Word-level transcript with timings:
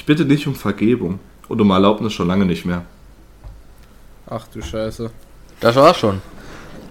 Ich 0.00 0.06
bitte 0.06 0.24
nicht 0.24 0.46
um 0.46 0.54
Vergebung 0.54 1.18
und 1.48 1.60
um 1.60 1.70
Erlaubnis 1.70 2.14
schon 2.14 2.26
lange 2.26 2.46
nicht 2.46 2.64
mehr. 2.64 2.86
Ach 4.30 4.46
du 4.48 4.62
Scheiße. 4.62 5.10
Das 5.60 5.76
war's 5.76 5.98
schon. 5.98 6.22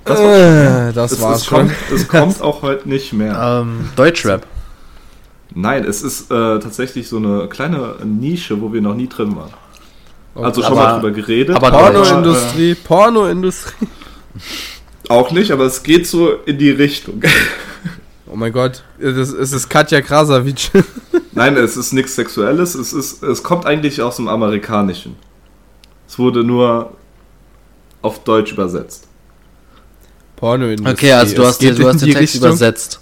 Das, 0.06 0.20
Äh, 0.20 0.94
das 0.94 1.14
es, 1.14 1.22
war's 1.22 1.40
es, 1.40 1.46
schon. 1.48 1.58
kommt, 1.70 1.72
es 1.92 2.08
kommt 2.08 2.42
auch 2.44 2.62
heute 2.62 2.88
nicht 2.88 3.12
mehr. 3.14 3.62
Ähm, 3.64 3.90
Deutschrap. 3.96 4.46
Nein, 5.56 5.86
es 5.86 6.04
ist 6.04 6.30
äh, 6.30 6.60
tatsächlich 6.60 7.10
so 7.10 7.18
eine 7.18 7.48
kleine 7.50 7.96
Nische, 8.06 8.62
wo 8.62 8.72
wir 8.72 8.82
noch 8.82 8.94
nie 8.94 9.10
drin 9.10 9.36
waren. 9.36 9.54
Also 10.36 10.62
schon 10.62 10.74
Aber- 10.74 10.84
mal 10.84 10.94
drüber 11.00 11.12
geredet. 11.12 11.56
aber 11.56 11.72
Pornoindustrie, 11.72 12.76
Pornoindustrie. 12.76 13.88
Äh, 15.08 15.10
auch 15.10 15.32
nicht, 15.32 15.50
aber 15.52 15.64
es 15.66 15.82
geht 15.82 16.06
so 16.06 16.30
in 16.46 16.60
die 16.60 16.70
Richtung. 16.70 17.24
Oh 18.32 18.36
mein 18.36 18.54
Gott, 18.54 18.84
es 19.00 19.18
ist, 19.18 19.34
es 19.34 19.52
ist 19.52 19.68
Katja 19.68 20.00
Krasavic. 20.02 20.70
Nein, 21.40 21.56
es 21.56 21.78
ist 21.78 21.94
nichts 21.94 22.16
Sexuelles. 22.16 22.76
Es, 22.76 22.92
ist, 22.92 23.24
es 23.24 23.44
kommt 23.44 23.66
eigentlich 23.66 24.02
aus 24.02 24.18
dem 24.18 24.28
Amerikanischen. 24.28 25.16
Es 26.06 26.20
wurde 26.20 26.44
nur 26.44 26.92
auf 28.02 28.26
Deutsch 28.26 28.52
übersetzt. 28.52 29.08
Pornoindustrie. 30.36 30.92
Okay, 30.92 31.14
also 31.14 31.36
du 31.38 31.42
Es 31.44 31.48
hast, 31.48 31.60
geht 31.60 31.80
du 31.80 31.88
hast 31.88 32.02
den 32.02 32.12
Text 32.12 32.34
Richtung- 32.36 32.50
übersetzt. 32.50 33.00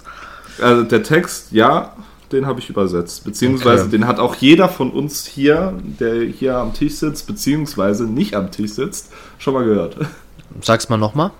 Also 0.62 0.84
der 0.84 1.02
Text, 1.02 1.50
ja, 1.50 1.96
den 2.30 2.46
habe 2.46 2.60
ich 2.60 2.70
übersetzt. 2.70 3.24
Beziehungsweise 3.24 3.82
Okay. 3.82 3.90
den 3.90 4.06
hat 4.06 4.20
auch 4.20 4.36
jeder 4.36 4.68
von 4.68 4.92
uns 4.92 5.26
hier, 5.26 5.74
der 5.82 6.22
hier 6.22 6.58
am 6.58 6.74
Tisch 6.74 6.94
sitzt, 6.94 7.26
beziehungsweise 7.26 8.04
nicht 8.04 8.36
am 8.36 8.52
Tisch 8.52 8.70
sitzt, 8.72 9.08
schon 9.40 9.54
mal 9.54 9.64
gehört. 9.64 9.96
Sag's 10.62 10.88
mal 10.88 10.96
nochmal. 10.96 11.32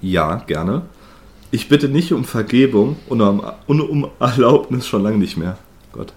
Ja, 0.00 0.36
gerne. 0.46 0.82
Ich 1.54 1.68
bitte 1.68 1.88
nicht 1.88 2.12
um 2.12 2.24
Vergebung 2.24 2.96
und 3.08 3.20
um, 3.20 3.40
und 3.68 3.80
um 3.80 4.10
Erlaubnis 4.18 4.88
schon 4.88 5.04
lange 5.04 5.18
nicht 5.18 5.36
mehr. 5.36 5.56
Gott. 5.92 6.12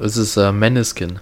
Es 0.00 0.18
ist 0.18 0.36
äh, 0.36 0.52
Maneskin. 0.52 1.18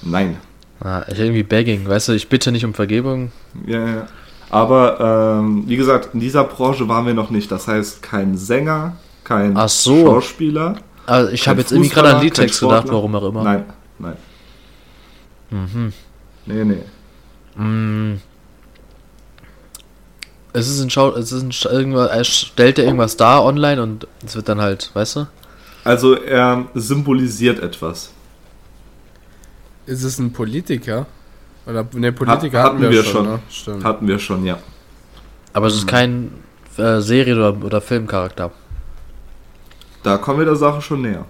Nein. 0.00 0.36
Ah, 0.78 1.02
irgendwie 1.08 1.42
begging, 1.42 1.88
weißt 1.88 2.06
du, 2.06 2.12
ich 2.12 2.28
bitte 2.28 2.52
nicht 2.52 2.64
um 2.64 2.72
Vergebung. 2.72 3.32
Ja, 3.66 3.84
ja. 3.84 4.06
Aber 4.48 5.40
ähm, 5.40 5.64
wie 5.66 5.76
gesagt, 5.76 6.14
in 6.14 6.20
dieser 6.20 6.44
Branche 6.44 6.86
waren 6.86 7.04
wir 7.04 7.14
noch 7.14 7.30
nicht. 7.30 7.50
Das 7.50 7.66
heißt, 7.66 8.00
kein 8.00 8.36
Sänger, 8.36 8.94
kein 9.24 9.56
Ach 9.56 9.68
so. 9.68 10.06
Schauspieler. 10.06 10.76
Also 11.06 11.32
ich 11.32 11.48
habe 11.48 11.62
jetzt 11.62 11.72
irgendwie 11.72 11.90
gerade 11.90 12.14
an 12.14 12.22
Liedtext 12.22 12.60
gedacht, 12.60 12.86
warum 12.90 13.12
auch 13.16 13.28
immer. 13.28 13.42
Nein, 13.42 13.64
nein. 13.98 14.16
Mhm. 15.50 15.92
Nee, 16.46 16.64
nee. 16.64 17.60
Mm. 17.60 18.20
Es 20.54 20.68
ist 20.68 20.80
ein 20.80 20.88
Schau, 20.88 21.10
es 21.16 21.32
ist 21.32 21.42
ein 21.42 21.52
Sch 21.52 21.66
irgendwas, 21.66 22.10
er 22.10 22.24
stellt 22.24 22.78
er 22.78 22.84
irgendwas 22.84 23.16
dar 23.16 23.44
online 23.44 23.82
und 23.82 24.06
es 24.24 24.36
wird 24.36 24.48
dann 24.48 24.60
halt, 24.60 24.90
weißt 24.94 25.16
du? 25.16 25.26
Also 25.82 26.14
er 26.14 26.66
symbolisiert 26.74 27.58
etwas. 27.58 28.12
Ist 29.84 30.04
es 30.04 30.18
ein 30.18 30.32
Politiker? 30.32 31.06
Oder 31.66 31.86
ne, 31.92 32.06
Hat, 32.08 32.14
Politiker 32.14 32.62
hatten 32.62 32.80
wir, 32.80 33.02
schon. 33.02 33.26
ne? 33.26 33.40
Stimmt. 33.50 33.84
Hatten 33.84 34.06
wir 34.06 34.18
schon, 34.18 34.46
ja. 34.46 34.58
Aber 35.52 35.66
es 35.66 35.74
ist 35.74 35.88
kein 35.88 36.30
äh, 36.78 37.00
Serie- 37.00 37.34
oder, 37.34 37.64
oder 37.64 37.80
Filmcharakter. 37.80 38.52
Da 40.04 40.18
kommen 40.18 40.38
wir 40.38 40.46
der 40.46 40.56
Sache 40.56 40.80
schon 40.80 41.02
näher. 41.02 41.24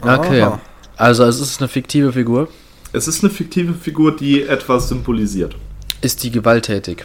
Okay. 0.00 0.42
Aha. 0.42 0.60
Also 0.96 1.24
es 1.24 1.38
ist 1.38 1.60
eine 1.60 1.68
fiktive 1.68 2.12
Figur. 2.12 2.48
Es 2.92 3.08
ist 3.08 3.22
eine 3.22 3.30
fiktive 3.32 3.74
Figur, 3.74 4.16
die 4.16 4.42
etwas 4.42 4.88
symbolisiert. 4.88 5.54
Ist 6.00 6.22
die 6.22 6.30
gewalttätig? 6.30 7.04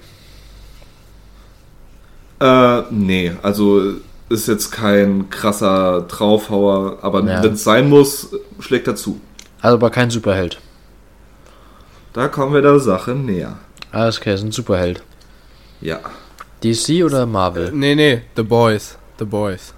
Äh, 2.39 2.81
nee, 2.91 3.31
also 3.41 3.81
ist 4.29 4.47
jetzt 4.47 4.71
kein 4.71 5.29
krasser 5.29 6.01
Draufhauer, 6.07 6.97
aber 7.01 7.23
Ja. 7.23 7.43
wenn 7.43 7.53
es 7.53 7.63
sein 7.63 7.89
muss, 7.89 8.29
schlägt 8.59 8.87
er 8.87 8.95
zu. 8.95 9.19
Also 9.61 9.75
aber 9.77 9.89
kein 9.89 10.09
Superheld. 10.09 10.59
Da 12.13 12.27
kommen 12.27 12.53
wir 12.53 12.61
der 12.61 12.79
Sache 12.79 13.11
näher. 13.11 13.57
Alles 13.91 14.17
okay, 14.19 14.33
ist 14.33 14.43
ein 14.43 14.51
Superheld. 14.51 15.03
Ja. 15.81 15.99
DC 16.63 17.03
oder 17.03 17.25
Marvel? 17.25 17.71
Nee, 17.71 17.95
nee, 17.95 18.21
The 18.35 18.43
Boys. 18.43 18.97
The 19.19 19.25
Boys. 19.25 19.73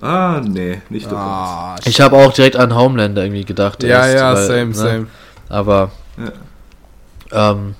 Ah, 0.00 0.40
nee, 0.44 0.82
nicht 0.90 1.10
der 1.10 1.16
Ah, 1.16 1.76
Ich 1.84 2.00
habe 2.00 2.16
auch 2.16 2.32
direkt 2.32 2.56
an 2.56 2.74
Homelander 2.74 3.22
irgendwie 3.24 3.44
gedacht. 3.44 3.82
ja, 3.82 4.04
ist, 4.06 4.14
ja, 4.14 4.34
weil, 4.34 4.46
same, 4.46 4.66
ne? 4.66 4.74
same. 4.74 5.06
Aber 5.48 5.90
Ja. 7.32 7.50
ähm, 7.52 7.74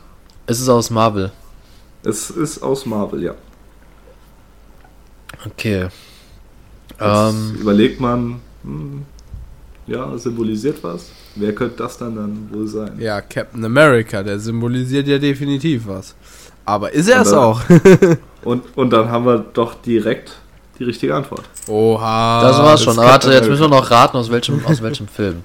es 0.47 0.61
ist 0.61 0.69
aus 0.69 0.91
Marvel. 0.91 1.33
Es 2.05 2.31
ist 2.31 2.63
aus 2.63 2.87
Marvel, 2.87 3.23
ja. 3.23 3.35
Okay. 5.47 5.89
Jetzt 6.91 7.01
Ähm, 7.01 7.57
überlegt 7.61 8.01
man, 8.01 8.41
hm, 8.63 9.03
ja, 9.87 10.17
symbolisiert 10.17 10.83
was? 10.83 11.11
Wer 11.35 11.55
könnte 11.55 11.77
das 11.79 11.99
dann 11.99 12.15
dann 12.17 12.49
wohl 12.53 12.67
sein? 12.69 12.93
Ja, 12.99 13.21
Captain 13.21 13.65
America, 13.65 14.23
der 14.23 14.39
symbolisiert 14.39 15.07
ja 15.09 15.19
definitiv 15.19 15.87
was. 15.87 16.15
Aber 16.65 16.93
ist 16.93 17.09
er 17.09 17.23
es 17.23 17.33
auch? 17.33 17.61
Und, 18.45 18.63
und 18.77 18.91
dann 18.91 19.11
haben 19.11 19.25
wir 19.25 19.39
doch 19.39 19.75
direkt 19.75 20.37
die 20.79 20.85
richtige 20.85 21.15
Antwort. 21.15 21.45
Oha. 21.67 22.43
das 22.43 22.59
war's 22.59 22.73
das 22.73 22.83
schon. 22.85 22.99
Aber 22.99 23.09
warte, 23.09 23.33
jetzt 23.33 23.49
müssen 23.49 23.63
wir 23.63 23.69
noch 23.69 23.91
raten, 23.91 24.19
aus 24.19 24.31
welchem, 24.31 24.63
aus 24.67 24.83
welchem 24.83 25.09
Film. 25.17 25.45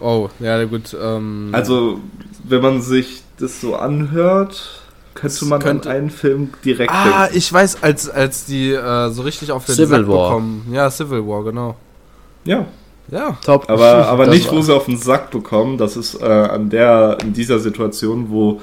Oh, 0.00 0.28
ja, 0.38 0.62
gut. 0.64 0.96
Ähm, 1.00 1.48
Also, 1.50 1.98
wenn 2.44 2.62
man 2.62 2.80
sich 2.80 3.22
das 3.40 3.60
so 3.60 3.74
anhört, 3.74 4.82
könnte 5.20 5.44
man 5.46 5.60
könnte- 5.60 5.90
an 5.90 5.96
einen 5.96 6.10
Film 6.10 6.50
direkt 6.64 6.90
Ah, 6.92 7.22
denken. 7.24 7.38
ich 7.38 7.52
weiß, 7.52 7.82
als, 7.82 8.08
als 8.08 8.44
die 8.46 8.72
äh, 8.72 9.10
so 9.10 9.22
richtig 9.22 9.50
auf 9.52 9.64
den 9.64 9.74
Civil 9.74 9.88
Sack 10.00 10.08
War. 10.08 10.28
bekommen. 10.30 10.66
Ja, 10.72 10.90
Civil 10.90 11.26
War, 11.26 11.44
genau. 11.44 11.76
Ja, 12.44 12.66
Ja. 13.10 13.36
Top. 13.44 13.68
aber, 13.68 14.06
aber 14.08 14.26
Das 14.26 14.34
nicht, 14.34 14.50
wo 14.52 14.60
sie 14.60 14.74
auf 14.74 14.86
den 14.86 14.96
Sack 14.98 15.30
bekommen. 15.30 15.78
Das 15.78 15.96
ist 15.96 16.20
äh, 16.20 16.24
an 16.24 16.70
der, 16.70 17.18
in 17.22 17.32
dieser 17.32 17.58
Situation, 17.58 18.26
wo 18.30 18.60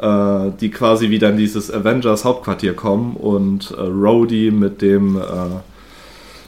äh, 0.00 0.50
die 0.60 0.70
quasi 0.70 1.10
wieder 1.10 1.30
in 1.30 1.36
dieses 1.36 1.72
Avengers 1.72 2.24
Hauptquartier 2.24 2.74
kommen 2.74 3.16
und 3.16 3.72
äh, 3.72 3.80
Rhodey 3.80 4.50
mit 4.52 4.80
dem 4.82 5.16
äh, 5.16 5.22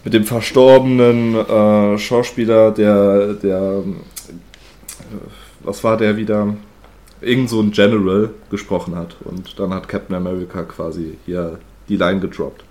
mit 0.05 0.15
dem 0.15 0.25
verstorbenen 0.25 1.35
äh, 1.35 1.99
Schauspieler, 1.99 2.71
der 2.71 3.35
der 3.35 3.83
äh, 3.83 3.83
was 5.65 5.83
war 5.85 5.97
der 5.97 6.17
wieder? 6.17 6.55
Irgend 7.21 7.51
so 7.51 7.61
ein 7.61 7.71
General 7.71 8.31
gesprochen 8.51 8.95
hat 8.97 9.17
und 9.25 9.59
dann 9.59 9.75
hat 9.75 9.89
Captain 9.89 10.17
America 10.17 10.63
quasi 10.63 11.19
hier 11.27 11.59
die 11.89 11.97
Line 11.97 12.21
gedroppt. 12.21 12.65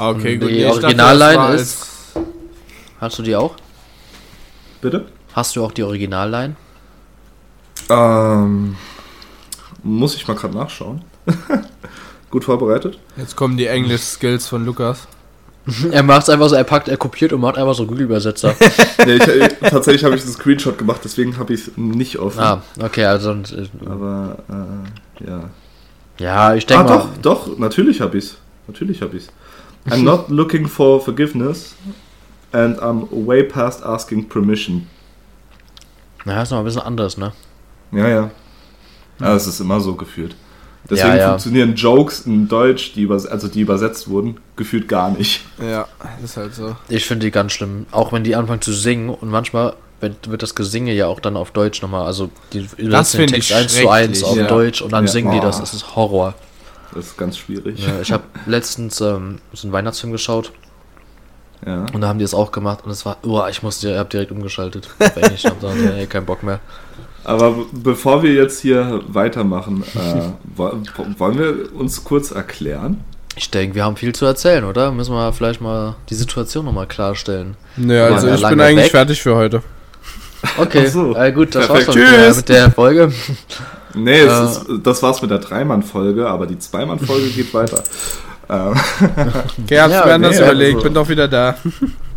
Ah, 0.00 0.10
Okay, 0.10 0.38
Die 0.38 0.38
gut. 0.38 0.50
Dachte, 0.50 0.70
Originalline 0.86 1.54
ist- 1.54 1.86
Hast 3.00 3.18
du 3.18 3.22
die 3.22 3.36
auch? 3.36 3.54
Bitte? 4.80 5.06
Hast 5.32 5.54
du 5.56 5.64
auch 5.64 5.72
die 5.72 5.82
Originalline? 5.82 6.56
Ähm, 7.88 8.76
muss 9.82 10.14
ich 10.16 10.26
mal 10.26 10.34
gerade 10.36 10.54
nachschauen. 10.56 11.02
Gut 12.30 12.44
vorbereitet? 12.44 12.98
Jetzt 13.16 13.36
kommen 13.36 13.56
die 13.56 13.66
Englisch-Skills 13.66 14.46
von 14.46 14.64
Lukas. 14.64 15.08
Er 15.92 16.02
macht 16.02 16.28
einfach 16.30 16.48
so, 16.48 16.54
er 16.56 16.64
packt, 16.64 16.88
er 16.88 16.96
kopiert 16.96 17.32
und 17.32 17.40
macht 17.40 17.56
einfach 17.58 17.74
so 17.74 17.86
Google-Übersetzer. 17.86 18.54
nee, 19.06 19.16
äh, 19.16 19.48
tatsächlich 19.70 20.04
habe 20.04 20.16
ich 20.16 20.22
einen 20.22 20.32
Screenshot 20.32 20.78
gemacht, 20.78 21.00
deswegen 21.04 21.36
habe 21.38 21.52
ich 21.54 21.68
es 21.68 21.76
nicht 21.76 22.18
offen. 22.18 22.40
ah, 22.40 22.62
okay, 22.80 23.04
also 23.04 23.32
äh, 23.32 23.68
Aber 23.86 24.38
äh, 24.48 25.26
ja. 25.28 25.50
ja, 26.18 26.54
ich 26.54 26.64
Ah, 26.64 26.66
denke 26.68 26.84
mal. 26.84 26.98
doch, 27.22 27.46
doch, 27.46 27.58
natürlich 27.58 28.00
habe 28.00 28.18
ich 28.18 28.24
es. 28.24 28.36
Natürlich 28.66 29.02
habe 29.02 29.16
ich 29.16 29.24
es. 29.24 29.92
I'm 29.92 30.02
not 30.02 30.28
looking 30.30 30.66
for 30.66 31.00
forgiveness 31.02 31.74
and 32.52 32.78
I'm 32.80 33.06
way 33.10 33.42
past 33.44 33.82
asking 33.84 34.28
permission. 34.28 34.86
Ja, 36.26 36.42
ist 36.42 36.50
noch 36.50 36.58
ein 36.58 36.64
bisschen 36.64 36.82
anders, 36.82 37.16
ne? 37.16 37.32
Ja, 37.92 38.08
ja. 38.08 38.30
Ja, 39.20 39.34
es 39.34 39.46
ist 39.46 39.60
immer 39.60 39.80
so 39.80 39.94
gefühlt. 39.94 40.34
Deswegen 40.88 41.08
Ja, 41.10 41.16
ja. 41.16 41.28
funktionieren 41.30 41.74
Jokes 41.74 42.20
in 42.26 42.48
Deutsch, 42.48 42.92
die 42.94 43.02
übers 43.02 43.26
also 43.26 43.48
die 43.48 43.60
übersetzt 43.60 44.08
wurden, 44.08 44.38
gefühlt 44.56 44.88
gar 44.88 45.10
nicht. 45.10 45.42
Ja, 45.60 45.86
ist 46.24 46.36
halt 46.36 46.54
so. 46.54 46.76
Ich 46.88 47.06
finde 47.06 47.26
die 47.26 47.30
ganz 47.30 47.52
schlimm. 47.52 47.86
Auch 47.90 48.12
wenn 48.12 48.24
die 48.24 48.34
anfangen 48.34 48.60
zu 48.62 48.72
singen 48.72 49.10
und 49.10 49.28
manchmal 49.28 49.74
wird, 50.00 50.30
wird 50.30 50.42
das 50.42 50.54
Gesinge 50.54 50.92
ja 50.94 51.06
auch 51.06 51.20
dann 51.20 51.36
auf 51.36 51.50
Deutsch 51.50 51.82
nochmal. 51.82 52.06
Also 52.06 52.30
die 52.52 52.66
übersetzen 52.78 53.20
den 53.20 53.28
Text 53.28 53.52
1 53.52 53.74
zu 53.74 53.88
1 53.88 54.24
auf 54.24 54.36
ja. 54.36 54.46
Deutsch 54.46 54.80
und 54.82 54.92
dann 54.92 55.04
Ja. 55.04 55.10
singen 55.12 55.32
die 55.32 55.40
das. 55.40 55.60
Das 55.60 55.74
ist 55.74 55.94
Horror. 55.94 56.34
Das 56.94 57.06
ist 57.06 57.16
ganz 57.18 57.36
schwierig. 57.36 57.86
Ja, 57.86 58.00
ich 58.00 58.10
habe 58.10 58.24
letztens 58.46 59.00
ähm, 59.00 59.38
so 59.52 59.66
einen 59.68 59.72
Weihnachtsfilm 59.72 60.12
geschaut 60.12 60.50
Ja. 61.64 61.86
und 61.92 62.00
da 62.00 62.08
haben 62.08 62.18
die 62.18 62.24
es 62.24 62.34
auch 62.34 62.50
gemacht 62.50 62.80
und 62.84 62.90
es 62.90 63.04
war, 63.06 63.18
oh, 63.22 63.42
ich 63.48 63.62
musste, 63.62 63.90
ich 63.92 63.96
habe 63.98 64.08
direkt 64.08 64.32
umgeschaltet. 64.32 64.88
Englisch, 64.98 65.44
ich 65.44 65.46
hab 65.46 65.60
gesagt, 65.60 65.78
ey, 65.78 66.06
kein 66.06 66.24
Bock 66.24 66.42
mehr. 66.42 66.58
Aber 67.30 67.54
bevor 67.72 68.22
wir 68.22 68.32
jetzt 68.34 68.60
hier 68.60 69.00
weitermachen, 69.08 69.84
äh, 69.94 70.20
wo- 70.56 70.72
wollen 71.18 71.38
wir 71.38 71.74
uns 71.78 72.02
kurz 72.04 72.30
erklären? 72.30 73.04
Ich 73.36 73.50
denke, 73.50 73.74
wir 73.76 73.84
haben 73.84 73.96
viel 73.96 74.12
zu 74.14 74.26
erzählen, 74.26 74.64
oder? 74.64 74.90
Müssen 74.92 75.14
wir 75.14 75.32
vielleicht 75.32 75.60
mal 75.60 75.94
die 76.10 76.14
Situation 76.14 76.64
nochmal 76.64 76.86
klarstellen. 76.86 77.56
Nö, 77.76 77.98
War 78.00 78.12
also 78.12 78.28
ich 78.28 78.46
bin 78.48 78.60
eigentlich 78.60 78.84
weg. 78.86 78.90
fertig 78.90 79.22
für 79.22 79.36
heute. 79.36 79.62
Okay, 80.58 80.86
so. 80.86 81.14
äh, 81.14 81.32
gut, 81.32 81.54
das 81.54 81.66
Perfekt. 81.66 81.88
war's 81.88 81.94
schon 81.96 82.02
mit 82.04 82.12
der, 82.12 82.26
Tschüss. 82.28 82.36
mit 82.38 82.48
der 82.48 82.70
Folge. 82.70 83.12
Nee, 83.92 84.20
Äh. 84.20 84.44
ist, 84.44 84.66
das 84.84 85.02
war's 85.02 85.20
mit 85.20 85.32
der 85.32 85.38
Dreimann-Folge, 85.40 86.28
aber 86.28 86.46
die 86.46 86.56
Zweimann-Folge 86.56 87.26
geht 87.34 87.52
weiter. 87.52 87.82
Ähm, 88.48 88.74
hab's 88.76 89.54
Ja, 89.68 89.88
mir 89.88 90.04
anders 90.04 90.36
nee, 90.38 90.44
überlegt, 90.44 90.74
also- 90.76 90.84
bin 90.84 90.94
doch 90.94 91.08
wieder 91.08 91.26
da. 91.26 91.56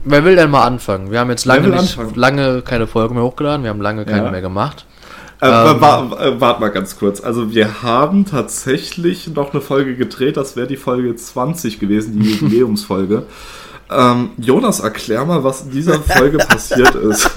Wer 0.06 0.24
will 0.24 0.36
denn 0.36 0.52
mal 0.52 0.66
anfangen? 0.68 1.10
Wir 1.10 1.20
haben 1.20 1.32
jetzt 1.32 1.46
lange, 1.46 1.70
nicht, 1.70 1.98
lange 2.16 2.62
keine 2.62 2.86
Folge 2.86 3.16
mehr 3.16 3.24
hochgeladen, 3.24 3.64
wir 3.64 3.72
haben 3.72 3.82
lange 3.82 4.06
keine 4.06 4.26
Ja. 4.26 4.32
mehr 4.32 4.42
gemacht. 4.42 4.86
Äh, 5.44 5.72
Ähm. 5.72 6.14
äh, 6.38 6.40
Warte 6.42 6.62
mal 6.62 6.70
ganz 6.70 6.98
kurz. 6.98 7.22
Also 7.22 7.54
wir 7.54 7.84
haben 7.84 8.26
tatsächlich 8.26 9.28
noch 9.28 9.52
eine 9.54 9.62
Folge 9.62 9.96
gedreht, 9.96 10.38
das 10.38 10.56
wäre 10.56 10.68
die 10.68 10.78
Folge 10.78 11.16
20 11.16 11.80
gewesen, 11.80 12.20
die 12.20 12.32
Jubiläumsfolge. 12.40 13.24
Ähm, 13.92 14.30
Jonas, 14.38 14.80
erklär 14.80 15.26
mal, 15.26 15.44
was 15.44 15.64
in 15.64 15.72
dieser 15.72 16.00
Folge 16.00 16.38
passiert 16.50 16.96
ist. 16.96 17.30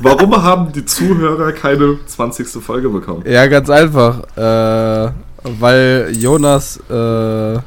Warum 0.00 0.42
haben 0.42 0.72
die 0.72 0.84
Zuhörer 0.84 1.52
keine 1.52 1.98
20. 2.06 2.48
Folge 2.62 2.88
bekommen? 2.88 3.24
Ja, 3.26 3.46
ganz 3.48 3.68
einfach. 3.68 4.20
Äh, 4.36 5.10
weil 5.42 6.12
Jonas 6.16 6.78
äh, 6.88 7.58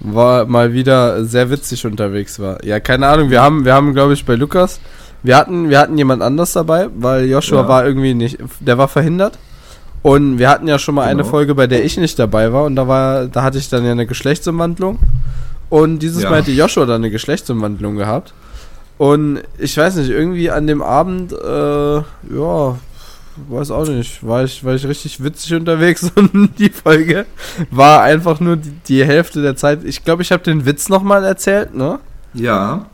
war 0.00 0.46
mal 0.46 0.72
wieder 0.72 1.24
sehr 1.24 1.50
witzig 1.50 1.84
unterwegs 1.86 2.38
war. 2.38 2.62
Ja, 2.64 2.78
keine 2.80 3.08
Ahnung. 3.08 3.30
Wir 3.30 3.42
haben, 3.42 3.64
wir 3.64 3.74
haben, 3.74 3.94
glaube 3.94 4.12
ich, 4.12 4.24
bei 4.24 4.34
Lukas, 4.34 4.78
wir 5.28 5.36
hatten, 5.36 5.68
wir 5.68 5.78
hatten 5.78 5.98
jemand 5.98 6.22
anders 6.22 6.54
dabei, 6.54 6.88
weil 6.96 7.26
Joshua 7.26 7.60
Ja. 7.60 7.68
war 7.68 7.86
irgendwie 7.86 8.14
nicht, 8.14 8.38
der 8.60 8.78
war 8.78 8.88
verhindert. 8.88 9.38
Und 10.00 10.38
wir 10.38 10.48
hatten 10.48 10.66
ja 10.66 10.78
schon 10.78 10.94
mal 10.94 11.02
eine 11.04 11.18
Genau. 11.22 11.28
Folge, 11.28 11.54
bei 11.54 11.66
der 11.66 11.84
ich 11.84 11.98
nicht 11.98 12.18
dabei 12.18 12.50
war, 12.50 12.64
und 12.64 12.76
da 12.76 12.88
war, 12.88 13.26
da 13.26 13.42
hatte 13.42 13.58
ich 13.58 13.68
dann 13.68 13.84
ja 13.84 13.92
eine 13.92 14.06
Geschlechtsumwandlung. 14.06 14.98
Und 15.68 15.98
dieses 15.98 16.22
Ja. 16.22 16.30
Mal 16.30 16.40
hätte 16.40 16.52
Joshua 16.52 16.86
dann 16.86 17.02
eine 17.02 17.10
Geschlechtsumwandlung 17.10 17.96
gehabt. 17.96 18.32
Und 18.96 19.42
ich 19.58 19.76
weiß 19.76 19.96
nicht, 19.96 20.08
irgendwie 20.08 20.50
an 20.50 20.66
dem 20.66 20.80
Abend, 20.80 21.32
äh, 21.32 21.96
ja, 21.96 22.78
weiß 23.50 23.70
auch 23.70 23.86
nicht, 23.86 24.26
war 24.26 24.44
ich, 24.44 24.64
war 24.64 24.74
ich 24.74 24.86
richtig 24.88 25.22
witzig 25.22 25.52
unterwegs 25.54 26.10
und 26.16 26.58
die 26.58 26.70
Folge 26.70 27.26
war 27.70 28.00
einfach 28.02 28.40
nur 28.40 28.56
die, 28.56 28.72
die 28.88 29.04
Hälfte 29.04 29.42
der 29.42 29.56
Zeit. 29.56 29.84
Ich 29.84 30.04
glaube, 30.04 30.22
ich 30.22 30.32
habe 30.32 30.42
den 30.42 30.64
Witz 30.64 30.88
nochmal 30.88 31.22
erzählt, 31.24 31.74
ne? 31.74 31.98
Ja. 32.32 32.86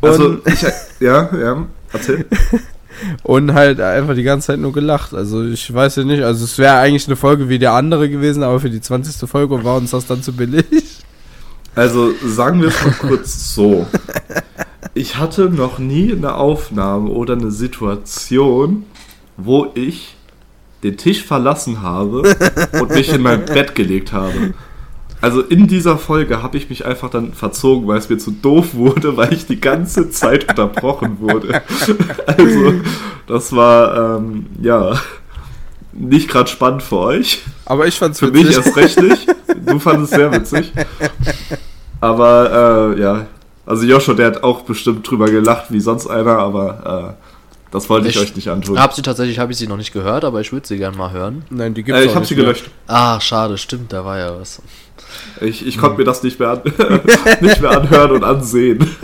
Also, 0.00 0.38
ich, 0.44 0.62
ja, 1.00 1.30
ja, 1.36 1.66
erzähl. 1.92 2.26
Und 3.22 3.54
halt 3.54 3.80
einfach 3.80 4.14
die 4.14 4.22
ganze 4.22 4.48
Zeit 4.48 4.58
nur 4.58 4.72
gelacht. 4.72 5.14
Also 5.14 5.44
ich 5.44 5.72
weiß 5.72 5.96
ja 5.96 6.04
nicht, 6.04 6.22
also 6.22 6.44
es 6.44 6.58
wäre 6.58 6.76
eigentlich 6.76 7.06
eine 7.06 7.16
Folge 7.16 7.48
wie 7.48 7.58
der 7.58 7.72
andere 7.72 8.10
gewesen, 8.10 8.42
aber 8.42 8.60
für 8.60 8.70
die 8.70 8.80
20. 8.80 9.28
Folge 9.28 9.64
war 9.64 9.76
uns 9.76 9.92
das 9.92 10.06
dann 10.06 10.22
zu 10.22 10.32
billig. 10.32 10.66
Also 11.74 12.12
sagen 12.26 12.60
wir 12.60 12.68
es 12.68 12.84
mal 12.84 12.92
kurz 12.92 13.54
so. 13.54 13.86
Ich 14.92 15.16
hatte 15.16 15.48
noch 15.48 15.78
nie 15.78 16.12
eine 16.12 16.34
Aufnahme 16.34 17.10
oder 17.10 17.34
eine 17.34 17.50
Situation, 17.50 18.84
wo 19.36 19.68
ich 19.74 20.16
den 20.82 20.96
Tisch 20.96 21.22
verlassen 21.22 21.82
habe 21.82 22.36
und 22.72 22.90
mich 22.90 23.12
in 23.12 23.22
mein 23.22 23.44
Bett 23.44 23.74
gelegt 23.74 24.12
habe. 24.12 24.54
Also 25.20 25.42
in 25.42 25.66
dieser 25.66 25.98
Folge 25.98 26.42
habe 26.42 26.56
ich 26.56 26.70
mich 26.70 26.86
einfach 26.86 27.10
dann 27.10 27.34
verzogen, 27.34 27.86
weil 27.86 27.98
es 27.98 28.08
mir 28.08 28.18
zu 28.18 28.30
doof 28.30 28.74
wurde, 28.74 29.16
weil 29.16 29.32
ich 29.32 29.46
die 29.46 29.60
ganze 29.60 30.10
Zeit 30.10 30.48
unterbrochen 30.48 31.20
wurde. 31.20 31.62
Also 32.26 32.74
das 33.26 33.52
war 33.52 34.18
ähm, 34.18 34.46
ja 34.62 34.98
nicht 35.92 36.28
gerade 36.28 36.48
spannend 36.48 36.82
für 36.82 36.98
euch. 36.98 37.42
Aber 37.66 37.86
ich 37.86 37.98
fand's 37.98 38.18
Für 38.18 38.32
witzig. 38.32 38.46
mich 38.46 38.56
erst 38.56 38.76
recht 38.76 39.02
nicht. 39.02 39.26
Du 39.66 39.78
fandest 39.78 40.12
es 40.12 40.18
sehr 40.18 40.32
witzig. 40.32 40.72
Aber 42.00 42.94
äh, 42.96 43.00
ja, 43.00 43.26
also 43.66 43.84
Joshua, 43.84 44.14
der 44.14 44.28
hat 44.28 44.42
auch 44.42 44.62
bestimmt 44.62 45.08
drüber 45.08 45.26
gelacht 45.26 45.66
wie 45.70 45.80
sonst 45.80 46.06
einer, 46.06 46.38
aber 46.38 47.16
äh, 47.20 47.24
das 47.70 47.88
wollte 47.88 48.08
ich, 48.08 48.16
Ich 48.16 48.22
euch 48.22 48.36
nicht 48.36 48.48
antun. 48.48 48.80
Hab 48.80 48.94
sie 48.94 49.02
tatsächlich, 49.02 49.38
habe 49.38 49.52
ich 49.52 49.58
sie 49.58 49.66
noch 49.66 49.76
nicht 49.76 49.92
gehört, 49.92 50.24
aber 50.24 50.40
ich 50.40 50.52
würde 50.52 50.66
sie 50.66 50.78
gern 50.78 50.96
mal 50.96 51.12
hören. 51.12 51.44
Nein, 51.50 51.74
die 51.74 51.82
gibt's 51.82 52.00
äh, 52.00 52.04
auch 52.04 52.06
ich 52.06 52.10
habe 52.10 52.20
nicht 52.20 52.28
sie 52.30 52.34
gelöscht. 52.34 52.70
Ah, 52.86 53.20
schade, 53.20 53.58
stimmt, 53.58 53.92
da 53.92 54.04
war 54.04 54.18
ja 54.18 54.40
was. 54.40 54.60
Ich, 55.40 55.66
ich 55.66 55.78
konnte 55.78 55.98
mir 55.98 56.04
das 56.04 56.22
nicht 56.22 56.38
mehr, 56.38 56.50
an, 56.50 56.60
nicht 57.40 57.60
mehr 57.60 57.70
anhören 57.70 58.10
und 58.12 58.24
ansehen. 58.24 58.86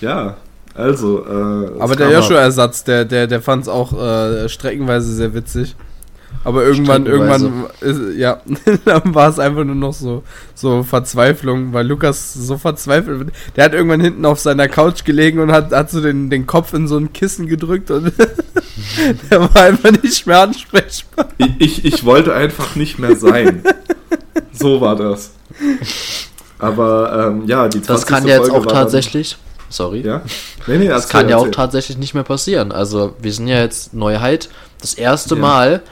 ja, 0.00 0.36
also. 0.74 1.24
Äh, 1.24 1.74
es 1.74 1.80
Aber 1.80 1.96
der 1.96 2.10
Joshua-Ersatz, 2.10 2.84
der, 2.84 3.04
der, 3.04 3.26
der 3.26 3.40
fand's 3.40 3.68
auch 3.68 3.92
äh, 3.92 4.48
streckenweise 4.48 5.14
sehr 5.14 5.34
witzig. 5.34 5.76
Aber 6.46 6.62
irgendwann, 6.62 7.06
irgendwann, 7.06 7.64
ist, 7.80 8.16
ja, 8.16 8.40
dann 8.84 9.16
war 9.16 9.30
es 9.30 9.40
einfach 9.40 9.64
nur 9.64 9.74
noch 9.74 9.92
so, 9.92 10.22
so 10.54 10.84
Verzweiflung, 10.84 11.72
weil 11.72 11.84
Lukas 11.84 12.34
so 12.34 12.56
verzweifelt 12.56 13.18
wird. 13.18 13.30
Der 13.56 13.64
hat 13.64 13.74
irgendwann 13.74 14.00
hinten 14.00 14.24
auf 14.24 14.38
seiner 14.38 14.68
Couch 14.68 15.04
gelegen 15.04 15.40
und 15.40 15.50
hat, 15.50 15.72
hat 15.72 15.90
so 15.90 16.00
den, 16.00 16.30
den 16.30 16.46
Kopf 16.46 16.72
in 16.72 16.86
so 16.86 16.98
ein 16.98 17.12
Kissen 17.12 17.48
gedrückt 17.48 17.90
und 17.90 18.12
der 19.30 19.40
war 19.40 19.56
einfach 19.56 19.90
nicht 20.00 20.24
mehr 20.28 20.42
ansprechbar. 20.42 21.30
Ich, 21.38 21.50
ich, 21.58 21.84
ich 21.84 22.04
wollte 22.04 22.32
einfach 22.32 22.76
nicht 22.76 23.00
mehr 23.00 23.16
sein. 23.16 23.64
So 24.52 24.80
war 24.80 24.94
das. 24.94 25.32
Aber 26.60 27.26
ähm, 27.26 27.48
ja, 27.48 27.66
die 27.66 27.82
20. 27.82 27.86
Das 27.88 28.06
kann 28.06 28.24
ja 28.24 28.36
jetzt 28.36 28.50
Folge 28.50 28.68
auch 28.68 28.72
tatsächlich. 28.72 29.36
Sorry. 29.68 30.02
Ja? 30.02 30.22
Nee, 30.68 30.78
nee, 30.78 30.86
Das 30.86 31.06
erzähl, 31.06 31.20
kann 31.22 31.28
ja 31.28 31.38
auch 31.38 31.50
tatsächlich 31.50 31.98
nicht 31.98 32.14
mehr 32.14 32.22
passieren. 32.22 32.70
Also, 32.70 33.16
wir 33.20 33.32
sind 33.32 33.48
ja 33.48 33.58
jetzt 33.58 33.94
Neuheit. 33.94 34.48
Das 34.80 34.94
erste 34.94 35.34
Ja. 35.34 35.40
Mal 35.40 35.82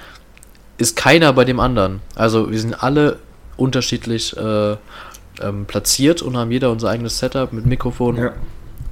ist 0.79 0.97
keiner 0.97 1.33
bei 1.33 1.45
dem 1.45 1.61
anderen. 1.61 2.01
Also, 2.15 2.51
wir 2.51 2.59
sind 2.59 2.83
alle 2.83 3.19
unterschiedlich 3.57 4.37
äh, 4.37 4.77
ähm, 5.41 5.67
platziert 5.67 6.23
und 6.23 6.37
haben 6.37 6.51
jeder 6.51 6.71
unser 6.71 6.91
eigenes 6.91 7.19
Setup 7.19 7.53
mit 7.53 7.67
Mikrofon. 7.67 8.17
Ja. 8.17 8.33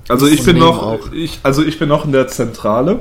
Also 0.08 0.26
ich 0.26 0.44
bin 0.44 0.58
noch, 0.58 0.82
auch. 0.82 1.12
ich, 1.12 1.38
also 1.42 1.62
ich 1.62 1.78
bin 1.78 1.88
noch 1.88 2.04
in 2.04 2.12
der 2.12 2.28
Zentrale. 2.28 3.00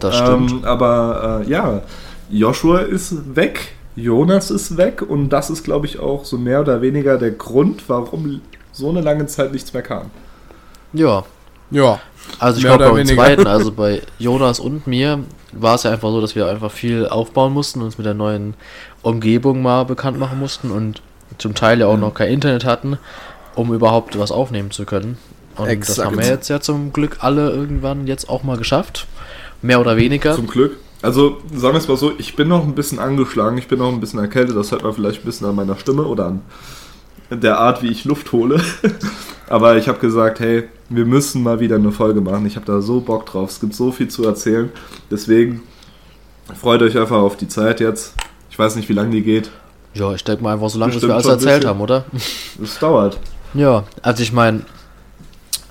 Das 0.00 0.16
stimmt. 0.16 0.50
Ähm, 0.50 0.64
aber 0.64 1.42
äh, 1.44 1.50
ja, 1.50 1.82
Joshua 2.30 2.80
ist 2.80 3.36
weg, 3.36 3.74
Jonas 3.94 4.50
ist 4.50 4.76
weg 4.76 5.02
und 5.02 5.28
das 5.28 5.50
ist, 5.50 5.62
glaube 5.62 5.86
ich, 5.86 5.98
auch 5.98 6.24
so 6.24 6.38
mehr 6.38 6.60
oder 6.60 6.82
weniger 6.82 7.18
der 7.18 7.32
Grund, 7.32 7.82
warum 7.88 8.40
so 8.72 8.88
eine 8.90 9.00
lange 9.00 9.26
Zeit 9.26 9.52
nichts 9.52 9.72
mehr 9.72 9.82
kam. 9.82 10.10
ja. 10.92 11.24
Ja. 11.70 11.98
Also 12.38 12.58
ich 12.58 12.64
glaube 12.64 12.84
bei 12.84 13.00
uns 13.00 13.16
beiden, 13.16 13.46
also 13.46 13.72
bei 13.76 14.02
Jonas 14.18 14.60
und 14.60 14.86
mir, 14.86 15.20
war 15.52 15.74
es 15.74 15.84
ja 15.84 15.92
einfach 15.92 16.10
so, 16.10 16.20
dass 16.20 16.34
wir 16.34 16.46
einfach 16.48 16.70
viel 16.70 17.06
aufbauen 17.06 17.52
mussten, 17.52 17.82
uns 17.82 17.98
mit 17.98 18.06
der 18.06 18.14
neuen 18.14 18.54
Umgebung 19.02 19.62
mal 19.62 19.84
bekannt 19.84 20.18
machen 20.18 20.38
mussten 20.38 20.70
und 20.70 21.02
zum 21.38 21.54
Teil 21.54 21.80
ja 21.80 21.86
auch 21.86 21.96
noch 21.96 22.14
kein 22.14 22.30
Internet 22.30 22.64
hatten, 22.64 22.98
um 23.54 23.72
überhaupt 23.72 24.18
was 24.18 24.32
aufnehmen 24.32 24.70
zu 24.70 24.84
können. 24.84 25.18
Und 25.56 25.66
das 25.66 25.72
Exakt. 25.72 26.06
haben 26.06 26.18
wir 26.18 26.26
jetzt 26.26 26.48
ja 26.48 26.60
zum 26.60 26.92
Glück 26.92 27.18
alle 27.20 27.50
irgendwann 27.50 28.06
jetzt 28.06 28.28
auch 28.28 28.42
mal 28.42 28.58
geschafft. 28.58 29.06
Mehr 29.62 29.80
oder 29.80 29.96
weniger. 29.96 30.34
Zum 30.34 30.46
Glück. 30.46 30.76
Also 31.02 31.38
sagen 31.54 31.74
wir 31.74 31.78
es 31.78 31.88
mal 31.88 31.96
so, 31.96 32.12
ich 32.18 32.36
bin 32.36 32.48
noch 32.48 32.64
ein 32.64 32.74
bisschen 32.74 32.98
angeschlagen, 32.98 33.58
ich 33.58 33.68
bin 33.68 33.78
noch 33.78 33.92
ein 33.92 34.00
bisschen 34.00 34.18
erkältet, 34.18 34.56
das 34.56 34.72
hört 34.72 34.82
man 34.82 34.92
vielleicht 34.92 35.22
ein 35.22 35.24
bisschen 35.24 35.46
an 35.46 35.54
meiner 35.54 35.76
Stimme 35.76 36.04
oder 36.04 36.26
an 36.26 36.42
der 37.30 37.58
Art, 37.58 37.82
wie 37.82 37.88
ich 37.88 38.04
Luft 38.04 38.32
hole. 38.32 38.60
Aber 39.48 39.76
ich 39.76 39.88
habe 39.88 39.98
gesagt, 39.98 40.40
hey, 40.40 40.68
wir 40.88 41.04
müssen 41.04 41.42
mal 41.42 41.60
wieder 41.60 41.76
eine 41.76 41.92
Folge 41.92 42.20
machen. 42.20 42.46
Ich 42.46 42.56
habe 42.56 42.66
da 42.66 42.80
so 42.80 43.00
Bock 43.00 43.26
drauf. 43.26 43.50
Es 43.50 43.60
gibt 43.60 43.74
so 43.74 43.90
viel 43.92 44.08
zu 44.08 44.24
erzählen. 44.24 44.70
Deswegen 45.10 45.62
freut 46.58 46.82
euch 46.82 46.96
einfach 46.98 47.18
auf 47.18 47.36
die 47.36 47.48
Zeit 47.48 47.80
jetzt. 47.80 48.14
Ich 48.50 48.58
weiß 48.58 48.76
nicht, 48.76 48.88
wie 48.88 48.92
lange 48.92 49.10
die 49.10 49.22
geht. 49.22 49.50
Ja, 49.94 50.12
ich 50.12 50.22
denke 50.24 50.42
mal 50.42 50.52
einfach 50.54 50.68
so 50.70 50.78
lange, 50.78 50.92
bis 50.92 51.02
wir 51.02 51.12
alles 51.14 51.26
erzählt 51.26 51.56
bisschen. 51.62 51.70
haben, 51.70 51.80
oder? 51.80 52.04
Es 52.62 52.78
dauert. 52.78 53.18
Ja, 53.54 53.84
also 54.02 54.22
ich 54.22 54.32
meine, 54.32 54.62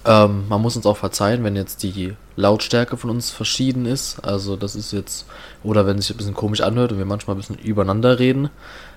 ähm, 0.05 0.43
man 0.49 0.61
muss 0.61 0.75
uns 0.75 0.85
auch 0.85 0.97
verzeihen, 0.97 1.43
wenn 1.43 1.55
jetzt 1.55 1.83
die 1.83 2.13
Lautstärke 2.35 2.97
von 2.97 3.09
uns 3.09 3.31
verschieden 3.31 3.85
ist. 3.85 4.19
Also 4.23 4.55
das 4.55 4.75
ist 4.75 4.91
jetzt, 4.91 5.25
oder 5.63 5.85
wenn 5.87 5.97
es 5.97 6.07
sich 6.07 6.15
ein 6.15 6.17
bisschen 6.17 6.33
komisch 6.33 6.61
anhört 6.61 6.91
und 6.91 6.97
wir 6.97 7.05
manchmal 7.05 7.35
ein 7.35 7.39
bisschen 7.39 7.57
übereinander 7.57 8.19
reden. 8.19 8.49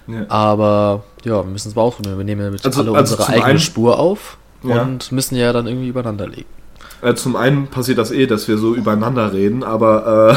Ja. 0.06 0.24
Aber 0.28 1.04
ja, 1.24 1.44
wir 1.44 1.50
müssen 1.50 1.68
es 1.68 1.74
mal 1.74 1.82
ausprobieren. 1.82 2.16
Wir 2.18 2.24
nehmen 2.24 2.42
ja 2.42 2.50
mit 2.50 2.64
Also- 2.64 2.80
alle 2.80 2.92
also 2.96 3.14
unsere 3.14 3.28
eigene 3.28 3.44
einen- 3.44 3.58
Spur 3.58 3.98
auf 3.98 4.38
Ja. 4.62 4.82
und 4.82 5.12
müssen 5.12 5.36
ja 5.36 5.52
dann 5.52 5.66
irgendwie 5.66 5.88
übereinander 5.88 6.26
legen. 6.26 6.46
Äh, 7.02 7.14
zum 7.14 7.36
einen 7.36 7.68
passiert 7.68 7.98
das 7.98 8.10
eh, 8.10 8.26
dass 8.26 8.48
wir 8.48 8.58
so 8.58 8.74
übereinander 8.74 9.32
reden, 9.32 9.62
aber 9.62 10.34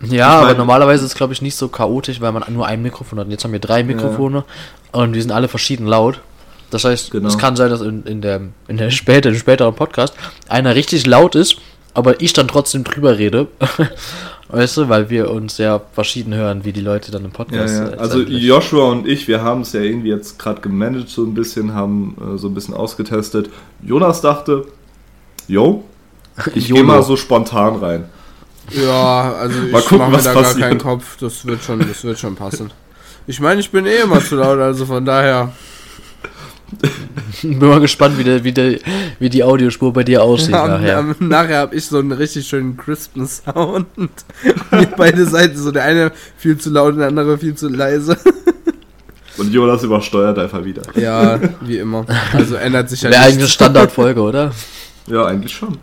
äh, 0.00 0.06
Ja, 0.14 0.28
aber 0.38 0.46
mein- 0.48 0.56
normalerweise 0.58 1.04
ist 1.04 1.12
es, 1.12 1.16
glaube 1.16 1.32
ich, 1.32 1.42
nicht 1.42 1.56
so 1.56 1.68
chaotisch, 1.68 2.20
weil 2.20 2.32
man 2.32 2.44
nur 2.48 2.66
ein 2.66 2.82
Mikrofon 2.82 3.18
hat. 3.18 3.26
Und 3.26 3.30
jetzt 3.32 3.44
haben 3.44 3.52
wir 3.52 3.58
drei 3.58 3.82
Mikrofone 3.82 4.44
und 4.92 5.12
die 5.12 5.20
sind 5.20 5.32
alle 5.32 5.48
verschieden 5.48 5.86
laut. 5.86 6.20
Das 6.70 6.84
heißt, 6.84 7.10
Genau. 7.10 7.26
es 7.28 7.38
kann 7.38 7.56
sein, 7.56 7.70
dass 7.70 7.80
in, 7.80 8.04
in, 8.04 8.20
der, 8.20 8.40
in 8.68 8.76
der 8.76 8.90
später, 8.92 9.30
im 9.30 9.34
späteren 9.36 9.74
Podcast 9.74 10.14
einer 10.48 10.74
richtig 10.74 11.06
laut 11.06 11.34
ist, 11.34 11.56
aber 11.94 12.20
ich 12.20 12.32
dann 12.32 12.48
trotzdem 12.48 12.84
drüber 12.84 13.18
rede. 13.18 13.48
weißt 14.48 14.78
du, 14.78 14.88
weil 14.88 15.10
wir 15.10 15.30
uns 15.30 15.58
ja 15.58 15.80
verschieden 15.92 16.34
hören, 16.34 16.64
wie 16.64 16.72
die 16.72 16.80
Leute 16.80 17.10
dann 17.10 17.24
im 17.24 17.30
ja, 17.30 17.36
Podcast. 17.36 17.74
ja. 17.74 17.88
äh, 17.90 17.96
also. 17.96 18.20
Joshua 18.20 18.90
und 18.90 19.06
ich, 19.06 19.28
wir 19.28 19.42
haben 19.42 19.62
es 19.62 19.72
ja 19.72 19.80
irgendwie 19.80 20.08
jetzt 20.08 20.38
gerade 20.38 20.60
gemanagt 20.60 21.08
so 21.08 21.24
ein 21.24 21.34
bisschen, 21.34 21.74
haben 21.74 22.16
äh, 22.20 22.38
so 22.38 22.48
ein 22.48 22.54
bisschen 22.54 22.74
ausgetestet. 22.74 23.50
Jonas 23.82 24.20
dachte, 24.20 24.66
yo, 25.46 25.84
ich 26.54 26.68
gehe 26.68 26.82
mal 26.82 27.02
so 27.02 27.16
spontan 27.16 27.76
rein. 27.76 28.04
Ja, 28.70 29.32
also 29.32 29.62
ich 29.62 29.72
Mal 29.72 29.82
gucken, 29.82 29.98
mache 29.98 30.10
mir 30.10 30.16
da 30.18 30.34
gar 30.34 30.42
passiert. 30.42 30.60
keinen 30.60 30.78
Kopf. 30.78 31.16
Das 31.18 31.46
wird 31.46 31.62
schon, 31.62 31.80
das 31.80 32.04
wird 32.04 32.18
schon 32.18 32.36
passen. 32.36 32.70
Ich 33.26 33.40
meine, 33.40 33.60
ich 33.60 33.70
bin 33.70 33.86
eh 33.86 34.02
immer 34.02 34.20
zu 34.20 34.36
laut, 34.36 34.58
also 34.58 34.86
von 34.86 35.04
daher. 35.04 35.52
Bin 37.42 37.58
mal 37.58 37.80
gespannt, 37.80 38.18
wie, 38.18 38.24
der, 38.24 38.44
wie, 38.44 38.52
der, 38.52 38.78
wie 39.18 39.28
die 39.30 39.42
Audiospur 39.42 39.92
bei 39.92 40.04
dir 40.04 40.22
aussieht 40.22 40.50
Ja, 40.50 40.68
nachher. 40.68 40.98
ähm, 40.98 41.14
nachher 41.20 41.58
habe 41.58 41.74
ich 41.74 41.86
so 41.86 41.98
einen 41.98 42.12
richtig 42.12 42.46
schönen 42.46 42.76
crispen 42.76 43.26
Sound. 43.26 43.86
Und 44.70 44.96
beide 44.96 45.24
Seiten, 45.26 45.56
so 45.56 45.70
der 45.72 45.84
eine 45.84 46.12
viel 46.36 46.58
zu 46.58 46.70
laut 46.70 46.92
und 46.92 46.98
der 46.98 47.08
andere 47.08 47.38
viel 47.38 47.54
zu 47.54 47.68
leise. 47.68 48.16
Und 49.38 49.52
Jonas 49.52 49.82
übersteuert 49.84 50.36
einfach 50.38 50.64
wieder. 50.64 50.82
Ja, 50.96 51.38
wie 51.60 51.78
immer. 51.78 52.04
Also 52.32 52.56
ändert 52.56 52.90
sich 52.90 53.02
ja 53.02 53.10
Wäre 53.10 53.22
eigentlich 53.22 53.38
eine. 53.38 53.48
Standardfolge, 53.48 54.20
oder? 54.20 54.50
Ja, 55.06 55.26
eigentlich 55.26 55.52
schon. 55.54 55.78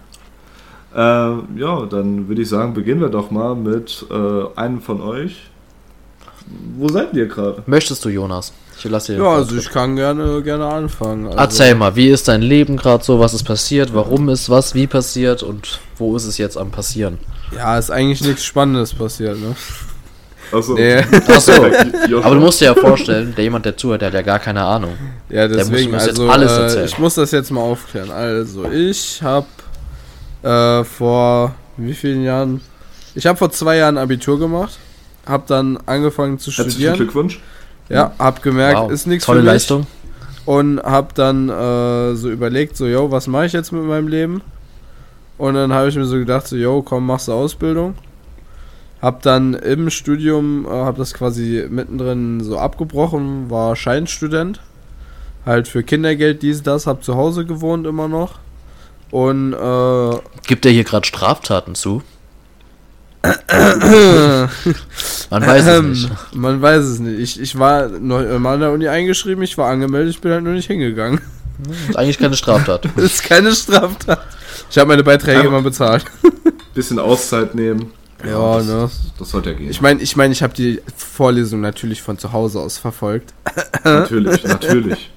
Äh, 0.93 0.99
ja, 0.99 1.85
dann 1.89 2.27
würde 2.27 2.41
ich 2.41 2.49
sagen, 2.49 2.73
beginnen 2.73 2.99
wir 3.01 3.07
doch 3.09 3.31
mal 3.31 3.55
mit 3.55 4.05
äh, 4.11 4.59
einem 4.59 4.81
von 4.81 5.01
euch. 5.01 5.49
Wo 6.77 6.89
seid 6.89 7.13
ihr 7.13 7.27
gerade? 7.27 7.63
Möchtest 7.65 8.03
du, 8.03 8.09
Jonas? 8.09 8.51
Ich 8.77 8.83
lasse 8.85 9.13
dir. 9.13 9.23
Ja, 9.23 9.29
also 9.35 9.55
ich 9.55 9.69
kann 9.69 9.95
gerne, 9.95 10.41
gerne 10.41 10.65
anfangen. 10.65 11.27
Also, 11.27 11.37
Erzähl 11.37 11.75
mal, 11.75 11.95
wie 11.95 12.09
ist 12.09 12.27
dein 12.27 12.41
Leben 12.41 12.77
gerade 12.77 13.03
so? 13.03 13.19
Was 13.19 13.33
ist 13.33 13.43
passiert? 13.43 13.93
Warum 13.93 14.29
ist 14.29 14.49
was 14.49 14.75
wie 14.75 14.87
passiert? 14.87 15.43
Und 15.43 15.79
wo 15.97 16.15
ist 16.15 16.25
es 16.25 16.37
jetzt 16.37 16.57
am 16.57 16.71
passieren? 16.71 17.17
Ja, 17.55 17.77
ist 17.77 17.91
eigentlich 17.91 18.21
nichts 18.21 18.43
Spannendes 18.43 18.93
passiert, 18.93 19.39
ne? 19.39 19.55
Achso. 20.51 20.73
Nee. 20.73 20.97
Achso. 21.27 21.51
Aber 22.21 22.35
du 22.35 22.41
musst 22.41 22.61
dir 22.61 22.65
ja 22.65 22.75
vorstellen, 22.75 23.33
der 23.35 23.43
jemand, 23.43 23.65
der 23.65 23.77
zuhört, 23.77 24.01
der 24.01 24.07
hat 24.07 24.13
ja 24.13 24.21
gar 24.21 24.39
keine 24.39 24.63
Ahnung. 24.63 24.95
Ja, 25.29 25.47
muss 25.47 25.57
deswegen, 25.57 25.93
uns 25.93 26.05
jetzt 26.05 26.19
also 26.19 26.29
alles 26.29 26.51
äh, 26.51 26.61
erzählen. 26.61 26.85
ich 26.85 26.97
muss 26.99 27.15
das 27.15 27.31
jetzt 27.31 27.51
mal 27.51 27.61
aufklären. 27.61 28.11
Also, 28.11 28.69
ich 28.69 29.21
habe 29.23 29.47
äh, 30.43 30.83
vor 30.83 31.55
wie 31.77 31.93
vielen 31.93 32.23
Jahren? 32.23 32.61
Ich 33.15 33.25
habe 33.25 33.37
vor 33.37 33.51
zwei 33.51 33.77
Jahren 33.77 33.97
Abitur 33.97 34.39
gemacht, 34.39 34.77
habe 35.25 35.43
dann 35.47 35.79
angefangen 35.85 36.37
zu 36.39 36.51
Herzlichen 36.51 36.71
studieren. 36.71 36.95
Glückwunsch. 36.95 37.39
Ja, 37.89 38.11
habe 38.17 38.41
gemerkt, 38.41 38.79
Wow, 38.79 38.91
ist 38.91 39.07
nichts 39.07 39.25
Tolle 39.25 39.39
für 39.39 39.45
mich. 39.45 39.53
Leistung. 39.53 39.87
Und 40.45 40.81
habe 40.83 41.09
dann 41.13 41.49
äh, 41.49 42.15
so 42.15 42.29
überlegt, 42.29 42.77
so, 42.77 42.85
yo, 42.87 43.11
was 43.11 43.27
mache 43.27 43.45
ich 43.47 43.53
jetzt 43.53 43.71
mit 43.71 43.83
meinem 43.83 44.07
Leben? 44.07 44.41
Und 45.37 45.55
dann 45.55 45.73
habe 45.73 45.89
ich 45.89 45.95
mir 45.95 46.05
so 46.05 46.17
gedacht, 46.17 46.47
so, 46.47 46.55
yo, 46.55 46.81
komm, 46.81 47.05
machst 47.05 47.27
du 47.27 47.33
Ausbildung. 47.33 47.95
Hab 49.01 49.21
dann 49.21 49.53
im 49.53 49.89
Studium, 49.89 50.65
äh, 50.65 50.69
habe 50.69 50.97
das 50.97 51.13
quasi 51.13 51.65
mittendrin 51.69 52.41
so 52.41 52.57
abgebrochen, 52.57 53.49
war 53.49 53.75
Scheinstudent. 53.75 54.61
Halt 55.45 55.67
für 55.67 55.83
Kindergeld, 55.83 56.41
dies, 56.41 56.63
das, 56.63 56.87
hab 56.87 57.03
zu 57.03 57.15
Hause 57.15 57.45
gewohnt 57.45 57.85
immer 57.85 58.07
noch. 58.07 58.39
Und 59.11 59.53
äh, 59.53 60.17
Gibt 60.47 60.65
er 60.65 60.71
hier 60.71 60.83
gerade 60.83 61.05
Straftaten 61.05 61.75
zu? 61.75 62.01
Man 65.29 65.45
weiß 65.47 65.65
es 65.65 65.79
ähm, 65.79 65.89
nicht. 65.91 66.09
man 66.33 66.61
weiß 66.61 66.83
es 66.83 66.99
nicht. 66.99 67.19
Ich, 67.19 67.41
ich 67.41 67.57
war 67.59 67.87
noch 67.87 68.21
immer 68.21 68.51
an 68.51 68.59
der 68.59 68.71
Uni 68.71 68.87
eingeschrieben, 68.87 69.43
ich 69.43 69.57
war 69.57 69.69
angemeldet, 69.69 70.15
ich 70.15 70.21
bin 70.21 70.31
halt 70.31 70.43
nur 70.43 70.53
nicht 70.53 70.67
hingegangen. 70.67 71.21
Ist 71.89 71.97
eigentlich 71.97 72.19
keine 72.19 72.35
Straftat. 72.35 72.85
Das 72.95 73.03
ist 73.05 73.23
keine 73.23 73.53
Straftat. 73.53 74.21
Ich 74.69 74.77
habe 74.77 74.87
meine 74.87 75.03
Beiträge 75.03 75.47
immer 75.47 75.61
bezahlt. 75.61 76.05
Bisschen 76.73 76.99
Auszeit 76.99 77.55
nehmen. 77.55 77.91
Ja, 78.25 78.57
das, 78.57 78.65
ne. 78.65 78.89
Das 79.19 79.29
sollte 79.29 79.51
ja 79.51 79.55
gehen. 79.57 79.69
Ich 79.69 79.81
meine, 79.81 80.01
ich, 80.01 80.15
mein, 80.15 80.31
ich 80.31 80.41
habe 80.41 80.53
die 80.53 80.81
Vorlesung 80.95 81.61
natürlich 81.61 82.01
von 82.01 82.17
zu 82.17 82.31
Hause 82.33 82.59
aus 82.59 82.77
verfolgt. 82.77 83.33
natürlich, 83.83 84.43
natürlich. 84.47 85.11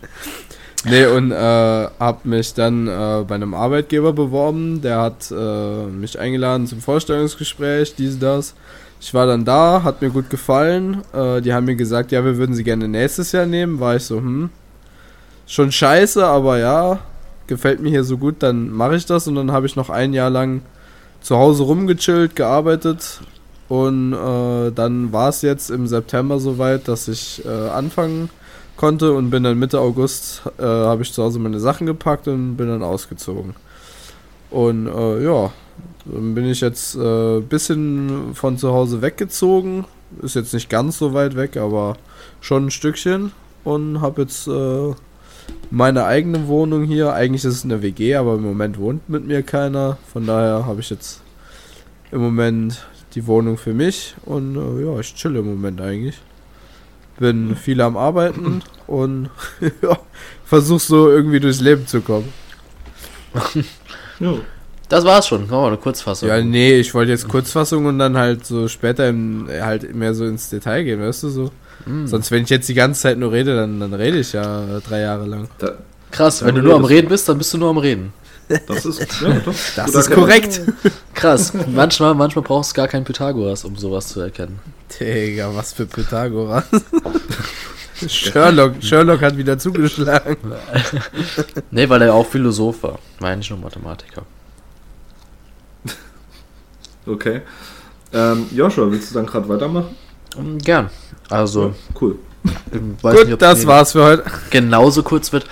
Nee, 0.85 1.07
und 1.07 1.33
äh, 1.33 1.35
habe 1.37 2.19
mich 2.25 2.55
dann 2.55 2.87
äh, 2.87 3.25
bei 3.27 3.35
einem 3.35 3.55
Arbeitgeber 3.55 4.13
beworben. 4.13 4.81
Der 4.81 5.01
hat 5.01 5.31
äh, 5.31 5.87
mich 5.87 6.19
eingeladen 6.19 6.67
zum 6.67 6.81
Vorstellungsgespräch, 6.81 7.95
dies, 7.97 8.19
das. 8.19 8.55
Ich 9.01 9.13
war 9.15 9.27
dann 9.27 9.45
da, 9.45 9.83
hat 9.83 10.03
mir 10.03 10.11
gut 10.11 10.31
gefallen. 10.31 11.03
Äh, 11.13 11.41
die 11.41 11.53
haben 11.53 11.67
mir 11.67 11.77
gesagt, 11.77 12.13
ja, 12.13 12.25
wir 12.25 12.37
würden 12.37 12.55
sie 12.55 12.65
gerne 12.65 12.89
nächstes 12.89 13.33
Jahr 13.33 13.47
nehmen. 13.47 13.81
War 13.81 13.97
ich 13.97 14.05
so, 14.05 14.19
hm, 14.19 14.51
schon 15.47 15.73
scheiße, 15.73 16.25
aber 16.25 16.59
ja, 16.59 17.01
gefällt 17.49 17.81
mir 17.81 17.91
hier 17.91 18.05
so 18.05 18.17
gut, 18.17 18.37
dann 18.41 18.71
mache 18.71 18.97
ich 18.97 19.07
das. 19.07 19.27
Und 19.27 19.35
dann 19.35 19.51
habe 19.51 19.67
ich 19.67 19.75
noch 19.75 19.91
ein 19.91 20.13
Jahr 20.13 20.31
lang 20.31 20.63
zu 21.21 21.37
Hause 21.37 21.65
rumgechillt, 21.65 22.37
gearbeitet. 22.37 23.21
Und 23.69 24.13
äh, 24.13 24.71
dann 24.73 25.13
war 25.13 25.29
es 25.29 25.43
jetzt 25.43 25.71
im 25.71 25.87
September 25.87 26.39
soweit, 26.39 26.89
dass 26.89 27.09
ich 27.09 27.45
äh, 27.45 27.49
anfangen 27.49 28.31
konnte 28.79 29.13
und 29.13 29.29
bin 29.29 29.43
dann 29.43 29.59
Mitte 29.59 29.81
August, 29.81 30.43
äh, 30.59 30.63
habe 30.63 31.03
ich 31.03 31.13
zu 31.13 31.23
Hause 31.23 31.39
meine 31.39 31.61
Sachen 31.61 31.87
gepackt 31.87 32.29
und 32.29 32.57
bin 32.57 32.69
dann 32.69 32.83
ausgezogen. 32.83 33.55
Und 34.51 34.87
äh, 34.87 35.23
ja, 35.23 35.53
dann 36.07 36.35
bin 36.35 36.47
ich 36.47 36.61
jetzt 36.61 36.95
ein 36.95 37.39
äh, 37.39 37.41
bisschen 37.41 38.35
von 38.35 38.57
zu 38.57 38.73
Hause 38.73 39.03
weggezogen. 39.03 39.85
Ist 40.23 40.37
jetzt 40.37 40.55
nicht 40.55 40.71
ganz 40.71 40.97
so 40.99 41.13
weit 41.13 41.37
weg, 41.37 41.57
aber 41.59 41.97
schon 42.41 42.67
ein 42.67 42.71
Stückchen. 42.71 43.33
Und 43.65 44.01
habe 44.01 44.23
jetzt 44.23 44.47
äh, 44.47 44.95
meine 45.71 46.05
eigene 46.05 46.47
Wohnung 46.47 46.85
hier. 46.85 47.13
Eigentlich 47.13 47.45
ist 47.45 47.57
es 47.57 47.65
eine 47.65 47.83
WG, 47.83 48.15
aber 48.15 48.37
im 48.37 48.43
Moment 48.43 48.79
wohnt 48.79 49.09
mit 49.09 49.27
mir 49.27 49.43
keiner. 49.43 49.99
Von 50.11 50.27
daher 50.27 50.65
habe 50.65 50.81
ich 50.81 50.89
jetzt 50.89 51.21
im 52.13 52.23
Moment 52.23 52.87
die 53.15 53.27
Wohnung 53.27 53.59
für 53.59 53.75
mich. 53.75 54.15
Und 54.25 54.57
äh, 54.57 54.87
ja, 54.87 54.99
ich 55.01 55.15
chill 55.15 55.37
im 55.37 55.47
Moment 55.47 55.81
eigentlich. 55.81 56.19
Bin 57.19 57.57
viel 57.57 57.81
am 57.81 57.97
Arbeiten 57.97 58.63
und 58.87 59.31
ja, 59.83 59.99
versuch 60.45 60.81
so 60.81 61.11
irgendwie 61.11 61.41
durchs 61.41 61.61
Leben 61.61 61.87
zu 61.87 62.01
kommen. 62.01 62.33
Das 64.89 65.05
war's 65.05 65.29
schon. 65.29 65.43
Machen 65.43 65.51
wir 65.51 65.67
eine 65.67 65.77
Kurzfassung. 65.77 66.29
Ja, 66.29 66.41
nee, 66.41 66.79
ich 66.79 66.95
wollte 66.95 67.13
jetzt 67.13 67.29
Kurzfassung 67.29 67.85
und 67.85 67.99
dann 67.99 68.17
halt 68.17 68.47
so 68.47 68.69
später 68.69 69.07
im, 69.09 69.47
halt 69.49 69.95
mehr 69.95 70.15
so 70.15 70.25
ins 70.25 70.49
Detail 70.49 70.83
gehen, 70.83 71.01
weißt 71.01 71.25
du 71.25 71.29
so. 71.29 71.51
Hm. 71.85 72.07
Sonst, 72.07 72.31
wenn 72.31 72.43
ich 72.43 72.49
jetzt 72.49 72.69
die 72.69 72.75
ganze 72.75 73.03
Zeit 73.03 73.19
nur 73.19 73.31
rede, 73.31 73.55
dann, 73.55 73.81
dann 73.81 73.93
rede 73.93 74.19
ich 74.19 74.33
ja 74.33 74.81
drei 74.81 75.01
Jahre 75.01 75.27
lang. 75.27 75.49
Da, 75.59 75.75
Krass, 76.11 76.45
wenn 76.45 76.55
du 76.55 76.63
nur 76.63 76.75
am. 76.75 76.85
Reden 76.85 77.09
bist, 77.09 77.29
dann 77.29 77.39
bist 77.39 77.53
du 77.53 77.59
nur 77.59 77.71
am 77.71 77.79
Reden. 77.79 78.13
Das 78.67 78.87
ist, 78.87 79.01
ja, 79.21 79.35
doch. 79.45 79.55
Das 79.77 79.95
ist 79.95 80.11
korrekt. 80.11 80.61
Krass. 81.15 81.53
manchmal, 81.67 82.15
manchmal 82.15 82.43
brauchst 82.45 82.73
du 82.73 82.77
gar 82.77 82.89
keinen 82.89 83.05
Pythagoras, 83.05 83.65
um 83.65 83.77
sowas 83.77 84.09
zu 84.09 84.21
erkennen. 84.21 84.59
Digga, 84.99 85.55
was 85.55 85.73
für 85.73 85.87
Pythagoras. 85.87 86.65
Sherlock, 88.07 88.75
Sherlock 88.81 89.21
hat 89.23 89.37
wieder 89.37 89.59
zugeschlagen. 89.59 90.37
Nee, 91.71 91.89
weil 91.89 92.03
er 92.03 92.15
auch 92.15 92.27
Philosoph 92.27 92.83
war. 92.83 92.99
War 93.19 93.31
ja 93.31 93.37
nicht 93.37 93.51
nur 93.51 93.59
Mathematiker. 93.59 94.23
Okay. 97.07 97.43
Ähm, 98.13 98.47
Joshua, 98.55 98.91
willst 98.91 99.11
du 99.11 99.15
dann 99.15 99.27
gerade 99.27 99.49
weitermachen? 99.49 99.97
Ähm, 100.39 100.59
Gern. 100.59 100.91
Also, 101.31 101.75
Cool. 102.01 102.19
weiß 103.03 103.15
nicht, 103.15 103.25
Gut, 103.25 103.33
ob 103.35 103.39
das 103.39 103.67
war's 103.67 103.93
für 103.93 104.05
heute. 104.05 104.25
genauso 104.51 105.03
kurz 105.03 105.33
wird. 105.33 105.47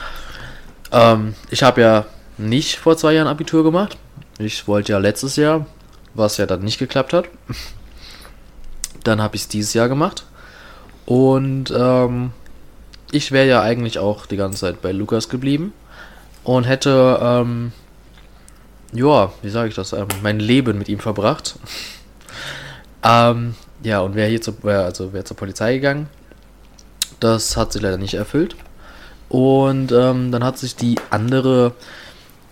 Ähm, 0.93 1.35
ich 1.51 1.63
habe 1.63 1.81
ja 1.81 2.07
nicht 2.39 2.77
vor 2.77 2.97
zwei 2.97 3.15
Jahren 3.15 3.29
Abitur 3.29 3.65
gemacht. 3.65 3.97
Ich 4.39 4.69
wollte 4.69 4.93
ja 4.93 4.99
letztes 4.99 5.37
Jahr, 5.37 5.67
was 6.15 6.37
ja 6.37 6.47
dann 6.47 6.63
nicht 6.63 6.79
geklappt 6.79 7.13
hat. 7.13 7.27
Dann 9.05 9.23
habe 9.23 9.37
ich 9.37 9.43
es 9.43 9.49
dieses 9.49 9.73
Jahr 9.73 9.89
gemacht. 9.89 10.25
Und 11.07 11.73
ähm, 11.77 12.33
ich 13.13 13.31
wäre 13.31 13.47
ja 13.47 13.63
eigentlich 13.63 13.99
auch 13.99 14.27
die 14.27 14.37
ganze 14.37 14.59
Zeit 14.59 14.83
bei 14.83 14.91
Lukas 14.91 15.29
geblieben 15.29 15.73
und 16.43 16.65
hätte, 16.65 17.19
ähm, 17.23 17.73
ja, 18.93 19.33
wie 19.43 19.51
sage 19.51 19.69
ich 19.69 19.75
das, 19.77 19.93
ähm, 19.93 20.09
mein 20.23 20.41
Leben 20.41 20.79
mit 20.79 20.89
ihm 20.89 20.99
verbracht. 20.99 21.57
ähm, 23.05 23.55
ja, 23.83 24.01
und 24.01 24.17
wäre 24.17 24.29
hier 24.29 24.43
zur, 24.43 24.63
wär, 24.65 24.85
also 24.85 25.13
wäre 25.13 25.25
zur 25.25 25.37
Polizei 25.37 25.75
gegangen. 25.75 26.09
Das 27.21 27.57
hat 27.57 27.73
sich 27.73 27.83
leider 27.83 27.99
nicht 27.99 28.15
erfüllt. 28.15 28.57
Und 29.29 29.93
ähm, 29.93 30.33
dann 30.33 30.45
hat 30.45 30.59
sich 30.59 30.77
die 30.77 30.97
andere, 31.11 31.73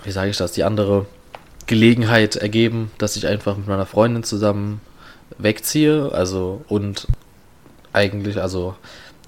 wie 0.05 0.11
sage 0.11 0.31
ich 0.31 0.37
das, 0.37 0.53
die 0.53 0.65
andere 0.65 1.07
Gelegenheit 1.67 2.37
ergeben, 2.37 2.91
dass 2.99 3.17
ich 3.17 3.27
einfach 3.27 3.57
mit 3.57 3.67
meiner 3.67 3.87
Freundin 3.87 4.23
zusammen 4.23 4.81
wegziehe. 5.39 6.11
Also 6.13 6.65
und 6.69 7.07
eigentlich, 7.93 8.41
also 8.41 8.75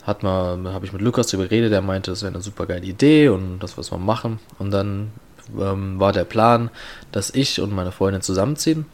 hat 0.04 0.22
man, 0.22 0.68
habe 0.68 0.86
ich 0.86 0.92
mit 0.92 1.02
Lukas 1.02 1.28
darüber 1.28 1.48
geredet, 1.48 1.72
der 1.72 1.82
meinte, 1.82 2.10
das 2.10 2.22
wäre 2.22 2.32
eine 2.32 2.42
super 2.42 2.66
geile 2.66 2.86
Idee 2.86 3.28
und 3.28 3.58
das 3.58 3.76
was 3.76 3.90
wir 3.90 3.98
machen. 3.98 4.38
Und 4.58 4.70
dann 4.70 5.12
ähm, 5.58 5.98
war 5.98 6.12
der 6.12 6.24
Plan, 6.24 6.70
dass 7.12 7.30
ich 7.30 7.60
und 7.60 7.72
meine 7.72 7.92
Freundin 7.92 8.22
zusammenziehen. 8.22 8.86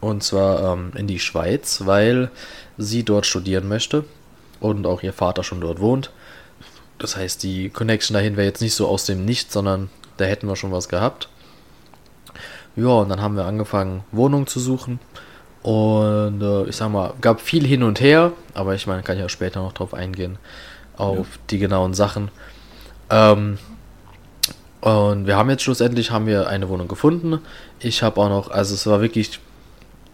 Und 0.00 0.22
zwar 0.22 0.74
ähm, 0.74 0.92
in 0.96 1.06
die 1.06 1.18
Schweiz, 1.18 1.82
weil 1.86 2.30
sie 2.76 3.04
dort 3.04 3.26
studieren 3.26 3.66
möchte 3.68 4.04
und 4.60 4.86
auch 4.86 5.02
ihr 5.02 5.12
Vater 5.12 5.42
schon 5.42 5.60
dort 5.60 5.80
wohnt. 5.80 6.10
Das 6.98 7.16
heißt, 7.16 7.42
die 7.42 7.70
Connection 7.70 8.14
dahin 8.14 8.36
wäre 8.36 8.46
jetzt 8.46 8.60
nicht 8.60 8.74
so 8.74 8.86
aus 8.86 9.06
dem 9.06 9.24
Nichts, 9.24 9.52
sondern 9.52 9.88
da 10.16 10.24
hätten 10.24 10.46
wir 10.48 10.56
schon 10.56 10.72
was 10.72 10.88
gehabt. 10.88 11.28
Ja, 12.76 12.88
und 12.88 13.08
dann 13.08 13.20
haben 13.20 13.36
wir 13.36 13.44
angefangen, 13.44 14.02
Wohnungen 14.12 14.46
zu 14.46 14.58
suchen. 14.60 14.98
Und 15.62 16.42
äh, 16.42 16.64
ich 16.64 16.76
sag 16.76 16.90
mal, 16.90 17.14
gab 17.20 17.40
viel 17.40 17.66
hin 17.66 17.82
und 17.82 18.00
her, 18.00 18.32
aber 18.52 18.74
ich 18.74 18.86
meine, 18.86 19.02
kann 19.02 19.16
ich 19.16 19.22
ja 19.22 19.28
später 19.28 19.60
noch 19.62 19.72
drauf 19.72 19.94
eingehen, 19.94 20.38
auf 20.96 21.16
Ja. 21.16 21.24
die 21.50 21.58
genauen 21.58 21.94
Sachen. 21.94 22.30
Ähm, 23.10 23.58
und 24.80 25.26
wir 25.26 25.36
haben 25.36 25.48
jetzt 25.48 25.62
schlussendlich 25.62 26.10
haben 26.10 26.26
wir 26.26 26.48
eine 26.48 26.68
Wohnung 26.68 26.88
gefunden. 26.88 27.38
Ich 27.80 28.02
habe 28.02 28.20
auch 28.20 28.28
noch, 28.28 28.50
also 28.50 28.74
es 28.74 28.86
war 28.86 29.00
wirklich 29.00 29.40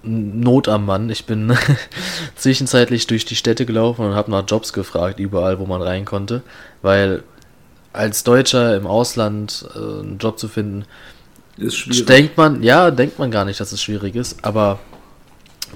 Not 0.03 0.69
am 0.69 0.87
Mann. 0.87 1.11
Ich 1.11 1.27
bin 1.27 1.55
zwischenzeitlich 2.37 3.07
durch 3.07 3.25
die 3.25 3.37
Städte 3.37 3.67
gelaufen 3.67 4.05
und 4.07 4.15
habe 4.15 4.31
nach 4.31 4.45
Jobs 4.47 4.73
gefragt, 4.73 5.19
überall, 5.19 5.59
wo 5.59 5.67
man 5.67 5.83
rein 5.83 6.05
konnte, 6.05 6.43
weil 6.83 7.23
als 7.93 8.25
Deutscher 8.25 8.77
im 8.77 8.87
Ausland 8.87 9.67
äh, 9.75 9.79
einen 9.79 10.19
Job 10.19 10.39
zu 10.39 10.49
finden, 10.49 10.85
Ist 11.57 11.77
schwierig. 11.77 12.07
denkt 12.07 12.37
man, 12.37 12.63
ja, 12.63 12.91
denkt 12.91 13.19
man 13.19 13.31
gar 13.31 13.45
nicht, 13.45 13.61
dass 13.61 13.73
es 13.73 13.83
schwierig 13.83 14.15
ist, 14.15 14.45
aber 14.45 14.79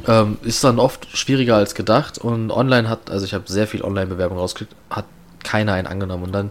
ähm, 0.06 0.38
ist 0.42 0.62
dann 0.64 0.78
oft 0.78 1.16
schwieriger 1.16 1.56
als 1.56 1.75
gedacht 1.75 2.18
und 2.18 2.50
online 2.50 2.88
hat, 2.88 3.11
also 3.11 3.25
ich 3.25 3.35
habe 3.35 3.44
sehr 3.47 3.66
viel 3.66 3.83
Online-Bewerbung 3.83 4.38
rausgekriegt, 4.38 4.75
hat 4.90 5.06
keiner 5.42 5.75
einen 5.75 5.87
angenommen. 5.87 6.25
Und 6.25 6.33
dann 6.33 6.50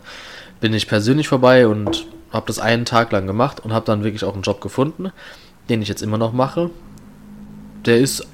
bin 0.61 0.73
ich 0.73 0.87
persönlich 0.87 1.27
vorbei 1.27 1.67
und 1.67 2.05
habe 2.31 2.45
das 2.47 2.59
einen 2.59 2.85
Tag 2.85 3.11
lang 3.11 3.27
gemacht 3.27 3.59
und 3.63 3.73
habe 3.73 3.85
dann 3.85 4.03
wirklich 4.03 4.23
auch 4.23 4.33
einen 4.33 4.43
Job 4.43 4.61
gefunden, 4.61 5.11
den 5.69 5.81
ich 5.81 5.87
jetzt 5.89 6.01
immer 6.01 6.17
noch 6.17 6.33
mache. 6.33 6.69
Der 7.85 7.99
ist 7.99 8.25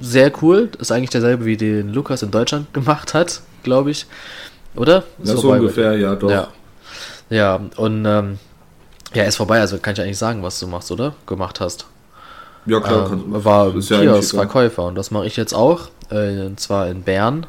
sehr 0.00 0.32
cool. 0.42 0.70
Ist 0.78 0.90
eigentlich 0.90 1.10
derselbe, 1.10 1.44
wie 1.44 1.56
den 1.56 1.92
Lukas 1.92 2.22
in 2.22 2.30
Deutschland 2.30 2.72
gemacht 2.74 3.14
hat, 3.14 3.42
glaube 3.62 3.90
ich. 3.90 4.06
Oder? 4.74 5.04
Ja, 5.22 5.36
so 5.36 5.48
bei 5.48 5.58
ungefähr, 5.58 5.96
ja, 5.96 6.14
doch. 6.14 6.30
Ja. 6.30 6.48
Ja, 7.30 7.60
und 7.76 8.04
ähm, 8.06 8.38
ja, 9.14 9.24
ist 9.24 9.36
vorbei, 9.36 9.60
also 9.60 9.78
kann 9.78 9.94
ich 9.94 10.00
eigentlich 10.00 10.18
sagen, 10.18 10.42
was 10.42 10.58
du 10.60 10.66
machst, 10.66 10.90
oder? 10.90 11.14
Gemacht 11.26 11.60
hast. 11.60 11.86
Ja, 12.66 12.80
klar. 12.80 13.10
ähm, 13.12 13.24
kannst- 13.32 13.44
war 13.44 13.74
ist 13.76 13.90
ja 13.90 13.96
eigentlich 13.96 14.02
egal. 14.08 14.20
Kiosk-Verkäufer 14.20 14.84
und 14.84 14.94
das 14.94 15.10
mache 15.10 15.26
ich 15.26 15.36
jetzt 15.36 15.54
auch, 15.54 15.88
äh, 16.10 16.40
und 16.46 16.60
zwar 16.60 16.88
in 16.88 17.02
Bern. 17.02 17.46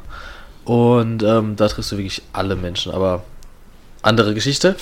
Und 0.65 1.23
ähm, 1.23 1.55
da 1.55 1.67
triffst 1.67 1.91
du 1.93 1.97
wirklich 1.97 2.21
alle 2.33 2.55
Menschen, 2.55 2.91
aber 2.91 3.23
andere 4.01 4.33
Geschichte. 4.33 4.75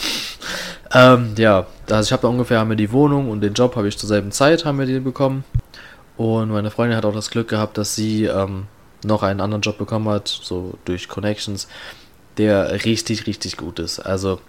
ähm, 0.93 1.35
ja, 1.37 1.67
also 1.89 2.07
ich 2.07 2.11
habe 2.11 2.23
da 2.23 2.27
ungefähr 2.27 2.59
haben 2.59 2.69
wir 2.69 2.75
die 2.77 2.91
Wohnung 2.91 3.29
und 3.29 3.41
den 3.41 3.53
Job 3.53 3.75
habe 3.75 3.87
ich 3.87 3.97
zur 3.97 4.09
selben 4.09 4.31
Zeit 4.31 4.65
haben 4.65 4.79
wir 4.79 4.85
die 4.85 4.99
bekommen. 4.99 5.43
Und 6.17 6.49
meine 6.49 6.71
Freundin 6.71 6.97
hat 6.97 7.05
auch 7.05 7.13
das 7.13 7.29
Glück 7.29 7.49
gehabt, 7.49 7.77
dass 7.77 7.93
sie 7.95 8.25
ähm, 8.25 8.65
noch 9.03 9.21
einen 9.23 9.41
anderen 9.41 9.61
Job 9.61 9.77
bekommen 9.77 10.07
hat, 10.09 10.27
so 10.27 10.73
durch 10.85 11.07
Connections, 11.09 11.67
der 12.37 12.85
richtig, 12.85 13.27
richtig 13.27 13.57
gut 13.57 13.79
ist. 13.79 13.99
Also, 13.99 14.39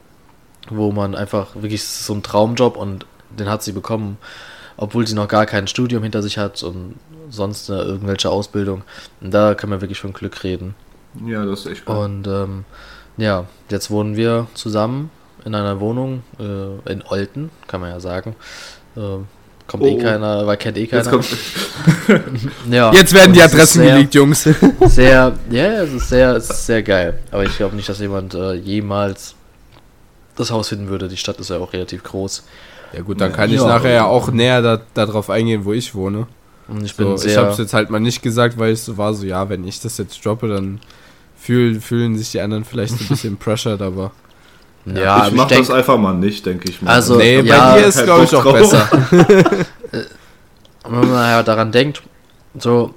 wo 0.71 0.93
man 0.93 1.15
einfach 1.15 1.55
wirklich 1.55 1.85
so 1.85 2.15
ein 2.15 2.23
Traumjob 2.23 2.77
und 2.77 3.07
den 3.31 3.49
hat 3.49 3.63
sie 3.63 3.73
bekommen, 3.73 4.19
obwohl 4.77 5.07
sie 5.07 5.15
noch 5.15 5.29
gar 5.29 5.47
kein 5.47 5.67
Studium 5.69 6.03
hinter 6.03 6.23
sich 6.23 6.39
hat 6.39 6.63
und 6.63 6.97
sonst 7.31 7.71
eine, 7.71 7.83
irgendwelche 7.83 8.31
Ausbildung. 8.31 8.83
Und 9.21 9.33
da 9.33 9.55
kann 9.55 9.71
man 9.71 9.81
wirklich 9.81 10.01
von 10.01 10.13
Glück 10.13 10.45
reden. 10.45 10.75
Ja, 11.27 11.45
das 11.45 11.61
ist 11.61 11.67
echt 11.67 11.87
geil. 11.87 11.97
Und 11.97 12.27
ähm, 12.27 12.65
ja, 13.17 13.47
jetzt 13.71 13.91
wohnen 13.91 14.17
wir 14.17 14.47
zusammen 14.55 15.11
in 15.45 15.55
einer 15.55 15.81
Wohnung 15.81 16.23
äh, 16.39 16.93
in 16.93 17.03
Olten, 17.09 17.51
kann 17.69 17.81
man 17.81 17.91
ja 17.91 18.01
sagen. 18.01 18.35
Äh, 18.97 19.01
kommt 19.67 19.83
Oh, 19.83 19.87
eh 19.87 19.97
oh. 19.97 20.03
keiner, 20.03 20.47
weil 20.47 20.57
kennt 20.57 20.77
eh 20.77 20.83
Jetzt 20.83 20.91
keiner. 20.91 21.11
kommt, 21.11 21.27
ja, 22.71 22.93
Jetzt 22.93 23.15
werden 23.15 23.33
die 23.33 23.43
Adressen 23.43 23.83
sehr, 23.83 23.95
geleakt, 23.95 24.15
Jungs. 24.15 24.43
Sehr, 24.87 25.33
ja, 25.51 25.83
es 25.83 25.93
ist 25.93 26.09
sehr, 26.09 26.37
es 26.37 26.51
ist 26.51 26.67
sehr 26.67 26.83
geil. 26.83 27.19
Aber 27.31 27.45
ich 27.45 27.57
glaube 27.57 27.77
nicht, 27.77 27.89
dass 27.89 27.99
jemand 28.01 28.35
äh, 28.35 28.55
jemals 28.55 29.36
das 30.37 30.51
Haus 30.51 30.69
finden 30.69 30.89
würde. 30.89 31.09
Die 31.09 31.17
Stadt 31.17 31.39
ist 31.41 31.51
ja 31.51 31.59
auch 31.59 31.73
relativ 31.73 32.03
groß. 32.05 32.45
Ja 32.93 33.03
gut, 33.03 33.21
dann 33.21 33.33
kann 33.33 33.51
ich 33.51 33.57
Ja. 33.61 33.67
nachher 33.67 33.93
ja 33.93 34.05
auch 34.05 34.31
näher 34.31 34.63
da, 34.63 34.81
darauf 34.95 35.29
eingehen, 35.31 35.65
wo 35.65 35.73
ich 35.73 35.95
wohne. 35.95 36.27
Und 36.69 36.85
ich 36.85 36.95
bin 36.97 37.07
So, 37.07 37.17
sehr. 37.17 37.31
ich 37.33 37.37
habe 37.39 37.51
es 37.51 37.59
jetzt 37.59 37.75
halt 37.75 37.91
mal 37.91 38.01
nicht 38.01 38.23
gesagt, 38.23 38.59
weil 38.59 38.73
es 38.73 38.85
so 38.85 38.97
war, 38.97 39.15
so 39.15 39.25
ja, 39.27 39.49
wenn 39.49 39.67
ich 39.67 39.81
das 39.81 39.99
jetzt 39.99 40.25
droppe, 40.25 40.49
dann 40.49 40.81
fühl, 41.37 41.81
fühlen 41.81 42.17
sich 42.17 42.31
die 42.33 42.41
anderen 42.41 42.65
vielleicht 42.65 43.01
ein 43.01 43.07
bisschen 43.09 43.37
pressured, 43.39 43.83
aber 43.83 44.13
ja, 44.85 44.95
ich 44.95 45.07
aber 45.09 45.31
mach 45.37 45.49
denk- 45.49 45.63
das 45.67 45.71
einfach 45.71 45.99
mal 45.99 46.15
nicht, 46.15 46.47
denke 46.47 46.69
ich 46.71 46.81
mal. 46.81 46.93
Also, 46.93 47.17
nee, 47.17 47.41
ja, 47.41 47.73
bei 47.75 47.81
dir 47.81 47.87
ist 47.87 48.03
glaube 48.05 48.25
ich 48.25 48.35
auch 48.35 48.53
besser. 48.53 48.89
Und 48.93 49.11
wenn 51.03 51.11
man 51.11 51.31
ja 51.31 51.43
daran 51.43 51.73
denkt, 51.73 52.03
so, 52.59 52.95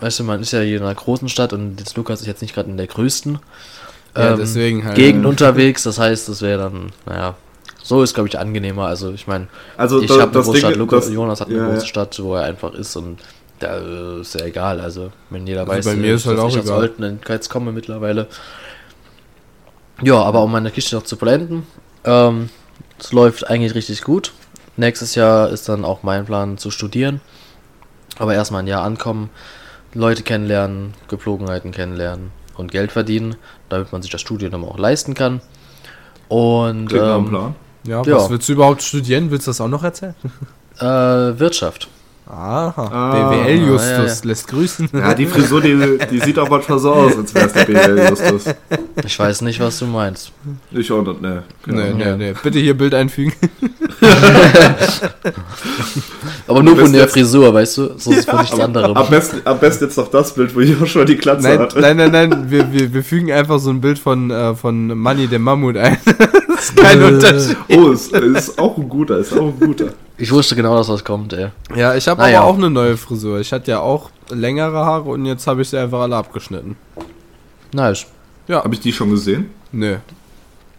weißt 0.00 0.20
du, 0.20 0.24
man 0.24 0.40
ist 0.40 0.52
ja 0.52 0.60
hier 0.60 0.76
in 0.78 0.82
einer 0.82 0.94
großen 0.94 1.28
Stadt 1.28 1.52
und 1.52 1.78
jetzt 1.78 1.96
Lukas 1.96 2.20
ist 2.20 2.26
jetzt 2.26 2.42
nicht 2.42 2.54
gerade 2.54 2.68
in 2.70 2.76
der 2.76 2.86
größten 2.86 3.38
Ja, 4.16 4.32
ähm, 4.32 4.38
deswegen 4.38 4.84
halt. 4.84 4.96
Gegend 4.96 5.26
unterwegs. 5.26 5.82
Das 5.82 5.98
heißt, 5.98 6.28
das 6.28 6.42
wäre 6.42 6.62
dann, 6.64 6.92
naja, 7.06 7.36
so 7.82 8.02
ist, 8.02 8.14
glaube 8.14 8.28
ich, 8.28 8.38
angenehmer. 8.38 8.86
Also, 8.86 9.12
ich 9.12 9.26
meine, 9.26 9.48
also 9.76 10.00
ich 10.00 10.08
da- 10.08 10.14
habe 10.14 10.24
eine 10.24 10.32
das 10.32 10.46
große 10.46 10.58
Stadt, 10.58 10.70
Ding, 10.72 10.78
Lukas, 10.78 11.04
das, 11.06 11.14
Jonas 11.14 11.40
hat 11.40 11.48
eine 11.48 11.58
ja, 11.58 11.66
große. 11.68 11.86
Stadt, 11.86 12.22
wo 12.22 12.34
er 12.34 12.44
einfach 12.44 12.74
ist 12.74 12.96
und 12.96 13.18
da 13.58 13.78
äh, 13.78 14.20
ist 14.20 14.34
ja 14.38 14.46
egal. 14.46 14.80
Also, 14.80 15.12
wenn 15.30 15.46
jeder 15.46 15.60
Also 15.60 15.72
weiß, 15.72 15.84
bei 15.84 15.92
äh, 15.92 15.96
mir 15.96 16.14
ist 16.14 16.26
halt 16.26 16.38
auch 16.38 16.56
egal. 16.56 17.18
Kölz 17.22 17.48
komme 17.48 17.72
mittlerweile. 17.72 18.26
Ja, 20.02 20.22
aber 20.22 20.42
um 20.42 20.52
meine 20.52 20.70
Geschichte 20.70 20.96
noch 20.96 21.02
zu 21.04 21.16
vollenden, 21.16 21.66
ähm, 22.04 22.48
es 22.98 23.12
läuft 23.12 23.48
eigentlich 23.48 23.74
richtig 23.74 24.02
gut. 24.02 24.32
Nächstes 24.76 25.14
Jahr 25.14 25.50
ist 25.50 25.68
dann 25.68 25.84
auch 25.84 26.02
mein 26.02 26.24
Plan 26.24 26.56
zu 26.56 26.70
studieren. 26.70 27.20
Aber 28.18 28.34
erstmal 28.34 28.62
ein 28.62 28.66
Jahr 28.66 28.82
ankommen, 28.82 29.30
Leute 29.94 30.22
kennenlernen, 30.22 30.94
Gepflogenheiten 31.08 31.70
kennenlernen 31.70 32.32
und 32.60 32.70
Geld 32.70 32.92
verdienen, 32.92 33.34
damit 33.68 33.90
man 33.92 34.02
sich 34.02 34.10
das 34.10 34.20
Studium 34.20 34.52
dann 34.52 34.64
auch 34.64 34.78
leisten 34.78 35.14
kann. 35.14 35.40
Und 36.28 36.86
Klingt 36.88 37.04
ähm, 37.04 37.28
Plan. 37.28 37.54
Ja, 37.84 38.02
Ja. 38.04 38.16
was 38.16 38.30
willst 38.30 38.48
du 38.48 38.52
überhaupt 38.52 38.82
studieren? 38.82 39.30
Willst 39.30 39.46
du 39.46 39.50
das 39.50 39.60
auch 39.60 39.68
noch 39.68 39.82
erzählen? 39.82 40.14
äh, 40.78 40.84
Wirtschaft. 40.84 41.88
Aha, 42.32 42.88
Ah, 42.92 43.30
BWL 43.30 43.58
Justus 43.70 43.90
ja, 43.90 44.04
ja. 44.04 44.14
lässt 44.22 44.46
grüßen. 44.48 44.88
Ja, 44.92 45.14
die 45.14 45.26
Frisur, 45.26 45.60
die, 45.60 45.98
die 46.10 46.20
sieht 46.20 46.38
auch 46.38 46.48
manchmal 46.48 46.78
so 46.78 46.92
aus, 46.92 47.16
als 47.16 47.34
wäre 47.34 47.46
es 47.46 47.52
der 47.52 47.64
BL 47.64 48.08
Justus. 48.08 48.54
Ich 49.04 49.18
weiß 49.18 49.42
nicht, 49.42 49.58
was 49.58 49.78
du 49.80 49.86
meinst. 49.86 50.30
Ich 50.70 50.92
auch 50.92 51.02
nicht, 51.04 51.20
ne. 51.20 51.42
Nee, 51.66 51.92
nee, 51.92 52.02
Ja. 52.04 52.16
nee. 52.16 52.32
Bitte 52.40 52.58
hier 52.60 52.74
Bild 52.78 52.94
einfügen. 52.94 53.32
Aber 56.46 56.62
nur 56.62 56.76
von 56.76 56.92
der 56.92 57.08
Frisur, 57.08 57.52
weißt 57.52 57.78
du? 57.78 57.98
So 57.98 58.12
ist 58.12 58.28
von 58.28 58.40
nichts 58.40 58.58
anderem. 58.58 58.96
Am 58.96 59.08
besten, 59.10 59.40
am 59.44 59.58
besten 59.58 59.84
jetzt 59.84 59.96
noch 59.96 60.08
das 60.08 60.34
Bild, 60.34 60.54
wo 60.54 60.60
Joshua 60.60 61.04
die 61.04 61.16
Glatze 61.16 61.48
Nein, 61.48 61.58
hat. 61.58 61.76
nein, 61.76 61.96
nein, 61.96 62.10
nein. 62.10 62.44
Wir, 62.50 62.72
wir, 62.72 62.92
wir 62.94 63.02
fügen 63.04 63.30
einfach 63.32 63.58
so 63.58 63.70
ein 63.70 63.80
Bild 63.80 63.98
von, 63.98 64.30
äh, 64.30 64.54
von 64.54 64.86
Manny 64.98 65.26
dem 65.26 65.42
Mammut 65.42 65.76
ein. 65.76 65.98
das 66.48 66.64
ist 66.70 66.76
kein 66.76 67.02
Unterschied. 67.02 67.56
Oh, 67.70 67.88
ist, 67.90 68.12
ist 68.12 68.58
auch 68.58 68.76
ein 68.76 68.88
guter, 68.88 69.18
ist 69.18 69.32
auch 69.32 69.48
ein 69.48 69.58
guter. 69.60 69.86
Ich 70.20 70.30
wusste 70.30 70.54
genau, 70.54 70.76
dass 70.76 70.86
das 70.88 71.02
kommt, 71.04 71.32
ey. 71.32 71.48
Ja, 71.74 71.94
ich 71.94 72.06
habe 72.06 72.20
Naja. 72.20 72.40
aber 72.42 72.50
auch 72.50 72.56
eine 72.58 72.68
neue 72.70 72.96
Frisur. 72.96 73.40
Ich 73.40 73.52
hatte 73.52 73.70
ja 73.70 73.80
auch 73.80 74.10
längere 74.28 74.84
Haare 74.84 75.08
und 75.10 75.24
jetzt 75.26 75.46
habe 75.46 75.62
ich 75.62 75.68
sie 75.70 75.78
einfach 75.78 76.00
alle 76.00 76.16
abgeschnitten. 76.16 76.76
Nice. 77.72 78.06
Habe 78.48 78.74
ich 78.74 78.80
die 78.80 78.92
schon 78.92 79.10
gesehen? 79.10 79.50
Nö. 79.72 79.96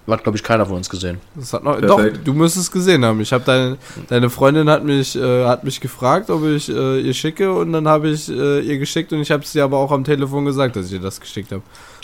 Hat, 0.07 0.23
glaube 0.23 0.37
ich, 0.37 0.43
keiner 0.43 0.65
von 0.65 0.75
uns 0.75 0.89
gesehen. 0.89 1.19
Das 1.35 1.53
hat 1.53 1.63
noch, 1.63 1.79
Perfekt. 1.79 2.17
doch, 2.17 2.23
du 2.25 2.33
musst 2.33 2.57
es 2.57 2.69
gesehen 2.69 3.05
haben. 3.05 3.21
Ich 3.21 3.31
habe 3.31 3.45
deine, 3.45 3.77
deine 4.09 4.29
Freundin 4.29 4.69
hat 4.69 4.83
mich, 4.83 5.15
äh, 5.15 5.45
hat 5.45 5.63
mich 5.63 5.79
gefragt, 5.79 6.29
ob 6.29 6.43
ich 6.43 6.67
äh, 6.67 6.99
ihr 6.99 7.13
schicke 7.13 7.53
und 7.53 7.71
dann 7.71 7.87
habe 7.87 8.09
ich 8.09 8.27
äh, 8.29 8.59
ihr 8.59 8.77
geschickt 8.77 9.13
und 9.13 9.21
ich 9.21 9.31
habe 9.31 9.45
sie 9.45 9.61
aber 9.61 9.77
auch 9.77 9.91
am 9.91 10.03
Telefon 10.03 10.43
gesagt, 10.43 10.75
dass 10.75 10.87
ich 10.87 10.93
ihr 10.93 10.99
das 10.99 11.21
geschickt 11.21 11.51
habe. 11.53 11.61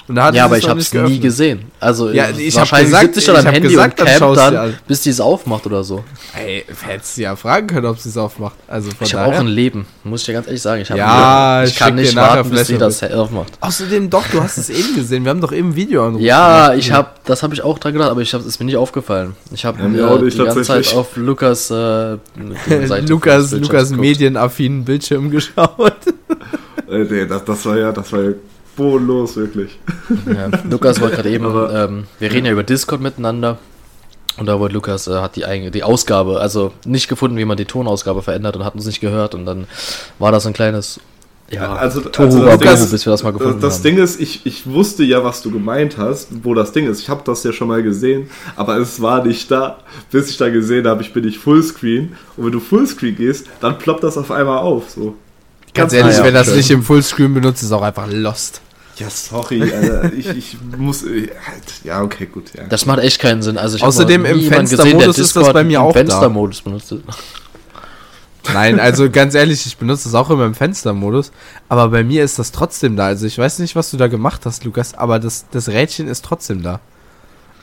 Und 0.08 0.16
da 0.16 0.24
hat 0.26 0.34
sie 0.34 0.38
ja, 0.38 0.46
aber 0.46 0.58
ich 0.58 0.68
habe 0.70 0.80
es 0.80 0.94
nie 0.94 1.20
gesehen. 1.20 1.70
Also, 1.82 2.12
Ja, 2.12 2.26
äh, 2.26 2.32
ich 2.42 2.54
hab 2.56 2.62
wahrscheinlich 2.62 2.88
gesagt- 2.92 3.06
sitze 3.16 3.20
ich 3.20 3.26
dann 3.26 3.36
am 3.36 3.46
hab 3.46 3.54
Handy 3.54 3.68
gesagt, 3.68 4.00
und 4.00 4.00
dann 4.00 4.08
camp 4.08 4.20
schaust 4.20 4.40
du 4.40 4.52
dann, 4.52 4.56
an. 4.70 4.74
bis 4.88 5.02
die 5.02 5.10
es 5.10 5.20
aufmacht 5.20 5.66
oder 5.66 5.84
so. 5.84 6.04
Ey, 6.34 6.64
hättest 6.86 7.16
sie 7.16 7.24
ja 7.24 7.36
fragen 7.36 7.68
können, 7.68 7.86
ob 7.88 8.00
sie 8.00 8.08
es 8.10 8.16
aufmacht. 8.18 8.56
Also 8.68 8.90
von 8.92 9.06
Ich 9.06 9.14
habe 9.14 9.36
auch 9.36 9.40
ein 9.40 9.48
Leben, 9.48 9.86
muss 10.06 10.22
ich 10.22 10.28
dir 10.28 10.34
ganz 10.34 10.48
ehrlich 10.48 10.62
sagen. 10.62 10.82
Ich, 10.82 10.90
hab 10.90 10.98
Ja, 10.98 11.64
ich 11.66 11.72
ich 11.72 11.76
kann 11.76 11.96
nicht 11.96 12.16
warten, 12.16 12.50
bis 12.50 12.68
sie 12.68 12.78
das 12.78 13.04
aufmacht. 13.04 13.52
Außerdem 13.60 14.10
doch, 14.10 14.26
du 14.30 14.42
hast 14.42 14.58
es 14.58 14.70
eben 14.70 14.96
gesehen. 14.96 15.26
Wir 15.26 15.32
haben 15.32 15.42
doch 15.42 15.52
eben 15.52 15.70
ein 15.72 15.76
Video 15.76 16.04
angerufen. 16.06 16.26
Ja, 16.26 16.74
ich 16.74 16.92
habe, 16.92 17.10
das 17.26 17.44
habe 17.44 17.54
ich 17.54 17.62
auch 17.62 17.78
dran 17.78 17.92
gedacht, 17.94 18.10
aber 18.10 18.22
ich 18.22 18.34
habe 18.34 18.46
es 18.46 18.60
mir 18.60 18.66
nicht 18.66 18.78
aufgefallen. 18.78 19.36
Ich 19.52 19.66
habe 19.66 19.78
Ja, 19.98 20.16
äh, 20.16 20.30
die 20.30 20.38
ganze 20.38 20.62
Zeit 20.64 20.94
auf 20.96 21.18
Lukas 21.18 21.70
äh, 21.70 21.74
Seite 22.86 23.06
Lukas, 23.08 23.52
Lukas 23.52 23.90
medienaffinen 23.90 24.86
Bildschirm 24.86 25.30
geschaut. 25.32 25.98
Äh, 26.90 27.00
nee, 27.10 27.26
das, 27.26 27.44
das 27.44 27.66
war 27.66 27.78
ja, 27.78 27.92
das 27.92 28.12
war 28.14 28.22
ja 28.22 28.32
bodenlos, 28.78 29.36
wirklich. 29.36 29.78
Ja, 30.26 30.50
Lukas 30.70 31.02
wollte 31.02 31.18
gerade 31.18 31.30
eben, 31.30 31.46
ähm, 31.46 32.04
wir 32.20 32.32
reden 32.32 32.46
ja 32.46 32.54
über 32.54 32.64
Discord 32.64 33.02
miteinander. 33.02 33.58
Und 34.38 34.46
da 34.46 34.60
wollte 34.60 34.76
Lukas, 34.76 35.08
äh, 35.08 35.16
hat 35.16 35.36
die, 35.36 35.46
eigene, 35.46 35.72
die 35.72 35.84
Ausgabe, 35.84 36.40
also 36.40 36.72
nicht 36.86 37.10
gefunden, 37.10 37.38
wie 37.38 37.46
man 37.46 37.58
die 37.58 37.66
Tonausgabe 37.66 38.22
verändert 38.22 38.56
und 38.56 38.64
hat 38.64 38.76
uns 38.76 38.86
nicht 38.86 39.02
gehört. 39.02 39.34
Und 39.36 39.46
dann 39.46 39.68
war 40.20 40.32
das 40.32 40.46
ein 40.46 40.54
kleines, 40.54 41.00
ja, 41.50 41.76
also, 41.76 42.02
also 42.18 42.46
das, 42.46 42.60
Ding 42.60 42.72
ist, 42.72 42.92
bis 42.92 43.06
wir 43.06 43.12
das 43.12 43.24
mal 43.24 43.32
gefunden 43.32 43.62
das 43.62 43.76
haben. 43.76 43.84
Ding 43.84 43.98
ist, 43.98 44.20
ich, 44.20 44.46
ich 44.46 44.68
wusste 44.68 45.04
ja, 45.04 45.24
was 45.24 45.42
du 45.42 45.50
gemeint 45.50 45.98
hast, 45.98 46.28
wo 46.44 46.54
das 46.54 46.74
Ding 46.74 46.88
ist. 46.88 47.00
Ich 47.00 47.10
habe 47.10 47.22
das 47.24 47.44
ja 47.44 47.54
schon 47.54 47.70
mal 47.70 47.82
gesehen, 47.82 48.30
aber 48.58 48.78
es 48.78 49.02
war 49.02 49.26
nicht 49.26 49.50
da. 49.50 49.80
Bis 50.12 50.30
ich 50.30 50.38
da 50.38 50.50
gesehen 50.50 50.86
habe, 50.86 51.02
ich 51.02 51.14
bin 51.14 51.24
nicht 51.24 51.38
Fullscreen. 51.38 52.18
Und 52.36 52.46
wenn 52.46 52.52
du 52.52 52.60
Fullscreen 52.60 53.16
gehst, 53.16 53.48
dann 53.62 53.78
ploppt 53.78 54.04
das 54.04 54.18
auf 54.18 54.30
einmal 54.30 54.58
auf. 54.58 54.90
So. 54.90 55.16
Ganz 55.74 55.94
ehrlich, 55.94 56.06
ehrlich, 56.06 56.18
ja, 56.18 56.26
wenn 56.26 56.34
das 56.34 56.48
schön. 56.48 56.58
nicht 56.58 56.72
im 56.72 56.84
Fullscreen 56.84 57.34
benutzt, 57.34 57.64
ist 57.64 57.72
auch 57.72 57.82
einfach 57.82 58.08
lost. 58.12 58.62
Ja, 58.98 59.10
sorry, 59.10 59.62
Alter. 59.62 60.12
ich, 60.14 60.28
ich 60.28 60.58
muss. 60.78 61.04
äh, 61.04 61.30
Ja, 61.84 62.02
okay, 62.02 62.26
gut. 62.26 62.54
Ja. 62.56 62.64
Das 62.66 62.86
macht 62.86 63.00
echt 63.00 63.20
keinen 63.20 63.42
Sinn. 63.42 63.58
Also 63.58 63.78
ich 63.78 63.84
Außerdem 63.84 64.26
im 64.26 64.42
Fenstermodus 64.42 65.20
ist 65.20 65.36
das 65.36 65.54
bei 65.54 65.64
mir 65.64 65.82
auch 65.82 65.94
da. 65.94 66.00
Fenstermodus 66.00 66.62
benutzt. 66.62 66.96
Nein, 68.54 68.80
also 68.80 69.10
ganz 69.10 69.36
ehrlich, 69.36 69.66
ich 69.66 69.78
benutze 69.78 70.06
das 70.06 70.16
auch 70.16 70.30
immer 70.30 70.46
im 70.46 70.56
Fenstermodus, 70.56 71.32
aber 71.68 71.90
bei 71.90 72.04
mir 72.04 72.24
ist 72.24 72.40
das 72.40 72.52
trotzdem 72.52 72.96
da. 72.96 73.08
Also 73.08 73.26
ich 73.26 73.38
weiß 73.38 73.60
nicht, 73.60 73.76
was 73.76 73.92
du 73.92 73.98
da 73.98 74.08
gemacht 74.08 74.46
hast, 74.46 74.64
Lukas, 74.64 74.94
aber 74.94 75.20
das, 75.20 75.46
das 75.52 75.68
Rädchen 75.68 76.08
ist 76.08 76.24
trotzdem 76.24 76.64
da. 76.64 76.80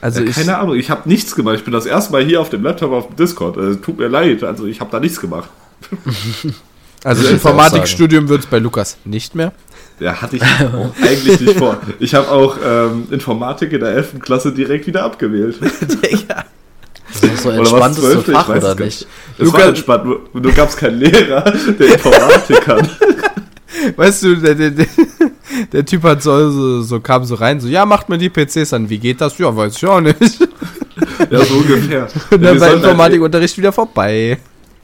Also 0.01 0.21
ja, 0.21 0.29
ich, 0.29 0.35
keine 0.35 0.57
Ahnung, 0.57 0.75
ich 0.75 0.89
habe 0.91 1.09
nichts 1.09 1.35
gemacht. 1.35 1.55
Ich 1.55 1.63
bin 1.63 1.73
das 1.73 1.85
erste 1.85 2.11
Mal 2.11 2.23
hier 2.23 2.39
auf 2.39 2.49
dem 2.49 2.61
Laptop 2.63 2.91
auf 2.91 3.07
dem 3.07 3.15
Discord. 3.15 3.57
Äh, 3.57 3.75
tut 3.77 3.97
mir 3.97 4.07
leid, 4.07 4.43
also 4.43 4.65
ich 4.67 4.79
habe 4.79 4.91
da 4.91 4.99
nichts 4.99 5.19
gemacht. 5.19 5.49
also 7.03 7.23
Ich 7.23 7.31
Informatikstudium 7.31 8.29
wird 8.29 8.41
es 8.41 8.45
bei 8.45 8.59
Lukas 8.59 8.97
nicht 9.05 9.33
mehr. 9.35 9.53
Ja, 9.99 10.21
hatte 10.21 10.35
ich 10.35 10.41
auch 10.43 10.91
eigentlich 11.01 11.39
nicht 11.39 11.57
vor. 11.57 11.77
Ich 11.99 12.13
habe 12.15 12.29
auch 12.29 12.57
ähm, 12.65 13.07
Informatik 13.11 13.71
in 13.73 13.79
der 13.79 13.89
11. 13.89 14.19
Klasse 14.19 14.51
direkt 14.51 14.87
wieder 14.87 15.03
abgewählt. 15.03 15.57
Das 17.21 17.31
ist 17.31 17.43
so 17.43 17.49
ein 17.49 17.59
Oder 17.59 17.69
entspanntes 17.69 18.03
12.? 18.03 18.27
Ich 18.27 18.33
Fach, 18.33 18.49
weiß 18.49 18.57
es 18.63 18.71
oder 18.71 18.83
nicht? 18.83 19.07
Es 19.37 19.53
war 19.53 19.63
entspannt, 19.63 20.05
nur, 20.05 20.21
nur 20.33 20.51
gab 20.51 20.67
es 20.67 20.75
keinen 20.75 20.99
Lehrer, 20.99 21.41
der 21.79 21.93
Informatik 21.93 22.61
kann. 22.61 22.89
Weißt 23.95 24.23
du, 24.23 24.35
der, 24.35 24.55
der, 24.55 24.71
der, 24.71 24.87
Der 25.71 25.85
Typ 25.85 26.03
hat 26.03 26.21
so, 26.23 26.49
so, 26.51 26.81
so, 26.81 26.99
kam 26.99 27.23
so 27.23 27.35
rein, 27.35 27.59
so, 27.59 27.67
ja, 27.67 27.85
macht 27.85 28.09
mir 28.09 28.17
die 28.17 28.29
PCs 28.29 28.73
an, 28.73 28.89
wie 28.89 28.97
geht 28.97 29.21
das? 29.21 29.37
Ja, 29.37 29.55
weiß 29.55 29.77
ich 29.77 29.85
auch 29.85 30.01
nicht. 30.01 30.17
Ja, 31.29 31.45
so 31.45 31.55
ungefähr. 31.55 32.07
Und 32.31 32.41
dann 32.41 32.59
war 32.59 32.67
halt- 32.69 32.77
Informatikunterricht 32.77 33.57
wieder 33.57 33.71
vorbei. 33.71 34.37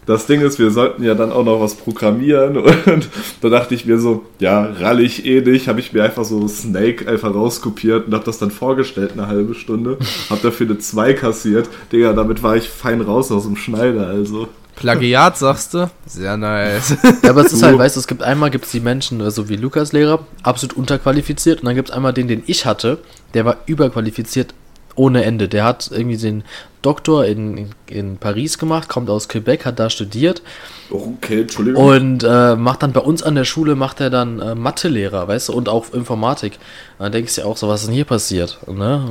Das 0.06 0.26
Ding 0.26 0.42
ist, 0.42 0.58
wir 0.58 0.72
sollten 0.72 1.04
ja 1.04 1.14
dann 1.14 1.32
auch 1.32 1.46
noch 1.46 1.62
was 1.62 1.76
programmieren 1.76 2.58
und 2.86 3.10
da 3.42 3.50
dachte 3.50 3.76
ich 3.76 3.86
mir 3.86 4.00
so, 4.00 4.26
ja, 4.40 4.64
rall 4.64 5.00
ich 5.00 5.26
eh 5.26 5.42
nicht, 5.42 5.68
habe 5.68 5.80
ich 5.80 5.94
mir 5.94 6.04
einfach 6.04 6.26
so 6.26 6.48
Snake 6.48 7.08
einfach 7.08 7.34
rauskopiert 7.34 8.08
und 8.08 8.14
habe 8.14 8.26
das 8.26 8.40
dann 8.40 8.52
vorgestellt 8.52 9.12
eine 9.14 9.28
halbe 9.28 9.54
Stunde, 9.54 9.98
habe 10.30 10.42
dafür 10.42 10.68
eine 10.68 10.80
2 10.80 11.14
kassiert. 11.14 11.70
Digga, 11.92 12.14
damit 12.14 12.42
war 12.42 12.56
ich 12.56 12.68
fein 12.70 13.02
raus 13.02 13.32
aus 13.32 13.44
dem 13.44 13.56
Schneider, 13.56 14.08
also. 14.08 14.48
Plagiat, 14.76 15.38
sagst 15.38 15.76
du? 15.76 15.92
Sehr 16.08 16.38
nice. 16.38 16.96
Ja, 17.24 17.30
aber 17.30 17.46
es 17.46 17.54
ist 17.54 17.62
halt, 17.64 17.78
weißt 17.78 17.96
du, 17.96 18.00
es 18.00 18.08
gibt 18.08 18.24
einmal 18.24 18.50
gibt's 18.50 18.72
die 18.72 18.80
Menschen, 18.80 19.22
äh, 19.22 19.30
so 19.30 19.50
wie 19.50 19.56
Lukas 19.56 19.92
Lehrer, 19.92 20.26
absolut 20.42 20.76
unterqualifiziert 20.76 21.60
und 21.60 21.68
dann 21.68 21.76
gibt 21.76 21.90
es 21.90 21.96
einmal 21.96 22.14
den, 22.14 22.28
den 22.28 22.42
ich 22.48 22.66
hatte, 22.66 22.98
der 23.36 23.46
war 23.46 23.58
überqualifiziert 23.68 24.56
ohne 24.96 25.24
Ende. 25.24 25.48
Der 25.48 25.64
hat 25.64 25.92
irgendwie 25.92 26.18
den 26.18 26.44
Doktor 26.82 27.26
in, 27.26 27.58
in, 27.58 27.70
in 27.88 28.18
Paris 28.18 28.58
gemacht, 28.58 28.90
kommt 28.90 29.10
aus 29.10 29.28
Quebec, 29.28 29.66
hat 29.66 29.80
da 29.80 29.90
studiert 29.90 30.42
okay, 30.90 31.42
Entschuldigung. 31.42 31.84
und 31.84 32.24
äh, 32.24 32.56
macht 32.56 32.84
dann 32.84 32.92
bei 32.92 33.02
uns 33.02 33.24
an 33.24 33.36
der 33.36 33.46
Schule, 33.46 33.76
macht 33.76 34.00
er 34.00 34.10
dann 34.10 34.40
äh, 34.40 34.56
Mathelehrer, 34.56 35.28
weißt 35.28 35.50
du, 35.50 35.54
und 35.54 35.70
auch 35.70 35.94
Informatik. 35.94 36.60
Dann 37.00 37.12
denkst 37.12 37.36
du 37.36 37.42
ja 37.42 37.48
auch 37.48 37.58
so, 37.58 37.68
was 37.68 37.82
ist 37.82 37.88
denn 37.88 37.96
hier 37.96 38.06
passiert? 38.06 38.60
Ne? 38.68 39.06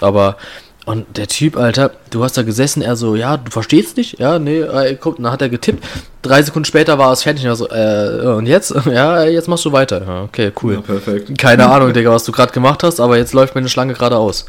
Aber, 0.00 0.36
und 0.84 1.16
der 1.16 1.26
Typ, 1.26 1.56
Alter, 1.56 1.90
du 2.10 2.22
hast 2.22 2.36
da 2.36 2.42
gesessen, 2.42 2.80
er 2.80 2.94
so, 2.94 3.16
ja, 3.16 3.36
du 3.36 3.50
verstehst 3.50 3.96
nicht? 3.96 4.18
Ja, 4.18 4.38
nee, 4.38 4.60
äh, 4.60 4.96
guck, 5.00 5.16
dann 5.16 5.32
hat 5.32 5.42
er 5.42 5.48
getippt. 5.48 5.84
Drei 6.22 6.42
Sekunden 6.42 6.64
später 6.64 6.98
war 6.98 7.12
es 7.12 7.24
fertig 7.24 7.44
und 7.44 7.50
er 7.50 7.56
so, 7.56 7.68
äh, 7.68 8.36
und 8.36 8.46
jetzt? 8.46 8.74
Ja, 8.86 9.24
jetzt 9.24 9.48
machst 9.48 9.64
du 9.64 9.72
weiter. 9.72 10.02
Ja, 10.06 10.22
okay, 10.22 10.52
cool. 10.62 10.74
Ja, 10.74 10.80
perfekt. 10.80 11.36
Keine 11.38 11.68
Ahnung, 11.68 11.92
Digga, 11.92 12.10
was 12.12 12.24
du 12.24 12.32
gerade 12.32 12.52
gemacht 12.52 12.82
hast, 12.84 13.00
aber 13.00 13.16
jetzt 13.16 13.34
läuft 13.34 13.54
meine 13.54 13.68
Schlange 13.68 13.94
geradeaus. 13.94 14.46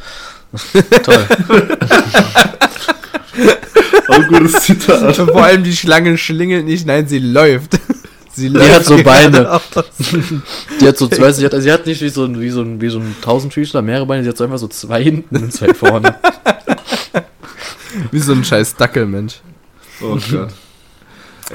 Toll. 1.04 1.26
Auch 4.08 4.28
gutes 4.28 4.54
Zitat. 4.64 5.16
Vor 5.16 5.44
allem 5.44 5.64
die 5.64 5.76
Schlange 5.76 6.18
schlingelt 6.18 6.66
nicht, 6.66 6.86
nein, 6.86 7.08
sie 7.08 7.20
läuft. 7.20 7.80
Sie 8.34 8.52
Die 8.52 8.60
hat 8.60 8.86
so 8.86 9.02
Beine. 9.02 9.60
Die 10.80 10.88
hat 10.88 10.96
so, 10.96 11.08
du, 11.08 11.34
sie 11.34 11.44
hat, 11.44 11.60
sie 11.60 11.72
hat 11.72 11.88
nicht 11.88 12.04
wie 12.04 12.10
so 12.10 12.24
ein, 12.24 12.40
wie 12.40 12.52
so 12.52 12.62
ein, 12.62 12.80
wie 12.80 12.90
so 12.90 13.00
ein 13.00 13.16
Tausendfüßler 13.20 13.82
mehrere 13.82 14.06
Beine, 14.06 14.22
sie 14.22 14.30
hat 14.30 14.38
so 14.38 14.44
einfach 14.44 14.60
so 14.60 14.68
zwei 14.68 15.02
hinten 15.02 15.38
und 15.38 15.52
zwei 15.52 15.74
vorne. 15.74 16.16
Wie 18.12 18.20
so 18.20 18.34
ein 18.34 18.44
scheiß 18.44 18.76
Dackelmensch. 18.76 19.42
Oh 20.02 20.20
Gott. 20.32 20.50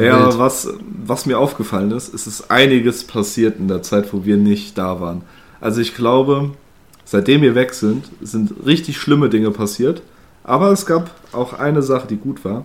Ja, 0.01 0.17
aber 0.17 0.39
was, 0.39 0.69
was 1.05 1.27
mir 1.27 1.39
aufgefallen 1.39 1.91
ist, 1.93 2.13
ist, 2.13 2.27
es 2.27 2.51
einiges 2.51 3.05
passiert 3.05 3.59
in 3.59 3.69
der 3.69 3.83
Zeit, 3.83 4.13
wo 4.13 4.25
wir 4.25 4.37
nicht 4.37 4.77
da 4.77 5.01
waren. 5.01 5.23
Also 5.61 5.81
ich 5.81 5.95
glaube, 5.95 6.51
seitdem 7.05 7.43
wir 7.43 7.55
weg 7.55 7.75
sind, 7.75 8.07
sind 8.21 8.55
richtig 8.67 8.97
schlimme 8.97 9.29
Dinge 9.29 9.51
passiert. 9.51 10.03
Aber 10.45 10.71
es 10.73 10.87
gab 10.87 11.11
auch 11.33 11.53
eine 11.55 11.83
Sache, 11.83 12.07
die 12.09 12.17
gut 12.17 12.45
war. 12.45 12.65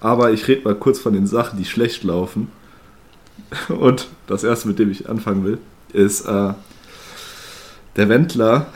Aber 0.00 0.30
ich 0.32 0.46
rede 0.48 0.62
mal 0.64 0.74
kurz 0.74 0.98
von 0.98 1.12
den 1.12 1.26
Sachen, 1.26 1.58
die 1.58 1.64
schlecht 1.64 2.04
laufen. 2.04 2.50
Und 3.68 4.06
das 4.26 4.44
erste, 4.44 4.68
mit 4.68 4.78
dem 4.78 4.90
ich 4.90 5.08
anfangen 5.08 5.44
will, 5.44 5.58
ist 5.92 6.26
äh, 6.26 6.52
der 7.96 8.08
Wendler. 8.08 8.66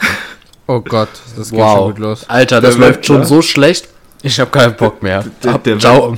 Oh 0.67 0.81
Gott, 0.81 1.09
das 1.37 1.51
geht 1.51 1.59
schon 1.59 1.69
Wow. 1.69 1.89
gut 1.91 1.99
los. 1.99 2.25
Alter, 2.29 2.61
das 2.61 2.77
Der 2.77 2.87
läuft 2.87 3.07
schon 3.07 3.25
so 3.25 3.43
schlecht. 3.43 3.89
Ich 4.23 4.39
habe 4.39 4.51
keinen 4.51 4.77
Bock 4.77 5.03
mehr. 5.03 5.25
Der- 5.43 5.59
der 5.59 5.79
ciao. 5.79 6.17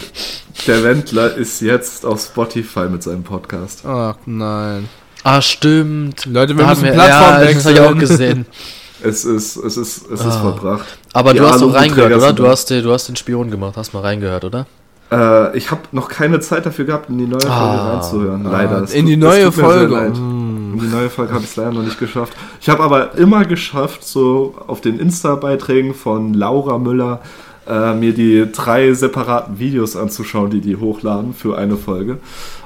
Der 0.67 0.85
Wendler 0.85 1.35
ist 1.37 1.61
jetzt 1.61 2.05
auf 2.05 2.21
Spotify 2.23 2.87
mit 2.91 3.03
seinem 3.03 3.23
Podcast. 3.23 3.85
Ach 3.87 4.17
nein. 4.27 4.89
Ah, 5.25 5.41
stimmt. 5.41 6.27
Leute, 6.27 6.57
wir 6.57 6.65
Da 6.65 6.71
müssen 6.71 6.87
haben 6.87 6.95
Plattform 6.95 7.21
ja, 7.23 7.29
das 7.29 7.37
habe 7.37 7.45
ich 7.51 7.57
wechseln. 7.67 7.79
auch 7.95 7.99
gesehen. 7.99 8.47
Es 9.05 9.25
ist, 9.25 9.57
es 9.57 9.77
ist, 9.77 10.11
es 10.11 10.21
ist 10.21 10.27
Ah. 10.27 10.41
vollbracht. 10.43 10.99
Aber 11.13 11.33
Die 11.33 11.39
du 11.41 11.47
hast 11.49 11.61
doch 11.63 11.75
reingehört, 11.75 12.13
oder? 12.15 12.33
Du 12.33 12.47
hast, 12.47 12.71
den- 12.71 12.83
du 12.83 12.93
hast 12.93 13.09
den 13.09 13.17
Spion 13.17 13.51
gemacht, 13.51 13.75
hast 13.77 13.93
mal 13.95 14.01
reingehört, 14.01 14.45
oder? 14.45 14.67
Äh, 15.11 15.57
ich 15.59 15.71
habe 15.71 15.83
noch 15.93 16.09
keine 16.09 16.41
Zeit 16.41 16.65
dafür 16.65 16.85
gehabt, 16.87 17.11
in 17.11 17.19
die 17.19 17.27
neue 17.27 17.41
Folge 17.41 17.55
Ah. 17.55 17.93
reinzuhören. 17.95 18.45
Leider. 18.45 18.79
Ah, 18.79 18.83
Es 18.85 18.95
in 18.95 19.01
tut- 19.03 19.09
die 19.11 19.17
neue 19.17 19.53
Folge. 19.53 19.97
Hm. 20.15 20.73
In 20.75 20.81
die 20.81 20.87
neue 20.87 21.11
Folge 21.11 21.33
habe 21.35 21.45
ich 21.45 21.51
es 21.51 21.57
leider 21.57 21.73
noch 21.73 21.83
nicht 21.83 21.99
geschafft. 21.99 22.33
Ich 22.61 22.69
habe 22.71 22.83
aber 22.83 23.15
immer 23.17 23.45
geschafft, 23.45 24.05
so 24.05 24.55
auf 24.67 24.81
den 24.81 24.99
Insta-Beiträgen 24.99 25.93
von 25.95 26.33
Laura 26.35 26.79
Müller 26.79 27.21
äh, 27.69 27.95
mir 27.95 28.13
die 28.15 28.51
drei 28.51 28.93
separaten 28.93 29.59
Videos 29.59 29.95
anzuschauen, 29.97 30.51
die 30.51 30.61
die 30.61 30.77
hochladen 30.77 31.33
für 31.35 31.57
eine 31.59 31.77
Folge. 31.77 32.19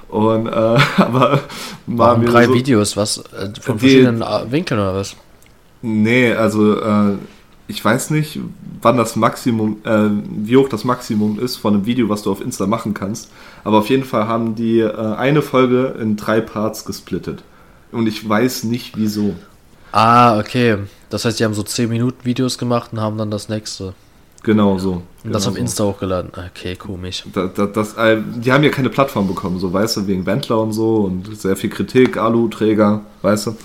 Und 0.09 0.47
äh, 0.47 0.51
aber 0.97 1.21
war 1.37 1.41
Warum 1.87 2.21
mir 2.21 2.27
drei 2.31 2.47
so, 2.47 2.55
Videos, 2.55 2.97
was? 2.97 3.19
Äh, 3.19 3.23
von 3.61 3.77
Die- 3.77 3.81
verschiedenen 3.81 4.23
äh, 4.23 4.51
Winkeln 4.51 4.81
oder 4.81 4.95
was? 4.95 5.17
Nee, 5.83 6.33
also 6.33 6.81
äh, 6.81 7.17
ich 7.69 7.85
weiß 7.85 8.11
nicht, 8.11 8.39
wann 8.81 8.97
das 8.97 9.17
Maximum, 9.17 9.79
äh, 9.85 10.09
wie 10.45 10.57
hoch 10.57 10.69
das 10.69 10.85
Maximum 10.85 11.39
ist 11.39 11.57
von 11.57 11.75
einem 11.75 11.87
Video, 11.87 12.09
was 12.09 12.23
du 12.23 12.31
auf 12.31 12.41
Insta 12.41 12.67
machen 12.67 12.95
kannst. 12.95 13.31
Aber 13.65 13.79
auf 13.79 13.89
jeden 13.89 14.05
Fall 14.05 14.29
haben 14.29 14.55
die 14.55 14.81
äh, 14.81 14.95
eine 14.95 15.43
Folge 15.43 15.97
in 16.01 16.17
drei 16.17 16.41
Parts 16.41 16.85
gesplittet. 16.85 17.43
Und 17.93 18.07
ich 18.07 18.29
weiß 18.29 18.65
nicht 18.65 18.97
wieso. 18.97 19.35
Ah, 19.93 20.39
okay. 20.39 20.79
Das 21.11 21.25
heißt, 21.25 21.41
die 21.41 21.45
haben 21.45 21.55
so 21.55 21.63
10 21.63 21.89
Minuten 21.89 22.25
Videos 22.25 22.59
gemacht 22.59 22.93
und 22.93 23.01
haben 23.01 23.17
dann 23.19 23.31
das 23.31 23.49
nächste. 23.49 23.95
Genau 24.43 24.79
so. 24.79 25.03
Und 25.25 25.33
das 25.33 25.43
genau 25.43 25.49
auf 25.49 25.55
so. 25.55 25.61
Insta 25.61 25.85
hochgeladen. 25.85 26.31
Okay, 26.31 26.77
komisch. 26.77 27.25
Da, 27.33 27.47
da, 27.47 27.67
das, 27.67 27.95
äh, 27.95 28.19
die 28.37 28.53
haben 28.53 28.63
ja 28.63 28.71
keine 28.71 28.91
Plattform 28.91 29.27
bekommen, 29.27 29.59
so 29.59 29.73
weißt 29.73 29.97
du, 29.97 30.07
wegen 30.07 30.25
Wendler 30.27 30.61
und 30.61 30.73
so 30.73 30.99
und 30.99 31.37
sehr 31.41 31.57
viel 31.57 31.71
Kritik, 31.71 32.17
Alu-Träger, 32.17 33.03
weißt 33.23 33.49
du. 33.49 33.57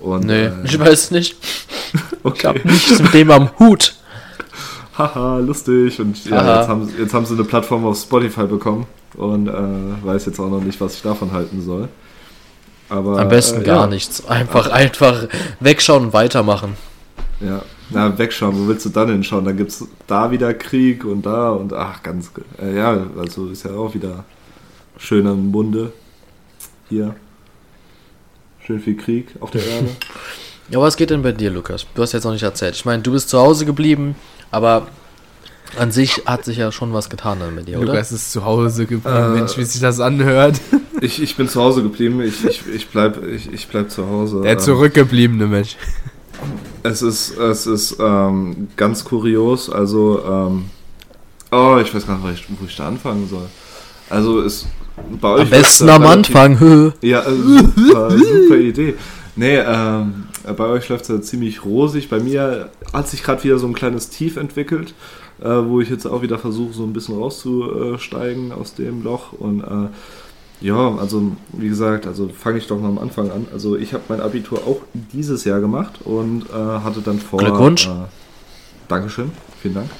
Und, 0.00 0.26
Nee, 0.26 0.46
äh, 0.46 0.52
ich 0.64 0.78
weiß 0.78 1.10
nicht. 1.10 1.36
Ich 1.94 2.24
okay. 2.24 2.46
hab 2.48 2.64
nichts 2.64 2.98
mit 2.98 3.14
dem 3.14 3.30
am 3.30 3.50
Hut. 3.58 3.94
Haha, 4.96 5.38
lustig. 5.38 6.00
Und 6.00 6.24
ja, 6.24 6.58
jetzt, 6.58 6.68
haben, 6.68 6.88
jetzt 6.98 7.14
haben 7.14 7.26
sie 7.26 7.34
eine 7.34 7.44
Plattform 7.44 7.84
auf 7.84 7.98
Spotify 7.98 8.46
bekommen 8.46 8.86
und 9.16 9.48
äh, 9.48 9.52
weiß 10.04 10.26
jetzt 10.26 10.40
auch 10.40 10.48
noch 10.48 10.60
nicht, 10.60 10.80
was 10.80 10.94
ich 10.94 11.02
davon 11.02 11.32
halten 11.32 11.62
soll. 11.62 11.88
Aber, 12.88 13.18
Am 13.18 13.28
besten 13.28 13.62
äh, 13.62 13.64
gar 13.64 13.82
ja, 13.82 13.86
nichts. 13.86 14.26
Einfach, 14.26 14.70
einfach 14.70 15.28
wegschauen 15.60 16.06
und 16.06 16.12
weitermachen. 16.12 16.76
Ja, 17.40 17.62
na, 17.90 18.16
wegschauen, 18.16 18.56
wo 18.56 18.68
willst 18.68 18.86
du 18.86 18.90
dann 18.90 19.08
hinschauen? 19.08 19.44
Dann 19.44 19.56
gibt 19.56 19.70
es 19.70 19.86
da 20.06 20.30
wieder 20.30 20.54
Krieg 20.54 21.04
und 21.04 21.26
da 21.26 21.50
und 21.50 21.72
ach, 21.72 22.02
ganz. 22.02 22.30
Äh, 22.60 22.76
ja, 22.76 23.06
also 23.18 23.48
ist 23.48 23.64
ja 23.64 23.72
auch 23.72 23.94
wieder 23.94 24.24
schön 24.96 25.26
am 25.26 25.50
Munde. 25.50 25.92
Hier. 26.88 27.14
Schön 28.66 28.80
viel 28.80 28.96
Krieg 28.96 29.28
auf 29.40 29.50
der 29.50 29.64
Erde. 29.66 29.88
Ja, 30.70 30.80
was 30.80 30.96
geht 30.96 31.10
denn 31.10 31.20
bei 31.20 31.32
dir, 31.32 31.50
Lukas? 31.50 31.84
Du 31.94 32.00
hast 32.00 32.12
jetzt 32.12 32.24
noch 32.24 32.32
nicht 32.32 32.42
erzählt. 32.42 32.74
Ich 32.74 32.86
meine, 32.86 33.02
du 33.02 33.12
bist 33.12 33.28
zu 33.28 33.38
Hause 33.38 33.66
geblieben, 33.66 34.14
aber 34.50 34.86
an 35.78 35.92
sich 35.92 36.22
hat 36.24 36.46
sich 36.46 36.56
ja 36.56 36.72
schon 36.72 36.94
was 36.94 37.10
getan 37.10 37.38
dann 37.38 37.54
mit 37.54 37.68
dir, 37.68 37.76
oder? 37.78 37.88
Lukas 37.88 38.12
ist 38.12 38.32
zu 38.32 38.46
Hause 38.46 38.86
geblieben. 38.86 39.14
Äh, 39.14 39.28
Mensch, 39.28 39.58
wie 39.58 39.64
sich 39.64 39.82
das 39.82 40.00
anhört. 40.00 40.60
Ich, 41.00 41.20
ich 41.20 41.36
bin 41.36 41.48
zu 41.50 41.60
Hause 41.60 41.82
geblieben, 41.82 42.22
ich, 42.22 42.42
ich, 42.46 42.62
ich, 42.66 42.88
bleib, 42.88 43.22
ich, 43.26 43.52
ich 43.52 43.68
bleib 43.68 43.90
zu 43.90 44.08
Hause. 44.08 44.40
Der 44.40 44.52
Ähm, 44.52 44.58
zurückgebliebene 44.58 45.46
Mensch. 45.46 45.76
Es 46.82 47.02
ist, 47.02 47.36
es 47.36 47.66
ist 47.66 47.96
ähm, 48.00 48.68
ganz 48.76 49.04
kurios, 49.04 49.68
also, 49.68 50.24
ähm, 50.24 50.70
oh, 51.50 51.76
ich 51.82 51.94
weiß 51.94 52.06
gar 52.06 52.16
nicht, 52.16 52.24
wo 52.24 52.30
ich, 52.30 52.46
wo 52.58 52.64
ich 52.64 52.74
da 52.74 52.88
anfangen 52.88 53.28
soll. 53.28 53.48
Also, 54.08 54.42
euch. 54.42 54.64
Am 55.22 55.48
besten 55.50 55.88
am 55.88 56.02
relativ- 56.02 56.34
Anfang. 56.36 56.60
Hö. 56.60 56.90
Ja, 57.02 57.20
äh, 57.22 57.34
super, 57.34 58.10
super 58.18 58.56
Idee. 58.56 58.94
Nee, 59.36 59.56
ähm, 59.58 60.24
bei 60.56 60.64
euch 60.66 60.88
läuft 60.88 61.02
es 61.02 61.08
ja 61.08 61.20
ziemlich 61.20 61.64
rosig. 61.64 62.08
Bei 62.08 62.20
mir 62.20 62.70
hat 62.92 63.08
sich 63.08 63.22
gerade 63.22 63.42
wieder 63.42 63.58
so 63.58 63.66
ein 63.66 63.74
kleines 63.74 64.08
Tief 64.10 64.36
entwickelt, 64.36 64.94
äh, 65.42 65.48
wo 65.48 65.80
ich 65.80 65.90
jetzt 65.90 66.06
auch 66.06 66.22
wieder 66.22 66.38
versuche, 66.38 66.72
so 66.72 66.84
ein 66.84 66.92
bisschen 66.92 67.16
rauszusteigen 67.18 68.52
aus 68.52 68.74
dem 68.74 69.02
Loch. 69.02 69.32
Und 69.32 69.62
äh, 69.62 69.88
ja, 70.60 70.96
also 70.96 71.32
wie 71.52 71.68
gesagt, 71.68 72.06
also 72.06 72.28
fange 72.28 72.58
ich 72.58 72.66
doch 72.68 72.78
mal 72.80 72.88
am 72.88 72.98
Anfang 72.98 73.30
an. 73.32 73.46
Also 73.52 73.76
ich 73.76 73.92
habe 73.92 74.04
mein 74.08 74.20
Abitur 74.20 74.58
auch 74.66 74.82
dieses 75.12 75.44
Jahr 75.44 75.60
gemacht 75.60 75.94
und 76.04 76.44
äh, 76.50 76.52
hatte 76.84 77.00
dann 77.00 77.18
vor. 77.18 77.40
Glückwunsch. 77.40 77.86
Äh, 77.88 77.90
Dankeschön, 78.86 79.32
vielen 79.60 79.74
Dank. 79.74 79.90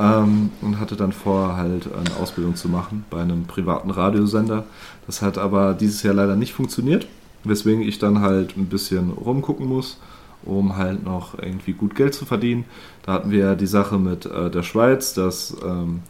Ähm, 0.00 0.50
und 0.62 0.80
hatte 0.80 0.96
dann 0.96 1.12
vor, 1.12 1.56
halt 1.56 1.88
eine 1.92 2.16
Ausbildung 2.16 2.56
zu 2.56 2.68
machen 2.68 3.04
bei 3.10 3.20
einem 3.20 3.44
privaten 3.44 3.90
Radiosender. 3.90 4.64
Das 5.06 5.20
hat 5.20 5.36
aber 5.36 5.74
dieses 5.74 6.02
Jahr 6.02 6.14
leider 6.14 6.36
nicht 6.36 6.54
funktioniert, 6.54 7.06
weswegen 7.44 7.82
ich 7.82 7.98
dann 7.98 8.20
halt 8.20 8.56
ein 8.56 8.66
bisschen 8.66 9.10
rumgucken 9.10 9.66
muss, 9.66 9.98
um 10.42 10.76
halt 10.76 11.04
noch 11.04 11.38
irgendwie 11.38 11.72
gut 11.72 11.94
Geld 11.94 12.14
zu 12.14 12.24
verdienen. 12.24 12.64
Da 13.04 13.12
hatten 13.12 13.30
wir 13.30 13.40
ja 13.40 13.54
die 13.54 13.66
Sache 13.66 13.98
mit 13.98 14.24
äh, 14.24 14.50
der 14.50 14.62
Schweiz, 14.62 15.12
das 15.12 15.54
ähm, 15.66 16.00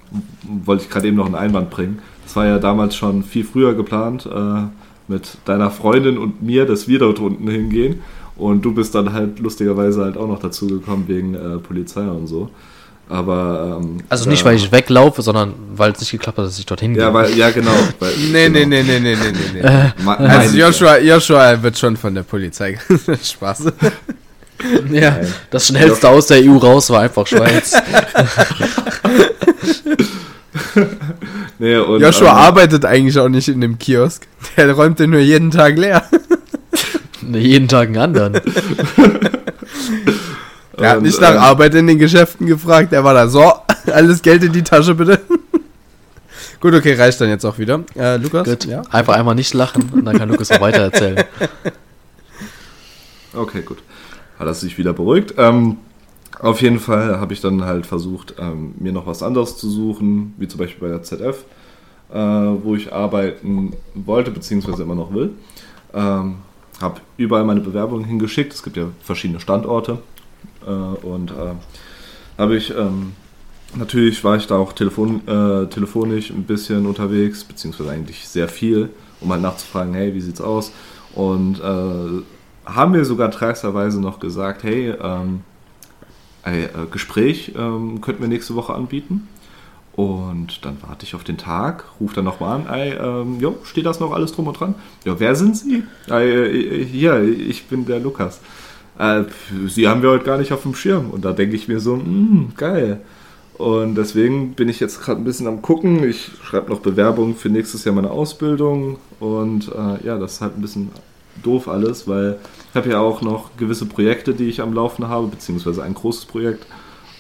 wollte 0.43 0.85
ich 0.85 0.91
gerade 0.91 1.09
eben 1.09 1.17
noch 1.17 1.27
einen 1.27 1.35
Einwand 1.35 1.71
bringen. 1.71 1.99
Das 2.25 2.37
war 2.37 2.47
ja 2.47 2.59
damals 2.61 2.95
schon 2.95 3.25
viel 3.25 3.45
früher 3.45 3.75
geplant, 3.75 4.25
äh, 4.27 4.63
mit 5.09 5.39
deiner 5.47 5.73
Freundin 5.73 6.17
und 6.17 6.41
mir, 6.43 6.65
dass 6.65 6.87
wir 6.87 7.01
dort 7.01 7.19
unten 7.19 7.49
hingehen. 7.49 8.03
Und 8.37 8.65
du 8.65 8.73
bist 8.73 8.95
dann 8.95 9.13
halt 9.13 9.41
lustigerweise 9.41 10.03
halt 10.03 10.17
auch 10.17 10.29
noch 10.29 10.39
dazu 10.39 10.69
gekommen 10.69 11.05
wegen 11.09 11.35
äh, 11.35 11.59
Polizei 11.59 12.09
und 12.09 12.29
so. 12.29 12.51
Aber 13.11 13.79
ähm, 13.83 13.99
Also 14.09 14.31
nicht, 14.31 14.43
da- 14.43 14.47
weil 14.47 14.57
ich 14.57 14.71
weglaufe, 14.71 15.21
sondern 15.23 15.53
weil 15.75 15.91
es 15.93 16.01
nicht 16.01 16.13
geklappt 16.13 16.39
hat, 16.39 16.47
dass 16.47 16.59
ich 16.59 16.65
dorthin 16.67 16.95
ja, 16.95 17.07
gehe. 17.07 17.15
weil 17.15 17.37
ja 17.37 17.51
genau. 17.51 17.73
Weil, 17.99 18.13
Nee, 18.33 18.49
genau. 18.49 18.67
nee, 18.69 18.83
nee, 18.83 18.83
nee, 18.83 19.01
nee, 19.01 19.17
nee, 19.17 19.33
nee, 19.55 19.61
nee. 19.63 20.03
Ma- 20.05 20.15
Also 20.15 20.57
ja. 20.57 20.67
Joshua, 20.69 20.99
Joshua 20.99 21.61
wird 21.63 21.77
schon 21.77 21.97
von 21.97 22.15
der 22.15 22.23
Polizei. 22.23 22.79
Spaß. 23.23 23.65
Ja, 24.93 25.11
Nein. 25.11 25.35
das 25.51 25.67
schnellste 25.69 26.09
aus 26.09 26.27
der 26.29 26.39
EU 26.45 26.57
raus 26.59 26.89
war 26.91 27.01
einfach 27.03 27.27
Schweiz. 27.27 27.75
Nee, 31.59 31.77
und, 31.77 32.01
Joshua 32.01 32.31
ähm, 32.31 32.37
arbeitet 32.37 32.85
eigentlich 32.85 33.19
auch 33.19 33.29
nicht 33.29 33.49
in 33.49 33.61
dem 33.61 33.79
Kiosk. 33.79 34.27
Der 34.57 34.73
räumt 34.73 34.99
den 34.99 35.11
nur 35.11 35.21
jeden 35.21 35.51
Tag 35.51 35.77
leer. 35.77 36.05
Ne, 37.23 37.39
jeden 37.39 37.69
Tag 37.69 37.89
einen 37.89 37.99
anderen. 37.99 38.41
Er 40.81 40.91
hat 40.91 41.03
nicht 41.03 41.21
nach 41.21 41.35
äh, 41.35 41.39
Arbeit 41.39 41.75
in 41.75 41.87
den 41.87 41.99
Geschäften 41.99 42.47
gefragt. 42.47 42.93
Er 42.93 43.05
war 43.05 43.15
da 43.15 43.29
so, 43.29 43.53
alles 43.93 44.23
Geld 44.23 44.45
in 44.45 44.53
die 44.53 44.63
Tasche 44.63 44.95
bitte. 44.95 45.21
Gut, 46.61 46.75
okay, 46.75 46.95
reicht 46.95 47.21
dann 47.21 47.31
jetzt 47.31 47.45
auch 47.47 47.59
wieder. 47.59 47.81
Äh, 47.97 48.17
Lukas? 48.17 48.47
Gut. 48.47 48.67
Ja? 48.67 48.83
Einfach 48.91 49.17
einmal 49.17 49.35
nicht 49.35 49.55
lachen 49.55 49.89
und 49.93 50.05
dann 50.05 50.19
kann 50.19 50.29
Lukas 50.29 50.51
auch 50.51 50.61
weiter 50.61 50.83
erzählen. 50.83 51.25
Okay, 53.33 53.63
gut. 53.63 53.79
Hat 54.41 54.49
er 54.49 54.55
sich 54.55 54.77
wieder 54.77 54.93
beruhigt. 54.93 55.35
Ähm, 55.39 55.77
auf 56.41 56.63
jeden 56.63 56.81
Fall 56.81 57.21
habe 57.21 57.33
ich 57.33 57.41
dann 57.41 57.65
halt 57.65 57.87
versucht, 57.87 58.35
ähm, 58.39 58.75
mir 58.79 58.93
noch 58.93 59.07
was 59.07 59.23
anderes 59.23 59.57
zu 59.57 59.71
suchen, 59.71 60.35
wie 60.37 60.49
zum 60.49 60.59
Beispiel 60.59 60.89
bei 60.89 60.89
der 60.89 61.03
ZF, 61.03 61.45
äh, 62.13 62.17
wo 62.17 62.75
ich 62.75 62.93
arbeiten 62.93 63.75
wollte, 63.95 64.31
beziehungsweise 64.31 64.83
immer 64.83 64.95
noch 64.95 65.15
will. 65.15 65.31
Ähm, 65.95 66.39
habe 66.81 67.01
überall 67.19 67.45
meine 67.45 67.61
Bewerbungen 67.61 68.05
hingeschickt. 68.05 68.53
Es 68.55 68.63
gibt 68.63 68.77
ja 68.77 68.87
verschiedene 69.03 69.41
Standorte. 69.41 69.99
Äh, 70.67 70.71
und 70.71 71.31
äh, 71.31 71.55
habe 72.39 72.57
ich, 72.57 72.71
ähm, 72.77 73.13
natürlich 73.75 74.23
war 74.25 74.37
ich 74.37 74.47
da 74.47 74.57
auch 74.57 74.73
telefon, 74.73 75.27
äh, 75.27 75.67
telefonisch 75.67 76.31
ein 76.31 76.45
bisschen 76.45 76.87
unterwegs, 76.87 77.45
beziehungsweise 77.45 77.91
eigentlich 77.91 78.29
sehr 78.29 78.49
viel, 78.49 78.91
um 79.21 79.31
halt 79.31 79.43
nachzufragen, 79.43 79.95
hey, 79.95 80.15
wie 80.15 80.21
sieht's 80.21 80.41
aus? 80.41 80.73
Und 81.15 81.61
haben 81.61 82.93
mir 82.93 83.05
sogar 83.05 83.33
tragsweise 83.33 84.01
noch 84.01 84.21
gesagt, 84.21 84.63
hey, 84.63 84.95
ähm, 85.03 85.41
äh, 86.45 86.69
Gespräch 86.91 87.53
ähm, 87.57 88.01
könnten 88.01 88.23
wir 88.23 88.29
nächste 88.29 88.55
Woche 88.55 88.75
anbieten. 88.75 89.29
Und 89.93 90.65
dann 90.65 90.79
warte 90.87 91.05
ich 91.05 91.15
auf 91.15 91.25
den 91.25 91.37
Tag, 91.37 91.85
rufe 92.01 92.15
dann 92.15 92.25
nochmal 92.25 92.61
an, 92.61 92.67
ey, 92.69 92.93
ähm, 92.93 93.41
jo, 93.41 93.59
steht 93.65 93.87
das 93.87 94.01
noch 94.01 94.13
alles 94.13 94.33
drum 94.33 94.47
und 94.47 94.59
dran? 94.59 94.75
Ja, 95.05 95.19
wer 95.19 95.35
sind 95.35 95.57
Sie? 95.57 95.83
Ey, 96.09 96.31
äh, 96.31 96.85
hier, 96.85 97.23
ich 97.23 97.67
bin 97.67 97.85
der 97.87 97.99
Lukas. 97.99 98.41
Äh, 99.01 99.25
Sie 99.67 99.89
haben 99.89 100.03
wir 100.03 100.11
heute 100.11 100.25
gar 100.25 100.37
nicht 100.39 100.53
auf 100.53 100.63
dem 100.63 100.75
Schirm. 100.75 101.11
Und 101.11 101.25
da 101.25 101.33
denke 101.33 101.57
ich 101.57 101.69
mir 101.69 101.81
so, 101.81 101.97
mm, 101.97 102.53
geil. 102.57 103.01
Und 103.55 103.95
deswegen 103.95 104.53
bin 104.55 104.69
ich 104.69 104.81
jetzt 104.81 105.03
gerade 105.03 105.21
ein 105.21 105.25
bisschen 105.25 105.47
am 105.47 105.63
gucken. 105.63 106.05
Ich 106.09 106.31
schreibe 106.45 106.71
noch 106.71 106.81
Bewerbungen 106.81 107.35
für 107.35 107.49
nächstes 107.49 107.85
Jahr 107.85 107.95
meine 107.95 108.11
Ausbildung. 108.11 108.99
Und 109.19 109.69
äh, 109.69 110.07
ja, 110.07 110.19
das 110.19 110.35
ist 110.35 110.41
halt 110.43 110.57
ein 110.57 110.63
bisschen 110.63 110.91
doof 111.43 111.69
alles, 111.69 112.07
weil 112.07 112.39
ich 112.71 112.77
habe 112.77 112.91
ja 112.91 113.01
auch 113.01 113.23
noch 113.23 113.57
gewisse 113.57 113.87
Projekte, 113.87 114.35
die 114.35 114.49
ich 114.49 114.61
am 114.61 114.75
Laufen 114.75 115.09
habe, 115.09 115.29
beziehungsweise 115.29 115.83
ein 115.83 115.95
großes 115.95 116.27
Projekt. 116.27 116.67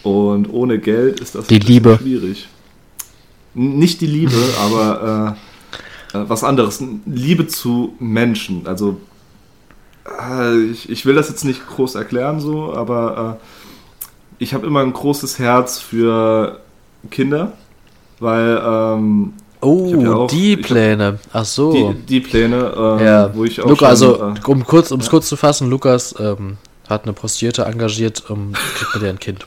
Und 0.02 0.52
ohne 0.52 0.78
Geld 0.78 1.20
ist 1.20 1.34
das 1.34 1.46
Die 1.46 1.58
Liebe. 1.58 1.98
schwierig. 2.00 2.48
Nicht 3.54 4.00
die 4.00 4.06
Liebe, 4.06 4.36
aber 4.60 5.36
äh, 6.12 6.18
äh, 6.18 6.24
was 6.28 6.44
anderes. 6.44 6.82
Liebe 7.06 7.46
zu 7.46 7.94
Menschen. 7.98 8.66
Also 8.66 8.98
äh, 10.18 10.56
ich, 10.70 10.88
ich 10.90 11.06
will 11.06 11.14
das 11.14 11.28
jetzt 11.28 11.44
nicht 11.44 11.66
groß 11.66 11.94
erklären 11.94 12.40
so, 12.40 12.74
aber 12.74 13.38
äh, 13.40 14.42
ich 14.42 14.54
habe 14.54 14.66
immer 14.66 14.80
ein 14.80 14.92
großes 14.92 15.38
Herz 15.38 15.78
für 15.78 16.60
Kinder, 17.10 17.52
weil 18.18 18.60
ähm, 18.64 19.32
Oh, 19.62 19.94
ja 19.94 20.12
auch- 20.14 20.26
die 20.30 20.52
ich 20.54 20.58
hab- 20.60 20.66
Pläne. 20.66 21.18
Ach 21.34 21.44
so. 21.44 21.72
die, 21.72 21.94
die 22.06 22.20
Pläne, 22.20 22.72
äh, 23.00 23.04
ja, 23.04 23.34
wo 23.34 23.44
ich 23.44 23.60
auch 23.60 23.66
Luca, 23.68 23.78
schon, 23.78 23.88
also 23.88 24.34
äh, 24.34 24.34
um 24.50 24.64
kurz, 24.64 24.90
um 24.90 25.00
es 25.00 25.10
kurz 25.10 25.28
zu 25.28 25.36
fassen, 25.36 25.68
Lukas 25.68 26.14
ähm, 26.18 26.56
hat 26.88 27.04
eine 27.04 27.12
Prostituierte 27.12 27.64
engagiert, 27.66 28.30
um 28.30 28.52
kriegt 28.52 28.94
mit 28.94 29.02
ihr 29.02 29.10
ein 29.10 29.18
Kind. 29.18 29.46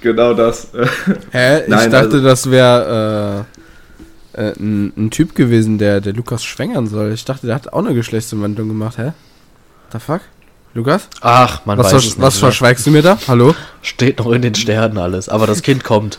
genau 0.00 0.32
das. 0.32 0.68
Hä? 1.30 1.60
Ich 1.64 1.68
Nein, 1.68 1.90
dachte, 1.90 2.06
also- 2.16 2.22
das 2.22 2.50
wäre 2.50 3.46
äh, 4.34 4.40
äh, 4.48 4.52
ein, 4.58 4.92
ein 4.96 5.10
Typ 5.10 5.34
gewesen, 5.34 5.76
der, 5.76 6.00
der 6.00 6.14
Lukas 6.14 6.42
schwängern 6.42 6.86
soll. 6.86 7.12
Ich 7.12 7.24
dachte, 7.26 7.46
der 7.46 7.54
hat 7.54 7.72
auch 7.74 7.78
eine 7.84 7.94
Geschlechtsumwandlung 7.94 8.68
gemacht. 8.68 8.96
Hä? 8.96 9.12
What 9.86 9.92
the 9.92 10.04
fuck? 10.04 10.20
Lukas? 10.74 11.08
Ach, 11.20 11.64
man 11.64 11.78
Was, 11.78 11.86
weiß 11.86 11.92
es 11.94 12.04
nicht. 12.04 12.20
was 12.20 12.34
ne? 12.34 12.40
verschweigst 12.40 12.84
du 12.86 12.90
mir 12.90 13.02
da? 13.02 13.18
Hallo? 13.28 13.54
Steht 13.82 14.18
noch 14.18 14.32
in 14.32 14.42
den 14.42 14.56
Sternen 14.56 14.98
alles, 14.98 15.28
aber 15.28 15.46
das 15.46 15.62
Kind 15.62 15.84
kommt. 15.84 16.18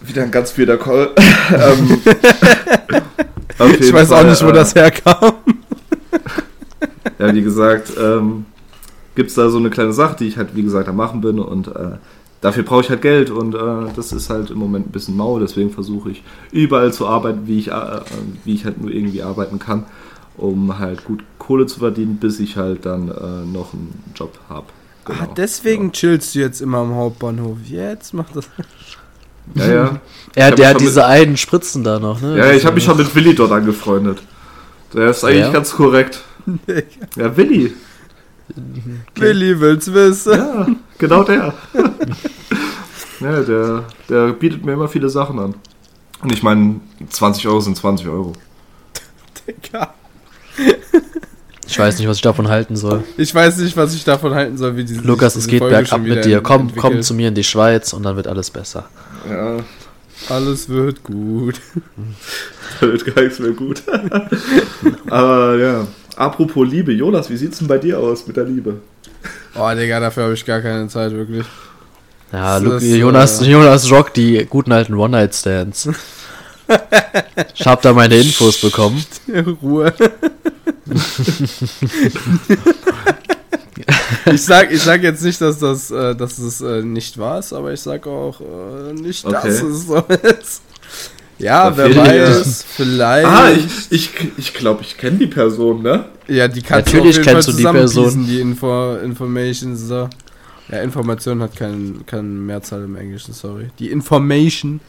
Wieder 0.00 0.22
ein 0.22 0.30
ganz 0.30 0.56
wilder 0.56 0.78
Call. 0.78 1.10
ähm, 1.52 2.00
Ich 3.80 3.92
weiß 3.92 4.12
auch 4.12 4.16
Fall, 4.16 4.30
nicht, 4.30 4.42
wo 4.42 4.48
äh, 4.48 4.52
das 4.54 4.74
herkam. 4.74 5.34
Ja, 7.18 7.34
wie 7.34 7.42
gesagt, 7.42 7.92
ähm, 8.00 8.46
gibt 9.14 9.28
es 9.28 9.34
da 9.34 9.50
so 9.50 9.58
eine 9.58 9.68
kleine 9.68 9.92
Sache, 9.92 10.16
die 10.18 10.26
ich 10.28 10.38
halt, 10.38 10.56
wie 10.56 10.62
gesagt, 10.62 10.88
am 10.88 10.96
Machen 10.96 11.20
bin 11.20 11.38
und 11.38 11.68
äh, 11.68 11.98
dafür 12.40 12.62
brauche 12.62 12.80
ich 12.80 12.88
halt 12.88 13.02
Geld 13.02 13.28
und 13.28 13.54
äh, 13.54 13.92
das 13.94 14.12
ist 14.12 14.30
halt 14.30 14.48
im 14.48 14.56
Moment 14.56 14.88
ein 14.88 14.90
bisschen 14.90 15.18
mau, 15.18 15.38
deswegen 15.38 15.70
versuche 15.70 16.12
ich 16.12 16.22
überall 16.50 16.94
zu 16.94 17.06
arbeiten, 17.06 17.46
wie 17.46 17.58
ich, 17.58 17.68
äh, 17.68 17.72
äh, 17.72 18.00
wie 18.46 18.54
ich 18.54 18.64
halt 18.64 18.80
nur 18.80 18.90
irgendwie 18.90 19.22
arbeiten 19.22 19.58
kann, 19.58 19.84
um 20.38 20.78
halt 20.78 21.04
gut 21.04 21.22
Kohle 21.50 21.66
zu 21.66 21.80
verdienen, 21.80 22.18
bis 22.18 22.38
ich 22.38 22.56
halt 22.56 22.86
dann 22.86 23.08
äh, 23.08 23.44
noch 23.44 23.72
einen 23.74 24.04
Job 24.14 24.38
habe. 24.48 24.66
ah, 25.06 25.26
deswegen 25.36 25.90
chillst 25.90 26.36
du 26.36 26.38
jetzt 26.38 26.60
immer 26.60 26.78
am 26.78 26.94
Hauptbahnhof. 26.94 27.58
Jetzt 27.66 28.14
macht 28.14 28.36
das. 28.36 28.48
Ja, 29.56 29.68
ja. 29.68 30.00
Er, 30.36 30.46
hab 30.46 30.56
der 30.56 30.68
hat 30.68 30.80
diese 30.80 31.04
einen 31.06 31.36
Spritzen 31.36 31.82
da 31.82 31.98
noch, 31.98 32.20
ne? 32.20 32.38
Ja, 32.38 32.52
ich 32.52 32.64
habe 32.64 32.76
mich 32.76 32.84
schon 32.84 32.96
mit 32.96 33.12
Willi 33.16 33.34
dort 33.34 33.50
angefreundet. 33.50 34.22
Der 34.94 35.10
ist 35.10 35.24
eigentlich 35.24 35.40
Ja? 35.40 35.50
ganz 35.50 35.72
korrekt. 35.72 36.22
Ja, 37.16 37.36
Willi. 37.36 37.74
Willi 39.16 39.58
will's 39.58 39.92
wissen. 39.92 40.32
Ja, 40.32 40.66
genau 40.98 41.24
der. 41.24 41.52
ja, 43.20 43.40
der, 43.42 43.84
der 44.08 44.32
bietet 44.34 44.64
mir 44.64 44.74
immer 44.74 44.86
viele 44.88 45.08
Sachen 45.08 45.40
an. 45.40 45.54
Und 46.22 46.32
ich 46.32 46.44
meine, 46.44 46.80
20 47.08 47.48
Euro 47.48 47.60
sind 47.60 47.76
20 47.76 48.06
Euro. 48.06 48.34
Digga. 49.48 49.94
Ich 51.70 51.78
weiß 51.78 51.98
nicht, 51.98 52.08
was 52.08 52.16
ich 52.16 52.22
davon 52.22 52.48
halten 52.48 52.74
soll. 52.76 53.04
Ich 53.16 53.32
weiß 53.34 53.58
nicht, 53.58 53.76
was 53.76 53.94
ich 53.94 54.02
davon 54.04 54.34
halten 54.34 54.58
soll, 54.58 54.76
wie 54.76 54.84
diese 54.84 55.02
Lukas, 55.02 55.36
es 55.36 55.44
diese 55.44 55.50
geht 55.50 55.58
Folge 55.60 55.76
bergab 55.76 56.00
mit 56.02 56.24
dir. 56.24 56.40
Komm, 56.40 56.62
entwickelt. 56.62 56.82
komm 56.82 57.02
zu 57.02 57.14
mir 57.14 57.28
in 57.28 57.34
die 57.34 57.44
Schweiz 57.44 57.92
und 57.92 58.02
dann 58.02 58.16
wird 58.16 58.26
alles 58.26 58.50
besser. 58.50 58.88
Ja, 59.28 59.58
Alles 60.28 60.68
wird 60.68 61.02
gut. 61.04 61.60
da 62.80 62.86
wird 62.88 63.14
gar 63.14 63.22
nichts 63.22 63.38
mehr 63.38 63.52
gut. 63.52 63.82
Aber 65.08 65.56
ja. 65.58 65.86
Apropos 66.16 66.66
Liebe, 66.68 66.92
Jonas, 66.92 67.30
wie 67.30 67.36
sieht's 67.36 67.58
denn 67.58 67.68
bei 67.68 67.78
dir 67.78 67.98
aus 67.98 68.26
mit 68.26 68.36
der 68.36 68.44
Liebe? 68.44 68.76
Oh, 69.54 69.70
Digga, 69.74 70.00
dafür 70.00 70.24
habe 70.24 70.34
ich 70.34 70.44
gar 70.44 70.60
keine 70.60 70.88
Zeit, 70.88 71.12
wirklich. 71.12 71.46
Ja, 72.32 72.54
Das 72.58 72.62
Lu 72.62 72.72
ist, 72.72 72.84
Jonas, 72.84 73.42
äh, 73.42 73.50
Jonas 73.50 73.90
rockt 73.90 74.16
die 74.16 74.44
guten 74.48 74.72
alten 74.72 74.94
One-Night-Stands. 74.94 75.88
ich 77.54 77.66
hab 77.66 77.82
da 77.82 77.92
meine 77.92 78.16
Infos 78.16 78.60
bekommen. 78.60 79.04
Ruhe. 79.62 79.92
ich, 84.32 84.42
sag, 84.42 84.72
ich 84.72 84.82
sag 84.82 85.02
jetzt 85.02 85.22
nicht, 85.22 85.40
dass 85.40 85.58
das, 85.58 85.90
äh, 85.90 86.14
dass 86.14 86.38
es 86.38 86.60
äh, 86.60 86.82
nicht 86.82 87.18
wahr 87.18 87.38
ist, 87.38 87.52
aber 87.52 87.72
ich 87.72 87.80
sag 87.80 88.06
auch 88.06 88.40
äh, 88.40 88.92
nicht, 88.92 89.24
dass 89.24 89.44
Okay. 89.44 89.48
es 89.48 89.86
so 89.86 89.96
ist. 90.38 90.62
Ja, 91.38 91.70
Da 91.70 91.76
wer 91.78 91.96
weiß, 91.96 92.64
vielleicht. 92.68 93.26
Ah, 93.26 93.50
ich 93.50 93.64
ich, 93.90 94.10
ich, 94.36 94.52
glaube, 94.54 94.82
ich 94.82 94.96
kenne 94.98 95.16
die 95.18 95.26
Person, 95.26 95.82
ne? 95.82 96.04
ja, 96.28 96.46
die 96.48 96.60
kannst 96.60 96.92
Natürlich 96.92 97.16
du 97.16 97.20
auf 97.22 97.26
jeden 97.26 97.34
kennst 97.34 97.48
Fall 97.48 97.56
du 97.56 97.72
die 97.72 97.78
Person. 97.78 98.26
Die 98.26 98.40
Info 98.40 98.96
Informations 98.96 99.88
da. 99.88 100.10
Ja, 100.70 100.82
Information 100.82 101.42
hat 101.42 101.56
keinen 101.56 102.04
kein 102.06 102.44
Mehrzahl 102.46 102.84
im 102.84 102.94
Englischen, 102.94 103.32
sorry. 103.32 103.70
Die 103.78 103.90
Information. 103.90 104.80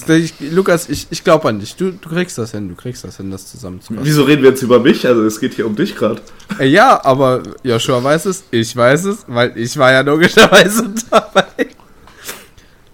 Das, 0.00 0.08
ich, 0.08 0.34
Lukas, 0.40 0.88
ich, 0.88 1.06
ich 1.10 1.22
glaube 1.24 1.48
an 1.48 1.60
dich. 1.60 1.76
Du, 1.76 1.90
du 1.92 2.08
kriegst 2.08 2.38
das 2.38 2.52
hin, 2.52 2.68
du 2.68 2.74
kriegst 2.74 3.04
das 3.04 3.18
hin, 3.18 3.30
das 3.30 3.50
zusammenzufassen. 3.50 4.04
Wieso 4.04 4.22
reden 4.22 4.42
wir 4.42 4.50
jetzt 4.50 4.62
über 4.62 4.78
mich? 4.80 5.06
Also 5.06 5.22
es 5.24 5.38
geht 5.38 5.54
hier 5.54 5.66
um 5.66 5.76
dich 5.76 5.94
gerade. 5.96 6.20
Äh, 6.58 6.66
Ja, 6.68 7.04
aber 7.04 7.42
Joshua 7.62 8.02
weiß 8.02 8.26
es, 8.26 8.44
ich 8.50 8.74
weiß 8.76 9.04
es, 9.06 9.24
weil 9.26 9.52
ich 9.56 9.76
war 9.76 9.92
ja 9.92 10.00
logischerweise 10.00 10.88
dabei. 11.10 11.44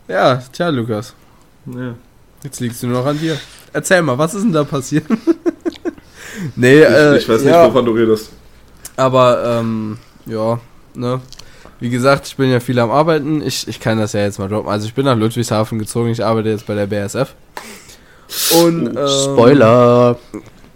Ja, 0.08 0.42
tja, 0.52 0.68
Lukas, 0.70 1.14
Ja. 1.66 1.94
jetzt 2.42 2.61
liegst 2.61 2.82
du 2.82 2.87
noch 2.87 3.04
an 3.06 3.18
dir. 3.18 3.38
Erzähl 3.72 4.00
mal, 4.02 4.16
was 4.16 4.34
ist 4.34 4.42
denn 4.44 4.52
da 4.52 4.64
passiert? 4.64 5.04
nee, 6.56 6.80
Ich, 6.82 6.88
äh, 6.88 7.18
ich 7.18 7.28
weiß 7.28 7.42
nicht, 7.42 7.50
ja, 7.52 7.66
wovon 7.68 7.84
du 7.84 7.92
redest. 7.92 8.30
aber, 8.96 9.58
ähm, 9.61 9.98
ja, 10.26 10.58
ne. 10.94 11.20
Wie 11.81 11.91
gesagt, 11.91 12.27
ich 12.27 12.37
bin 12.37 12.51
ja 12.51 12.61
viel 12.61 12.79
am 12.79 12.91
Arbeiten. 12.91 13.43
Ich, 13.43 13.69
ich 13.69 13.81
kann 13.81 13.99
das 13.99 14.12
ja 14.12 14.21
jetzt 14.21 14.38
mal 14.38 14.49
droppen. 14.49 14.71
Also 14.71 14.87
ich 14.87 14.95
bin 14.95 15.05
nach 15.05 15.17
Ludwigshafen 15.17 15.79
gezogen. 15.79 16.11
Ich 16.11 16.25
arbeite 16.25 16.49
jetzt 16.49 16.67
bei 16.67 16.75
der 16.75 16.87
BSF. 16.87 17.35
Und, 18.62 18.97
ähm, 18.97 19.07
Spoiler. 19.07 20.19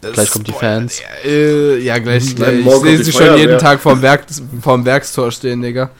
Gleich 0.01 0.31
kommt 0.31 0.49
die 0.49 0.53
Fans. 0.53 1.01
Äh, 1.25 1.79
ja, 1.79 1.99
gleich. 1.99 2.37
Nein, 2.37 2.63
gleich. 2.63 2.67
Ich 2.67 2.83
sehe 2.83 3.05
sie 3.05 3.13
schon 3.13 3.37
jeden. 3.37 3.59
Tag 3.59 3.81
vorm, 3.81 4.03
Werk, 4.03 4.25
vorm 4.61 4.85
Werkstor 4.85 5.31
stehen, 5.31 5.63
Digga. 5.63 5.91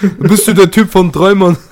Bist 0.18 0.48
du 0.48 0.54
der 0.54 0.70
Typ 0.70 0.90
von 0.90 1.12
Träumern? 1.12 1.56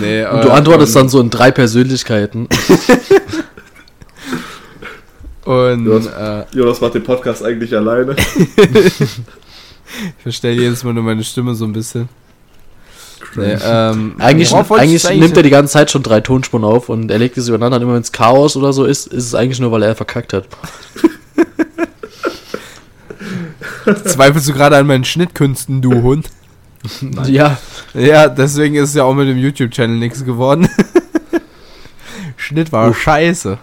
nee, 0.00 0.26
Und 0.26 0.44
du 0.44 0.50
antwortest 0.50 0.96
dann 0.96 1.08
so 1.08 1.20
in 1.20 1.30
drei 1.30 1.50
Persönlichkeiten. 1.50 2.48
Und 5.48 5.88
hast- 5.90 6.52
äh, 6.52 6.56
Jonas 6.56 6.80
macht 6.80 6.94
den 6.94 7.04
Podcast 7.04 7.44
eigentlich 7.44 7.74
alleine. 7.74 8.14
ich 8.56 10.22
verstelle 10.22 10.60
jedes 10.60 10.84
Mal 10.84 10.92
nur 10.92 11.04
meine 11.04 11.24
Stimme 11.24 11.54
so 11.54 11.64
ein 11.64 11.72
bisschen. 11.72 12.08
Nee, 13.34 13.56
ähm, 13.64 14.14
Eigentlich, 14.18 14.52
eigentlich 14.54 15.04
ich 15.04 15.20
nimmt 15.20 15.36
er 15.36 15.42
die 15.42 15.50
ganze 15.50 15.72
Zeit 15.72 15.90
schon 15.90 16.02
drei 16.02 16.20
Tonspuren 16.20 16.64
auf 16.64 16.88
und 16.88 17.10
er 17.10 17.18
legt 17.18 17.36
es 17.36 17.48
übereinander. 17.48 17.76
Und 17.76 17.82
immer 17.82 17.94
wenn 17.94 18.02
es 18.02 18.12
Chaos 18.12 18.56
oder 18.56 18.72
so 18.72 18.84
ist, 18.84 19.06
ist 19.06 19.24
es 19.24 19.34
eigentlich 19.34 19.60
nur, 19.60 19.72
weil 19.72 19.82
er 19.82 19.96
verkackt 19.96 20.32
hat. 20.32 20.46
Zweifelst 24.04 24.48
du 24.48 24.52
gerade 24.52 24.76
an 24.76 24.86
meinen 24.86 25.04
Schnittkünsten, 25.04 25.80
du 25.82 26.02
Hund? 26.02 26.28
Ja, 27.26 27.58
Ja, 27.94 28.28
deswegen 28.28 28.74
ist 28.76 28.90
es 28.90 28.94
ja 28.94 29.04
auch 29.04 29.14
mit 29.14 29.28
dem 29.28 29.38
YouTube-Channel 29.38 29.96
nichts 29.96 30.24
geworden. 30.24 30.68
Schnitt 32.36 32.70
war 32.72 32.92
scheiße. 32.94 33.58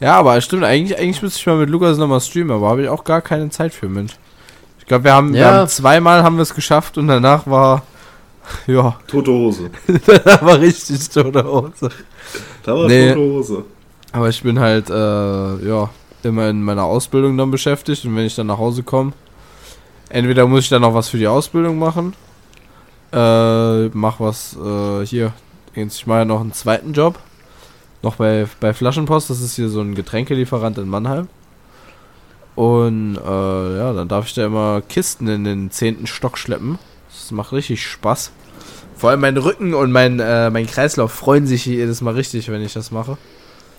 Ja, 0.00 0.14
aber 0.16 0.40
stimmt, 0.40 0.64
eigentlich, 0.64 0.96
eigentlich 0.98 1.22
müsste 1.22 1.40
ich 1.40 1.46
mal 1.46 1.56
mit 1.56 1.70
Lukas 1.70 1.98
nochmal 1.98 2.20
streamen, 2.20 2.52
aber 2.52 2.68
habe 2.68 2.82
ich 2.82 2.88
auch 2.88 3.02
gar 3.04 3.20
keine 3.20 3.50
Zeit 3.50 3.74
für, 3.74 3.88
Mensch. 3.88 4.12
Ich 4.78 4.86
glaube, 4.86 5.04
wir 5.04 5.12
haben, 5.12 5.32
wir 5.34 5.40
Ja. 5.40 5.52
haben 5.54 5.68
zweimal 5.68 6.22
haben 6.22 6.36
wir 6.36 6.42
es 6.42 6.54
geschafft 6.54 6.96
und 6.98 7.08
danach 7.08 7.46
war, 7.46 7.82
ja, 8.66 8.96
Tote 9.08 9.30
Hose. 9.32 9.70
danach 10.06 10.42
war 10.42 10.60
richtig 10.60 11.08
tote 11.10 11.44
Hose. 11.44 11.90
Da 12.62 12.74
war 12.74 12.86
Nee. 12.86 13.08
tote 13.12 13.20
Hose. 13.20 13.64
Aber 14.12 14.28
ich 14.28 14.42
bin 14.42 14.58
halt, 14.60 14.88
äh, 14.88 14.94
ja, 15.68 15.90
immer 16.22 16.48
in 16.48 16.62
meiner 16.62 16.84
Ausbildung 16.84 17.36
dann 17.36 17.50
beschäftigt 17.50 18.04
und 18.04 18.16
wenn 18.16 18.24
ich 18.24 18.34
dann 18.34 18.46
nach 18.46 18.58
Hause 18.58 18.82
komme, 18.82 19.12
entweder 20.08 20.46
muss 20.46 20.64
ich 20.64 20.68
dann 20.70 20.82
noch 20.82 20.94
was 20.94 21.08
für 21.08 21.18
die 21.18 21.26
Ausbildung 21.28 21.78
machen, 21.78 22.14
äh, 23.12 23.88
mach 23.88 24.20
was, 24.20 24.56
äh, 24.56 25.04
hier, 25.06 25.32
ich 25.74 26.06
mache 26.06 26.18
ja 26.20 26.24
noch 26.24 26.40
einen 26.40 26.52
zweiten 26.52 26.92
Job, 26.92 27.18
noch 28.02 28.16
bei, 28.16 28.46
bei 28.60 28.72
Flaschenpost, 28.74 29.30
das 29.30 29.40
ist 29.40 29.56
hier 29.56 29.68
so 29.68 29.80
ein 29.80 29.94
Getränkelieferant 29.94 30.78
in 30.78 30.88
Mannheim. 30.88 31.28
Und, 32.54 33.16
äh, 33.16 33.76
ja, 33.78 33.92
dann 33.92 34.08
darf 34.08 34.26
ich 34.26 34.34
da 34.34 34.46
immer 34.46 34.82
Kisten 34.88 35.28
in 35.28 35.44
den 35.44 35.70
zehnten 35.70 36.06
Stock 36.06 36.36
schleppen. 36.38 36.78
Das 37.08 37.30
macht 37.30 37.52
richtig 37.52 37.86
Spaß. 37.86 38.32
Vor 38.96 39.10
allem 39.10 39.20
mein 39.20 39.36
Rücken 39.36 39.74
und 39.74 39.92
mein, 39.92 40.18
äh, 40.18 40.50
mein 40.50 40.66
Kreislauf 40.66 41.12
freuen 41.12 41.46
sich 41.46 41.66
jedes 41.66 42.00
Mal 42.00 42.14
richtig, 42.14 42.50
wenn 42.50 42.60
ich 42.62 42.72
das 42.72 42.90
mache. 42.90 43.16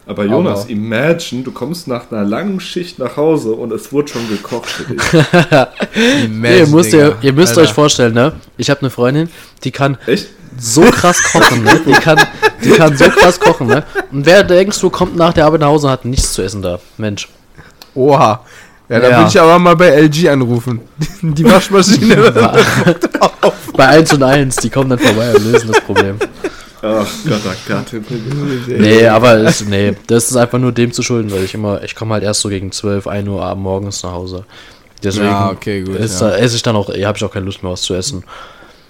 Aber 0.06 0.26
Jonas, 0.26 0.62
Aber- 0.62 0.70
imagine, 0.70 1.44
du 1.44 1.52
kommst 1.52 1.88
nach 1.88 2.10
einer 2.10 2.24
langen 2.24 2.60
Schicht 2.60 2.98
nach 3.00 3.18
Hause 3.18 3.52
und 3.52 3.72
es 3.74 3.92
wurde 3.92 4.08
schon 4.08 4.28
gekocht 4.30 4.70
für 4.70 4.94
dich. 4.94 5.04
ihr 6.26 6.68
müsst, 6.68 6.94
ihr, 6.94 7.18
ihr 7.22 7.34
müsst 7.34 7.58
euch 7.58 7.74
vorstellen, 7.74 8.14
ne? 8.14 8.34
Ich 8.58 8.70
habe 8.70 8.80
eine 8.80 8.90
Freundin, 8.90 9.30
die 9.64 9.72
kann 9.72 9.98
Echt? 10.08 10.30
So 10.60 10.82
krass 10.84 11.22
kochen, 11.32 11.64
ne? 11.64 11.80
Die 11.86 11.92
kann, 11.94 12.20
die 12.64 12.72
kann 12.72 12.96
so 12.98 13.06
krass 13.10 13.40
kochen, 13.40 13.68
ne? 13.68 13.84
Und 14.12 14.26
wer 14.26 14.44
denkst 14.44 14.80
du, 14.80 14.90
kommt 14.90 15.16
nach 15.16 15.34
der 15.34 15.46
Arbeit 15.46 15.62
nach 15.62 15.68
Hause 15.68 15.88
und 15.88 15.94
hat 15.94 16.06
nichts 16.06 16.34
zu 16.34 16.42
essen 16.42 16.62
da? 16.62 16.80
Mensch. 16.98 17.28
Oha. 17.96 18.42
Ja, 18.90 19.00
dann 19.00 19.12
Ja. 19.12 19.18
würde 19.18 19.30
ich 19.30 19.40
aber 19.40 19.60
mal 19.60 19.76
bei 19.76 19.90
LG 19.90 20.30
anrufen. 20.30 20.82
Die 21.22 21.46
Waschmaschine. 21.46 22.34
Bei 23.76 23.88
1 23.88 24.14
und 24.14 24.24
1, 24.24 24.58
die 24.58 24.70
kommen 24.70 24.90
dann 24.90 25.00
vorbei 25.00 25.34
und 25.34 25.52
lösen 25.54 25.72
das 25.72 25.80
Problem. 25.82 26.18
Ach 26.82 27.08
Gott, 27.26 27.42
oh 27.46 27.52
Gott. 27.66 27.86
Nee, 28.68 29.08
aber 29.08 29.36
es, 29.38 29.64
nee, 29.66 29.96
das 30.08 30.30
ist 30.32 30.36
einfach 30.36 30.60
nur 30.60 30.74
dem 30.74 30.92
zu 30.92 31.02
schulden, 31.02 31.32
weil 31.32 31.44
ich 31.46 31.54
immer, 31.54 31.82
ich 31.84 31.96
komme 31.96 32.14
halt 32.16 32.24
erst 32.24 32.42
so 32.42 32.50
gegen 32.50 32.74
12, 32.74 33.08
1 33.08 33.28
Uhr 33.30 33.42
abends 33.42 33.64
morgens 33.64 34.04
nach 34.04 34.12
Hause. 34.12 34.44
Deswegen 35.02 35.28
Ja, 35.28 35.50
okay, 35.52 35.82
gut. 35.82 35.96
ist, 35.96 36.20
ja. 36.20 36.30
da, 36.30 36.36
esse 36.38 36.58
ich 36.58 36.62
dann 36.62 36.76
auch, 36.76 36.90
habe 36.90 37.18
ich 37.18 37.24
auch 37.24 37.32
keine 37.32 37.46
Lust 37.46 37.64
mehr 37.64 37.72
was 37.72 37.84
zu 37.84 37.94
essen. 37.94 38.24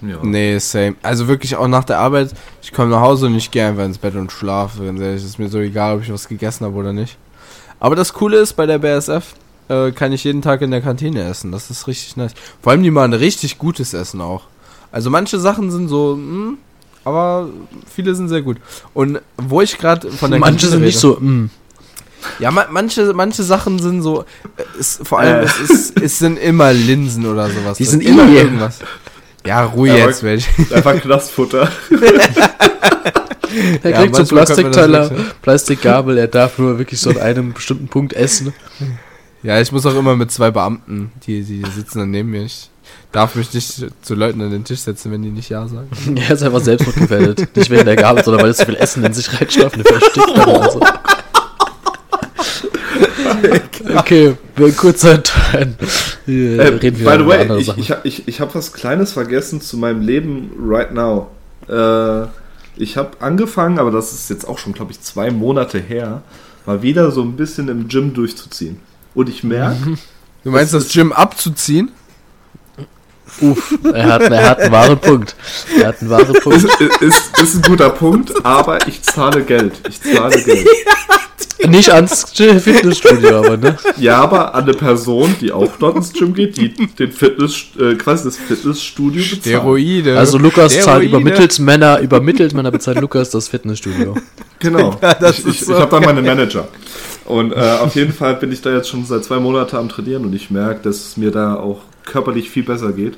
Ja. 0.02 0.18
Nee, 0.24 0.58
same. 0.60 0.96
Also 1.04 1.28
wirklich 1.28 1.56
auch 1.56 1.68
nach 1.68 1.84
der 1.84 2.00
Arbeit, 2.00 2.34
ich 2.62 2.72
komme 2.72 2.90
nach 2.92 3.02
Hause 3.02 3.26
und 3.28 3.36
ich 3.36 3.52
gehe 3.52 3.66
einfach 3.68 3.84
ins 3.86 3.98
Bett 3.98 4.16
und 4.16 4.32
schlafe. 4.32 4.86
Ganz 4.86 5.00
ehrlich, 5.02 5.24
ist 5.24 5.40
mir 5.40 5.50
so 5.50 5.60
egal, 5.60 5.96
ob 5.98 6.04
ich 6.04 6.12
was 6.14 6.28
gegessen 6.28 6.66
habe 6.66 6.76
oder 6.76 6.94
nicht. 6.94 7.18
Aber 7.80 7.96
das 7.96 8.14
Coole 8.14 8.38
ist, 8.38 8.54
bei 8.54 8.66
der 8.66 8.78
BSF 8.80 9.34
äh, 9.70 9.92
kann 9.92 10.12
ich 10.12 10.24
jeden 10.24 10.42
Tag 10.42 10.62
in 10.62 10.72
der 10.72 10.82
Kantine 10.82 11.24
essen. 11.24 11.52
Das 11.52 11.70
ist 11.70 11.88
richtig 11.88 12.16
nice. 12.18 12.32
Vor 12.62 12.72
allem 12.72 12.84
die 12.84 12.92
machen 12.92 13.14
richtig 13.14 13.58
gutes 13.58 13.94
Essen 13.94 14.22
auch. 14.22 14.44
Also 14.92 15.10
manche 15.10 15.40
Sachen 15.40 15.70
sind 15.70 15.88
so, 15.88 16.14
hm, 16.14 16.58
aber 17.06 17.48
viele 17.94 18.16
sind 18.16 18.30
sehr 18.30 18.42
gut. 18.42 18.58
Und 18.94 19.20
wo 19.38 19.62
ich 19.62 19.78
gerade 19.78 20.10
von 20.12 20.32
der 20.32 20.40
Manche 20.40 20.68
Kantine 20.68 20.72
sind 20.72 20.82
nicht 20.82 20.96
rede- 20.96 21.00
so, 21.00 21.20
mm. 21.20 21.50
Ja, 22.40 22.52
ma 22.52 22.66
manche, 22.70 23.14
manche 23.14 23.44
Sachen 23.44 23.80
sind 23.80 24.02
so, 24.02 24.24
äh, 24.58 24.80
ist, 24.80 25.08
vor 25.08 25.20
allem, 25.20 25.42
Äh. 25.42 25.46
es, 25.46 25.60
ist, 25.70 26.02
es 26.02 26.20
sind 26.20 26.38
immer 26.38 26.74
Linsen 26.74 27.26
oder 27.26 27.50
sowas. 27.50 27.78
Die 27.78 27.86
sind 27.86 28.04
immer 28.04 28.28
irgendwas. 28.28 28.80
Ja, 29.46 29.64
Ruhe 29.64 29.92
Aber- 29.92 30.00
jetzt, 30.00 30.24
welch. 30.24 30.48
Einfach 30.74 31.00
Knastfutter. 31.02 31.70
Er 33.84 33.90
Ja, 33.92 34.02
kriegt 34.02 34.16
so 34.16 34.22
man 34.22 34.22
das 34.22 34.30
Plastikteller, 34.30 35.10
wechseln. 35.10 35.32
Plastikgabel, 35.42 36.18
er 36.20 36.28
darf 36.28 36.60
nur 36.60 36.78
wirklich 36.78 37.00
so 37.02 37.10
an 37.10 37.18
einem 37.18 37.54
bestimmten 37.54 37.88
Punkt 37.88 38.14
essen. 38.14 38.54
Ja, 39.42 39.60
ich 39.60 39.72
muss 39.72 39.86
auch 39.88 39.96
immer 39.96 40.16
mit 40.16 40.32
zwei 40.32 40.52
Beamten, 40.52 41.12
die, 41.26 41.42
die 41.44 41.64
sitzen 41.76 42.00
dann 42.00 42.12
neben 42.12 42.30
mir. 42.30 42.44
Ich 42.44 42.70
darf 43.12 43.34
mich 43.36 43.52
nicht 43.54 43.86
zu 44.04 44.14
Leuten 44.16 44.40
an 44.42 44.52
den 44.52 44.66
Tisch 44.66 44.82
setzen, 44.82 45.12
wenn 45.12 45.24
die 45.24 45.30
nicht 45.30 45.50
Ja 45.50 45.68
sagen. 45.68 45.90
Er 46.16 46.36
ist 46.36 46.44
einfach 46.44 46.60
selbstmordgefährdet. 46.62 47.56
Nicht 47.56 47.72
wegen 47.72 47.86
der 47.86 47.96
Gabel, 47.96 48.24
sondern 48.24 48.44
weil 48.44 48.52
er 48.52 48.56
zu 48.56 48.66
viel 48.66 48.76
Essen 48.76 49.04
in 49.04 49.14
sich 49.14 49.30
reinschafft 49.42 49.78
und 49.78 49.88
verstickt 49.88 50.38
dann 50.38 50.50
oder 50.50 50.72
so. 50.72 50.80
Okay, 53.96 54.36
wir 54.56 54.72
kurzer. 54.74 55.22
Wir 56.26 56.60
Äh, 56.60 56.68
reden 56.68 56.96
by 56.96 57.00
wieder 57.02 57.18
the 57.20 57.26
way, 57.26 57.60
ich, 57.60 57.78
ich, 57.78 57.92
hab- 57.92 58.06
ich, 58.06 58.28
ich 58.28 58.42
habe 58.42 58.54
was 58.56 58.74
Kleines 58.74 59.14
vergessen 59.14 59.62
zu 59.62 59.78
meinem 59.78 60.02
Leben 60.02 60.52
right 60.68 60.94
now. 60.94 61.28
Äh, 61.68 62.28
ich 62.78 62.98
habe 62.98 63.12
angefangen, 63.22 63.80
aber 63.80 63.92
das 63.92 64.14
ist 64.14 64.30
jetzt 64.30 64.48
auch 64.48 64.58
schon, 64.58 64.74
glaube 64.74 64.92
ich, 64.92 65.02
zwei 65.02 65.32
Monate 65.32 65.80
her, 65.80 66.22
mal 66.66 66.82
wieder 66.82 67.12
so 67.12 67.22
ein 67.24 67.34
bisschen 67.36 67.68
im 67.70 67.88
Gym 67.88 68.14
durchzuziehen. 68.14 68.80
Und 69.14 69.30
ich 69.30 69.44
merke, 69.44 69.98
Du 70.44 70.52
meinst, 70.52 70.74
das 70.74 70.88
Gym 70.90 71.12
abzuziehen? 71.12 71.92
Uff, 73.42 73.78
er 73.94 74.06
hat, 74.14 74.22
er 74.24 74.50
hat 74.50 74.60
einen 74.60 74.72
wahren 74.72 74.98
Punkt. 75.00 75.36
Er 75.80 75.90
hat 75.90 76.02
einen 76.02 76.10
wahren 76.10 76.34
ist, 76.34 76.42
Punkt. 76.44 76.64
ist, 77.02 77.40
ist 77.40 77.56
ein 77.56 77.62
guter 77.62 77.90
Punkt, 77.92 78.34
aber 78.46 78.88
ich 78.88 79.02
zahle 79.04 79.44
Geld. 79.44 79.74
Ich 79.88 80.02
zahle 80.02 80.42
Geld. 80.42 80.68
Nicht 81.68 81.90
ans 81.90 82.24
Fitnessstudio, 82.32 83.40
aber 83.40 83.58
ne? 83.58 83.78
Ja, 83.98 84.22
aber 84.22 84.56
an 84.56 84.64
eine 84.64 84.74
Person, 84.74 85.36
die 85.42 85.52
auch 85.52 85.72
dort 85.78 85.98
ins 85.98 86.14
Gym 86.14 86.34
geht, 86.34 86.56
die 86.56 86.70
den 86.70 87.12
Fitness, 87.12 87.66
äh, 87.78 87.96
quasi 87.96 88.26
das 88.26 88.38
Fitnessstudio 88.38 89.22
bezahlt. 89.22 89.44
Steroide. 89.44 90.18
Also 90.18 90.38
Lukas 90.38 90.72
zahlt 90.74 90.84
Steroide. 90.84 91.06
über 91.08 91.20
Mittelsmänner, 91.20 92.00
über 92.00 92.22
Mittelsmänner 92.22 92.72
bezahlt 92.72 93.02
Lukas 93.02 93.30
das 93.30 93.50
Fitnessstudio. 93.50 94.16
Genau. 94.60 94.98
Ja, 95.02 95.14
das 95.14 95.40
ich 95.40 95.48
ich, 95.48 95.60
so. 95.66 95.74
ich 95.74 95.80
habe 95.80 95.92
da 95.92 96.00
meine 96.00 96.22
Manager. 96.22 96.68
Und 97.26 97.52
äh, 97.52 97.56
auf 97.56 97.96
jeden 97.96 98.14
Fall 98.14 98.36
bin 98.36 98.52
ich 98.52 98.62
da 98.62 98.74
jetzt 98.74 98.90
schon 98.90 99.06
seit 99.06 99.24
zwei 99.24 99.40
Monaten 99.40 99.76
am 99.76 99.90
Trainieren 99.90 100.26
und 100.26 100.34
ich 100.34 100.50
merke, 100.50 100.82
dass 100.84 100.96
es 100.96 101.18
mir 101.18 101.32
da 101.32 101.56
auch 101.56 101.82
körperlich 102.06 102.50
viel 102.50 102.64
besser 102.64 102.92
geht. 102.92 103.14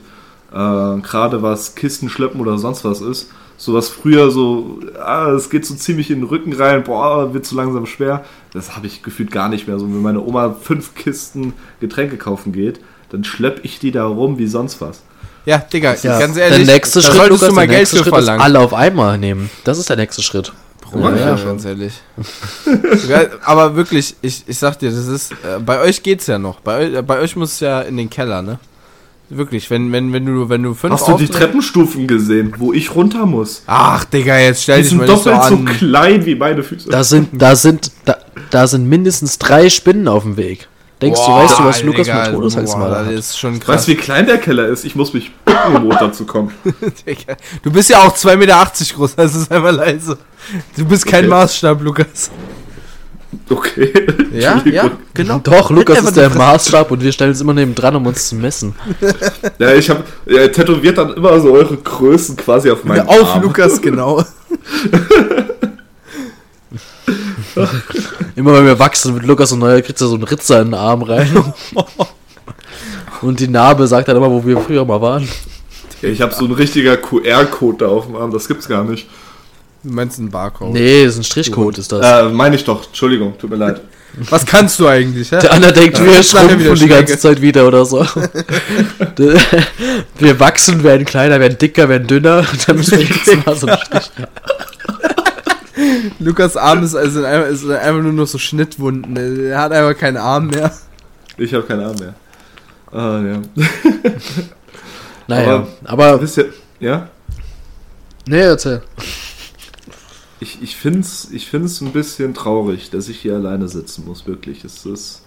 Äh, 0.52 0.56
Gerade 1.02 1.42
was 1.42 1.76
Kisten 1.76 2.10
schleppen 2.10 2.42
oder 2.42 2.58
sonst 2.58 2.84
was 2.84 3.02
ist. 3.02 3.30
So 3.62 3.76
was 3.76 3.90
früher 3.90 4.32
so, 4.32 4.80
ah, 5.00 5.30
es 5.34 5.52
geht 5.52 5.68
so 5.68 5.76
ziemlich 5.76 6.10
in 6.10 6.22
den 6.22 6.28
Rücken 6.28 6.52
rein, 6.52 6.82
boah, 6.84 7.32
wird 7.32 7.46
zu 7.46 7.54
langsam 7.54 7.86
schwer. 7.86 8.26
Das 8.54 8.76
habe 8.76 8.88
ich 8.88 9.04
gefühlt 9.04 9.30
gar 9.30 9.50
nicht 9.50 9.68
mehr. 9.68 9.78
So, 9.78 9.86
wenn 9.86 10.02
meine 10.02 10.20
Oma 10.20 10.56
fünf 10.60 10.96
Kisten 10.96 11.54
Getränke 11.80 12.18
kaufen 12.18 12.54
geht, 12.54 12.80
dann 13.12 13.24
schlepp 13.24 13.60
ich 13.62 13.78
die 13.78 13.92
da 13.92 14.06
rum 14.08 14.40
wie 14.40 14.48
sonst 14.48 14.82
was. 14.82 15.04
Ja, 15.46 15.60
Digga, 15.60 15.96
Ja, 16.02 16.18
ganz 16.18 16.38
ehrlich, 16.38 16.66
der 16.66 16.74
nächste 16.74 17.02
da 17.02 17.06
Schritt, 17.06 17.16
solltest 17.18 17.42
Lukas, 17.42 17.50
du 17.50 17.54
mal 17.56 17.68
Geld 17.68 17.88
für 17.88 17.98
Schritt 17.98 18.08
ist 18.08 18.14
verlangen. 18.14 18.42
alle 18.42 18.60
auf 18.62 18.74
einmal 18.74 19.20
nehmen. 19.20 19.52
Das 19.64 19.78
ist 19.78 19.88
der 19.90 19.98
nächste 19.98 20.24
Schritt. 20.24 20.52
Bruder, 20.82 21.16
Ja, 21.20 21.36
ja, 21.36 21.44
ganz 21.46 21.64
ehrlich. 21.64 21.94
aber 23.46 23.76
wirklich, 23.76 24.16
ich, 24.24 24.44
ich 24.48 24.58
sag 24.58 24.80
dir, 24.80 24.90
das 24.90 25.06
ist, 25.06 25.34
äh, 25.34 25.60
bei 25.64 25.80
euch 25.82 26.02
geht's 26.02 26.26
ja 26.26 26.40
noch. 26.40 26.62
Bei, 26.62 26.86
äh, 26.92 27.02
bei 27.04 27.20
euch 27.20 27.36
muss 27.36 27.54
es 27.54 27.60
ja 27.60 27.82
in 27.82 27.96
den 27.98 28.10
Keller, 28.10 28.42
ne? 28.42 28.58
Wirklich, 29.34 29.70
wenn, 29.70 29.92
wenn, 29.94 30.12
wenn 30.12 30.26
du, 30.26 30.50
wenn 30.50 30.62
du 30.62 30.74
fünf 30.74 30.94
Hast 30.94 31.08
du 31.08 31.18
die 31.18 31.28
Treppenstufen 31.28 32.06
gesehen, 32.06 32.54
wo 32.58 32.74
ich 32.74 32.94
runter 32.94 33.26
muss? 33.26 33.64
Ach, 33.66 34.04
Digga, 34.04 34.38
jetzt 34.38 34.64
stell 34.64 34.78
Die 34.78 34.82
dich 34.84 34.90
sind 34.90 34.98
mal 35.00 35.08
nicht 35.08 35.24
so 35.24 35.30
doppelt 35.32 35.48
so, 35.50 35.56
an. 35.56 35.66
klein 35.66 36.26
wie 36.26 36.36
meine 36.36 36.64
Füße. 36.64 36.90
Da 36.90 37.04
sind, 37.04 37.30
da 37.32 37.56
sind, 37.56 37.92
da, 38.06 38.18
da 38.50 38.68
sind 38.68 38.88
mindestens 38.90 39.40
drei 39.40 39.70
Spinnen 39.70 40.08
auf 40.10 40.24
dem 40.24 40.36
Weg. 40.36 40.68
Denkst 41.02 41.20
du, 41.20 41.26
Boah, 41.26 41.44
weißt 41.44 41.60
du, 41.60 41.64
was 41.64 41.84
Lukas 41.84 42.06
Digga, 42.06 42.30
mit 42.32 42.40
mal 42.78 42.90
Das 42.90 43.08
hat? 43.08 43.12
ist 43.14 43.40
schon 43.40 43.54
Weißt 43.56 43.64
krass. 43.66 43.86
du, 43.86 43.92
wie 43.92 43.96
klein 43.96 44.26
der 44.28 44.38
Keller 44.38 44.68
ist? 44.68 44.86
Ich 44.86 44.96
muss 44.96 45.14
mich 45.14 45.32
bücken, 45.46 45.76
um 45.78 45.84
runterzukommen. 45.90 46.52
Digga. 47.08 47.38
Du 47.64 47.72
bist 47.72 47.90
ja 47.90 48.00
auch 48.06 48.16
2,80 48.16 48.36
Meter 48.38 48.68
groß, 48.96 49.18
also 49.18 49.40
ist 49.40 49.52
einfach 49.52 49.72
leise. 49.72 50.18
Du 50.78 50.86
bist 50.86 51.06
kein 51.08 51.22
Okay. 51.26 51.30
Maßstab, 51.30 51.82
Lukas. 51.82 52.30
Okay. 53.50 53.94
Ja, 54.32 54.62
ja, 54.64 54.90
genau. 55.14 55.40
Doch, 55.40 55.72
Lukas 55.72 56.04
ist 56.04 56.16
der. 56.16 56.30
Maßstab 56.30 56.90
und 56.90 57.04
wir 57.04 57.12
stellen 57.12 57.32
uns 57.32 57.42
immer 57.42 57.54
neben 57.54 57.76
dran, 57.76 57.98
um 57.98 58.06
uns 58.06 58.30
zu 58.30 58.36
messen. 58.36 58.74
Ja, 59.60 59.74
ich 59.74 59.90
habe 59.90 60.06
ja, 60.26 60.48
tätowiert 60.48 60.98
dann 60.98 61.16
immer 61.16 61.38
so 61.42 61.52
eure 61.52 61.76
Größen 61.76 62.38
quasi 62.38 62.72
auf 62.72 62.86
meinen 62.86 63.10
Auf 63.10 63.36
Arm. 63.36 63.44
Lukas, 63.44 63.82
genau. 63.82 64.24
Immer 68.36 68.54
wenn 68.54 68.66
wir 68.66 68.80
wachsen, 68.80 69.16
wird 69.16 69.26
Lukas 69.26 69.50
so 69.50 69.58
neuer, 69.58 69.82
kriegt 69.82 70.00
er 70.00 70.08
so 70.08 70.16
einen 70.16 70.24
Ritzer 70.24 70.62
in 70.62 70.68
den 70.68 70.76
Arm 70.76 71.02
rein. 71.02 71.54
Und 73.22 73.42
die 73.42 73.50
Narbe 73.50 73.86
sagt 73.88 74.08
dann 74.08 74.16
immer, 74.16 74.32
wo 74.32 74.46
wir 74.46 74.58
früher 74.58 74.86
mal 74.86 75.02
waren. 75.02 75.28
Ja, 76.02 76.08
ich 76.10 76.22
habe 76.22 76.34
so 76.34 76.46
ein 76.46 76.54
richtiger 76.54 76.96
QR-Code 76.96 77.80
da 77.80 77.88
auf 77.88 78.06
dem 78.06 78.16
Arm, 78.16 78.32
das 78.32 78.48
gibt's 78.48 78.70
gar 78.70 78.86
nicht. 78.86 79.10
Du 79.84 79.92
meinst 79.92 80.20
einen 80.20 80.30
Barcode. 80.30 80.74
Nee, 80.74 81.04
ist 81.06 81.18
ein 81.18 81.24
Strichcode, 81.24 81.78
ist 81.80 81.92
das. 81.92 82.06
Äh, 82.06 82.30
meine 82.30 82.56
ich 82.56 82.64
doch, 82.64 82.86
Entschuldigung, 82.86 83.38
tut 83.40 83.50
mir 83.50 83.56
leid. 83.56 83.82
Was 84.30 84.46
kannst 84.46 84.78
du 84.80 84.88
eigentlich, 84.88 85.32
hä? 85.32 85.40
Der 85.42 85.54
andere 85.54 85.74
denkt, 85.74 85.98
Ja, 85.98 86.06
wir 86.06 86.22
schrumpfen 86.24 86.76
die 86.76 86.88
ganze. 86.88 87.18
Zeit 87.18 87.42
wieder 87.42 87.66
oder 87.68 87.86
so. 87.86 88.06
wir 90.20 90.40
wachsen, 90.40 90.84
werden 90.84 91.06
kleiner, 91.06 91.40
werden 91.40 91.58
dicker, 91.58 91.88
werden 91.90 92.08
dünner. 92.08 92.40
Und 92.52 92.68
dann 92.68 92.76
müssen 92.76 93.00
wir 93.00 93.06
jetzt 93.06 93.46
mal 93.46 93.56
so 93.56 93.68
einen 93.68 93.78
Strich. 93.80 94.12
Lukas 96.20 96.58
Arm 96.58 96.84
ist 96.84 96.94
also 96.94 97.24
einfach, 97.24 97.48
ist 97.50 97.68
einfach 97.70 98.02
nur 98.04 98.14
noch 98.14 98.28
so 98.28 98.38
Schnittwunden. 98.38 99.46
Er 99.48 99.60
hat 99.60 99.72
einfach 99.72 99.98
keinen 100.00 100.18
Arm 100.18 100.48
mehr. 100.48 100.72
Ich 101.38 101.54
habe 101.54 101.64
keine 101.66 101.84
Ahnung 101.86 101.96
mehr. 102.00 102.14
Ah, 102.92 103.20
ja. 103.22 103.42
Naja, 105.28 105.54
Aber- 105.56 105.68
aber. 105.86 106.22
Wisst 106.22 106.38
ihr, 106.38 106.50
ja? 106.80 107.08
Nee, 108.28 108.42
erzähl. 108.42 108.82
Ich, 110.42 110.62
ich 110.62 110.76
finde 110.76 111.00
es 111.00 111.30
ich 111.32 111.48
find's 111.48 111.80
ein 111.82 111.94
bisschen 111.94 112.34
traurig, 112.34 112.90
dass 112.90 113.08
ich 113.08 113.20
hier 113.20 113.36
alleine 113.36 113.68
sitzen 113.68 114.06
muss, 114.06 114.28
wirklich. 114.28 114.64
Es 114.66 114.86
ist. 114.86 115.22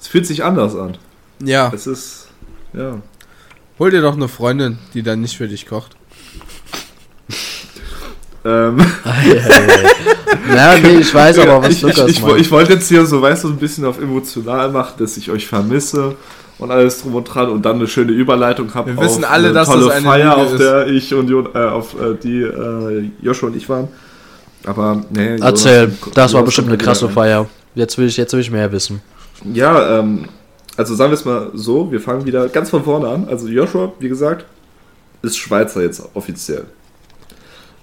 Es 0.00 0.08
fühlt 0.08 0.26
sich 0.26 0.44
anders 0.44 0.76
an. 0.76 0.98
Ja, 1.42 1.72
Es 1.72 1.86
ist. 1.86 2.28
Ja. 2.72 3.00
hol 3.78 3.90
dir 3.90 4.02
doch 4.02 4.14
eine 4.14 4.28
Freundin, 4.28 4.78
die 4.92 5.02
dann 5.02 5.20
nicht 5.20 5.36
für 5.36 5.48
dich 5.48 5.66
kocht. 5.66 5.96
Ähm, 8.46 8.76
Ja, 10.54 10.78
nee, 10.78 10.98
ich 10.98 11.14
weiß 11.14 11.38
aber, 11.38 11.62
was 11.62 11.70
ich, 11.70 11.76
ich, 11.78 11.82
Lukas 11.82 12.10
ich, 12.10 12.22
meint. 12.22 12.40
ich 12.40 12.50
wollte 12.50 12.74
jetzt 12.74 12.88
hier 12.88 13.06
so, 13.06 13.22
weißt 13.22 13.44
du, 13.44 13.48
ein 13.48 13.56
bisschen 13.56 13.84
auf 13.86 13.98
emotional 13.98 14.70
machen, 14.70 14.94
dass 14.98 15.16
ich 15.16 15.30
euch 15.30 15.46
vermisse 15.46 16.16
und 16.58 16.70
alles 16.70 17.00
drum 17.02 17.14
und 17.14 17.24
dran 17.24 17.48
und 17.48 17.64
dann 17.64 17.76
eine 17.76 17.88
schöne 17.88 18.12
Überleitung 18.12 18.72
habe. 18.74 18.94
Wir 18.94 19.02
wissen 19.02 19.24
alle, 19.24 19.52
dass 19.52 19.68
tolle 19.68 19.86
das 19.86 19.94
eine 19.94 20.06
Feier, 20.06 20.36
Lüge 20.36 20.36
auf 20.46 20.52
ist. 20.52 20.60
der 20.60 20.86
ich 20.88 21.14
und 21.14 21.28
Jon, 21.28 21.48
äh, 21.54 21.58
auf 21.58 21.94
äh, 22.00 22.14
die 22.22 22.42
äh, 22.42 23.10
Joshua 23.22 23.48
und 23.48 23.56
ich 23.56 23.68
waren. 23.68 23.88
Aber 24.66 25.02
nee. 25.10 25.36
Erzähl, 25.40 25.84
Jonas- 25.84 26.14
das 26.14 26.32
war 26.34 26.42
bestimmt 26.42 26.68
eine 26.68 26.78
krasse 26.78 27.08
Feier. 27.08 27.46
Jetzt 27.74 27.98
will 27.98 28.06
ich, 28.06 28.16
jetzt 28.16 28.32
will 28.32 28.40
ich 28.40 28.50
mehr 28.50 28.70
wissen. 28.72 29.02
Ja, 29.52 29.98
ähm, 29.98 30.28
also 30.76 30.94
sagen 30.94 31.10
wir 31.10 31.14
es 31.18 31.24
mal 31.24 31.50
so, 31.54 31.90
wir 31.92 32.00
fangen 32.00 32.24
wieder 32.24 32.48
ganz 32.48 32.70
von 32.70 32.82
vorne 32.84 33.08
an. 33.08 33.28
Also 33.28 33.46
Joshua, 33.48 33.92
wie 33.98 34.08
gesagt, 34.08 34.44
ist 35.22 35.36
Schweizer 35.36 35.82
jetzt 35.82 36.02
offiziell. 36.14 36.64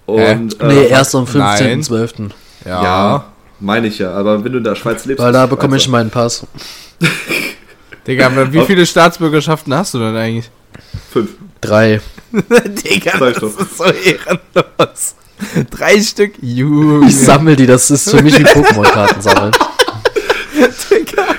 Und 0.05 0.59
äh, 0.59 0.67
nee, 0.67 0.87
erst 0.87 1.15
am 1.15 1.27
nein. 1.33 1.81
15.12. 1.83 2.29
ja, 2.65 3.25
meine 3.59 3.87
ich 3.87 3.99
ja. 3.99 4.11
Aber 4.13 4.43
wenn 4.43 4.51
du 4.51 4.57
in 4.57 4.63
der 4.63 4.75
Schweiz 4.75 5.05
lebst, 5.05 5.23
Weil 5.23 5.31
da 5.31 5.45
bekomme 5.45 5.77
ich 5.77 5.87
meinen 5.87 6.09
Pass. 6.09 6.45
Digga, 8.07 8.25
aber 8.27 8.51
wie 8.51 8.61
viele 8.61 8.85
Staatsbürgerschaften 8.85 9.73
hast 9.73 9.93
du 9.93 9.99
denn 9.99 10.15
eigentlich? 10.15 10.49
fünf. 11.11 11.31
Drei. 11.61 12.01
Digga, 12.31 13.19
Sag 13.19 13.39
doch. 13.39 13.59
ist 13.59 13.77
so 13.77 13.83
ehrenlos. 13.83 15.15
Drei 15.69 16.01
Stück? 16.01 16.33
Junge. 16.41 17.07
Ich 17.07 17.17
sammle 17.17 17.55
die, 17.55 17.65
das 17.65 17.89
ist 17.91 18.09
für 18.09 18.21
mich 18.21 18.37
wie 18.37 18.43
Pokémon-Karten 18.43 19.21
sammeln. 19.21 19.53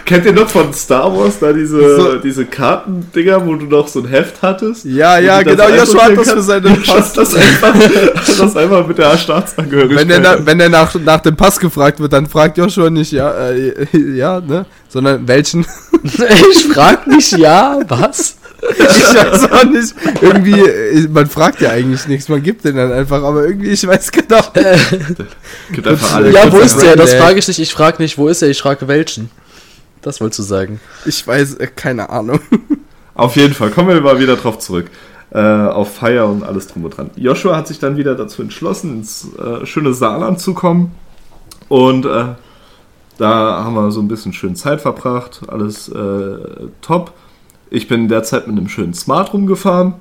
Kennt 0.05 0.27
ihr 0.27 0.33
noch 0.33 0.49
von 0.49 0.75
Star 0.75 1.11
Wars 1.17 1.39
da 1.39 1.53
diese, 1.55 1.97
So. 1.97 2.17
diese 2.17 2.45
Kartendinger, 2.45 3.47
wo 3.47 3.55
du 3.55 3.65
noch 3.65 3.89
so 3.89 4.01
ein 4.01 4.09
Heft 4.09 4.43
hattest? 4.43 4.85
Ja, 4.85 5.19
ja, 5.19 5.41
genau, 5.43 5.69
Joshua 5.69 6.05
hat 6.05 6.19
das 6.19 6.33
für 6.33 6.43
seine 6.43 6.71
hat 6.71 7.17
das 7.17 7.35
einfach, 7.35 7.75
das 8.27 8.57
einfach 8.57 8.87
mit 8.87 8.99
der 8.99 9.17
Staatsangehörigkeit. 9.17 9.99
Wenn 9.99 10.11
er, 10.11 10.21
na, 10.21 10.47
wenn 10.47 10.61
er 10.61 10.69
nach, 10.69 10.95
nach 10.97 11.21
dem 11.21 11.35
Pass 11.35 11.59
gefragt 11.59 11.99
wird, 12.01 12.13
dann 12.13 12.27
fragt 12.27 12.59
Joshua 12.59 12.91
nicht, 12.91 13.13
ja, 13.13 13.31
äh, 13.51 13.87
ja, 14.15 14.41
ne? 14.41 14.67
Sondern 14.89 15.27
welchen? 15.27 15.65
Ich 16.05 16.65
frag 16.65 17.07
mich 17.07 17.31
ja, 17.31 17.79
was? 17.87 18.37
Ich 18.63 19.15
weiß 19.15 19.51
auch 19.51 19.65
nicht. 19.65 19.95
Irgendwie, 20.21 20.61
äh, 20.61 21.09
man 21.09 21.27
fragt 21.27 21.61
ja 21.61 21.71
eigentlich 21.71 22.07
nichts, 22.07 22.29
man 22.29 22.43
gibt 22.43 22.65
den 22.65 22.77
dann 22.77 22.93
einfach, 22.93 23.23
aber 23.23 23.45
irgendwie, 23.45 23.71
ich 23.71 23.87
weiß 23.87 24.13
genau. 24.13 24.41
Gibt 25.73 25.89
einfach 25.89 26.15
alle. 26.15 26.31
Ja, 26.31 26.53
wo 26.53 26.59
ist 26.59 26.81
der? 26.81 26.97
Das 26.97 27.15
frage 27.15 27.39
ich 27.39 27.49
nicht. 27.49 27.59
Ich 27.59 27.73
frage 27.73 28.01
nicht, 28.01 28.19
wo 28.19 28.29
ist 28.29 28.43
er? 28.43 28.49
Ich 28.49 28.63
frage 28.63 28.87
welchen. 28.87 29.31
Das 30.01 30.21
wolltest 30.21 30.41
du 30.41 30.43
sagen. 30.45 30.81
Ich 31.07 31.27
weiß, 31.27 31.55
äh, 31.55 31.67
keine 31.67 32.11
Ahnung. 32.11 32.41
Auf 33.15 33.37
jeden 33.37 33.55
Fall, 33.55 33.71
kommen 33.71 33.89
wir 33.89 34.01
mal 34.01 34.19
wieder 34.19 34.37
drauf 34.37 34.59
zurück. 34.59 34.91
Äh, 35.31 35.39
auf 35.39 35.97
Feier 35.97 36.29
und 36.29 36.43
alles 36.43 36.67
drum 36.69 36.85
und 36.85 36.97
dran. 36.97 37.11
Joshua 37.17 37.57
hat 37.57 37.67
sich 37.67 37.79
dann 37.79 37.97
wieder 37.97 38.15
dazu 38.15 38.43
entschlossen, 38.43 38.99
ins 38.99 39.29
äh, 39.39 39.65
schöne 39.65 39.95
Saarland 39.95 40.41
zu 40.41 40.55
kommen. 40.55 40.93
Und 41.69 42.05
äh, 42.05 42.35
da 43.19 43.65
haben 43.65 43.75
wir 43.75 43.91
so 43.91 44.01
ein 44.01 44.09
bisschen 44.09 44.33
schön 44.33 44.57
Zeit 44.57 44.81
verbracht. 44.83 45.41
Alles 45.49 45.89
äh, 45.89 46.69
top. 46.83 47.13
Ich 47.75 47.89
bin 47.89 48.07
derzeit 48.07 48.47
mit 48.47 48.59
einem 48.59 48.69
schönen 48.69 48.93
Smart 48.93 49.33
rumgefahren. 49.33 49.95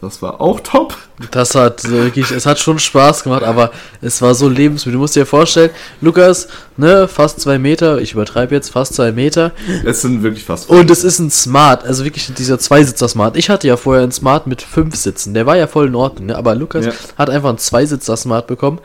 Das 0.00 0.22
war 0.22 0.40
auch 0.40 0.60
top. 0.60 0.96
Das 1.30 1.54
hat 1.54 1.88
wirklich, 1.88 2.30
es 2.30 2.46
hat 2.46 2.58
schon 2.58 2.78
Spaß 2.78 3.22
gemacht, 3.24 3.42
aber 3.42 3.70
es 4.00 4.20
war 4.22 4.34
so 4.34 4.48
lebensmüde. 4.48 4.94
Du 4.96 5.00
musst 5.00 5.14
dir 5.14 5.24
vorstellen, 5.26 5.70
Lukas, 6.00 6.48
ne, 6.78 7.06
fast 7.06 7.40
zwei 7.40 7.58
Meter, 7.58 7.98
ich 7.98 8.12
übertreibe 8.12 8.54
jetzt, 8.54 8.70
fast 8.70 8.94
zwei 8.94 9.12
Meter. 9.12 9.52
Es 9.84 10.00
sind 10.00 10.22
wirklich 10.22 10.44
fast. 10.44 10.68
Und 10.70 10.90
es 10.90 11.04
ist 11.04 11.18
ein 11.20 11.30
Smart, 11.30 11.84
also 11.84 12.04
wirklich 12.04 12.32
dieser 12.34 12.58
Zweisitzer-Smart. 12.58 13.36
Ich 13.36 13.50
hatte 13.50 13.68
ja 13.68 13.76
vorher 13.76 14.02
einen 14.02 14.12
Smart 14.12 14.46
mit 14.46 14.62
fünf 14.62 14.96
Sitzen, 14.96 15.34
der 15.34 15.44
war 15.46 15.56
ja 15.58 15.66
voll 15.66 15.86
in 15.88 15.94
Ordnung, 15.94 16.26
ne? 16.26 16.36
aber 16.36 16.54
Lukas 16.54 16.86
Ja. 16.86 16.92
hat 17.18 17.28
einfach 17.30 17.50
einen 17.50 17.58
Zweisitzer-Smart 17.58 18.46
bekommen. 18.46 18.78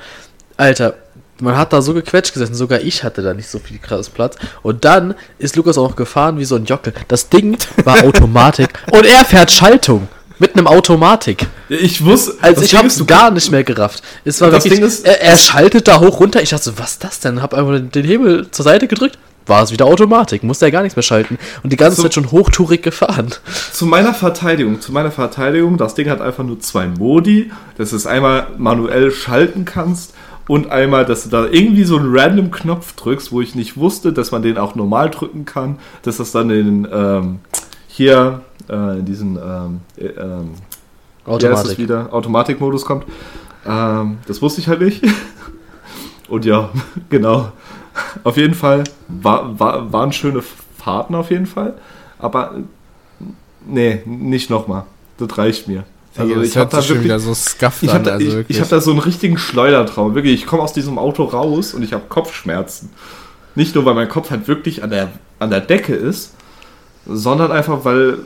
Alter, 0.58 0.96
man 1.42 1.58
hat 1.58 1.74
da 1.74 1.82
so 1.82 1.94
gequetscht 1.94 2.34
gesessen, 2.34 2.56
sogar 2.56 2.82
ich 2.82 3.04
hatte 3.04 3.22
da 3.22 3.34
nicht 3.34 3.48
so 3.50 3.60
viel 3.60 3.78
krass 3.80 4.10
Platz. 4.10 4.38
Und 4.62 4.86
dann 4.86 5.16
ist 5.38 5.56
Lukas 5.56 5.78
auch 5.78 5.90
noch 5.90 5.96
gefahren 5.96 6.38
wie 6.40 6.46
so 6.46 6.56
ein 6.56 6.66
Jockel. 6.66 6.94
Das 7.08 7.30
Ding 7.30 7.58
war 7.84 8.04
Automatik 8.04 8.70
und 8.92 9.06
er 9.06 9.26
fährt 9.26 9.52
Schaltung. 9.52 10.08
Mit 10.42 10.56
einem 10.56 10.68
Automatik. 10.68 11.48
Ich 11.68 12.06
wusste. 12.06 12.36
Also 12.42 12.62
ich 12.62 12.72
du- 12.72 13.06
gar 13.06 13.30
nicht 13.30 13.52
mehr 13.52 13.66
gerafft. 13.66 14.02
Es 14.24 14.40
war 14.40 14.50
Das 14.50 14.64
wirklich, 14.64 14.80
Ding 14.80 14.88
ist- 14.88 15.06
er, 15.06 15.22
er 15.22 15.36
schaltet 15.38 15.90
da 15.90 16.00
hoch 16.00 16.22
runter. 16.22 16.42
Ich 16.42 16.52
dachte 16.52 16.64
so, 16.64 16.80
was 16.80 16.92
ist 16.94 17.04
das 17.04 17.20
denn? 17.20 17.42
Hab 17.42 17.54
einfach 17.54 17.78
den 17.92 18.06
Hebel 18.06 18.50
zur 18.50 18.64
Seite 18.64 18.88
gedrückt. 18.88 19.18
War 19.48 19.64
es 19.64 19.72
wieder 19.74 19.86
Automatik. 19.86 20.44
Musste 20.44 20.64
er 20.66 20.72
gar 20.72 20.82
nichts 20.84 20.96
mehr 20.96 21.04
schalten. 21.04 21.38
Und 21.62 21.74
die 21.74 21.76
ganze 21.76 21.98
So. 21.98 22.04
Zeit 22.04 22.14
schon 22.14 22.32
hochtourig 22.32 22.82
gefahren. 22.84 23.34
Zu 23.74 23.86
meiner 23.86 24.14
Verteidigung, 24.14 24.80
zu 24.80 24.94
meiner 24.94 25.12
Verteidigung, 25.12 25.76
das 25.78 25.94
Ding 25.96 26.10
hat 26.10 26.22
einfach 26.22 26.46
nur 26.46 26.62
zwei 26.62 26.88
Modi, 26.88 27.52
dass 27.78 27.90
du 27.90 27.98
es 27.98 28.06
einmal 28.08 28.48
manuell 28.58 29.12
schalten 29.12 29.66
kannst 29.66 30.14
und 30.50 30.72
einmal, 30.72 31.06
dass 31.06 31.26
du 31.26 31.30
da 31.30 31.46
irgendwie 31.46 31.84
so 31.84 31.96
einen 31.96 32.10
random 32.12 32.50
Knopf 32.50 32.94
drückst, 32.94 33.32
wo 33.32 33.40
ich 33.40 33.54
nicht 33.54 33.78
wusste, 33.78 34.12
dass 34.12 34.32
man 34.32 34.42
den 34.42 34.58
auch 34.58 34.74
normal 34.74 35.12
drücken 35.12 35.46
kann, 35.46 35.78
dass 36.02 36.18
das 36.18 36.32
dann 36.32 36.50
in 36.50 36.88
ähm, 36.92 37.40
hier 37.88 38.42
äh, 38.68 38.98
in 38.98 39.06
diesen 39.06 39.38
ähm, 39.38 39.82
äh, 39.96 40.06
ähm, 40.08 40.54
Automatik. 41.24 41.78
wieder 41.78 42.12
Automatikmodus 42.12 42.84
kommt. 42.84 43.06
Ähm, 43.64 44.18
das 44.26 44.42
wusste 44.42 44.60
ich 44.60 44.68
halt 44.68 44.82
nicht. 44.82 45.04
Und 46.30 46.46
ja, 46.46 46.72
genau. 47.12 47.52
Auf 48.24 48.36
jeden 48.36 48.56
Fall 48.56 48.86
war, 49.08 49.60
war, 49.60 49.94
waren 49.94 50.12
schöne 50.12 50.42
Fahrten 50.80 51.14
auf 51.14 51.30
jeden 51.30 51.46
Fall. 51.46 51.76
Aber 52.18 52.56
nee, 53.68 54.02
nicht 54.04 54.50
nochmal. 54.50 54.86
Das 55.20 55.38
reicht 55.38 55.68
mir. 55.68 55.84
Also 56.20 56.42
ich 56.42 56.58
habe 56.58 56.70
da 56.70 56.78
wirklich, 56.78 57.04
wieder 57.04 57.20
so 57.20 57.34
skafft 57.34 57.84
ich 57.84 57.90
an, 57.90 57.98
hab 57.98 58.04
da, 58.04 58.12
also 58.12 58.28
ich, 58.28 58.34
wirklich. 58.34 58.58
ich 58.58 58.62
hab 58.62 58.70
da 58.70 58.82
so 58.82 58.92
einen 58.92 59.00
richtigen 59.00 59.38
Schleudertraum. 59.38 60.16
Wirklich, 60.16 60.34
ich 60.34 60.46
komme 60.46 60.64
aus 60.64 60.74
diesem 60.74 60.98
Auto 60.98 61.24
raus 61.24 61.74
und 61.74 61.84
ich 61.84 61.94
habe 61.94 62.04
Kopfschmerzen. 62.10 62.90
Nicht 63.56 63.76
nur, 63.76 63.86
weil 63.86 63.96
mein 63.96 64.10
Kopf 64.10 64.30
halt 64.30 64.48
wirklich 64.48 64.84
an 64.84 64.90
der, 64.90 65.10
an 65.40 65.50
der 65.50 65.62
Decke 65.62 65.96
ist, 65.96 66.34
sondern 67.06 67.52
einfach, 67.52 67.86
weil, 67.86 68.20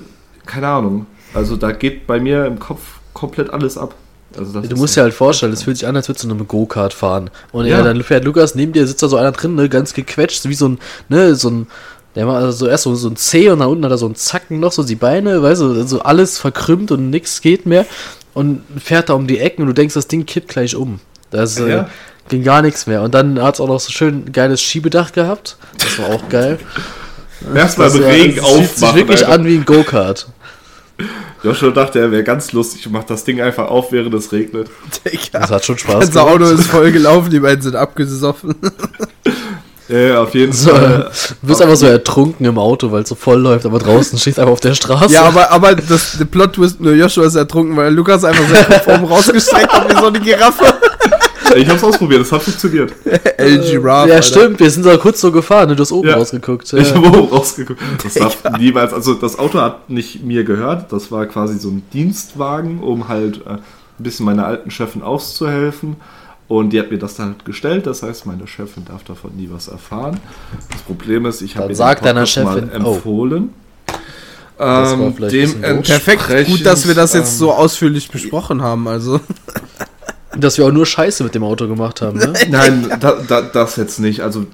keine 0.45 0.67
Ahnung, 0.67 1.05
also 1.33 1.55
da 1.55 1.71
geht 1.71 2.07
bei 2.07 2.19
mir 2.19 2.45
im 2.45 2.59
Kopf 2.59 2.81
komplett 3.13 3.49
alles 3.49 3.77
ab. 3.77 3.95
Also 4.37 4.59
das 4.59 4.69
Du 4.69 4.75
musst 4.75 4.95
dir 4.95 5.01
halt 5.01 5.13
vorstellen, 5.13 5.53
es 5.53 5.63
fühlt 5.63 5.77
sich 5.77 5.87
an, 5.87 5.95
als 5.95 6.07
würdest 6.09 6.23
du 6.23 6.27
in 6.27 6.33
einem 6.33 6.47
Go-Kart 6.47 6.93
fahren. 6.93 7.29
Und 7.51 7.65
ja. 7.65 7.77
Ja. 7.77 7.83
dann 7.83 8.01
fährt 8.03 8.25
Lukas 8.25 8.55
neben 8.55 8.73
dir, 8.73 8.87
sitzt 8.87 9.03
da 9.03 9.07
so 9.07 9.17
einer 9.17 9.31
drin, 9.31 9.55
ne, 9.55 9.69
ganz 9.69 9.93
gequetscht, 9.93 10.47
wie 10.49 10.55
so 10.55 10.69
ein, 10.69 10.79
ne, 11.09 11.35
so 11.35 11.49
ein, 11.49 11.67
der 12.15 12.27
war 12.27 12.35
also 12.37 12.67
erst 12.67 12.83
so, 12.83 12.93
so 12.95 13.09
ein 13.09 13.15
C 13.15 13.49
und 13.49 13.59
dann 13.59 13.69
unten 13.69 13.85
hat 13.85 13.91
er 13.91 13.97
so 13.97 14.05
einen 14.05 14.15
Zacken 14.15 14.59
noch, 14.59 14.71
so 14.71 14.83
die 14.83 14.95
Beine, 14.95 15.41
weißt 15.41 15.61
du, 15.61 15.73
also 15.73 16.01
alles 16.01 16.37
verkrümmt 16.37 16.91
und 16.91 17.09
nix 17.09 17.41
geht 17.41 17.65
mehr. 17.65 17.85
Und 18.33 18.63
fährt 18.83 19.09
da 19.09 19.13
um 19.13 19.27
die 19.27 19.39
Ecken 19.39 19.61
und 19.61 19.67
du 19.67 19.73
denkst, 19.73 19.93
das 19.93 20.07
Ding 20.07 20.25
kippt 20.25 20.47
gleich 20.49 20.75
um. 20.75 20.99
Das 21.29 21.59
äh, 21.59 21.69
Ja. 21.69 21.89
ging 22.29 22.43
gar 22.43 22.61
nichts 22.63 22.87
mehr. 22.87 23.01
Und 23.03 23.13
dann 23.13 23.39
hat 23.41 23.55
es 23.55 23.61
auch 23.61 23.67
noch 23.67 23.79
so 23.79 23.91
schön 23.91 24.25
ein 24.25 24.31
geiles 24.31 24.61
Schiebedach 24.61 25.11
gehabt. 25.11 25.57
Das 25.77 25.99
war 25.99 26.09
auch 26.15 26.29
geil. 26.29 26.57
Erstmal 27.55 27.87
Das 27.87 27.95
im 27.95 28.03
war- 28.03 28.09
Regen 28.09 28.35
das 28.37 28.45
fühlt 28.49 28.63
sich 28.69 28.73
aufmachen. 28.83 28.95
wirklich 28.95 29.25
Alter. 29.27 29.39
an 29.39 29.45
wie 29.45 29.55
ein 29.55 29.65
Go-Kart. 29.65 30.27
Joshua 31.43 31.71
dachte, 31.71 31.99
er 31.99 32.09
wäre 32.11 32.23
ganz 32.23 32.53
lustig 32.53 32.87
und 32.87 32.93
macht 32.93 33.09
das 33.09 33.23
Ding 33.25 33.41
einfach 33.41 33.67
auf, 33.67 33.91
während 33.91 34.13
es 34.15 34.31
regnet. 34.31 34.69
Digga. 35.05 35.39
Das 35.39 35.49
hat 35.51 35.65
schon 35.65 35.77
Spaß 35.77 36.09
Das 36.11 36.17
Auto 36.17 36.45
ist 36.45 36.67
voll 36.67 36.91
gelaufen, 36.91 37.29
die 37.31 37.39
beiden 37.39 37.61
sind 37.61 37.75
abgesoffen. 37.75 38.55
Ja, 39.93 40.21
auf 40.23 40.33
jeden 40.33 40.53
So, 40.53 40.69
Fall. 40.71 41.09
du 41.41 41.47
bist 41.47 41.61
einfach 41.61 41.75
so 41.75 41.85
ertrunken 41.85 42.45
im 42.45 42.57
Auto, 42.57 42.91
weil 42.91 43.03
es 43.03 43.09
so 43.09 43.15
voll 43.15 43.39
läuft, 43.41 43.65
aber 43.65 43.79
draußen 43.79 44.17
stehst 44.17 44.39
einfach 44.39 44.53
auf 44.53 44.59
der 44.59 44.73
Straße. 44.73 45.13
Ja, 45.13 45.23
aber, 45.23 45.51
aber 45.51 45.75
das, 45.75 46.17
der 46.17 46.25
Plot-Twist, 46.25 46.79
nur 46.81 46.93
Joshua 46.93 47.25
ist 47.25 47.35
ertrunken, 47.35 47.75
weil 47.77 47.93
Lukas 47.93 48.23
einfach 48.23 48.47
seinen 48.49 48.65
Kopf 48.65 48.87
oben 48.87 49.05
rausgestreckt 49.05 49.71
hat 49.71 49.89
wie 49.89 49.99
so 49.99 50.07
eine 50.07 50.19
Giraffe. 50.19 50.65
Ich 51.55 51.69
hab's 51.69 51.83
ausprobiert, 51.83 52.21
es 52.21 52.31
hat 52.31 52.41
funktioniert. 52.41 52.93
LG 53.37 53.75
Rough. 53.77 53.85
ja, 53.85 53.91
Alter. 54.15 54.21
stimmt, 54.23 54.59
wir 54.59 54.71
sind 54.71 54.85
da 54.85 54.97
kurz 54.97 55.21
so 55.21 55.31
gefahren, 55.31 55.69
ne? 55.69 55.75
du 55.75 55.81
hast 55.81 55.91
oben 55.91 56.07
Ja. 56.09 56.15
rausgeguckt. 56.15 56.71
Ja. 56.71 56.79
Ich 56.79 56.95
habe 56.95 57.05
oben 57.07 57.29
rausgeguckt. 57.29 57.79
Das 58.03 58.15
darf 58.15 58.37
niemals, 58.57 58.91
also 58.91 59.13
das 59.13 59.37
Auto 59.37 59.61
hat 59.61 59.87
nicht 59.89 60.23
mir 60.23 60.43
gehört, 60.45 60.91
das 60.91 61.11
war 61.11 61.27
quasi 61.27 61.59
so 61.59 61.67
ein 61.69 61.83
Dienstwagen, 61.93 62.79
um 62.81 63.07
halt 63.07 63.41
äh, 63.45 63.49
ein 63.51 63.59
bisschen 63.99 64.25
meiner 64.25 64.47
alten 64.47 64.71
Chefin 64.71 65.03
auszuhelfen. 65.03 65.97
Und 66.47 66.71
die 66.71 66.79
hat 66.79 66.91
mir 66.91 66.99
das 66.99 67.15
dann 67.15 67.27
halt 67.29 67.45
gestellt, 67.45 67.87
das 67.87 68.03
heißt, 68.03 68.25
meine 68.25 68.47
Chefin 68.47 68.85
darf 68.85 69.03
davon 69.03 69.35
nie 69.35 69.49
was 69.51 69.69
erfahren. 69.69 70.19
Das 70.71 70.81
Problem 70.81 71.25
ist, 71.25 71.41
ich 71.41 71.57
habe 71.57 71.69
ihr 71.69 71.75
sag 71.75 71.99
den 71.99 72.05
deiner 72.05 72.21
Podcast 72.21 72.45
mal 72.45 72.59
Chefin, 72.59 72.85
oh. 72.85 72.93
empfohlen. 72.93 73.49
Das 74.57 74.91
war 74.99 75.07
Ähm. 75.63 75.81
Perfekt, 75.81 76.47
gut, 76.47 76.65
dass 76.65 76.87
wir 76.87 76.93
das 76.93 77.13
jetzt 77.13 77.33
ähm, 77.33 77.37
so 77.37 77.53
ausführlich 77.53 78.09
besprochen 78.09 78.61
haben. 78.61 78.87
Also, 78.87 79.19
Dass 80.35 80.57
wir 80.57 80.65
auch 80.65 80.71
nur 80.71 80.85
Scheiße 80.85 81.23
mit 81.23 81.35
dem 81.35 81.43
Auto 81.43 81.67
gemacht 81.67 82.01
haben, 82.01 82.17
ne? 82.17 82.33
Nein, 82.49 82.91
da, 82.99 83.17
da, 83.27 83.41
das 83.41 83.75
jetzt 83.75 83.99
nicht. 83.99 84.21
Also, 84.21 84.45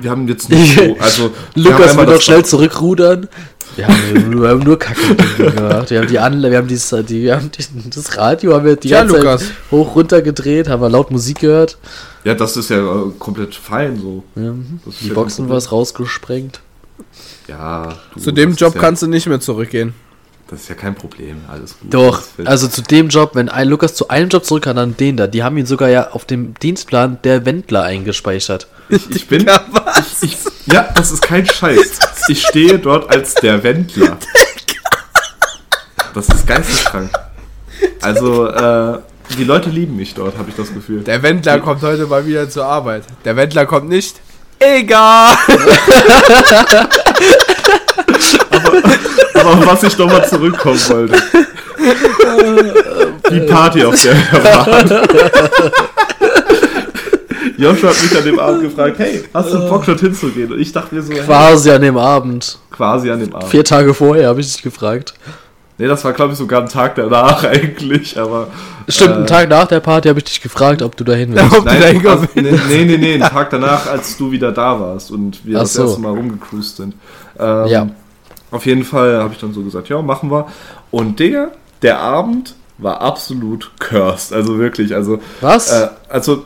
wir 0.00 0.10
haben 0.10 0.26
jetzt 0.28 0.48
nicht 0.50 0.76
so. 0.78 0.96
Also, 0.98 1.30
Lukas 1.54 1.96
will 1.96 2.06
doch 2.06 2.20
schnell 2.20 2.44
zurückrudern. 2.44 3.28
Wir 3.76 3.86
haben, 3.86 4.40
wir 4.42 4.48
haben 4.48 4.60
nur 4.60 4.78
Kacke 4.78 5.14
gemacht. 5.36 5.90
Wir 5.90 6.00
haben 6.00 6.08
die 6.08 6.18
Anlage, 6.18 6.50
wir 6.52 6.58
haben, 6.58 6.68
dieses, 6.68 6.90
die, 7.06 7.22
wir 7.22 7.36
haben 7.36 7.50
die, 7.52 7.64
das 7.90 8.16
Radio 8.16 8.54
haben 8.54 8.64
wir 8.64 8.76
die 8.76 8.88
Ja, 8.88 9.00
ganze 9.02 9.18
Lukas. 9.18 9.40
Zeit 9.42 9.50
hoch 9.70 9.94
runter 9.94 10.22
gedreht, 10.22 10.68
haben 10.68 10.82
wir 10.82 10.88
laut 10.90 11.10
Musik 11.12 11.38
gehört. 11.40 11.78
Ja, 12.24 12.34
das 12.34 12.56
ist 12.56 12.68
ja 12.70 12.78
äh, 12.78 13.10
komplett 13.18 13.54
fein 13.54 13.96
so. 13.98 14.24
Ja, 14.34 14.54
Das 14.84 14.94
ist 14.94 15.02
die 15.04 15.08
ja 15.08 15.14
Boxen 15.14 15.46
kein 15.46 15.54
was 15.54 15.70
rausgesprengt. 15.72 16.60
Ja. 17.46 17.94
Du, 18.14 18.20
zu 18.20 18.32
dem 18.32 18.54
Job 18.54 18.74
kannst 18.78 19.02
du 19.02 19.06
nicht 19.06 19.26
mehr 19.26 19.40
zurückgehen. 19.40 19.94
Das 20.50 20.62
ist 20.62 20.68
ja 20.68 20.74
kein 20.74 20.96
Problem, 20.96 21.42
alles 21.48 21.78
gut. 21.78 21.94
Doch, 21.94 22.22
also 22.44 22.66
zu 22.66 22.82
dem 22.82 23.08
Job, 23.08 23.30
wenn 23.34 23.48
ein 23.48 23.68
Lukas 23.68 23.94
zu 23.94 24.08
einem 24.08 24.30
Job 24.30 24.44
zurück 24.44 24.64
kann, 24.64 24.74
dann 24.74 24.96
den 24.96 25.16
da. 25.16 25.28
Die 25.28 25.44
haben 25.44 25.56
ihn 25.56 25.64
sogar 25.64 25.88
ja 25.88 26.10
auf 26.10 26.24
dem 26.24 26.54
Dienstplan 26.54 27.18
der 27.22 27.46
Wendler 27.46 27.84
eingespeichert. 27.84 28.66
ich, 28.88 29.08
ich 29.10 29.28
bin. 29.28 29.40
Ja, 29.46 29.64
was? 29.70 30.24
Ich, 30.24 30.36
ja, 30.66 30.88
das 30.92 31.12
ist 31.12 31.22
kein 31.22 31.46
Scheiß. 31.46 32.00
Ich 32.26 32.44
stehe 32.44 32.80
dort 32.80 33.08
als 33.08 33.34
der 33.34 33.62
Wendler. 33.62 34.16
Das 36.14 36.28
ist 36.28 36.48
geisteskrank. 36.48 37.12
Also, 38.00 38.48
äh, 38.48 38.98
die 39.38 39.44
Leute 39.44 39.70
lieben 39.70 39.94
mich 39.94 40.14
dort, 40.14 40.36
habe 40.36 40.50
ich 40.50 40.56
das 40.56 40.74
Gefühl. 40.74 41.04
Der 41.04 41.22
Wendler 41.22 41.60
kommt 41.60 41.82
heute 41.82 42.06
mal 42.06 42.26
wieder 42.26 42.50
zur 42.50 42.64
Arbeit. 42.64 43.04
Der 43.24 43.36
Wendler 43.36 43.66
kommt 43.66 43.88
nicht. 43.88 44.16
Egal! 44.58 45.38
Aber 49.40 49.50
auf 49.50 49.66
was 49.66 49.82
ich 49.84 49.98
nochmal 49.98 50.26
zurückkommen 50.28 50.78
wollte. 50.88 51.16
Die 53.30 53.40
Party, 53.40 53.84
auf 53.84 54.00
der 54.02 54.14
wir 54.14 54.44
waren. 54.44 55.08
Joshua 57.56 57.90
hat 57.90 58.02
mich 58.02 58.16
an 58.16 58.24
dem 58.24 58.38
Abend 58.38 58.62
gefragt, 58.62 58.98
hey, 58.98 59.22
hast 59.34 59.52
du 59.52 59.68
Bock, 59.68 59.84
dort 59.84 60.00
hinzugehen? 60.00 60.52
Und 60.52 60.60
ich 60.60 60.72
dachte 60.72 60.94
mir 60.94 61.02
so, 61.02 61.12
hey, 61.12 61.20
Quasi 61.22 61.70
an 61.70 61.82
dem 61.82 61.98
Abend. 61.98 62.58
quasi 62.70 63.10
an 63.10 63.20
dem 63.20 63.34
Abend. 63.34 63.50
Vier 63.50 63.64
Tage 63.64 63.92
vorher 63.92 64.28
habe 64.28 64.40
ich 64.40 64.52
dich 64.52 64.62
gefragt. 64.62 65.14
Nee, 65.76 65.86
das 65.86 66.04
war, 66.04 66.12
glaube 66.12 66.32
ich, 66.32 66.38
sogar 66.38 66.62
ein 66.62 66.68
Tag 66.68 66.94
danach 66.94 67.42
eigentlich, 67.50 68.18
aber... 68.18 68.48
Stimmt, 68.88 69.10
äh, 69.10 69.14
einen 69.14 69.26
Tag 69.26 69.48
nach 69.48 69.66
der 69.66 69.80
Party 69.80 70.08
habe 70.08 70.18
ich 70.18 70.24
dich 70.24 70.40
gefragt, 70.42 70.82
ob 70.82 70.96
du 70.96 71.04
dahin 71.04 71.34
willst. 71.34 71.52
Ob 71.56 71.64
du 71.64 71.70
da 71.70 71.72
Nein, 71.78 71.92
hinkommen 71.92 72.18
also, 72.18 72.28
nee, 72.34 72.58
nee, 72.68 72.84
nee, 72.84 72.96
nee, 72.98 73.14
einen 73.14 73.22
Tag 73.22 73.50
danach, 73.50 73.86
als 73.86 74.16
du 74.16 74.30
wieder 74.30 74.52
da 74.52 74.78
warst 74.80 75.10
und 75.10 75.44
wir 75.44 75.56
Ach 75.58 75.62
das 75.62 75.74
so. 75.74 75.84
erste 75.84 76.00
Mal 76.00 76.10
rumgecruised 76.12 76.76
sind. 76.76 76.94
Ähm, 77.38 77.66
Ja. 77.66 77.86
Auf 78.50 78.66
jeden 78.66 78.84
Fall 78.84 79.18
habe 79.18 79.32
ich 79.32 79.40
dann 79.40 79.52
so 79.52 79.62
gesagt, 79.62 79.88
ja, 79.88 80.02
machen 80.02 80.30
wir. 80.30 80.46
Und 80.90 81.20
Digga, 81.20 81.52
der 81.82 82.00
Abend 82.00 82.54
war 82.78 83.00
absolut 83.00 83.70
cursed. 83.78 84.32
Also 84.32 84.58
wirklich, 84.58 84.94
also... 84.94 85.18
Was? 85.40 85.70
Äh, 85.70 85.88
also, 86.08 86.44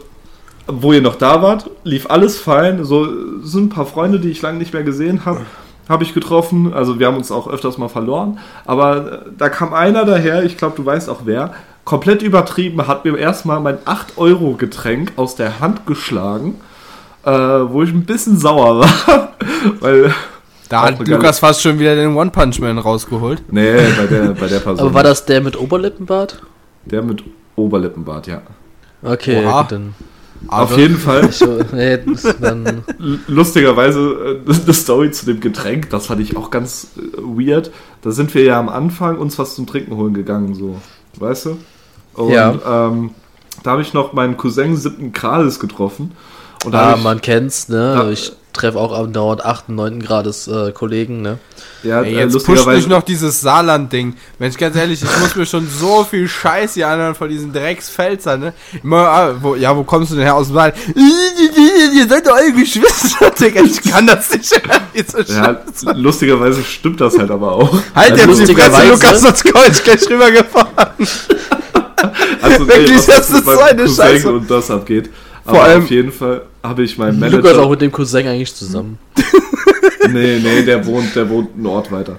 wo 0.67 0.93
ihr 0.93 1.03
noch 1.03 1.17
da 1.17 1.43
wart, 1.43 1.71
lief 1.85 2.11
alles 2.11 2.39
fein. 2.39 2.85
So 2.85 3.07
sind 3.43 3.67
ein 3.67 3.69
paar 3.69 3.87
Freunde, 3.87 4.21
die 4.21 4.31
ich 4.31 4.43
lange 4.43 4.59
nicht 4.59 4.73
mehr 4.73 4.83
gesehen 4.83 5.25
habe, 5.25 5.41
habe 5.89 6.05
ich 6.05 6.15
getroffen. 6.15 6.73
Also 6.73 6.99
wir 6.99 7.07
haben 7.07 7.17
uns 7.17 7.31
auch 7.31 7.49
öfters 7.49 7.79
mal 7.79 7.89
verloren. 7.89 8.39
Aber 8.65 9.13
äh, 9.13 9.19
da 9.37 9.49
kam 9.49 9.75
einer 9.75 10.05
daher, 10.05 10.45
ich 10.45 10.57
glaube, 10.57 10.77
du 10.77 10.85
weißt 10.85 11.09
auch 11.11 11.23
wer, 11.25 11.55
komplett 11.85 12.23
übertrieben, 12.23 12.87
hat 12.87 13.05
mir 13.05 13.17
erstmal 13.17 13.61
mein 13.61 13.79
8-Euro-Getränk 13.79 15.13
aus 15.17 15.37
der 15.37 15.61
Hand 15.61 15.87
geschlagen, 15.87 16.61
äh, 17.25 17.31
wo 17.31 17.83
ich 17.83 17.91
ein 17.91 18.07
bisschen 18.07 18.39
sauer 18.39 18.81
war. 19.09 19.35
Weil, 19.81 20.15
Da 20.69 20.83
hat 20.83 21.07
Lukas 21.07 21.39
fast 21.41 21.63
schon 21.63 21.79
wieder 21.79 21.95
den 21.95 22.17
One 22.17 22.31
Punch 22.31 22.59
Man 22.61 22.79
rausgeholt. 22.79 23.43
nee, 23.51 23.75
bei 23.97 24.07
der, 24.07 24.29
bei 24.35 24.47
der 24.47 24.61
Person. 24.61 24.79
Aber 24.81 24.95
war 24.95 25.03
das 25.03 25.25
der 25.27 25.41
mit 25.41 25.59
Oberlippenbart? 25.59 26.43
der 26.87 27.03
mit 27.03 27.23
Oberlippenbart, 27.57 28.27
ja. 28.27 28.43
Okay, 29.03 29.45
Oha. 29.45 29.63
gut, 29.63 29.73
dann. 29.73 29.95
Auf 30.49 30.77
jeden 30.77 30.97
Fall. 30.99 31.29
Ich, 31.31 31.41
nee, 31.73 31.99
lustigerweise 33.27 34.41
äh, 34.47 34.53
eine 34.53 34.75
Story 34.75 35.11
zu 35.11 35.27
dem 35.27 35.41
Getränk, 35.41 35.91
das 35.91 36.07
fand 36.07 36.21
ich 36.21 36.37
auch 36.37 36.51
ganz 36.51 36.89
äh, 36.97 37.17
weird. 37.23 37.71
Da 38.03 38.11
sind 38.11 38.35
wir 38.35 38.45
ja 38.45 38.59
am 38.59 38.69
Anfang 38.69 39.19
uns 39.19 39.39
was 39.39 39.55
zum 39.55 39.67
Trinken 39.67 39.97
holen 39.97 40.15
gegangen, 40.15 40.55
so, 40.55 40.81
weißt 41.19 41.47
du? 41.47 41.57
Und 42.15 42.31
Ja. 42.33 42.89
ähm, 42.89 43.11
da 43.63 43.73
habe 43.73 43.83
ich 43.83 43.95
noch 43.95 44.13
meinen 44.13 44.37
Cousin 44.37 44.77
siebten 44.77 45.13
Grades 45.13 45.59
getroffen. 45.61 46.13
Und 46.65 46.73
da 46.73 46.93
ah, 46.93 46.95
ich, 46.97 47.03
man 47.03 47.21
kennt's, 47.21 47.69
ne? 47.69 47.95
Ja. 47.97 48.11
Ich 48.11 48.33
treffe 48.55 48.79
auch 48.79 48.93
andauernd 48.99 49.45
8. 49.45 49.69
und 49.69 49.75
9. 49.77 50.03
Grades 50.03 50.49
äh, 50.49 50.73
Kollegen, 50.73 51.21
ne? 51.23 51.39
ja, 51.83 52.03
Ey, 52.03 52.15
äh, 52.15 52.19
jetzt 52.21 52.33
pusht 52.33 52.49
lustigerweise, 52.49 52.77
mich 52.79 52.87
noch 52.89 53.03
dieses 53.03 53.41
Saarland-Ding. 53.41 54.15
Mensch, 54.39 54.57
ganz 54.57 54.77
ehrlich, 54.77 55.03
ich 55.03 55.21
muss 55.21 55.37
mir 55.37 55.45
schon 55.45 55.69
so 55.69 56.05
viel 56.05 56.27
Scheiß 56.29 56.75
hier 56.75 56.89
anhören 56.89 57.15
von 57.15 57.29
diesen 57.29 57.53
Drecksfelzern, 57.53 58.41
ne? 58.41 58.55
Immer, 58.83 59.09
ah, 59.09 59.35
wo, 59.41 59.55
ja, 59.55 59.77
wo 59.77 59.85
kommst 59.85 60.13
du 60.13 60.17
denn 60.17 60.25
her 60.25 60.35
aus 60.35 60.47
dem 60.47 60.55
Saarland? 60.55 60.77
Ihr 61.95 62.09
seid 62.09 62.27
doch 62.27 62.37
alle 62.37 62.53
Geschwister, 62.53 63.31
Digga. 63.39 63.63
Ich 63.63 63.83
kann 63.83 64.07
das 64.07 64.33
nicht 64.33 64.51
hören, 64.53 65.25
ja, 65.29 65.93
lustigerweise 65.93 66.63
stimmt 66.63 67.01
das 67.01 67.19
halt 67.19 67.31
aber 67.31 67.53
auch. 67.53 67.73
Halt 67.95 68.13
Also 68.13 68.33
jetzt 68.33 68.49
die 68.49 68.55
Fresse, 68.55 68.89
Lukas, 68.89 69.21
sonst 69.21 69.45
ich 69.45 69.85
gleich 69.85 70.09
rübergefahren. 70.09 71.09
Also, 72.41 72.69
Wirklich, 72.69 72.97
was 72.97 73.07
das 73.07 73.31
ist 73.31 73.45
so 73.45 73.61
eine 73.61 73.89
Scheiße. 73.89 74.33
und 74.33 74.51
das 74.51 74.71
abgeht. 74.71 75.11
Vor 75.45 75.55
aber 75.55 75.63
allem- 75.65 75.83
auf 75.85 75.91
jeden 75.91 76.13
Fall 76.13 76.43
habe 76.63 76.83
ich 76.85 76.97
meinen 76.99 77.21
Lukas 77.21 77.33
Manager. 77.43 77.63
auch 77.63 77.71
mit 77.71 77.81
dem 77.83 77.93
Cousin 77.93 78.27
eigentlich 78.27 78.55
zusammen. 78.55 78.99
nee, 80.11 80.39
nee, 80.43 80.63
der 80.63 80.85
wohnt, 80.87 81.15
der 81.15 81.29
wohnt 81.29 81.55
einen 81.55 81.67
Ort 81.67 81.91
weiter. 81.93 82.19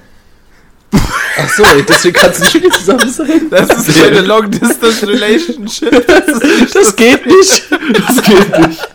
Ach 1.37 1.49
so, 1.49 1.63
deswegen 1.87 2.15
kannst 2.15 2.53
du 2.53 2.59
nicht 2.59 2.73
zusammen 2.73 3.09
sein. 3.09 3.47
Das 3.49 3.69
ist 3.89 4.01
keine 4.01 4.21
Long-Distance-Relationship. 4.21 6.07
Das 6.07 6.27
ist 6.27 6.43
nicht 6.61 6.75
Das 6.75 6.95
geht 6.95 7.25
nicht. 7.25 7.63
Das 7.93 8.23
geht 8.23 8.59
nicht. 8.59 8.89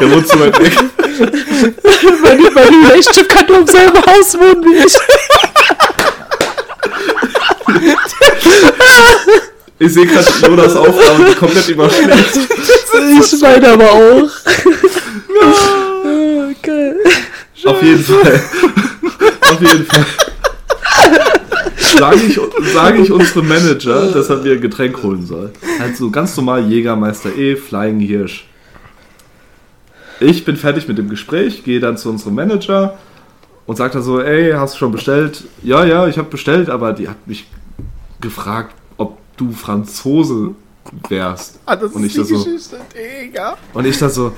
Der 0.00 0.10
wohnt 0.10 0.28
zu 0.28 0.38
weit 0.38 0.58
weg. 0.60 0.76
Meine, 2.22 2.50
meine 2.50 2.88
Relationship 2.88 3.28
kann 3.28 3.46
nur 3.46 3.58
im 3.60 3.66
selben 3.66 3.96
Haus 4.04 4.34
wohnen 4.34 4.62
wie 4.64 4.84
ich. 4.84 4.98
Ich 9.78 9.92
sehe 9.92 10.06
gerade 10.06 10.26
Jonas 10.42 10.74
Aufgabe 10.74 11.26
die 11.30 11.34
komplett 11.34 11.68
überschlägt. 11.68 12.38
Ich 13.22 13.40
meine 13.40 13.68
aber 13.68 13.92
auch. 13.92 14.30
Geil. 16.62 16.96
Auf 17.64 17.82
jeden 17.82 18.02
Fall. 18.02 18.42
Auf 19.42 19.60
jeden 19.60 19.86
Fall. 19.86 20.06
Sage 21.98 22.20
ich, 22.26 22.40
sage 22.72 23.02
ich 23.02 23.12
unserem 23.12 23.48
Manager, 23.48 24.12
dass 24.12 24.30
er 24.30 24.36
mir 24.38 24.52
ein 24.52 24.60
Getränk 24.60 25.02
holen 25.02 25.24
soll. 25.26 25.52
Halt 25.78 25.96
so 25.96 26.10
ganz 26.10 26.36
normal 26.36 26.66
Jägermeister 26.70 27.34
E, 27.36 27.56
Flying 27.56 28.00
Hirsch. 28.00 28.46
Ich 30.20 30.44
bin 30.44 30.56
fertig 30.56 30.88
mit 30.88 30.96
dem 30.96 31.10
Gespräch, 31.10 31.64
gehe 31.64 31.80
dann 31.80 31.98
zu 31.98 32.08
unserem 32.08 32.34
Manager 32.34 32.98
und 33.66 33.76
sagt 33.76 33.94
dann 33.94 34.02
so, 34.02 34.20
ey, 34.20 34.52
hast 34.52 34.74
du 34.74 34.78
schon 34.78 34.92
bestellt? 34.92 35.44
Ja, 35.62 35.84
ja, 35.84 36.06
ich 36.06 36.16
habe 36.16 36.30
bestellt, 36.30 36.70
aber 36.70 36.92
die 36.92 37.08
hat 37.08 37.26
mich 37.26 37.46
gefragt, 38.20 38.74
du 39.36 39.52
Franzose 39.52 40.50
wärst. 41.08 41.58
Ah, 41.66 41.76
das 41.76 41.92
Und 41.92 42.04
ist 42.04 42.08
ich 42.08 42.12
die 42.14 42.18
da 42.32 42.38
so- 42.38 42.44
Geschichte, 42.44 42.76
Digga. 43.22 43.56
Und 43.74 43.86
ich 43.86 43.98
da 43.98 44.08
so, 44.08 44.32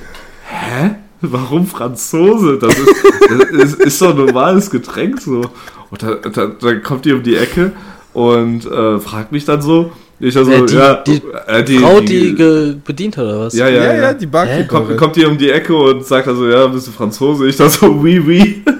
hä? 0.48 0.90
Warum 1.20 1.66
Franzose? 1.66 2.58
Das 2.58 2.74
ist, 2.78 2.94
das 3.28 3.50
ist, 3.72 3.80
ist 3.80 4.00
doch 4.02 4.10
ein 4.10 4.16
normales 4.24 4.70
Getränk 4.70 5.20
so. 5.20 5.42
Und 5.90 6.02
da, 6.02 6.14
da, 6.14 6.46
dann 6.46 6.82
kommt 6.82 7.04
die 7.04 7.12
um 7.12 7.22
die 7.24 7.34
Ecke 7.36 7.72
und 8.12 8.64
äh, 8.66 8.98
fragt 9.00 9.32
mich 9.32 9.44
dann 9.44 9.60
so. 9.60 9.90
Ich 10.20 10.34
da 10.34 10.44
so, 10.44 10.50
Wer, 10.50 10.62
die- 10.62 10.74
ja, 10.74 10.94
die 10.94 11.22
äh, 11.46 11.62
die, 11.64 11.78
Frau, 11.78 12.00
die 12.00 12.34
ge 12.34 12.74
bedient 12.84 13.16
hat, 13.16 13.24
oder 13.24 13.40
was? 13.40 13.54
ja, 13.54 13.68
ja, 13.68 13.82
Ja, 13.84 13.92
ja, 13.94 14.02
ja, 14.02 14.14
die 14.14 14.26
Barkeeperin. 14.26 14.68
Kommt, 14.68 14.96
kommt 14.96 15.16
die 15.16 15.24
um 15.24 15.36
die 15.38 15.50
Ecke 15.50 15.74
und 15.76 16.04
sagt 16.06 16.26
also, 16.28 16.48
ja, 16.48 16.66
bist 16.68 16.86
du 16.88 16.92
Franzose? 16.92 17.46
Ich 17.48 17.56
da 17.56 17.68
so, 17.68 17.86
oui, 17.86 18.20
oui. 18.24 18.62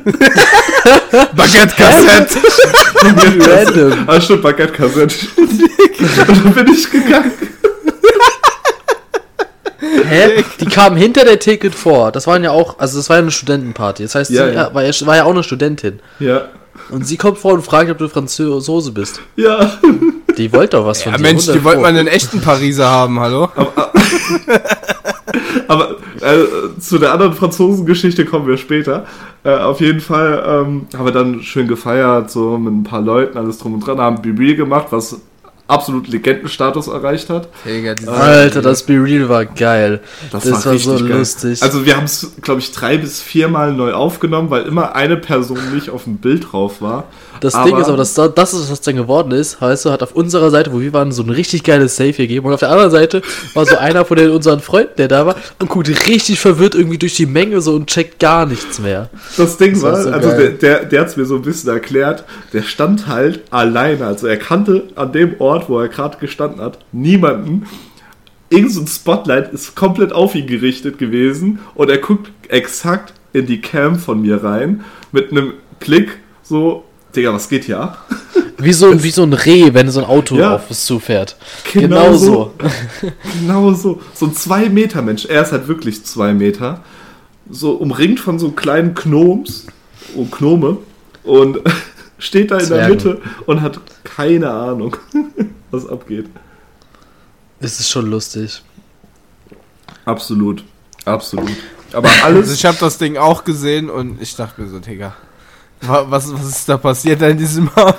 Baguette 1.36 1.74
Cassette. 1.76 2.38
Random. 3.02 4.04
Ah, 4.08 4.20
stimmt, 4.20 4.42
Baguette 4.42 4.72
Kassette. 4.72 5.16
und 5.36 6.44
dann 6.44 6.54
bin 6.54 6.68
ich 6.74 6.90
gegangen. 6.90 7.32
Hä? 10.08 10.42
Die 10.60 10.66
kamen 10.66 10.96
hinter 10.96 11.24
der 11.24 11.38
Ticket 11.38 11.74
vor. 11.74 12.10
Das 12.12 12.26
waren 12.26 12.42
ja 12.42 12.50
auch, 12.50 12.78
also 12.78 12.98
das 12.98 13.08
war 13.08 13.16
ja 13.16 13.22
eine 13.22 13.30
Studentenparty. 13.30 14.02
Das 14.02 14.14
heißt, 14.14 14.30
Ja, 14.30 14.48
sie 14.48 14.54
ja. 14.54 14.74
War, 14.74 14.82
ja, 14.84 15.06
war 15.06 15.16
ja 15.16 15.24
auch 15.24 15.30
eine 15.30 15.42
Studentin. 15.42 16.00
Ja. 16.18 16.48
Und 16.90 17.06
sie 17.06 17.16
kommt 17.16 17.38
vor 17.38 17.52
und 17.52 17.62
fragt, 17.62 17.90
ob 17.90 17.98
du 17.98 18.08
Franzose 18.08 18.92
bist. 18.92 19.20
Ja. 19.36 19.78
Die 20.36 20.52
wollte 20.52 20.76
doch 20.78 20.86
was 20.86 21.02
von 21.02 21.12
Ja, 21.12 21.18
dir. 21.18 21.22
Mensch, 21.22 21.44
die 21.44 21.50
100 21.50 21.64
wollte 21.64 21.80
man 21.82 21.96
einen 21.96 22.08
echten 22.08 22.40
Pariser 22.40 22.88
haben, 22.88 23.20
hallo? 23.20 23.50
Aber 23.54 23.92
äh, 26.20 26.80
zu 26.80 26.98
der 26.98 27.12
anderen 27.12 27.32
Franzosengeschichte 27.32 28.24
kommen 28.24 28.46
wir 28.46 28.56
später. 28.56 29.06
Äh, 29.44 29.56
auf 29.56 29.80
jeden 29.80 30.00
Fall 30.00 30.42
ähm, 30.46 30.86
haben 30.96 31.04
wir 31.04 31.12
dann 31.12 31.42
schön 31.42 31.68
gefeiert, 31.68 32.30
so 32.30 32.58
mit 32.58 32.72
ein 32.72 32.84
paar 32.84 33.02
Leuten, 33.02 33.38
alles 33.38 33.58
drum 33.58 33.74
und 33.74 33.80
dran, 33.86 33.98
haben 33.98 34.22
Bibi 34.22 34.54
gemacht, 34.54 34.88
was 34.90 35.20
absolut 35.68 36.08
Legendenstatus 36.08 36.88
erreicht 36.88 37.30
hat. 37.30 37.48
Digga, 37.64 37.94
diese- 37.94 38.10
Alter, 38.10 38.62
das 38.62 38.82
Be 38.82 38.94
Real 38.94 39.28
war 39.28 39.44
geil. 39.44 40.00
Das, 40.32 40.50
war, 40.50 40.60
so 40.60 40.70
richtig 40.70 41.06
geil. 41.08 41.18
lustig. 41.18 41.62
Also 41.62 41.84
wir 41.86 41.96
haben 41.96 42.04
es, 42.06 42.32
glaube 42.42 42.60
ich, 42.60 42.72
drei 42.72 42.96
bis 42.96 43.20
viermal 43.20 43.72
neu 43.72 43.92
aufgenommen, 43.92 44.50
weil 44.50 44.62
immer 44.64 44.96
eine 44.96 45.16
Person 45.16 45.58
nicht 45.74 45.90
auf 45.90 46.04
dem 46.04 46.16
Bild 46.16 46.52
drauf 46.52 46.80
war. 46.82 47.04
Das 47.40 47.54
Ding 47.62 47.76
ist 47.76 47.86
aber, 47.86 47.96
dass 47.96 48.14
da- 48.14 48.26
das 48.26 48.52
ist, 48.52 48.68
was 48.68 48.80
dann 48.80 48.96
geworden 48.96 49.30
ist, 49.30 49.62
weißt 49.62 49.84
du, 49.84 49.90
hat 49.92 50.02
auf 50.02 50.12
unserer 50.12 50.50
Seite, 50.50 50.72
wo 50.72 50.80
wir 50.80 50.92
waren, 50.92 51.12
so 51.12 51.22
ein 51.22 51.30
richtig 51.30 51.62
geiles 51.62 51.94
Safe 51.94 52.12
gegeben 52.12 52.46
und 52.46 52.52
auf 52.54 52.58
der 52.58 52.70
anderen 52.70 52.90
Seite 52.90 53.22
war 53.54 53.64
so 53.64 53.76
einer 53.76 54.04
von 54.04 54.16
den, 54.16 54.30
unseren 54.30 54.58
Freunden, 54.58 54.94
der 54.98 55.06
da 55.06 55.24
war 55.24 55.36
und 55.60 55.68
guckt 55.68 55.88
richtig 56.08 56.40
verwirrt 56.40 56.74
irgendwie 56.74 56.98
durch 56.98 57.14
die 57.14 57.26
Menge 57.26 57.60
so 57.60 57.74
und 57.74 57.86
checkt 57.86 58.18
gar 58.18 58.44
nichts 58.44 58.80
mehr. 58.80 59.08
Das 59.36 59.56
Ding 59.56 59.74
Das 59.74 59.82
war, 59.82 59.92
war 59.92 60.02
so 60.02 60.10
also 60.10 60.28
der, 60.30 60.36
geil. 60.36 60.58
der, 60.60 60.84
der 60.86 61.00
hat 61.02 61.08
es 61.08 61.16
mir 61.16 61.26
so 61.26 61.36
ein 61.36 61.42
bisschen 61.42 61.70
erklärt, 61.70 62.24
der 62.52 62.62
stand 62.62 63.06
halt 63.06 63.42
alleine. 63.50 64.06
Also 64.06 64.26
er 64.26 64.36
kannte 64.38 64.84
an 64.96 65.12
dem 65.12 65.36
Ort, 65.40 65.57
wo 65.68 65.78
er 65.80 65.88
gerade 65.88 66.18
gestanden 66.18 66.60
hat, 66.60 66.78
niemanden. 66.92 67.66
Irgend 68.50 68.72
so 68.72 68.80
ein 68.80 68.86
Spotlight 68.86 69.52
ist 69.52 69.74
komplett 69.74 70.12
auf 70.12 70.34
ihn 70.34 70.46
gerichtet 70.46 70.98
gewesen 70.98 71.58
und 71.74 71.90
er 71.90 71.98
guckt 71.98 72.30
exakt 72.48 73.12
in 73.32 73.46
die 73.46 73.60
Cam 73.60 73.98
von 73.98 74.22
mir 74.22 74.42
rein 74.42 74.84
mit 75.12 75.30
einem 75.32 75.54
Blick 75.80 76.18
so, 76.42 76.84
Digga, 77.14 77.32
was 77.34 77.48
geht 77.48 77.64
hier 77.64 77.80
ab? 77.80 78.06
Wie 78.60 78.72
so, 78.72 79.04
wie 79.04 79.10
so 79.10 79.22
ein 79.22 79.32
Reh, 79.34 79.72
wenn 79.72 79.88
so 79.88 80.00
ein 80.00 80.06
Auto 80.06 80.34
Ja. 80.36 80.56
auf 80.56 80.68
es 80.68 80.84
zufährt. 80.84 81.36
Genau 81.72 82.06
Genau, 82.06 82.12
so. 82.14 82.26
so. 82.26 82.52
Genau 83.40 83.72
so. 83.72 84.00
So 84.14 84.26
ein 84.26 84.32
2-Meter-Mensch. 84.32 85.26
Er 85.26 85.42
ist 85.42 85.52
halt 85.52 85.68
wirklich 85.68 86.04
2 86.04 86.34
Meter. 86.34 86.82
So 87.48 87.72
umringt 87.74 88.18
von 88.18 88.40
so 88.40 88.50
kleinen 88.50 88.94
Gnoms 88.96 89.66
und 90.16 90.32
Gnome 90.32 90.78
und 91.22 91.60
steht 92.18 92.50
da 92.50 92.54
in 92.58 92.68
der 92.68 92.88
Zwergen. 92.88 92.90
Mitte 92.96 93.20
und 93.46 93.60
hat 93.62 93.80
keine 94.04 94.50
Ahnung, 94.50 94.96
was 95.70 95.86
abgeht. 95.86 96.26
Das 97.60 97.80
ist 97.80 97.90
schon 97.90 98.10
lustig. 98.10 98.62
Absolut. 100.04 100.64
Absolut. 101.04 101.50
Aber 101.92 102.08
Also 102.08 102.24
alles. 102.24 102.52
ich 102.52 102.64
habe 102.64 102.76
das 102.80 102.98
Ding 102.98 103.16
auch 103.16 103.44
gesehen 103.44 103.88
und 103.90 104.20
ich 104.20 104.36
dachte 104.36 104.60
mir 104.60 104.68
so, 104.68 104.78
Digga, 104.78 105.14
wa- 105.80 106.06
was, 106.08 106.32
was 106.32 106.44
ist 106.48 106.68
da 106.68 106.76
passiert 106.76 107.22
an 107.22 107.36
diesem 107.36 107.68
Abend? 107.74 107.96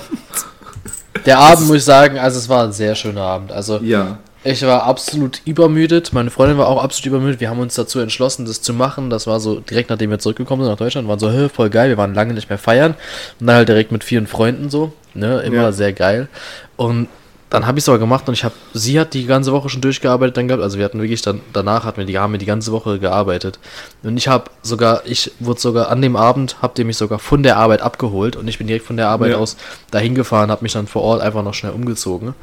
Der 1.26 1.38
Abend, 1.38 1.66
muss 1.66 1.76
ich 1.78 1.84
sagen, 1.84 2.18
also 2.18 2.38
es 2.38 2.48
war 2.48 2.64
ein 2.64 2.72
sehr 2.72 2.94
schöner 2.94 3.22
Abend. 3.22 3.52
Also 3.52 3.78
ja. 3.78 4.18
Ich 4.42 4.62
war 4.62 4.84
absolut 4.84 5.42
übermüdet. 5.44 6.14
Meine 6.14 6.30
Freundin 6.30 6.56
war 6.56 6.68
auch 6.68 6.82
absolut 6.82 7.06
übermüdet. 7.08 7.40
Wir 7.40 7.50
haben 7.50 7.60
uns 7.60 7.74
dazu 7.74 7.98
entschlossen, 8.00 8.46
das 8.46 8.62
zu 8.62 8.72
machen. 8.72 9.10
Das 9.10 9.26
war 9.26 9.38
so 9.38 9.60
direkt 9.60 9.90
nachdem 9.90 10.10
wir 10.10 10.18
zurückgekommen 10.18 10.62
sind 10.62 10.70
nach 10.72 10.78
Deutschland. 10.78 11.06
Waren 11.08 11.18
so, 11.18 11.30
"Hä, 11.30 11.50
voll 11.50 11.68
geil. 11.68 11.90
Wir 11.90 11.98
waren 11.98 12.14
lange 12.14 12.32
nicht 12.32 12.48
mehr 12.48 12.58
feiern. 12.58 12.94
Und 13.38 13.46
dann 13.46 13.56
halt 13.56 13.68
direkt 13.68 13.92
mit 13.92 14.02
vielen 14.02 14.26
Freunden 14.26 14.70
so. 14.70 14.92
Ne, 15.12 15.40
immer 15.40 15.56
Ja. 15.56 15.72
sehr 15.72 15.92
geil. 15.92 16.28
Und 16.76 17.08
dann 17.50 17.66
habe 17.66 17.78
ich 17.78 17.84
es 17.84 17.88
aber 17.88 17.98
gemacht 17.98 18.28
und 18.28 18.34
ich 18.34 18.44
habe, 18.44 18.54
sie 18.72 18.98
hat 19.00 19.12
die 19.12 19.26
ganze 19.26 19.52
Woche 19.52 19.68
schon 19.68 19.80
durchgearbeitet 19.82 20.36
dann 20.36 20.46
gehabt. 20.48 20.62
Also 20.62 20.78
wir 20.78 20.84
hatten 20.84 21.00
wirklich 21.02 21.20
dann, 21.20 21.40
danach 21.52 21.84
hatten 21.84 21.98
wir 21.98 22.04
die, 22.06 22.16
haben 22.18 22.32
wir 22.32 22.38
die 22.38 22.46
ganze 22.46 22.70
Woche 22.72 22.98
gearbeitet. 23.00 23.58
Und 24.04 24.16
ich 24.16 24.28
habe 24.28 24.44
sogar, 24.62 25.02
ich 25.04 25.32
wurde 25.40 25.60
sogar 25.60 25.90
an 25.90 26.00
dem 26.00 26.14
Abend, 26.16 26.56
habt 26.62 26.78
ihr 26.78 26.84
mich 26.84 26.96
sogar 26.96 27.18
von 27.18 27.42
der 27.42 27.56
Arbeit 27.56 27.82
abgeholt 27.82 28.36
und 28.36 28.46
ich 28.46 28.56
bin 28.58 28.68
direkt 28.68 28.86
von 28.86 28.96
der 28.96 29.08
Arbeit 29.08 29.32
Ja. 29.32 29.36
aus 29.38 29.56
dahin 29.90 30.14
gefahren, 30.14 30.50
habe 30.50 30.62
mich 30.62 30.72
dann 30.72 30.86
vor 30.86 31.02
Ort 31.02 31.20
einfach 31.22 31.42
noch 31.42 31.52
schnell 31.54 31.72
umgezogen. 31.72 32.34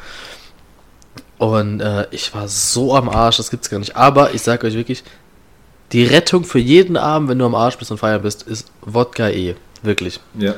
Und 1.37 1.81
äh, 1.81 2.07
ich 2.11 2.33
war 2.33 2.47
so 2.47 2.95
am 2.95 3.09
Arsch, 3.09 3.37
das 3.37 3.51
gibt's 3.51 3.69
gar 3.69 3.79
nicht. 3.79 3.95
Aber 3.95 4.33
ich 4.33 4.41
sag 4.41 4.63
euch 4.63 4.73
wirklich, 4.73 5.03
die 5.91 6.03
Rettung 6.03 6.43
für 6.43 6.59
jeden 6.59 6.97
Abend, 6.97 7.29
wenn 7.29 7.39
du 7.39 7.45
am 7.45 7.55
Arsch 7.55 7.77
bist 7.77 7.91
und 7.91 7.97
feiern 7.97 8.21
bist, 8.21 8.43
ist 8.43 8.71
Wodka 8.81 9.29
E. 9.29 9.55
Wirklich. 9.83 10.19
Ja. 10.37 10.55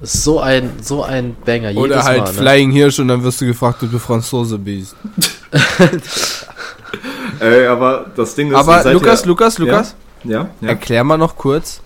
Ist 0.00 0.22
so 0.22 0.38
ein, 0.38 0.70
so 0.80 1.02
ein 1.02 1.36
Banger. 1.44 1.76
Oder 1.76 1.96
jedes 1.96 2.04
halt 2.04 2.18
Mal, 2.20 2.32
ne? 2.32 2.38
Flying 2.38 2.70
Hirsch 2.70 3.00
und 3.00 3.08
dann 3.08 3.22
wirst 3.24 3.40
du 3.40 3.46
gefragt, 3.46 3.82
ob 3.82 3.90
du 3.90 3.98
Franzose 3.98 4.56
bist. 4.56 4.94
Ey, 7.40 7.66
aber 7.66 8.06
das 8.14 8.34
Ding 8.34 8.50
ist. 8.50 8.56
Aber 8.56 8.76
Lukas, 8.92 9.22
ja, 9.22 9.26
Lukas, 9.26 9.58
Lukas, 9.58 9.96
Ja, 10.22 10.48
ja. 10.60 10.68
erklär 10.68 11.02
mal 11.02 11.18
noch 11.18 11.36
kurz 11.36 11.80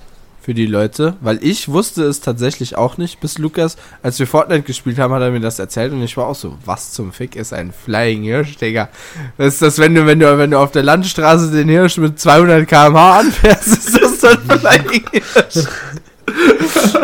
für 0.44 0.54
die 0.54 0.66
Leute, 0.66 1.14
weil 1.20 1.38
ich 1.40 1.68
wusste 1.68 2.02
es 2.02 2.20
tatsächlich 2.20 2.76
auch 2.76 2.98
nicht, 2.98 3.20
bis 3.20 3.38
Lukas, 3.38 3.76
als 4.02 4.18
wir 4.18 4.26
Fortnite 4.26 4.62
gespielt 4.62 4.98
haben, 4.98 5.14
hat 5.14 5.22
er 5.22 5.30
mir 5.30 5.38
das 5.38 5.60
erzählt 5.60 5.92
und 5.92 6.02
ich 6.02 6.16
war 6.16 6.26
auch 6.26 6.34
so, 6.34 6.58
was 6.64 6.90
zum 6.92 7.12
Fick 7.12 7.36
ist 7.36 7.52
ein 7.52 7.72
Flying 7.72 8.24
Hirsch, 8.24 8.56
Digga? 8.56 8.88
Was 9.36 9.54
ist 9.54 9.62
das, 9.62 9.78
wenn 9.78 9.94
du, 9.94 10.04
wenn 10.04 10.18
du, 10.18 10.36
wenn 10.38 10.50
du 10.50 10.58
auf 10.58 10.72
der 10.72 10.82
Landstraße 10.82 11.52
den 11.52 11.68
Hirsch 11.68 11.96
mit 11.98 12.18
200 12.18 12.66
km/h 12.68 13.20
anfährst, 13.20 13.68
ist 13.68 14.02
das 14.02 14.18
dann 14.18 14.38
Flying 14.58 15.02
Hirsch? 15.12 15.66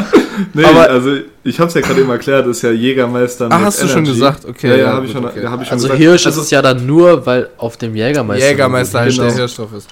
Nee, 0.54 0.64
Aber- 0.64 0.88
also 0.88 1.16
ich 1.42 1.58
hab's 1.58 1.74
ja 1.74 1.80
gerade 1.80 2.00
eben 2.00 2.10
erklärt, 2.10 2.46
ist 2.46 2.62
ja 2.62 2.70
Jägermeister. 2.70 3.46
Mit 3.48 3.58
hast 3.58 3.82
du 3.82 3.88
schon 3.88 3.98
Energy. 4.04 4.12
gesagt? 4.12 4.44
Okay, 4.44 4.68
Ja, 4.70 4.76
ja, 4.76 4.82
ja, 4.84 4.92
habe 4.94 5.06
ich 5.06 5.12
schon, 5.12 5.24
okay. 5.24 5.44
hab 5.46 5.60
ich 5.60 5.66
schon 5.66 5.74
Also 5.74 5.88
gesagt. 5.88 6.00
Hirsch 6.00 6.26
also, 6.26 6.40
ist 6.40 6.44
es 6.46 6.50
ja 6.50 6.62
dann 6.62 6.86
nur, 6.86 7.26
weil 7.26 7.50
auf 7.58 7.76
dem 7.76 7.94
Jägermeister. 7.96 8.48
Jägermeister 8.48 9.00
halt 9.00 9.10
Genau. 9.14 9.24
der 9.26 9.34
Hirschstoff 9.34 9.72
ist. 9.74 9.88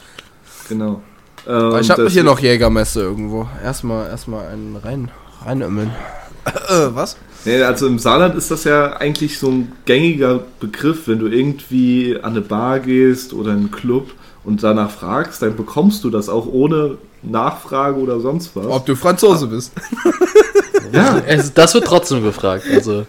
Genau. 0.69 1.03
Ähm, 1.47 1.79
ich 1.81 1.91
habe 1.91 2.09
hier 2.09 2.25
noch 2.25 2.41
Jägermeister 2.41 3.01
irgendwo. 3.01 3.49
Erstmal, 3.63 4.09
erstmal 4.09 4.49
einen 4.49 4.77
rein, 4.77 5.11
reinömmeln. 5.45 5.91
äh, 6.45 6.89
was? 6.95 7.17
Nee, 7.45 7.63
also 7.63 7.87
im 7.87 7.99
Saarland 7.99 8.35
ist 8.35 8.51
das 8.51 8.65
ja 8.65 8.97
eigentlich 8.97 9.39
so 9.39 9.49
ein 9.49 9.73
gängiger 9.85 10.41
Begriff, 10.59 11.07
wenn 11.07 11.21
du 11.21 11.27
irgendwie 11.27 12.19
an 12.21 12.33
eine 12.33 12.41
Bar 12.41 12.81
gehst 12.81 13.33
oder 13.33 13.53
in 13.53 13.59
einen 13.59 13.71
Club 13.71 14.13
und 14.43 14.63
danach 14.63 14.91
fragst, 14.91 15.43
dann 15.43 15.57
bekommst 15.57 16.03
du 16.03 16.11
das 16.11 16.29
auch 16.29 16.47
ohne 16.47 16.99
Nachfrage 17.31 17.97
oder 17.99 18.21
sonst 18.21 18.51
was. 18.55 18.67
Ob 18.67 18.87
du 18.87 18.95
Franzose 18.97 19.47
bist. 19.49 19.73
ja, 20.93 21.21
Es, 21.27 21.53
das 21.53 21.75
wird 21.75 21.85
trotzdem 21.85 22.23
gefragt. 22.23 22.65
Also, 22.73 23.05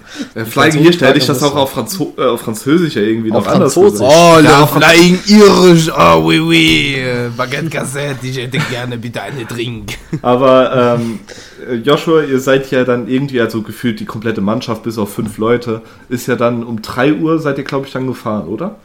Flying 0.49 0.79
Hirsch, 0.79 0.97
da 0.97 1.07
hätte 1.07 1.19
ich 1.19 1.25
das 1.27 1.41
auch 1.43 1.55
auf, 1.55 1.71
Franzo 1.71 2.13
äh, 2.17 2.23
auf 2.25 2.41
Französisch 2.41 2.95
ja 2.95 3.01
irgendwie 3.03 3.31
Auf 3.31 3.45
noch 3.45 3.51
anders 3.53 3.73
Französisch. 3.73 3.99
gesagt. 4.07 4.37
Oh, 4.37 4.39
Ja, 4.43 4.63
auf- 4.63 4.71
Flying 4.73 5.19
Irish, 5.27 5.89
oh 5.95 6.23
oui 6.25 6.39
oui, 6.39 6.95
äh, 6.95 7.29
Baguette 7.35 7.69
Cassette, 7.69 8.25
ich 8.25 8.37
hätte 8.37 8.57
gerne 8.69 8.97
bitte 8.97 9.21
eine 9.21 9.45
Drink. 9.45 9.93
Aber 10.21 10.97
ähm, 10.99 11.19
äh, 11.69 11.75
Joshua, 11.75 12.21
ihr 12.23 12.39
seid 12.39 12.69
ja 12.71 12.83
dann 12.83 13.07
irgendwie, 13.07 13.39
also 13.41 13.61
gefühlt 13.61 13.99
die 13.99 14.05
komplette 14.05 14.41
Mannschaft 14.41 14.83
bis 14.83 14.97
auf 14.97 15.13
fünf 15.13 15.37
Leute, 15.37 15.81
ist 16.09 16.27
ja 16.27 16.35
dann 16.35 16.63
um 16.63 16.81
3 16.81 17.13
Uhr 17.13 17.39
seid 17.39 17.57
ihr, 17.59 17.63
glaube 17.63 17.85
ich, 17.87 17.93
dann 17.93 18.07
gefahren, 18.07 18.47
oder? 18.47 18.75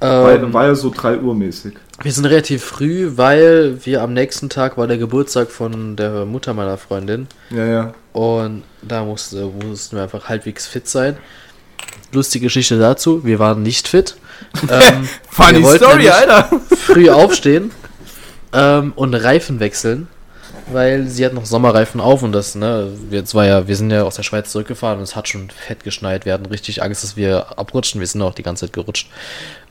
War, 0.00 0.32
ähm, 0.34 0.52
war 0.52 0.66
ja 0.66 0.74
so 0.74 0.92
3 0.94 1.18
Uhr 1.18 1.34
mäßig. 1.34 1.74
Wir 2.02 2.12
sind 2.12 2.26
relativ 2.26 2.64
früh, 2.64 3.12
weil 3.16 3.84
wir 3.84 4.02
am 4.02 4.12
nächsten 4.12 4.48
Tag 4.48 4.76
war 4.76 4.86
der 4.86 4.98
Geburtstag 4.98 5.50
von 5.50 5.96
der 5.96 6.24
Mutter 6.24 6.52
meiner 6.54 6.76
Freundin. 6.76 7.28
Ja, 7.50 7.66
ja. 7.66 7.94
Und 8.12 8.64
da 8.82 9.04
musste, 9.04 9.46
mussten 9.46 9.96
wir 9.96 10.02
einfach 10.02 10.28
halbwegs 10.28 10.66
fit 10.66 10.88
sein. 10.88 11.16
Lustige 12.12 12.46
Geschichte 12.46 12.78
dazu, 12.78 13.24
wir 13.24 13.38
waren 13.38 13.62
nicht 13.62 13.88
fit. 13.88 14.16
Ähm, 14.68 15.08
Funny 15.30 15.64
Story, 15.64 16.08
Alter. 16.08 16.60
Früh 16.76 17.08
aufstehen 17.08 17.70
ähm, 18.52 18.92
und 18.96 19.14
Reifen 19.14 19.60
wechseln, 19.60 20.08
weil 20.72 21.06
sie 21.08 21.24
hat 21.24 21.34
noch 21.34 21.46
Sommerreifen 21.46 22.00
auf 22.00 22.22
und 22.22 22.32
das, 22.32 22.54
ne, 22.54 22.92
jetzt 23.10 23.34
war 23.34 23.44
ja, 23.44 23.68
wir 23.68 23.76
sind 23.76 23.90
ja 23.90 24.02
aus 24.02 24.16
der 24.16 24.22
Schweiz 24.22 24.50
zurückgefahren 24.50 24.98
und 24.98 25.04
es 25.04 25.14
hat 25.16 25.28
schon 25.28 25.50
fett 25.50 25.84
geschneit. 25.84 26.24
Wir 26.24 26.32
hatten 26.32 26.46
richtig 26.46 26.82
Angst, 26.82 27.04
dass 27.04 27.16
wir 27.16 27.58
abrutschen. 27.58 28.00
Wir 28.00 28.06
sind 28.06 28.22
auch 28.22 28.34
die 28.34 28.42
ganze 28.42 28.66
Zeit 28.66 28.72
gerutscht. 28.72 29.10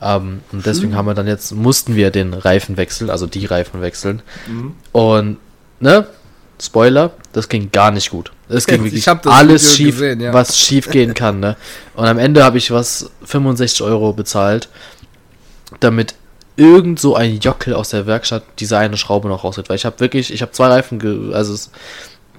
Ähm, 0.01 0.41
und 0.51 0.65
deswegen 0.65 0.95
haben 0.95 1.05
wir 1.05 1.13
dann 1.13 1.27
jetzt, 1.27 1.51
mussten 1.53 1.95
wir 1.95 2.11
den 2.11 2.33
Reifen 2.33 2.77
wechseln, 2.77 3.09
also 3.09 3.27
die 3.27 3.45
Reifen 3.45 3.81
wechseln. 3.81 4.21
Und, 4.91 5.37
ne, 5.79 6.07
Spoiler, 6.61 7.11
das 7.33 7.49
ging 7.49 7.71
gar 7.71 7.91
nicht 7.91 8.09
gut. 8.09 8.31
Es 8.47 8.67
ging 8.67 8.85
Ich 8.85 9.05
wirklich 9.05 9.25
alles 9.25 9.63
Video 9.63 9.75
schief, 9.75 9.95
gesehen, 9.95 10.21
ja. 10.21 10.33
was 10.33 10.57
schief 10.57 10.89
gehen 10.89 11.13
kann, 11.13 11.39
ne. 11.39 11.57
Und 11.95 12.05
am 12.05 12.17
Ende 12.19 12.43
habe 12.43 12.57
ich 12.57 12.71
was 12.71 13.09
65 13.25 13.81
Euro 13.81 14.13
bezahlt, 14.13 14.69
damit 15.79 16.15
irgend 16.55 16.99
so 16.99 17.15
ein 17.15 17.39
Jockel 17.39 17.73
aus 17.73 17.89
der 17.89 18.05
Werkstatt 18.05 18.43
diese 18.59 18.77
eine 18.77 18.97
Schraube 18.97 19.27
noch 19.27 19.43
rausholt. 19.43 19.69
Weil 19.69 19.75
ich 19.75 19.85
habe 19.85 19.99
wirklich, 19.99 20.33
ich 20.33 20.41
habe 20.41 20.51
zwei 20.51 20.67
Reifen, 20.67 21.33
also 21.33 21.53
es, 21.53 21.71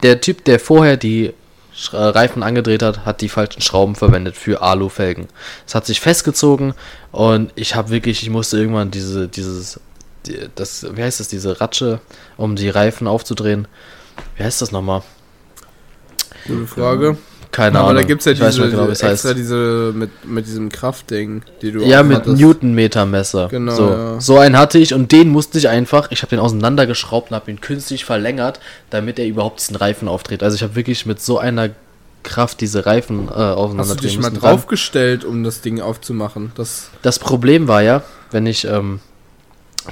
der 0.02 0.20
Typ, 0.20 0.44
der 0.44 0.60
vorher 0.60 0.96
die 0.96 1.32
äh, 1.92 1.96
Reifen 1.96 2.42
angedreht 2.42 2.82
hat, 2.82 3.04
hat 3.04 3.20
die 3.20 3.28
falschen 3.28 3.60
Schrauben 3.60 3.96
verwendet 3.96 4.36
für 4.36 4.62
Alufelgen. 4.62 5.26
Es 5.66 5.74
hat 5.74 5.86
sich 5.86 6.00
festgezogen 6.00 6.74
und 7.10 7.52
ich 7.56 7.74
habe 7.74 7.90
wirklich, 7.90 8.22
ich 8.22 8.30
musste 8.30 8.58
irgendwann 8.58 8.90
diese, 8.90 9.28
dieses, 9.28 9.80
die, 10.26 10.38
das, 10.54 10.86
wie 10.94 11.02
heißt 11.02 11.20
das, 11.20 11.28
diese 11.28 11.60
Ratsche, 11.60 12.00
um 12.36 12.54
die 12.54 12.68
Reifen 12.68 13.08
aufzudrehen. 13.08 13.66
Wie 14.36 14.44
heißt 14.44 14.62
das 14.62 14.70
nochmal? 14.70 15.02
Gute 16.46 16.66
Frage. 16.66 17.16
Keine 17.54 17.78
Aber 17.78 17.90
Ahnung. 17.90 18.02
da 18.02 18.08
gibt's 18.08 18.24
ja 18.24 18.32
Ich 18.32 18.40
weiß 18.40 18.54
diese, 18.56 18.66
nicht 18.66 18.76
genau, 18.76 18.88
es 18.88 19.00
extra 19.00 19.28
heißt. 19.28 19.38
diese 19.38 19.92
mit, 19.94 20.10
mit 20.26 20.44
diesem 20.44 20.70
Kraftding, 20.70 21.42
die 21.62 21.70
du 21.70 21.84
Ja, 21.84 22.02
mit. 22.02 22.26
Newtonmetermesser. 22.26 23.46
Genau, 23.48 23.72
So, 23.76 23.88
ja. 23.90 24.20
so 24.20 24.38
einen 24.38 24.58
hatte 24.58 24.78
ich 24.78 24.92
und 24.92 25.12
den 25.12 25.28
musste 25.28 25.58
ich 25.58 25.68
einfach, 25.68 26.10
ich 26.10 26.22
habe 26.22 26.30
den 26.30 26.40
auseinandergeschraubt 26.40 27.30
und 27.30 27.36
habe 27.36 27.52
ihn 27.52 27.60
künstlich 27.60 28.04
verlängert, 28.04 28.58
damit 28.90 29.20
er 29.20 29.26
überhaupt 29.26 29.60
diesen 29.60 29.76
Reifen 29.76 30.08
aufdreht. 30.08 30.42
Also 30.42 30.56
ich 30.56 30.64
habe 30.64 30.74
wirklich 30.74 31.06
mit 31.06 31.22
so 31.22 31.38
einer 31.38 31.70
Kraft 32.24 32.60
diese 32.60 32.86
Reifen 32.86 33.28
äh, 33.28 33.32
Hast 33.32 33.90
du 33.90 33.94
dich 33.94 34.18
mal 34.18 34.30
draufgestellt, 34.30 35.24
um 35.24 35.44
das 35.44 35.60
Ding 35.60 35.80
aufzumachen? 35.80 36.50
Das, 36.56 36.88
Das 37.02 37.20
Problem 37.20 37.68
war 37.68 37.82
ja, 37.82 38.02
wenn 38.32 38.46
ich 38.46 38.64
ähm, 38.64 38.98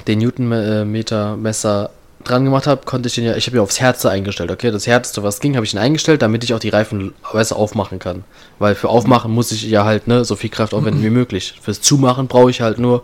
den 0.07 0.19
Newtonmeter-Messer 0.19 1.91
dran 2.23 2.45
gemacht 2.45 2.67
habe, 2.67 2.85
konnte 2.85 3.07
ich 3.07 3.15
den 3.15 3.25
ja, 3.25 3.35
ich 3.35 3.47
habe 3.47 3.57
ja 3.57 3.63
aufs 3.63 3.79
Herze 3.79 4.09
eingestellt, 4.09 4.51
okay? 4.51 4.71
Das 4.71 4.87
Härteste, 4.87 5.23
was 5.23 5.39
ging, 5.39 5.55
habe 5.55 5.65
ich 5.65 5.73
ihn 5.73 5.79
eingestellt, 5.79 6.21
damit 6.21 6.43
ich 6.43 6.53
auch 6.53 6.59
die 6.59 6.69
Reifen 6.69 7.13
besser 7.31 7.55
aufmachen 7.55 7.99
kann. 7.99 8.23
Weil 8.59 8.75
für 8.75 8.89
Aufmachen 8.89 9.31
muss 9.31 9.51
ich 9.51 9.63
ja 9.63 9.85
halt, 9.85 10.07
ne, 10.07 10.25
so 10.25 10.35
viel 10.35 10.49
Kraft 10.49 10.73
aufwenden 10.73 11.03
wie 11.03 11.09
möglich. 11.09 11.55
Fürs 11.61 11.81
Zumachen 11.81 12.27
brauche 12.27 12.49
ich 12.49 12.61
halt 12.61 12.79
nur, 12.79 13.03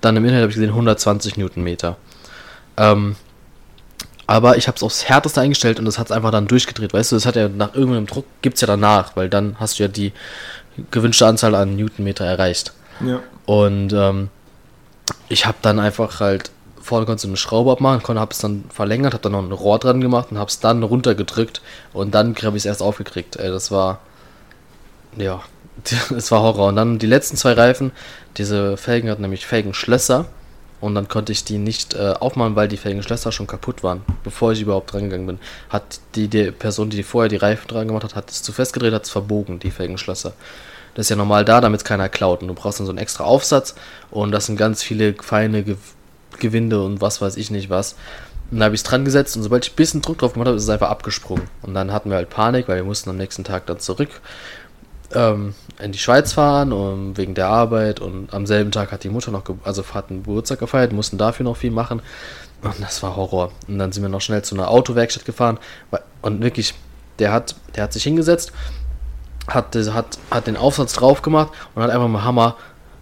dann 0.00 0.16
im 0.16 0.24
Internet 0.24 0.42
habe 0.42 0.50
ich 0.50 0.56
gesehen, 0.56 0.70
120 0.70 1.36
Newtonmeter. 1.36 1.96
Ähm, 2.76 3.16
aber 4.26 4.56
ich 4.56 4.68
habe 4.68 4.76
es 4.76 4.82
aufs 4.82 5.08
Härteste 5.08 5.40
eingestellt 5.40 5.78
und 5.78 5.86
das 5.86 5.98
hat 5.98 6.06
es 6.06 6.12
einfach 6.12 6.30
dann 6.30 6.46
durchgedreht. 6.46 6.92
Weißt 6.92 7.10
du, 7.10 7.16
das 7.16 7.26
hat 7.26 7.36
ja 7.36 7.48
nach 7.48 7.74
irgendeinem 7.74 8.06
Druck, 8.06 8.26
gibt 8.42 8.54
es 8.54 8.60
ja 8.60 8.66
danach, 8.66 9.16
weil 9.16 9.28
dann 9.28 9.56
hast 9.58 9.78
du 9.78 9.82
ja 9.82 9.88
die 9.88 10.12
gewünschte 10.90 11.26
Anzahl 11.26 11.54
an 11.54 11.76
Newtonmeter 11.76 12.24
erreicht. 12.24 12.72
Ja. 13.04 13.20
Und 13.46 13.92
ähm, 13.92 14.28
ich 15.28 15.46
habe 15.46 15.58
dann 15.62 15.80
einfach 15.80 16.20
halt 16.20 16.50
vorne 16.90 17.06
konntest 17.06 17.24
du 17.24 17.28
eine 17.28 17.36
Schraube 17.36 17.70
abmachen, 17.70 18.02
konnte 18.02 18.20
habe 18.20 18.32
es 18.32 18.38
dann 18.38 18.64
verlängert, 18.68 19.14
habe 19.14 19.22
dann 19.22 19.32
noch 19.32 19.42
ein 19.42 19.52
Rohr 19.52 19.78
dran 19.78 20.00
gemacht 20.00 20.32
und 20.32 20.38
habe 20.38 20.48
es 20.48 20.58
dann 20.58 20.82
runtergedrückt 20.82 21.62
und 21.92 22.14
dann 22.16 22.34
habe 22.34 22.56
ich 22.56 22.62
es 22.62 22.66
erst 22.66 22.82
aufgekriegt. 22.82 23.36
Ey, 23.36 23.48
das 23.48 23.70
war 23.70 24.00
ja, 25.16 25.40
es 26.16 26.32
war 26.32 26.42
Horror. 26.42 26.68
Und 26.68 26.76
dann 26.76 26.98
die 26.98 27.06
letzten 27.06 27.36
zwei 27.36 27.52
Reifen, 27.52 27.92
diese 28.36 28.76
Felgen 28.76 29.08
hatten 29.08 29.22
nämlich 29.22 29.46
Felgenschlösser 29.46 30.26
und 30.80 30.96
dann 30.96 31.06
konnte 31.06 31.30
ich 31.30 31.44
die 31.44 31.58
nicht 31.58 31.94
äh, 31.94 32.14
aufmachen, 32.18 32.56
weil 32.56 32.66
die 32.66 32.76
Felgenschlösser 32.76 33.30
schon 33.30 33.46
kaputt 33.46 33.84
waren, 33.84 34.02
bevor 34.24 34.50
ich 34.50 34.60
überhaupt 34.60 34.92
dran 34.92 35.04
gegangen 35.04 35.26
bin. 35.26 35.38
Hat 35.68 36.00
die, 36.16 36.26
die 36.26 36.50
Person, 36.50 36.90
die 36.90 37.04
vorher 37.04 37.28
die 37.28 37.36
Reifen 37.36 37.68
dran 37.68 37.86
gemacht 37.86 38.02
hat, 38.02 38.16
hat 38.16 38.30
es 38.32 38.42
zu 38.42 38.50
festgedreht, 38.52 38.92
hat 38.92 39.04
es 39.04 39.10
verbogen, 39.10 39.60
die 39.60 39.70
Felgenschlösser. 39.70 40.32
Das 40.94 41.06
ist 41.06 41.10
ja 41.10 41.16
normal 41.16 41.44
da, 41.44 41.60
damit 41.60 41.82
es 41.82 41.84
keiner 41.84 42.08
klaut. 42.08 42.42
Und 42.42 42.48
du 42.48 42.54
brauchst 42.54 42.80
dann 42.80 42.86
so 42.86 42.90
einen 42.90 42.98
extra 42.98 43.22
Aufsatz 43.22 43.76
und 44.10 44.32
das 44.32 44.46
sind 44.46 44.56
ganz 44.56 44.82
viele 44.82 45.14
feine 45.14 45.64
Gewinde 46.40 46.82
und 46.82 47.00
was 47.00 47.20
weiß 47.20 47.36
ich 47.36 47.50
nicht 47.50 47.70
was. 47.70 47.96
Und 48.50 48.58
da 48.58 48.64
habe 48.64 48.74
ich 48.74 48.80
es 48.80 48.84
dran 48.84 49.04
gesetzt 49.04 49.36
und 49.36 49.44
sobald 49.44 49.64
ich 49.64 49.72
ein 49.72 49.76
bisschen 49.76 50.02
Druck 50.02 50.18
drauf 50.18 50.32
gemacht 50.32 50.48
habe, 50.48 50.56
ist 50.56 50.64
es 50.64 50.68
einfach 50.68 50.90
abgesprungen. 50.90 51.44
Und 51.62 51.74
dann 51.74 51.92
hatten 51.92 52.10
wir 52.10 52.16
halt 52.16 52.30
Panik, 52.30 52.66
weil 52.66 52.76
wir 52.76 52.84
mussten 52.84 53.10
am 53.10 53.16
nächsten 53.16 53.44
Tag 53.44 53.66
dann 53.66 53.78
zurück 53.78 54.10
ähm, 55.14 55.54
in 55.80 55.92
die 55.92 55.98
Schweiz 55.98 56.32
fahren 56.32 56.72
um, 56.72 57.16
wegen 57.16 57.34
der 57.34 57.48
Arbeit 57.48 58.00
und 58.00 58.32
am 58.32 58.46
selben 58.46 58.70
Tag 58.70 58.92
hat 58.92 59.04
die 59.04 59.08
Mutter 59.08 59.30
noch, 59.30 59.42
also 59.64 59.84
hat 59.94 60.10
einen 60.10 60.22
Geburtstag 60.22 60.58
gefeiert, 60.58 60.92
mussten 60.92 61.18
dafür 61.18 61.44
noch 61.44 61.56
viel 61.56 61.70
machen 61.70 62.02
und 62.62 62.80
das 62.80 63.02
war 63.02 63.16
Horror. 63.16 63.52
Und 63.66 63.78
dann 63.78 63.92
sind 63.92 64.02
wir 64.02 64.08
noch 64.08 64.20
schnell 64.20 64.42
zu 64.42 64.54
einer 64.54 64.70
Autowerkstatt 64.70 65.24
gefahren 65.24 65.58
und 66.22 66.42
wirklich, 66.42 66.74
der 67.18 67.32
hat, 67.32 67.56
der 67.74 67.84
hat 67.84 67.92
sich 67.92 68.04
hingesetzt, 68.04 68.52
hat, 69.48 69.74
hat, 69.74 70.18
hat 70.30 70.46
den 70.46 70.56
Aufsatz 70.56 70.92
drauf 70.92 71.22
gemacht 71.22 71.52
und 71.74 71.82
hat 71.82 71.90
einfach 71.90 72.08
mit 72.08 72.18
dem 72.18 72.24
Hammer 72.24 72.56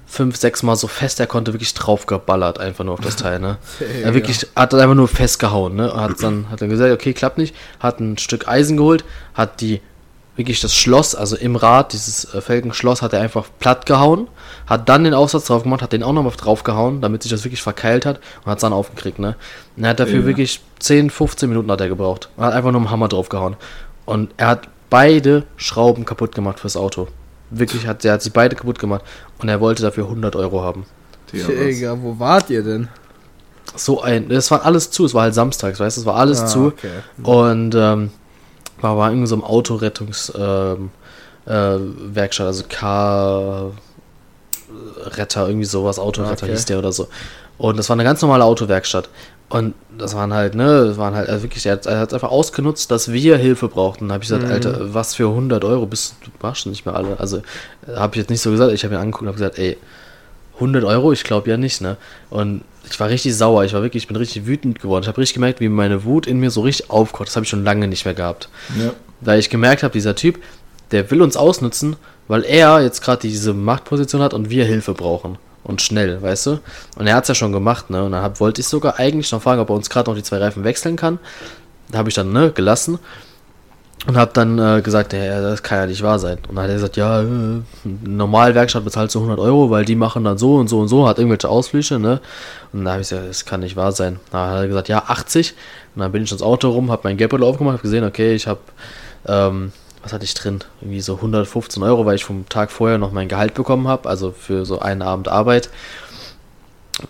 fünf, 0.09 0.37
sechs 0.37 0.63
Mal 0.63 0.75
so 0.77 0.89
fest 0.89 1.21
er 1.21 1.27
konnte 1.27 1.53
wirklich 1.53 1.75
drauf 1.75 2.07
geballert, 2.07 2.59
einfach 2.59 2.85
nur 2.85 2.95
auf 2.95 3.01
das 3.01 3.17
Teil, 3.17 3.39
ne? 3.39 3.59
Er 4.03 4.15
wirklich 4.15 4.47
hat 4.57 4.73
dann 4.73 4.81
einfach 4.81 4.95
nur 4.95 5.09
festgehauen, 5.09 5.77
ne? 5.77 5.93
Hat 5.95 6.23
dann, 6.23 6.51
hat 6.51 6.63
dann 6.63 6.71
gesagt, 6.71 6.93
okay, 6.93 7.13
klappt 7.13 7.39
nicht, 7.39 7.55
hat 7.79 8.01
ein 8.01 8.17
Stück 8.19 8.49
Eisen 8.49 8.77
geholt, 8.77 9.05
hat 9.35 9.61
die, 9.61 9.81
wirklich 10.35 10.61
das 10.61 10.75
Schloss, 10.75 11.15
also 11.15 11.37
im 11.37 11.57
Rad, 11.57 11.93
dieses 11.93 12.33
äh, 12.33 12.41
Felgenschloss, 12.41 13.03
hat 13.03 13.13
er 13.13 13.21
einfach 13.21 13.47
platt 13.59 13.87
gehauen, 13.87 14.29
hat 14.67 14.89
dann 14.89 15.05
den 15.05 15.13
Aufsatz 15.13 15.47
drauf 15.47 15.65
gemacht, 15.65 15.83
hat 15.83 15.93
den 15.93 16.03
auch 16.03 16.13
nochmal 16.13 16.33
drauf 16.37 16.63
gehauen, 16.65 17.01
damit 17.01 17.23
sich 17.23 17.31
das 17.31 17.45
wirklich 17.45 17.61
verkeilt 17.61 18.07
hat 18.07 18.21
und 18.45 18.51
hat 18.51 18.59
es 18.59 18.63
dann 18.63 18.73
aufgekriegt, 18.73 19.19
ne? 19.19 19.37
Und 19.77 19.85
er 19.85 19.91
hat 19.91 20.01
dafür 20.01 20.21
Ja. 20.21 20.27
wirklich 20.27 20.61
10, 20.79 21.11
15 21.11 21.49
Minuten 21.49 21.71
hat 21.71 21.81
er 21.81 21.89
gebraucht 21.89 22.31
und 22.37 22.45
hat 22.45 22.55
einfach 22.55 22.71
nur 22.73 22.81
dem 22.81 22.91
Hammer 22.91 23.09
drauf 23.09 23.29
gehauen. 23.29 23.57
Und 24.07 24.31
er 24.39 24.47
hat 24.47 24.69
beide 24.91 25.45
Schrauben 25.57 26.05
kaputt 26.07 26.35
gemacht 26.35 26.61
fürs 26.61 26.77
Auto. 26.77 27.09
Wirklich, 27.51 27.87
hat, 27.87 28.05
er 28.05 28.15
hat 28.15 28.23
sie 28.23 28.31
beide 28.31 28.57
kaputt 28.57 28.79
gemacht 28.79 29.03
und 29.39 29.49
er 29.49 29.61
wollte 29.61 29.83
dafür 29.83 30.05
100 30.05 30.37
Euro 30.37 30.63
haben. 30.63 30.85
Digga, 31.33 31.97
wo 32.03 32.19
wart 32.19 32.51
ihr 32.51 32.63
denn? 32.63 32.89
So 33.77 34.01
ein, 34.03 34.29
das 34.29 34.51
war 34.51 34.65
alles 34.65 34.91
zu, 34.91 35.05
es 35.05 35.15
war 35.15 35.23
halt 35.23 35.35
samstags, 35.35 35.79
weißt 35.79 35.97
du, 35.97 36.01
es 36.01 36.07
war 36.07 36.17
alles 36.17 36.41
Ah, 36.41 36.47
zu. 36.47 36.67
okay. 36.69 36.91
Und 37.23 37.75
ähm, 37.75 38.11
war, 38.81 38.97
war 38.97 39.11
irgendwie 39.11 39.27
so 39.27 39.35
im 39.35 39.45
Autorettungs 39.45 40.33
ähm, 40.39 40.91
äh, 41.47 41.77
Werkstatt, 42.15 42.47
also 42.47 42.65
Car 42.69 43.73
Retter, 45.17 45.49
irgendwie 45.49 45.65
sowas, 45.67 45.99
Autoretter 45.99 46.45
Okay. 46.45 46.53
hieß 46.53 46.67
der 46.67 46.79
oder 46.79 46.93
so. 46.93 47.09
Und 47.57 47.79
das 47.79 47.89
war 47.89 47.95
eine 47.95 48.05
ganz 48.05 48.21
normale 48.23 48.45
Autowerkstatt. 48.45 49.09
Und 49.49 49.75
das 49.99 50.15
waren 50.15 50.33
halt, 50.33 50.55
ne, 50.55 50.87
das 50.87 50.97
waren 50.97 51.15
halt 51.15 51.29
also 51.29 51.43
wirklich, 51.43 51.67
er 51.67 51.73
hat 51.73 51.87
er 51.87 51.99
hat 51.99 52.15
einfach 52.15 52.31
ausgenutzt, 52.31 52.91
dass 52.91 53.13
wir 53.13 53.37
Hilfe 53.37 53.69
brauchten. 53.69 54.09
Da 54.09 54.15
habe 54.15 54.25
ich 54.25 54.31
gesagt, 54.31 54.47
Mhm. 54.47 54.53
Alter, 54.53 54.95
was 54.95 55.15
für 55.15 55.29
100 55.29 55.65
Euro 55.65 55.87
bist 55.87 56.15
du, 56.25 56.31
machst 56.41 56.65
du 56.65 56.71
nicht 56.71 56.87
mehr 56.87 56.95
alle. 56.95 57.19
Also 57.19 57.43
habe 57.95 58.15
ich 58.15 58.21
jetzt 58.21 58.31
nicht 58.31 58.41
so 58.41 58.51
gesagt, 58.51 58.73
ich 58.73 58.85
habe 58.85 58.95
ihn 58.95 59.01
angeguckt 59.01 59.23
und 59.23 59.29
habe 59.29 59.39
gesagt, 59.39 59.59
ey, 59.59 59.77
100 60.55 60.85
Euro, 60.85 61.13
ich 61.13 61.25
glaube 61.25 61.51
ja 61.51 61.57
nicht, 61.57 61.81
ne? 61.81 61.97
Und 62.31 62.63
ich 62.91 62.99
war 62.99 63.09
richtig 63.09 63.37
sauer, 63.37 63.65
ich 63.65 63.75
war 63.75 63.83
wirklich, 63.83 64.05
ich 64.05 64.09
bin 64.09 64.17
richtig 64.17 64.47
wütend 64.47 64.81
geworden. 64.81 65.03
Ich 65.03 65.09
habe 65.09 65.19
richtig 65.19 65.35
gemerkt, 65.35 65.61
wie 65.61 65.69
meine 65.69 66.05
Wut 66.05 66.27
in 66.27 66.41
mir 66.41 66.51
so 66.51 66.63
richtig 66.63 66.91
aufkocht. 66.91 67.29
Das 67.29 67.37
habe 67.37 67.45
ich 67.45 67.51
schon 67.51 67.65
lange 67.65 67.87
nicht 67.87 68.05
mehr 68.05 68.15
gehabt. 68.15 68.49
Ja. 68.79 68.93
Weil 69.21 69.39
ich 69.39 69.51
gemerkt 69.51 69.83
habe, 69.83 69.93
dieser 69.93 70.15
Typ, 70.15 70.39
der 70.91 71.11
will 71.11 71.23
uns 71.23 71.37
ausnutzen, 71.37 71.97
weil 72.29 72.45
er 72.45 72.81
jetzt 72.83 73.03
gerade 73.03 73.21
diese 73.23 73.53
Machtposition 73.53 74.23
hat 74.23 74.35
und 74.35 74.51
wir 74.51 74.65
Hilfe 74.65 74.95
brauchen. 74.95 75.39
Und 75.69 75.83
schnell, 75.83 76.21
weißt 76.23 76.47
du? 76.47 76.61
Und 76.97 77.07
er 77.07 77.15
hat 77.15 77.25
es 77.25 77.29
ja 77.29 77.35
schon 77.35 77.53
gemacht, 77.53 77.91
ne? 77.91 78.03
Und 78.03 78.13
dann 78.13 78.23
hab, 78.23 78.41
wollte 78.41 78.63
ich 78.63 78.67
sogar 78.67 78.99
eigentlich 78.99 79.31
noch 79.31 79.43
fragen, 79.43 79.61
ob 79.61 79.69
er 79.69 79.77
uns 79.77 79.91
gerade 79.91 80.11
noch 80.11 80.17
die 80.17 80.23
zwei 80.23 80.39
Reifen 80.39 80.65
wechseln 80.65 80.97
kann. 80.97 81.19
Da 81.91 81.99
habe 81.99 82.09
ich 82.09 82.15
dann, 82.15 82.33
ne, 82.33 82.51
gelassen. 82.53 82.99
Und 84.07 84.17
habe 84.17 84.31
dann 84.33 84.59
äh, 84.59 84.81
gesagt, 84.81 85.13
ja, 85.13 85.43
das 85.43 85.63
kann 85.63 85.81
ja 85.81 85.87
nicht 85.87 86.03
wahr 86.03 86.19
sein. 86.19 86.39
Und 86.49 86.55
dann 86.55 86.65
hat 86.65 86.71
er 86.71 86.77
gesagt, 86.77 86.97
ja, 86.97 87.21
äh, 87.21 87.61
normal 87.85 88.55
Werkstatt 88.55 88.85
bezahlt 88.85 89.11
so 89.11 89.19
100 89.19 89.39
Euro, 89.39 89.69
weil 89.69 89.85
die 89.85 89.97
machen 89.97 90.25
dann 90.25 90.39
so 90.39 90.55
und 90.55 90.69
so 90.69 90.79
und 90.79 90.89
so, 90.89 91.07
hat 91.07 91.19
irgendwelche 91.19 91.51
Ausflüche, 91.51 91.99
ne? 91.99 92.21
Und 92.73 92.87
da 92.87 92.93
habe 92.93 93.03
ich 93.03 93.11
gesagt, 93.11 93.29
das 93.29 93.45
kann 93.45 93.61
nicht 93.61 93.77
wahr 93.77 93.93
sein. 93.93 94.21
Dann 94.31 94.51
hat 94.51 94.57
er 94.61 94.69
gesagt, 94.69 94.89
ja, 94.89 95.03
80. 95.07 95.55
Und 95.95 96.01
dann 96.01 96.13
bin 96.13 96.23
ich 96.23 96.33
ins 96.33 96.41
Auto 96.41 96.71
rum, 96.71 96.91
habe 96.91 97.03
mein 97.05 97.19
Geldbeutel 97.19 97.45
aufgemacht, 97.45 97.75
habe 97.75 97.83
gesehen, 97.83 98.05
okay, 98.05 98.35
ich 98.35 98.47
habe, 98.47 98.61
ähm, 99.27 99.73
was 100.03 100.13
hatte 100.13 100.25
ich 100.25 100.35
drin? 100.35 100.61
Irgendwie 100.81 101.01
so 101.01 101.17
115 101.17 101.83
Euro, 101.83 102.07
weil 102.07 102.17
ich 102.17 102.25
vom 102.25 102.49
Tag 102.49 102.71
vorher 102.71 102.99
noch 102.99 103.13
mein 103.13 103.29
Gehalt 103.29 103.55
bekommen 103.55 103.89
habe, 103.89 104.09
also 104.09 104.33
für 104.33 104.65
so 104.65 104.79
einen 104.79 105.03
Abend 105.03 105.29
Arbeit, 105.29 105.71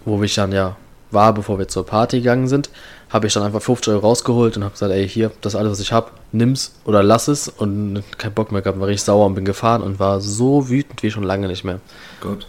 wo 0.04 0.22
ich 0.22 0.34
dann 0.34 0.52
ja 0.52 0.76
war, 1.10 1.32
bevor 1.32 1.58
wir 1.58 1.68
zur 1.68 1.86
Party 1.86 2.18
gegangen 2.18 2.48
sind, 2.48 2.70
habe 3.10 3.26
ich 3.26 3.32
dann 3.32 3.42
einfach 3.42 3.62
50 3.62 3.92
Euro 3.94 4.06
rausgeholt 4.06 4.56
und 4.56 4.64
habe 4.64 4.72
gesagt, 4.72 4.92
ey, 4.92 5.08
hier, 5.08 5.30
das 5.40 5.54
alles, 5.54 5.72
was 5.72 5.80
ich 5.80 5.92
habe, 5.92 6.10
nimm's 6.32 6.74
oder 6.84 7.02
lass 7.02 7.28
es 7.28 7.48
und 7.48 8.02
kein 8.18 8.34
Bock 8.34 8.52
mehr 8.52 8.60
gehabt, 8.60 8.78
war 8.80 8.88
richtig 8.88 9.04
sauer 9.04 9.26
und 9.26 9.34
bin 9.34 9.44
gefahren 9.44 9.82
und 9.82 9.98
war 9.98 10.20
so 10.20 10.68
wütend 10.68 11.02
wie 11.02 11.10
schon 11.10 11.22
lange 11.22 11.48
nicht 11.48 11.64
mehr. 11.64 11.80
Gott. 12.20 12.46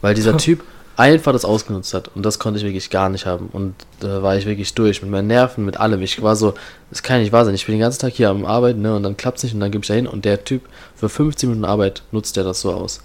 Weil 0.00 0.14
dieser 0.14 0.36
Typ 0.38 0.64
einfach 1.00 1.32
das 1.32 1.44
ausgenutzt 1.44 1.94
hat 1.94 2.10
und 2.14 2.24
das 2.24 2.38
konnte 2.38 2.58
ich 2.58 2.64
wirklich 2.64 2.90
gar 2.90 3.08
nicht 3.08 3.26
haben 3.26 3.48
und 3.52 3.74
da 4.00 4.22
war 4.22 4.36
ich 4.36 4.46
wirklich 4.46 4.74
durch 4.74 5.02
mit 5.02 5.10
meinen 5.10 5.26
Nerven, 5.28 5.64
mit 5.64 5.80
allem. 5.80 6.02
Ich 6.02 6.22
war 6.22 6.36
so, 6.36 6.54
das 6.90 7.02
kann 7.02 7.20
nicht 7.20 7.32
wahr 7.32 7.44
sein. 7.44 7.54
Ich 7.54 7.66
bin 7.66 7.74
den 7.74 7.80
ganzen 7.80 8.00
Tag 8.00 8.12
hier 8.12 8.28
am 8.30 8.44
Arbeiten 8.44 8.82
ne, 8.82 8.94
und 8.94 9.02
dann 9.02 9.16
klappt's 9.16 9.42
nicht 9.42 9.54
und 9.54 9.60
dann 9.60 9.70
gebe 9.70 9.82
ich 9.82 9.88
da 9.88 9.94
hin 9.94 10.06
und 10.06 10.24
der 10.24 10.44
Typ 10.44 10.62
für 10.94 11.08
15 11.08 11.48
Minuten 11.48 11.64
Arbeit 11.64 12.02
nutzt 12.12 12.36
der 12.36 12.44
das 12.44 12.60
so 12.60 12.72
aus. 12.72 13.00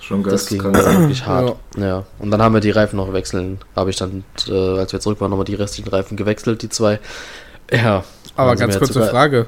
Schon 0.00 0.22
Das 0.22 0.46
ging 0.48 0.62
wirklich 0.62 1.24
hart. 1.26 1.56
Ja. 1.78 2.04
Und 2.18 2.30
dann 2.30 2.42
haben 2.42 2.52
wir 2.54 2.60
die 2.60 2.70
Reifen 2.70 2.96
noch 2.96 3.12
wechseln. 3.14 3.58
Habe 3.74 3.88
ich 3.88 3.96
dann, 3.96 4.24
äh, 4.48 4.52
als 4.78 4.92
wir 4.92 5.00
zurück 5.00 5.20
waren, 5.20 5.30
nochmal 5.30 5.46
die 5.46 5.54
restlichen 5.54 5.88
Reifen 5.88 6.16
gewechselt, 6.18 6.60
die 6.60 6.68
zwei. 6.68 7.00
Ja. 7.72 8.04
Aber 8.36 8.54
ganz 8.56 8.76
kurze 8.76 8.92
sogar- 8.94 9.08
Frage. 9.08 9.46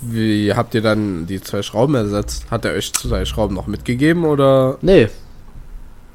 Wie 0.00 0.52
habt 0.54 0.74
ihr 0.74 0.82
dann 0.82 1.26
die 1.26 1.40
zwei 1.40 1.62
Schrauben 1.62 1.94
ersetzt? 1.96 2.44
Hat 2.50 2.64
er 2.64 2.72
euch 2.72 2.92
zwei 2.92 3.24
Schrauben 3.24 3.54
noch 3.54 3.66
mitgegeben 3.66 4.24
oder? 4.24 4.78
Nee, 4.82 5.08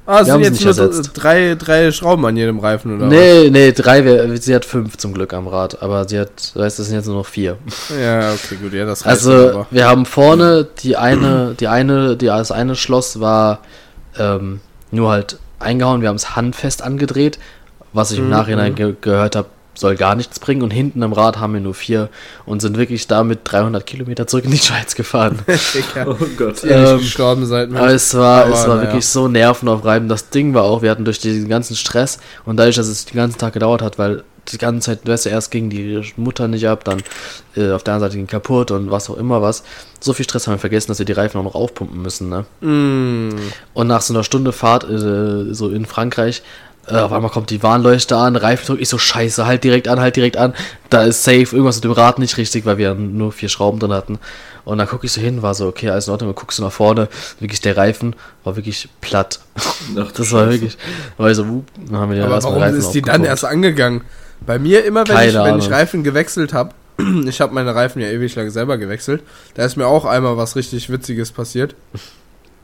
Ah, 0.10 0.22
es 0.22 0.28
sind 0.28 0.42
jetzt 0.42 0.60
nur 0.62 0.70
ersetzt. 0.70 1.12
drei, 1.14 1.54
drei 1.54 1.92
Schrauben 1.92 2.26
an 2.26 2.36
jedem 2.36 2.58
Reifen 2.60 2.96
oder? 2.98 3.06
nee, 3.06 3.50
nee, 3.52 3.72
drei, 3.72 4.36
sie 4.38 4.56
hat 4.56 4.66
fünf 4.66 4.98
zum 4.98 5.14
Glück 5.14 5.34
am 5.34 5.48
Rad, 5.48 5.84
aber 5.84 6.08
sie 6.10 6.20
hat, 6.20 6.30
weißt 6.56 6.80
du, 6.80 6.82
das 6.82 6.88
sind 6.88 6.96
jetzt 6.96 7.06
nur 7.06 7.18
noch 7.18 7.28
vier. 7.28 7.58
was? 7.66 7.98
Ja, 8.02 8.32
okay, 8.34 8.56
gut, 8.62 8.74
ja, 8.74 8.86
das 8.86 9.06
reicht 9.06 9.12
Also, 9.18 9.32
aber. 9.50 9.68
wir 9.70 9.88
haben 9.88 10.06
vorne 10.08 10.68
die 10.82 10.98
eine, 10.98 11.54
die 11.60 11.68
eine, 11.68 12.18
die, 12.18 12.26
das 12.26 12.52
eine 12.52 12.76
Schloss 12.76 13.20
war 13.20 13.60
ähm, 14.18 14.62
nur 14.92 15.12
halt 15.12 15.38
eingehauen, 15.60 16.02
wir 16.02 16.10
haben 16.10 16.16
es 16.16 16.36
handfest 16.36 16.82
angedreht, 16.82 17.38
was 17.94 18.12
ich 18.12 18.18
im 18.18 18.26
Mhm, 18.26 18.32
Nachhinein 18.32 18.72
mhm. 18.72 18.76
ge 18.78 18.96
gehört 19.00 19.36
habe, 19.36 19.48
soll 19.80 19.96
gar 19.96 20.16
nichts 20.16 20.40
bringen 20.40 20.62
und 20.62 20.72
hinten 20.72 21.02
am 21.04 21.14
Rad 21.14 21.40
haben 21.40 21.54
wir 21.54 21.62
nur 21.62 21.74
vier 21.74 22.10
und 22.46 22.62
sind 22.62 22.78
wirklich 22.78 23.08
damit 23.08 23.40
300 23.46 23.86
Kilometer 23.86 24.28
zurück 24.28 24.46
in 24.46 24.52
die 24.52 24.58
Schweiz 24.60 24.96
gefahren. 24.96 25.40
Oh 26.06 26.16
Gott. 26.38 26.64
Ähm, 26.64 27.00
gestorben 27.00 27.46
seid. 27.46 27.70
Aber 27.74 27.90
es 27.90 28.14
war, 28.16 28.46
Aber 28.46 28.54
es 28.54 28.68
war 28.68 28.76
naja. 28.76 28.88
wirklich 28.88 29.06
so 29.06 29.28
nervenaufreibend. 29.28 30.10
Das 30.10 30.30
Ding 30.30 30.54
war 30.54 30.64
auch, 30.64 30.82
wir 30.82 30.92
hatten 30.92 31.06
durch 31.06 31.20
diesen 31.20 31.50
ganzen 31.50 31.76
Stress 31.76 32.20
und 32.46 32.58
dadurch, 32.58 32.76
dass 32.76 32.88
es 32.88 33.06
den 33.06 33.16
ganzen 33.16 33.38
Tag 33.38 33.54
gedauert 33.54 33.82
hat, 33.82 33.98
weil 33.98 34.24
die 34.52 34.58
ganze 34.58 34.92
Zeit, 34.92 35.08
du 35.08 35.12
weißt 35.12 35.26
ja 35.26 35.32
erst 35.32 35.52
gegen 35.52 35.70
die 35.70 36.02
Mutter 36.16 36.48
nicht 36.48 36.68
ab, 36.68 36.84
dann 36.84 37.02
äh, 37.56 37.72
auf 37.72 37.84
der 37.84 37.94
anderen 37.94 38.10
Seite 38.10 38.18
ging 38.18 38.28
kaputt 38.28 38.72
und 38.72 38.92
was 38.92 39.10
auch 39.10 39.18
immer 39.18 39.42
was. 39.42 39.64
So 40.00 40.14
viel 40.14 40.24
Stress 40.24 40.48
haben 40.48 40.56
wir 40.56 40.60
vergessen, 40.60 40.88
dass 40.88 41.00
wir 41.00 41.06
die 41.06 41.14
Reifen 41.14 41.40
auch 41.40 41.44
noch 41.44 41.56
aufpumpen 41.56 42.02
müssen, 42.02 42.30
ne? 42.30 42.46
Mm. 42.62 43.36
Und 43.74 43.88
nach 43.88 44.02
so 44.02 44.14
einer 44.14 44.24
Stunde 44.24 44.52
Fahrt, 44.52 44.86
äh, 44.86 45.54
so 45.54 45.70
in 45.70 45.86
Frankreich, 45.86 46.42
äh, 46.90 46.98
auf 46.98 47.12
einmal 47.12 47.32
kommt 47.32 47.50
die 47.50 47.62
Warnleuchte 47.62 48.16
an, 48.18 48.36
Reifendruck, 48.36 48.82
ich 48.82 48.90
so 48.90 48.98
scheiße, 48.98 49.46
halt 49.46 49.64
direkt 49.64 49.88
an, 49.88 50.00
halt 50.00 50.16
direkt 50.16 50.38
an. 50.38 50.54
Da 50.90 51.04
ist 51.04 51.24
safe, 51.24 51.56
irgendwas 51.56 51.76
mit 51.76 51.84
dem 51.84 51.92
Rad 51.92 52.20
nicht 52.20 52.38
richtig, 52.38 52.66
weil 52.66 52.78
wir 52.78 52.94
nur 52.96 53.32
vier 53.32 53.50
Schrauben 53.50 53.80
drin 53.80 53.94
hatten. 53.94 54.20
Und 54.66 54.78
dann 54.78 54.88
gucke 54.88 55.06
ich 55.06 55.12
so 55.12 55.22
hin, 55.22 55.42
war 55.42 55.54
so, 55.54 55.68
okay, 55.68 55.90
alles 55.90 56.08
in 56.08 56.12
Ordnung, 56.12 56.30
und 56.30 56.36
guckst 56.36 56.60
du 56.60 56.64
nach 56.64 56.72
vorne, 56.72 57.08
wirklich 57.40 57.62
der 57.62 57.78
Reifen 57.78 58.16
war 58.44 58.56
wirklich 58.56 58.90
platt. 59.02 59.40
Ach, 59.56 60.12
Das 60.14 60.32
war 60.32 60.50
wirklich, 60.50 60.78
war 61.18 61.30
ich 61.30 61.38
so, 61.38 61.48
wup, 61.48 61.66
dann 61.88 62.00
haben 62.00 62.10
wir 62.10 62.18
den 62.18 62.26
Aber 62.26 62.44
warum 62.44 62.62
Reifen 62.62 62.78
ist 62.78 62.92
die 62.92 63.02
dann 63.02 63.24
erst 63.24 63.46
angegangen? 63.46 64.02
Bei 64.46 64.60
mir 64.60 64.86
immer, 64.86 65.08
wenn, 65.08 65.16
Keine 65.16 65.30
ich, 65.32 65.36
wenn 65.36 65.60
ich. 65.60 65.72
Reifen 65.72 66.04
gewechselt 66.04 66.54
habe, 66.54 66.74
ich 67.28 67.42
habe 67.42 67.54
meine 67.54 67.74
Reifen 67.76 68.02
ja 68.02 68.10
ewig 68.10 68.36
lang 68.36 68.50
selber 68.50 68.78
gewechselt, 68.78 69.24
da 69.56 69.66
ist 69.66 69.76
mir 69.76 69.88
auch 69.88 70.06
einmal 70.06 70.38
was 70.38 70.56
richtig 70.56 70.90
Witziges 70.90 71.32
passiert. 71.32 71.76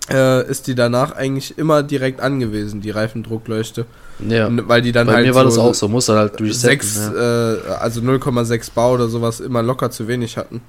Äh, 0.09 0.47
ist 0.47 0.67
die 0.67 0.76
danach 0.76 1.13
eigentlich 1.13 1.57
immer 1.57 1.82
direkt 1.82 2.21
angewiesen, 2.21 2.82
die 2.82 2.91
Reifendruckleuchte. 2.91 3.88
Ja, 4.20 4.47
Weil 4.49 4.82
die 4.82 4.91
dann 4.91 5.07
bei 5.07 5.16
halt 5.16 5.28
mir 5.28 5.36
war 5.36 5.43
das 5.43 5.55
so 5.55 5.61
auch 5.61 5.74
so, 5.74 5.89
muss 5.89 6.05
dann 6.05 6.18
halt 6.18 6.39
durchsetzen. 6.39 6.70
sechs, 6.70 6.95
ja. 6.97 7.53
äh, 7.53 7.57
also 7.80 8.01
0,6 8.01 8.72
Bar 8.74 8.93
oder 8.93 9.07
sowas 9.09 9.39
immer 9.39 9.61
locker 9.61 9.91
zu 9.91 10.07
wenig 10.07 10.38
hatten. 10.38 10.61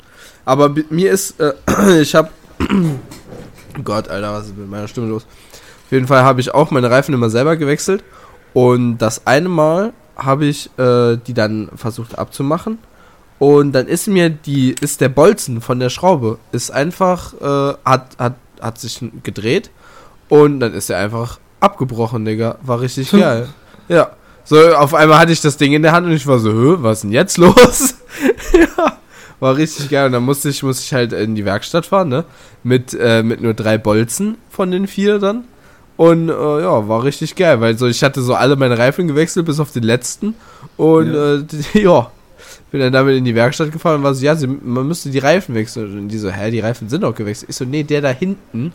Aber 0.45 0.75
mir 0.91 1.13
ist, 1.13 1.41
äh, 1.41 1.53
ich 2.01 2.15
habe, 2.15 2.31
Gott, 3.85 4.09
Alter, 4.09 4.33
was 4.33 4.47
ist 4.47 4.57
mit 4.57 4.69
meiner 4.69 4.89
Stimme 4.89 5.09
los? 5.09 5.25
Auf 5.25 5.93
jeden 5.93 6.09
Fall 6.09 6.23
habe 6.23 6.41
ich 6.41 6.53
auch 6.53 6.73
meine 6.73 6.91
Reifen 6.91 7.15
immer 7.15 7.31
selber 7.31 7.57
gewechselt 7.57 8.03
und 8.53 8.99
das 8.99 9.27
eine 9.27 9.49
Mal 9.49 9.93
habe 10.17 10.47
ich 10.47 10.71
äh, 10.79 11.17
die 11.17 11.35
dann 11.35 11.69
versucht 11.77 12.19
abzumachen 12.19 12.79
und 13.39 13.73
dann 13.73 13.87
ist 13.87 14.09
mir 14.09 14.31
die, 14.31 14.75
ist 14.81 15.01
der 15.01 15.11
Bolzen 15.11 15.61
von 15.61 15.79
der 15.79 15.91
Schraube, 15.91 16.39
ist 16.53 16.71
einfach, 16.71 17.35
äh, 17.35 17.75
hat, 17.85 18.17
hat, 18.19 18.35
hat 18.61 18.81
sich 18.81 19.05
gedreht 19.23 19.71
und 20.29 20.59
dann 20.59 20.75
ist 20.75 20.91
er 20.91 20.99
einfach 20.99 21.39
abgebrochen, 21.61 22.25
Digga. 22.25 22.57
War 22.63 22.81
richtig 22.81 23.11
geil. 23.13 23.49
Ja. 23.89 24.11
So, 24.45 24.75
auf 24.77 24.95
einmal 24.95 25.19
hatte 25.19 25.33
ich 25.33 25.41
das 25.41 25.57
Ding 25.57 25.73
in 25.73 25.83
der 25.83 25.93
Hand 25.93 26.07
und 26.07 26.13
ich 26.13 26.27
war 26.27 26.39
so, 26.39 26.53
Hö, 26.53 26.77
was 26.81 26.99
ist 26.99 27.03
denn 27.05 27.13
jetzt 27.13 27.37
los? 27.39 27.95
ja. 28.53 28.99
War 29.41 29.57
richtig 29.57 29.91
geil. 29.91 30.07
Und 30.07 30.13
dann 30.13 30.23
musste 30.23 30.49
ich, 30.49 30.63
musste 30.63 30.85
ich 30.85 30.95
halt 30.95 31.13
in 31.13 31.35
die 31.35 31.45
Werkstatt 31.45 31.85
fahren, 31.87 32.09
ne? 32.09 32.25
Mit, 32.63 32.95
äh, 32.95 33.23
mit 33.23 33.41
nur 33.43 33.55
drei 33.55 33.77
Bolzen 33.77 34.39
von 34.51 34.71
den 34.71 34.87
vier 34.87 35.19
dann. 35.19 35.45
Und 35.97 36.29
äh, 36.29 36.33
ja, 36.33 36.89
war 36.89 37.05
richtig 37.05 37.35
geil, 37.37 37.61
weil 37.61 37.77
so 37.79 37.87
ich 37.87 38.03
hatte 38.03 38.21
so 38.23 38.35
alle 38.35 38.57
meine 38.57 38.79
Reifen 38.79 39.09
gewechselt, 39.09 39.47
bis 39.47 39.61
auf 39.61 39.73
den 39.73 39.83
letzten. 39.83 40.35
Und 40.77 41.13
Ja. 41.13 41.35
äh, 41.35 41.45
ja 41.83 42.11
bin 42.71 42.81
dann 42.81 42.93
damit 42.93 43.17
in 43.17 43.25
die 43.25 43.35
Werkstatt 43.35 43.73
gefahren 43.73 43.97
und 43.97 44.03
war 44.03 44.15
so, 44.15 44.25
ja, 44.25 44.35
sie, 44.35 44.47
man 44.47 44.87
müsste 44.87 45.11
die 45.11 45.19
Reifen 45.19 45.55
wechseln. 45.55 45.99
Und 45.99 46.09
die 46.09 46.19
so, 46.19 46.31
hä, 46.31 46.51
die 46.51 46.61
Reifen 46.61 46.89
sind 46.89 47.03
doch 47.03 47.15
gewechselt. 47.15 47.51
Ich 47.51 47.57
so, 47.57 47.65
nee, 47.65 47.85
der 47.85 48.01
da 48.01 48.11
hinten. 48.11 48.73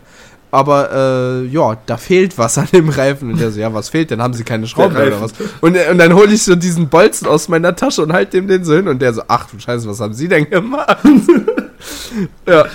Aber 0.50 0.90
äh, 0.92 1.46
ja, 1.46 1.78
da 1.86 1.96
fehlt 1.96 2.36
was 2.36 2.58
an 2.58 2.68
dem 2.72 2.90
Reifen. 2.90 3.30
Und 3.30 3.40
der 3.40 3.50
so, 3.50 3.60
ja, 3.60 3.72
was 3.72 3.88
fehlt 3.88 4.10
denn? 4.10 4.20
Haben 4.20 4.34
sie 4.34 4.44
keine 4.44 4.66
Schrauben 4.66 4.94
Der 4.94 5.06
oder 5.06 5.20
was? 5.22 5.32
Und, 5.60 5.76
und 5.90 5.98
dann 5.98 6.14
hole 6.14 6.32
ich 6.32 6.42
so 6.42 6.54
diesen 6.54 6.88
Bolzen 6.88 7.26
aus 7.26 7.48
meiner 7.48 7.74
Tasche 7.74 8.02
und 8.02 8.12
halt 8.12 8.34
dem 8.34 8.48
den 8.48 8.62
so 8.62 8.74
hin. 8.74 8.86
Und 8.86 9.00
der 9.00 9.14
so, 9.14 9.22
ach 9.28 9.48
du 9.50 9.58
Scheiße, 9.58 9.88
was 9.88 10.00
haben 10.00 10.12
sie 10.12 10.28
denn 10.28 10.48
gemacht? 10.50 10.98
ja. 12.46 12.66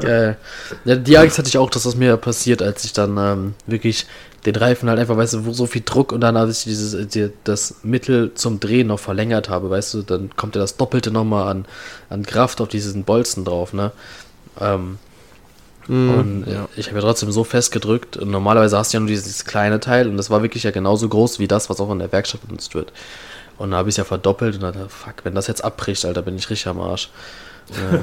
Geil. 0.00 0.36
Ja, 0.84 0.96
die 0.96 1.16
Angst 1.16 1.38
hatte 1.38 1.48
ich 1.48 1.56
auch, 1.56 1.70
dass 1.70 1.84
das 1.84 1.96
mir 1.96 2.16
passiert, 2.18 2.60
als 2.60 2.84
ich 2.84 2.92
dann 2.92 3.16
ähm, 3.16 3.54
wirklich 3.66 4.06
den 4.44 4.56
Reifen 4.56 4.88
halt 4.88 4.98
einfach, 4.98 5.16
weißt 5.16 5.34
du, 5.34 5.46
wo 5.46 5.52
so 5.52 5.66
viel 5.66 5.82
Druck 5.84 6.12
und 6.12 6.20
dann, 6.20 6.36
als 6.36 6.58
ich 6.58 6.64
dieses, 6.64 6.94
äh, 6.94 7.06
die, 7.06 7.30
das 7.44 7.76
Mittel 7.82 8.32
zum 8.34 8.60
Drehen 8.60 8.88
noch 8.88 8.98
verlängert 8.98 9.48
habe, 9.48 9.70
weißt 9.70 9.94
du, 9.94 10.02
dann 10.02 10.34
kommt 10.36 10.56
ja 10.56 10.60
das 10.60 10.76
Doppelte 10.76 11.10
nochmal 11.10 11.48
an, 11.48 11.64
an 12.10 12.24
Kraft 12.24 12.60
auf 12.60 12.68
diesen 12.68 13.04
Bolzen 13.04 13.44
drauf, 13.44 13.72
ne? 13.72 13.92
Ähm, 14.60 14.98
und 15.88 16.44
äh, 16.46 16.54
ja. 16.54 16.68
ich 16.76 16.88
habe 16.88 16.98
ja 16.98 17.02
trotzdem 17.02 17.32
so 17.32 17.42
festgedrückt 17.42 18.16
und 18.16 18.30
normalerweise 18.30 18.78
hast 18.78 18.92
du 18.92 18.96
ja 18.96 19.00
nur 19.00 19.08
dieses 19.08 19.44
kleine 19.44 19.80
Teil 19.80 20.08
und 20.08 20.16
das 20.16 20.30
war 20.30 20.42
wirklich 20.42 20.62
ja 20.62 20.70
genauso 20.70 21.08
groß 21.08 21.38
wie 21.38 21.48
das, 21.48 21.70
was 21.70 21.80
auch 21.80 21.90
in 21.90 21.98
der 21.98 22.12
Werkstatt 22.12 22.46
benutzt 22.46 22.74
wird. 22.74 22.92
Und 23.58 23.72
da 23.72 23.78
habe 23.78 23.88
ich 23.88 23.94
es 23.94 23.96
ja 23.96 24.04
verdoppelt 24.04 24.54
und 24.56 24.62
dann, 24.62 24.88
fuck, 24.88 25.16
wenn 25.24 25.34
das 25.34 25.48
jetzt 25.48 25.64
abbricht, 25.64 26.04
Alter, 26.04 26.22
bin 26.22 26.36
ich 26.36 26.48
richtig 26.50 26.68
am 26.68 26.80
Arsch. 26.80 27.10
Ja. 27.92 28.00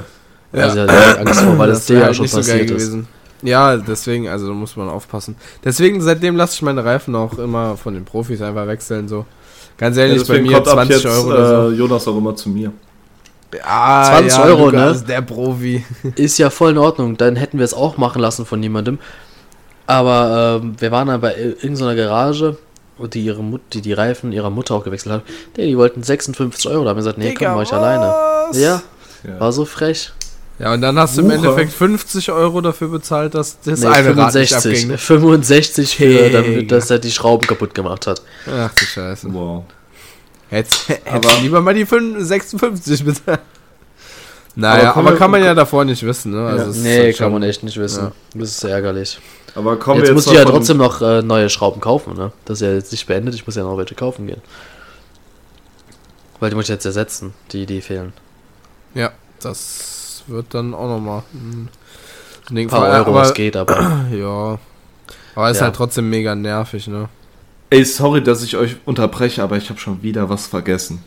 Ja. 0.52 0.64
Also, 0.64 0.84
ich 0.84 1.18
Angst 1.18 1.40
vor, 1.42 1.58
weil 1.58 1.68
das, 1.68 1.86
dir 1.86 1.98
ja 1.98 2.06
halt 2.06 2.16
schon 2.16 2.24
nicht 2.24 2.32
so 2.32 2.38
geil 2.38 2.60
passiert 2.60 2.70
ist. 2.70 2.86
gewesen. 2.90 3.08
Ja, 3.42 3.76
deswegen, 3.76 4.28
also 4.28 4.48
da 4.48 4.52
muss 4.52 4.76
man 4.76 4.88
aufpassen. 4.88 5.36
Deswegen, 5.64 6.00
seitdem 6.00 6.36
lasse 6.36 6.54
ich 6.54 6.62
meine 6.62 6.84
Reifen 6.84 7.14
auch 7.14 7.38
immer 7.38 7.76
von 7.76 7.94
den 7.94 8.04
Profis 8.04 8.42
einfach 8.42 8.66
wechseln, 8.66 9.08
so. 9.08 9.24
Ganz 9.78 9.96
Ja, 9.96 10.02
ehrlich, 10.04 10.18
bei 10.26 10.34
deswegen 10.34 10.46
mir 10.48 10.54
kommt 10.56 10.68
ab 10.68 10.74
20 10.74 10.96
jetzt 10.96 11.06
Euro 11.06 11.28
oder 11.28 11.68
äh, 11.70 11.74
Jonas 11.74 12.06
auch 12.06 12.16
immer 12.18 12.36
zu 12.36 12.50
mir. 12.50 12.72
so. 13.52 13.58
Ah, 13.64 14.04
20 14.18 14.38
Euro, 14.40 14.66
Lukas, 14.66 15.00
ne? 15.00 15.06
Der 15.08 15.22
Profi. 15.22 15.84
Ist 16.16 16.38
ja 16.38 16.50
voll 16.50 16.72
in 16.72 16.78
Ordnung, 16.78 17.16
dann 17.16 17.36
hätten 17.36 17.58
wir 17.58 17.64
es 17.64 17.74
auch 17.74 17.96
machen 17.96 18.20
lassen 18.20 18.44
von 18.46 18.62
jemandem. 18.62 18.98
Aber 19.86 20.60
ähm, 20.62 20.74
wir 20.78 20.92
waren 20.92 21.08
dann 21.08 21.20
bei 21.20 21.34
irgendeiner 21.36 21.94
Garage, 21.96 22.56
die 23.12 23.22
ihre 23.24 23.42
Mut 23.42 23.60
die, 23.72 23.80
die 23.80 23.92
Reifen 23.92 24.30
ihrer 24.32 24.50
Mutter 24.50 24.74
auch 24.74 24.84
gewechselt 24.84 25.14
hat. 25.14 25.22
Die, 25.56 25.66
die 25.66 25.76
wollten 25.78 26.02
56 26.02 26.68
Euro, 26.70 26.84
da 26.84 26.90
haben 26.90 26.96
wir 26.96 27.00
gesagt, 27.00 27.18
nee, 27.18 27.34
komm, 27.34 27.54
mach 27.54 27.62
ich 27.62 27.72
alleine. 27.72 28.04
was? 28.50 28.58
Ja, 28.60 28.82
Ja. 29.26 29.40
war 29.40 29.50
so 29.52 29.64
frech. 29.64 30.12
Ja, 30.60 30.74
und 30.74 30.82
dann 30.82 30.98
hast 30.98 31.16
du 31.16 31.22
im 31.22 31.28
Wucher. 31.28 31.36
Endeffekt 31.36 31.72
50 31.72 32.30
Euro 32.32 32.60
dafür 32.60 32.88
bezahlt, 32.88 33.34
dass 33.34 33.58
das 33.60 33.80
Nee, 33.80 33.86
eine 33.86 34.14
Rad 34.16 34.34
nicht 34.34 34.50
65. 34.52 34.72
abging. 34.72 34.88
ne? 34.88 34.98
65 34.98 35.96
für, 35.96 36.04
Digga. 36.06 36.42
damit, 36.42 36.70
dass 36.70 36.90
er 36.90 36.98
die 36.98 37.10
Schrauben 37.10 37.46
kaputt 37.46 37.74
gemacht 37.74 38.06
hat. 38.06 38.20
Ach 38.46 38.70
du 38.74 38.84
Scheiße. 38.84 39.32
Wow. 39.32 39.64
Hättest 40.50 40.88
du 40.90 40.94
lieber 41.42 41.60
mal 41.62 41.72
die 41.74 41.86
5 41.86 42.22
56 42.26 43.04
bezahlt. 43.04 43.40
Naja, 44.56 44.90
Aber 44.90 44.96
aber, 45.00 45.10
komm, 45.10 45.18
kann 45.18 45.30
man 45.30 45.40
komm- 45.40 45.46
ja 45.46 45.54
davor 45.54 45.84
nicht 45.84 46.02
wissen, 46.02 46.32
ne? 46.32 46.44
Also 46.46 46.72
Ja. 46.72 46.82
Nee, 46.82 46.98
halt 47.04 47.16
kann 47.18 47.32
man 47.32 47.42
echt 47.44 47.62
nicht 47.62 47.78
wissen. 47.78 48.04
Ja. 48.04 48.12
Das 48.34 48.50
ist 48.50 48.64
ärgerlich. 48.64 49.18
Aber 49.54 49.76
kommen 49.78 50.00
jetzt 50.00 50.08
wir 50.08 50.14
muss 50.14 50.26
jetzt 50.26 50.32
ich 50.34 50.38
ja 50.40 50.44
trotzdem 50.44 50.76
noch 50.76 51.00
äh, 51.00 51.22
neue 51.22 51.48
Schrauben 51.48 51.80
kaufen, 51.80 52.14
ne? 52.16 52.32
Das 52.44 52.60
ist 52.60 52.66
ja 52.66 52.72
jetzt 52.74 52.92
nicht 52.92 53.06
beendet, 53.06 53.34
ich 53.34 53.46
muss 53.46 53.54
ja 53.56 53.62
noch 53.62 53.78
welche 53.78 53.94
kaufen 53.94 54.26
gehen. 54.26 54.42
Weil 56.40 56.50
die 56.50 56.56
muss 56.56 56.64
ich 56.64 56.70
jetzt 56.70 56.84
ersetzen, 56.84 57.32
die, 57.52 57.64
die 57.64 57.80
fehlen. 57.80 58.12
Ja, 58.94 59.12
das 59.40 59.99
wird 60.30 60.46
dann 60.54 60.72
auch 60.74 60.88
nochmal 60.88 61.22
ein 61.34 61.68
Ding. 62.50 62.66
Ein 62.66 62.70
paar 62.70 62.80
Vor- 62.80 62.88
Euro, 62.88 63.10
aber, 63.10 63.22
es 63.22 63.34
geht, 63.34 63.56
aber. 63.56 64.04
Ja. 64.12 64.58
Aber 65.36 65.50
ist 65.50 65.58
Ja. 65.58 65.64
halt 65.66 65.76
trotzdem 65.76 66.10
mega 66.10 66.34
nervig, 66.34 66.88
ne? 66.88 67.08
Ey, 67.70 67.84
sorry, 67.84 68.22
dass 68.22 68.42
ich 68.42 68.56
euch 68.56 68.76
unterbreche, 68.84 69.42
aber 69.42 69.56
ich 69.56 69.70
habe 69.70 69.78
schon 69.78 70.02
wieder 70.02 70.28
was 70.28 70.46
vergessen. 70.48 71.04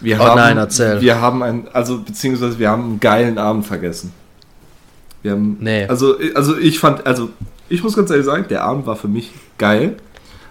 Wir 0.00 0.20
Oh 0.20 0.34
nein, 0.34 0.56
erzähl. 0.58 1.00
Wir 1.00 1.20
haben 1.20 1.42
ein, 1.42 1.68
also 1.72 2.00
beziehungsweise 2.00 2.58
wir 2.58 2.68
haben 2.68 2.82
einen 2.82 3.00
geilen 3.00 3.38
Abend 3.38 3.64
vergessen. 3.66 4.12
Wir 5.22 5.30
haben, 5.32 5.56
Nee. 5.60 5.86
also, 5.86 6.16
also 6.34 6.56
ich 6.58 6.78
fand, 6.80 7.06
also 7.06 7.30
ich 7.68 7.82
muss 7.82 7.96
ganz 7.96 8.10
ehrlich 8.10 8.26
sagen, 8.26 8.46
der 8.50 8.64
Abend 8.64 8.86
war 8.86 8.96
für 8.96 9.08
mich 9.08 9.30
geil 9.56 9.96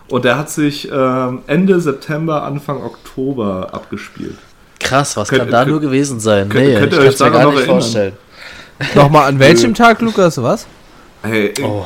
und 0.10 0.26
der 0.26 0.38
hat 0.38 0.50
sich 0.50 0.90
ähm, 0.92 1.40
Ende 1.48 1.80
September, 1.82 2.44
Anfang 2.44 2.82
Oktober 2.82 3.70
abgespielt. 3.74 4.38
Krass, 4.80 5.16
was 5.18 5.30
Könnt- 5.30 5.44
kann 5.44 5.52
da 5.52 5.60
könnt- 5.60 5.72
nur 5.72 5.82
gewesen 5.82 6.20
sein? 6.20 6.50
könnt- 6.50 6.66
nee, 6.68 6.76
könnt 6.80 6.94
ihr 6.94 7.02
ich 7.04 7.10
euch 7.10 7.16
daran 7.18 7.34
gar 7.34 7.44
noch 7.44 7.52
nicht 7.52 7.60
erinnern? 7.62 7.82
vorstellen. 7.82 8.14
Nochmal 8.96 9.30
an 9.30 9.40
welchem 9.40 9.74
Tag, 9.74 10.02
Lukas, 10.02 10.42
was? 10.42 10.68
Hey, 11.24 11.54
Oh. 11.64 11.84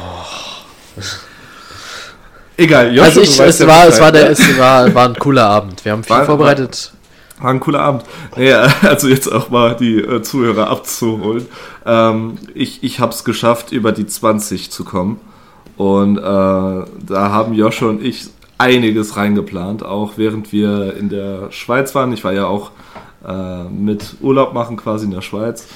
egal, 2.58 2.88
Joshua, 2.94 3.04
Also 3.06 3.22
ich, 3.22 3.40
es 3.40 3.60
ja 3.60 3.68
war, 3.68 3.88
es 3.88 4.00
war, 4.02 4.12
der, 4.12 4.24
ne? 4.26 4.30
es 4.32 4.58
war, 4.58 4.94
war 4.94 5.08
ein 5.10 5.16
cooler 5.16 5.46
Abend. 5.46 5.84
Wir 5.86 5.92
haben 5.94 6.04
viel 6.04 6.16
War- 6.16 6.26
vorbereitet. 6.26 6.92
War 7.40 7.52
ein 7.52 7.60
cooler 7.62 7.80
Abend. 7.80 8.04
Naja, 8.36 8.68
also 8.82 9.08
jetzt 9.08 9.32
auch 9.32 9.50
mal 9.50 9.76
die 9.76 10.00
äh, 10.00 10.22
Zuhörer 10.22 10.68
abzuholen. 10.70 11.48
Ähm, 11.86 12.38
ich 12.54 12.84
ich 12.84 13.00
habe 13.00 13.14
es 13.14 13.24
geschafft, 13.24 13.72
über 13.72 13.92
die 13.94 14.06
20 14.08 14.72
zu 14.72 14.84
kommen. 14.84 15.22
Und 15.78 16.18
äh, 16.18 16.22
da 16.22 16.86
haben 17.30 17.54
Joshua 17.54 17.88
und 17.90 18.04
ich 18.04 18.26
einiges 18.60 19.18
reingeplant, 19.18 19.84
auch 19.84 20.14
während 20.18 20.52
wir 20.52 20.96
in 20.96 21.10
der 21.10 21.52
Schweiz 21.52 21.96
waren. 21.96 22.14
Ich 22.14 22.24
war 22.24 22.34
ja 22.34 22.46
auch 22.46 22.72
äh, 23.28 23.64
mit 23.64 24.18
Urlaub 24.22 24.54
machen 24.54 24.78
quasi 24.78 25.06
in 25.06 25.12
der 25.12 25.22
Schweiz. 25.22 25.68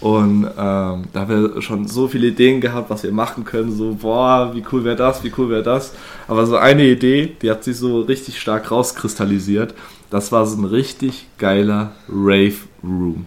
Und 0.00 0.44
ähm, 0.44 0.52
da 0.56 1.20
haben 1.20 1.54
wir 1.54 1.62
schon 1.62 1.86
so 1.86 2.08
viele 2.08 2.28
Ideen 2.28 2.62
gehabt, 2.62 2.88
was 2.88 3.02
wir 3.02 3.12
machen 3.12 3.44
können. 3.44 3.70
So, 3.70 3.94
boah, 4.00 4.52
wie 4.54 4.64
cool 4.72 4.82
wäre 4.82 4.96
das, 4.96 5.22
wie 5.22 5.32
cool 5.36 5.50
wäre 5.50 5.62
das. 5.62 5.92
Aber 6.26 6.46
so 6.46 6.56
eine 6.56 6.84
Idee, 6.86 7.36
die 7.42 7.50
hat 7.50 7.62
sich 7.64 7.76
so 7.76 8.00
richtig 8.00 8.40
stark 8.40 8.70
rauskristallisiert. 8.70 9.74
Das 10.08 10.32
war 10.32 10.46
so 10.46 10.56
ein 10.56 10.64
richtig 10.64 11.26
geiler 11.36 11.92
Rave 12.08 12.56
Room. 12.82 13.26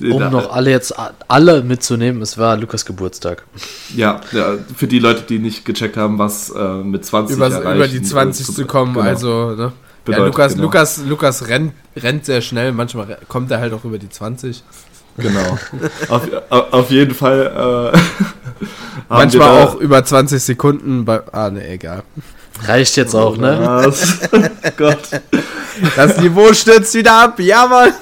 Um 0.00 0.18
Da- 0.20 0.30
noch 0.30 0.52
alle 0.52 0.70
jetzt 0.70 0.94
alle 1.26 1.62
mitzunehmen, 1.62 2.22
es 2.22 2.38
war 2.38 2.56
Lukas 2.56 2.84
Geburtstag. 2.84 3.44
ja, 3.96 4.20
ja, 4.32 4.54
für 4.76 4.86
die 4.86 4.98
Leute, 4.98 5.22
die 5.22 5.38
nicht 5.38 5.64
gecheckt 5.64 5.96
haben, 5.96 6.18
was 6.18 6.50
äh, 6.50 6.74
mit 6.84 7.04
20 7.04 7.36
Über, 7.36 7.50
erreichen, 7.50 7.76
über 7.76 7.88
die 7.88 7.96
äh, 7.96 8.02
20 8.02 8.46
zu 8.54 8.66
kommen, 8.66 8.94
genau. 8.94 9.06
also, 9.06 9.50
ne? 9.50 9.62
Ja, 9.62 9.72
Bedeutet, 10.04 10.26
Lukas, 10.26 10.52
genau. 10.52 10.64
Lukas, 10.64 11.00
Lukas 11.06 11.48
rennt, 11.48 11.72
rennt 11.96 12.24
sehr 12.24 12.40
schnell, 12.40 12.72
manchmal 12.72 13.18
kommt 13.28 13.50
er 13.50 13.60
halt 13.60 13.72
auch 13.74 13.84
über 13.84 13.98
die 13.98 14.08
20. 14.08 14.62
Genau. 15.18 15.58
auf, 16.08 16.22
auf 16.48 16.72
auf 16.72 16.90
jeden 16.90 17.14
Fall 17.14 17.50
haben 19.08 19.18
Manchmal 19.18 19.62
auch 19.62 19.74
über 19.76 20.04
20 20.04 20.42
Sekunden 20.42 21.04
bei. 21.04 21.20
Ah, 21.32 21.50
ne, 21.50 21.66
egal. 21.68 22.02
Reicht 22.64 22.96
jetzt 22.96 23.14
auch, 23.14 23.36
ne? 23.36 23.58
Was? 23.62 24.18
Gott. 24.76 24.98
Das 25.94 26.18
Niveau 26.18 26.52
stürzt 26.52 26.94
wieder 26.94 27.24
ab, 27.24 27.38
ja, 27.40 27.66
Mann. 27.66 27.92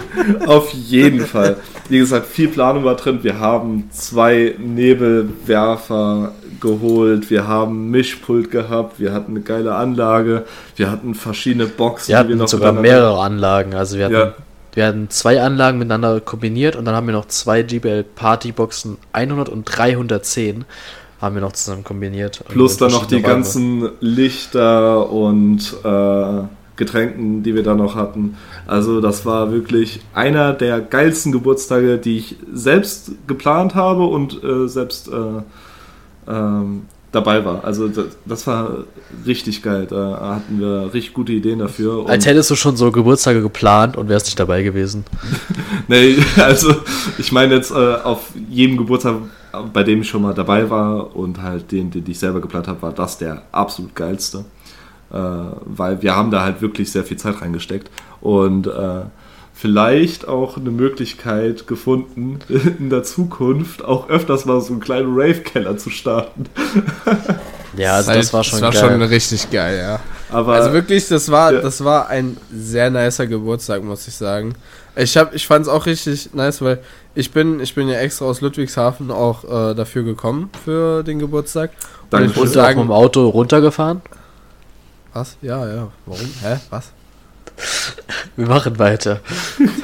Auf 0.46 0.72
jeden 0.72 1.20
Fall. 1.20 1.56
Wie 1.88 1.98
gesagt, 1.98 2.26
viel 2.26 2.48
Planung 2.48 2.84
war 2.84 2.96
drin. 2.96 3.20
Wir 3.22 3.38
haben 3.40 3.88
zwei 3.92 4.54
Nebelwerfer 4.58 6.32
geholt. 6.60 7.30
Wir 7.30 7.46
haben 7.46 7.90
Mischpult 7.90 8.50
gehabt. 8.50 8.98
Wir 9.00 9.12
hatten 9.12 9.32
eine 9.32 9.40
geile 9.40 9.74
Anlage. 9.74 10.44
Wir 10.76 10.90
hatten 10.90 11.14
verschiedene 11.14 11.66
Boxen. 11.66 12.08
Wir 12.12 12.24
die 12.24 12.34
hatten 12.34 12.46
sogar 12.46 12.72
miteinander- 12.72 12.82
mehrere 13.00 13.20
Anlagen. 13.20 13.74
Also 13.74 13.96
wir 13.96 14.06
hatten, 14.06 14.14
Ja. 14.14 14.34
wir 14.74 14.86
hatten 14.86 15.10
zwei 15.10 15.40
Anlagen 15.42 15.78
miteinander 15.78 16.20
kombiniert 16.20 16.76
und 16.76 16.84
dann 16.84 16.94
haben 16.94 17.06
wir 17.06 17.14
noch 17.14 17.28
zwei 17.28 17.60
JBL 17.60 18.04
Partyboxen 18.04 18.96
100 19.12 19.48
und 19.48 19.64
310 19.64 20.64
haben 21.20 21.34
wir 21.34 21.42
noch 21.42 21.52
zusammen 21.52 21.84
kombiniert. 21.84 22.44
Plus 22.48 22.76
dann 22.76 22.92
noch 22.92 23.06
die 23.06 23.16
Räume. 23.16 23.26
ganzen 23.26 23.88
Lichter 24.00 25.10
und 25.10 25.74
äh, 25.84 26.42
Getränken, 26.76 27.42
die 27.42 27.56
wir 27.56 27.64
da 27.64 27.74
noch 27.74 27.96
hatten. 27.96 28.36
Also 28.68 29.00
das 29.00 29.24
war 29.24 29.50
wirklich 29.50 30.00
einer 30.12 30.52
der 30.52 30.80
geilsten 30.80 31.32
Geburtstage, 31.32 31.96
die 31.96 32.18
ich 32.18 32.36
selbst 32.52 33.12
geplant 33.26 33.74
habe 33.74 34.04
und 34.04 34.44
äh, 34.44 34.68
selbst 34.68 35.08
äh, 35.08 36.30
ähm, 36.30 36.82
dabei 37.10 37.46
war. 37.46 37.64
Also 37.64 37.88
das, 37.88 38.04
das 38.26 38.46
war 38.46 38.84
richtig 39.26 39.62
geil. 39.62 39.86
Da 39.88 40.34
hatten 40.36 40.60
wir 40.60 40.90
richtig 40.92 41.14
gute 41.14 41.32
Ideen 41.32 41.60
dafür. 41.60 42.04
Als 42.10 42.26
hättest 42.26 42.50
du 42.50 42.56
schon 42.56 42.76
so 42.76 42.92
Geburtstage 42.92 43.40
geplant 43.40 43.96
und 43.96 44.10
wärst 44.10 44.26
nicht 44.26 44.38
dabei 44.38 44.62
gewesen. 44.62 45.04
Nee, 45.90 46.18
also 46.36 46.74
ich 47.16 47.32
meine 47.32 47.54
jetzt 47.54 47.70
äh, 47.70 47.74
auf 47.74 48.32
jedem 48.50 48.76
Geburtstag, 48.76 49.14
bei 49.72 49.82
dem 49.82 50.02
ich 50.02 50.08
schon 50.10 50.20
mal 50.20 50.34
dabei 50.34 50.68
war 50.68 51.16
und 51.16 51.40
halt 51.40 51.72
den, 51.72 51.90
den 51.90 52.04
ich 52.06 52.18
selber 52.18 52.42
geplant 52.42 52.68
habe, 52.68 52.82
war 52.82 52.92
das 52.92 53.16
der 53.16 53.44
absolut 53.52 53.94
geilste. 53.94 54.44
Äh, 55.12 55.16
weil 55.64 56.02
wir 56.02 56.14
haben 56.14 56.30
da 56.30 56.42
halt 56.42 56.60
wirklich 56.60 56.92
sehr 56.92 57.04
viel 57.04 57.16
Zeit 57.16 57.40
reingesteckt 57.40 57.90
und 58.20 58.66
äh, 58.66 59.02
vielleicht 59.54 60.28
auch 60.28 60.56
eine 60.56 60.70
Möglichkeit 60.70 61.66
gefunden, 61.66 62.38
in 62.78 62.90
der 62.90 63.02
Zukunft 63.02 63.84
auch 63.84 64.08
öfters 64.08 64.44
mal 64.44 64.60
so 64.60 64.72
einen 64.72 64.80
kleinen 64.80 65.12
Rave-Keller 65.18 65.76
zu 65.78 65.90
starten. 65.90 66.44
Ja, 67.76 67.96
also 67.96 68.12
das 68.12 68.32
war 68.32 68.42
schon 68.42 68.60
Das 68.60 68.74
war 68.74 68.88
geil. 68.88 68.98
schon 68.98 69.02
richtig 69.08 69.50
geil, 69.50 69.78
ja. 69.78 70.00
Aber 70.30 70.54
Also 70.54 70.72
wirklich, 70.72 71.06
das 71.08 71.30
war, 71.30 71.52
Ja. 71.52 71.60
das 71.60 71.84
war 71.84 72.08
ein 72.08 72.36
sehr 72.52 72.90
nicer 72.90 73.26
Geburtstag, 73.26 73.84
muss 73.84 74.08
ich 74.08 74.14
sagen. 74.14 74.54
Ich 74.96 75.16
hab, 75.16 75.34
ich 75.34 75.46
fand 75.46 75.66
es 75.66 75.68
auch 75.70 75.86
richtig 75.86 76.30
nice, 76.34 76.60
weil 76.62 76.80
ich 77.14 77.30
bin, 77.30 77.60
ich 77.60 77.74
bin 77.74 77.88
ja 77.88 77.98
extra 77.98 78.24
aus 78.24 78.40
Ludwigshafen 78.40 79.10
auch 79.10 79.44
äh, 79.44 79.74
dafür 79.74 80.02
gekommen 80.02 80.50
für 80.64 81.04
den 81.04 81.18
Geburtstag. 81.18 81.70
Und 82.04 82.12
Danke 82.12 82.30
ich 82.30 82.36
muss 82.36 82.56
Und 82.56 82.62
auch 82.62 82.68
mit 82.68 82.78
dem 82.78 82.90
Auto 82.90 83.28
runtergefahren? 83.28 84.00
Was? 85.18 85.36
Ja, 85.42 85.66
ja. 85.66 85.88
Warum? 86.06 86.30
Hä? 86.42 86.56
Was? 86.70 86.84
Wir 88.36 88.46
machen 88.46 88.78
weiter. 88.78 89.20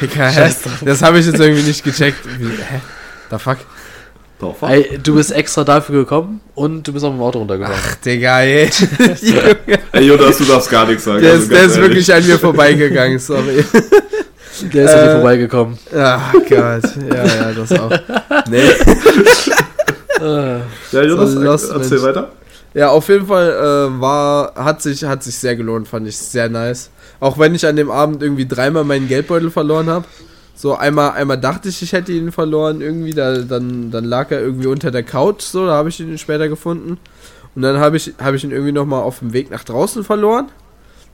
Digga, 0.00 0.28
hä? 0.28 0.50
Das 0.84 1.02
habe 1.02 1.18
ich 1.18 1.26
jetzt 1.26 1.40
irgendwie 1.40 1.62
nicht 1.62 1.82
gecheckt. 1.82 2.18
Wie, 2.38 2.46
hä? 2.46 2.80
The 3.30 3.38
fuck? 3.38 3.58
Doch? 4.38 4.62
Ey, 4.68 4.98
du 5.02 5.14
bist 5.14 5.32
extra 5.32 5.64
dafür 5.64 6.00
gekommen 6.02 6.40
und 6.54 6.86
du 6.86 6.92
bist 6.92 7.04
auch 7.04 7.10
mit 7.10 7.18
dem 7.20 7.22
Auto 7.22 7.38
runtergefahren. 7.40 7.80
Ach, 7.84 7.94
Digga, 7.96 8.40
ey. 8.42 8.70
Ey, 9.92 10.02
Jonas, 10.06 10.38
du 10.38 10.44
darfst 10.44 10.70
gar 10.70 10.86
nichts 10.86 11.04
sagen. 11.04 11.20
der 11.22 11.32
also 11.32 11.42
ist, 11.44 11.52
der 11.52 11.62
ist 11.64 11.76
wirklich 11.80 12.12
an 12.14 12.26
mir 12.26 12.38
vorbeigegangen, 12.38 13.18
sorry. 13.18 13.64
Der 14.72 14.84
ist 14.84 14.94
an 14.94 15.00
dir 15.04 15.10
Äh, 15.10 15.12
vorbeigekommen. 15.14 15.78
Ach 15.96 16.32
Gott. 16.32 16.50
Ja, 16.50 17.24
ja, 17.24 17.52
das 17.52 17.72
auch. 17.72 17.90
Nee. 18.48 18.68
Äh, 20.20 20.58
Ja, 20.92 21.02
Jonas, 21.02 21.32
So 21.32 21.40
lost, 21.40 21.70
erzähl 21.72 21.90
Mensch. 21.98 22.02
weiter. 22.04 22.32
Ja, 22.74 22.90
auf 22.90 23.08
jeden 23.08 23.26
Fall 23.26 23.50
äh, 23.50 24.00
war, 24.00 24.54
hat 24.56 24.82
sich, 24.82 25.04
hat 25.04 25.22
sich 25.22 25.38
sehr 25.38 25.54
gelohnt, 25.54 25.86
fand 25.86 26.08
ich 26.08 26.18
sehr 26.18 26.48
nice. 26.48 26.90
Auch 27.20 27.38
wenn 27.38 27.54
ich 27.54 27.64
an 27.66 27.76
dem 27.76 27.88
Abend 27.88 28.20
irgendwie 28.20 28.46
dreimal 28.46 28.82
meinen 28.82 29.06
Geldbeutel 29.06 29.52
verloren 29.52 29.86
habe. 29.86 30.06
So 30.56 30.74
einmal, 30.74 31.12
einmal 31.12 31.38
dachte 31.38 31.68
ich, 31.68 31.82
ich 31.82 31.92
hätte 31.92 32.12
ihn 32.12 32.32
verloren 32.32 32.80
irgendwie, 32.80 33.12
da, 33.12 33.38
dann, 33.38 33.90
dann 33.92 34.04
lag 34.04 34.30
er 34.30 34.40
irgendwie 34.40 34.66
unter 34.66 34.90
der 34.90 35.02
Couch, 35.04 35.42
so, 35.42 35.66
da 35.66 35.74
habe 35.74 35.88
ich 35.88 36.00
ihn 36.00 36.18
später 36.18 36.48
gefunden. 36.48 36.98
Und 37.54 37.62
dann 37.62 37.78
habe 37.78 37.96
ich, 37.96 38.12
habe 38.20 38.36
ich 38.36 38.44
ihn 38.44 38.50
irgendwie 38.50 38.72
nochmal 38.72 39.02
auf 39.02 39.20
dem 39.20 39.32
Weg 39.32 39.50
nach 39.50 39.62
draußen 39.62 40.02
verloren. 40.02 40.48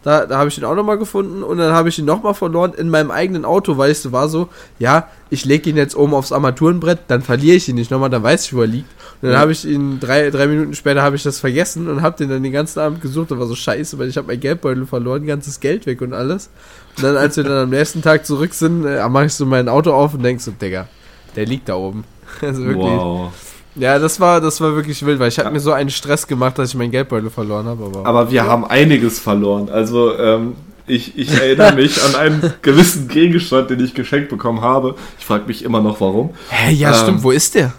Da, 0.02 0.24
da 0.24 0.38
habe 0.38 0.48
ich 0.48 0.56
ihn 0.56 0.64
auch 0.64 0.74
nochmal 0.74 0.96
gefunden 0.96 1.42
und 1.42 1.58
dann 1.58 1.74
habe 1.74 1.90
ich 1.90 1.98
ihn 1.98 2.06
nochmal 2.06 2.32
verloren 2.32 2.72
in 2.72 2.88
meinem 2.88 3.10
eigenen 3.10 3.44
Auto, 3.44 3.76
weil 3.76 3.90
ich 3.90 3.98
so 3.98 4.12
war 4.12 4.30
so, 4.30 4.48
ja, 4.78 5.08
ich 5.28 5.44
lege 5.44 5.68
ihn 5.68 5.76
jetzt 5.76 5.94
oben 5.94 6.14
aufs 6.14 6.32
Armaturenbrett, 6.32 7.00
dann 7.08 7.20
verliere 7.20 7.56
ich 7.56 7.68
ihn 7.68 7.74
nicht 7.74 7.90
nochmal, 7.90 8.08
dann 8.08 8.22
weiß 8.22 8.46
ich, 8.46 8.54
wo 8.54 8.62
er 8.62 8.66
liegt. 8.66 8.88
Und 9.22 9.26
dann 9.28 9.32
Ja. 9.32 9.38
habe 9.40 9.52
ich 9.52 9.66
ihn, 9.66 10.00
drei, 10.00 10.30
drei 10.30 10.46
Minuten 10.46 10.74
später 10.74 11.02
habe 11.02 11.14
ich 11.16 11.22
das 11.22 11.38
vergessen 11.40 11.88
und 11.88 12.00
habe 12.00 12.16
den 12.16 12.30
dann 12.30 12.42
den 12.42 12.52
ganzen 12.52 12.78
Abend 12.80 13.02
gesucht 13.02 13.30
und 13.32 13.38
war 13.38 13.46
so 13.46 13.54
scheiße, 13.54 13.98
weil 13.98 14.08
ich 14.08 14.16
habe 14.16 14.28
mein 14.28 14.40
Geldbeutel 14.40 14.86
verloren, 14.86 15.26
ganzes 15.26 15.60
Geld 15.60 15.84
weg 15.86 16.00
und 16.00 16.14
alles. 16.14 16.48
Und 16.96 17.04
dann, 17.04 17.16
als 17.16 17.36
wir 17.36 17.44
dann 17.44 17.64
am 17.64 17.70
nächsten 17.70 18.00
Tag 18.02 18.24
zurück 18.24 18.54
sind, 18.54 18.84
äh, 18.86 19.06
mache 19.08 19.26
ich 19.26 19.34
so 19.34 19.44
mein 19.46 19.68
Auto 19.68 19.92
auf 19.92 20.14
und 20.14 20.22
denk 20.22 20.40
so, 20.40 20.50
Digga, 20.52 20.88
der 21.36 21.46
liegt 21.46 21.68
da 21.68 21.74
oben. 21.76 22.04
Also 22.42 22.64
wirklich. 22.64 22.84
Wow. 22.86 23.32
Ja, 23.76 23.98
das 23.98 24.18
war, 24.20 24.40
das 24.40 24.60
war 24.60 24.74
wirklich 24.74 25.04
wild, 25.04 25.20
weil 25.20 25.28
ich 25.28 25.38
habe 25.38 25.50
mir 25.50 25.60
so 25.60 25.72
einen 25.72 25.90
Stress 25.90 26.26
gemacht, 26.26 26.58
dass 26.58 26.70
ich 26.70 26.74
meinen 26.74 26.90
Geldbeutel 26.90 27.30
verloren 27.30 27.66
habe. 27.66 27.84
Aber, 27.84 28.06
Aber 28.06 28.30
wir 28.30 28.44
haben 28.46 28.64
einiges 28.64 29.20
verloren. 29.20 29.68
Also 29.68 30.16
ähm, 30.18 30.54
ich, 30.86 31.16
ich 31.16 31.30
erinnere 31.40 31.74
mich 31.74 32.02
an 32.02 32.14
einen 32.16 32.52
gewissen 32.62 33.06
Gegenstand, 33.06 33.70
den 33.70 33.78
ich 33.84 33.94
geschenkt 33.94 34.28
bekommen 34.28 34.60
habe. 34.60 34.96
Ich 35.20 35.24
frage 35.26 35.44
mich 35.46 35.62
immer 35.64 35.80
noch, 35.80 36.00
warum. 36.00 36.30
Hä, 36.48 36.72
ja, 36.72 36.88
Ähm, 36.90 36.94
stimmt, 36.96 37.22
wo 37.22 37.30
ist 37.30 37.54
der? 37.54 37.72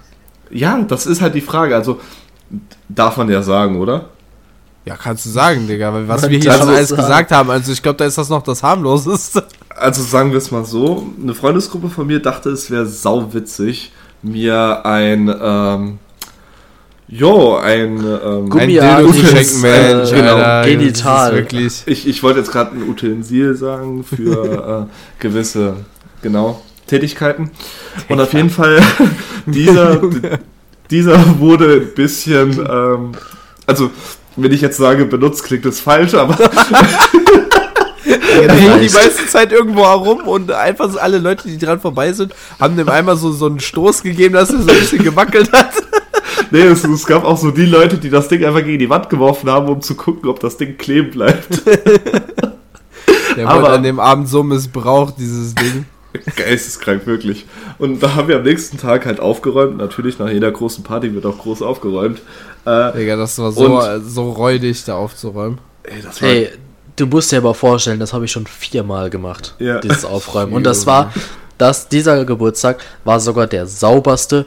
Ja, 0.52 0.80
das 0.82 1.06
ist 1.06 1.22
halt 1.22 1.36
die 1.36 1.42
Frage. 1.42 1.76
Also 1.76 2.00
darf 2.90 3.18
man 3.18 3.30
ja 3.30 3.42
sagen, 3.42 3.78
oder? 3.80 4.10
Ja, 4.86 4.96
kannst 4.98 5.26
du 5.26 5.30
sagen, 5.30 5.68
Digga, 5.68 5.94
weil 5.94 6.08
was 6.08 6.24
Man 6.24 6.32
wir 6.32 6.40
hier 6.40 6.52
schon 6.52 6.62
es 6.62 6.68
alles 6.68 6.90
sagen. 6.90 7.02
gesagt 7.02 7.32
haben, 7.32 7.50
also 7.52 7.72
ich 7.72 7.84
glaube, 7.84 7.98
da 7.98 8.06
ist 8.06 8.18
das 8.18 8.30
noch 8.30 8.42
das 8.44 8.64
harmloseste. 8.64 9.44
Also 9.70 10.02
sagen 10.02 10.32
wir 10.32 10.40
es 10.40 10.52
mal 10.52 10.66
so. 10.66 11.08
Eine 11.22 11.34
Freundesgruppe 11.36 11.90
von 11.90 12.08
mir 12.08 12.20
dachte, 12.20 12.50
es 12.50 12.70
wäre 12.72 12.86
sauwitzig, 12.86 13.92
mir 14.22 14.86
ein... 14.86 15.34
Ähm, 15.42 16.00
Jo, 17.14 17.58
ein. 17.58 17.98
Ähm, 18.00 18.50
Gummi- 18.50 18.80
Ein 18.80 19.04
Dildo 19.12 19.68
äh, 19.68 20.10
genau, 20.10 20.36
Alter, 20.38 20.70
genital. 20.70 21.36
Wirklich. 21.36 21.84
ich 21.86 22.08
ich 22.08 22.24
wollte 22.24 22.40
jetzt 22.40 22.54
gerade 22.54 22.72
ein 22.74 22.88
Utensil 22.90 23.54
sagen 23.56 24.06
für 24.06 24.88
äh, 24.88 25.22
gewisse, 25.22 25.74
genau, 26.22 26.62
Tätigkeiten. 26.92 27.50
Und 28.10 28.20
auf 28.20 28.34
jeden 28.34 28.50
Fall, 28.50 28.82
dieser, 29.46 30.02
dieser 30.92 31.40
wurde 31.40 31.76
ein 31.76 31.94
bisschen, 31.96 32.60
ähm, 32.70 33.14
also, 33.66 33.90
wenn 34.36 34.52
ich 34.52 34.60
jetzt 34.60 34.76
sage, 34.78 35.06
benutzt, 35.06 35.44
klingt 35.46 35.64
das 35.66 35.80
falsch, 35.80 36.14
aber 36.16 36.38
hängt 38.04 38.82
die 38.82 38.90
meiste 38.94 39.26
Zeit 39.28 39.54
irgendwo 39.54 39.86
herum 39.86 40.28
und 40.28 40.52
einfach 40.52 40.92
so 40.92 41.00
alle 41.00 41.20
Leute, 41.20 41.48
die 41.48 41.58
dran 41.58 41.80
vorbei 41.80 42.12
sind, 42.12 42.34
haben 42.60 42.76
dem 42.76 42.90
einmal 42.90 43.16
so, 43.16 43.32
so 43.32 43.46
einen 43.46 43.62
Stoß 43.62 44.04
gegeben, 44.04 44.34
dass 44.34 44.50
er 44.50 44.62
so 44.62 44.70
ein 44.70 44.80
bisschen 44.80 45.04
gewackelt 45.04 45.50
hat. 45.54 45.72
nee, 46.52 46.60
es, 46.64 46.84
es 46.84 47.06
gab 47.06 47.24
auch 47.24 47.38
so 47.38 47.52
die 47.52 47.66
Leute, 47.66 47.98
die 47.98 48.10
das 48.10 48.28
Ding 48.28 48.44
einfach 48.44 48.64
gegen 48.66 48.80
die 48.80 48.90
Wand 48.90 49.10
geworfen 49.10 49.50
haben, 49.50 49.70
um 49.70 49.80
zu 49.82 49.96
gucken, 49.96 50.30
ob 50.30 50.42
das 50.42 50.58
Ding 50.58 50.78
kleben 50.78 51.12
bleibt. 51.12 51.62
Der 53.38 53.48
Aber- 53.48 53.62
wurde 53.62 53.72
an 53.76 53.84
dem 53.84 54.00
Abend 54.00 54.28
so 54.28 54.44
missbraucht, 54.44 55.14
dieses 55.18 55.56
Ding. 55.56 55.86
Geisteskrank, 56.36 57.06
wirklich. 57.08 57.46
Und 57.78 58.02
da 58.04 58.16
haben 58.16 58.28
wir 58.28 58.36
am 58.38 58.44
nächsten 58.44 58.78
Tag 58.78 59.06
halt 59.06 59.20
aufgeräumt. 59.20 59.78
Natürlich, 59.78 60.20
nach 60.20 60.30
jeder 60.30 60.52
großen 60.52 60.84
Party 60.84 61.14
wird 61.14 61.26
auch 61.26 61.38
groß 61.38 61.62
aufgeräumt. 61.62 62.20
Äh, 62.66 62.92
Digga, 62.94 63.16
das 63.16 63.38
war 63.40 63.52
so, 63.52 63.66
Und- 63.80 64.04
so 64.06 64.32
räudig, 64.32 64.84
da 64.86 64.96
aufzuräumen. 64.96 65.60
ey, 65.84 66.02
das 66.04 66.22
war 66.22 66.30
Ey, 66.30 66.50
du 66.96 67.06
musst 67.08 67.32
dir 67.32 67.38
aber 67.38 67.54
vorstellen, 67.54 68.00
das 68.00 68.14
habe 68.14 68.26
ich 68.26 68.32
schon 68.32 68.46
viermal 68.46 69.10
gemacht, 69.10 69.56
Ja. 69.60 69.80
dieses 69.80 70.06
Aufräumen. 70.06 70.54
Und 70.54 70.64
das 70.66 70.86
war, 70.86 71.14
das, 71.58 71.88
dieser 71.88 72.24
Geburtstag 72.26 72.80
war 73.04 73.20
sogar 73.20 73.48
der 73.48 73.66
sauberste 73.66 74.46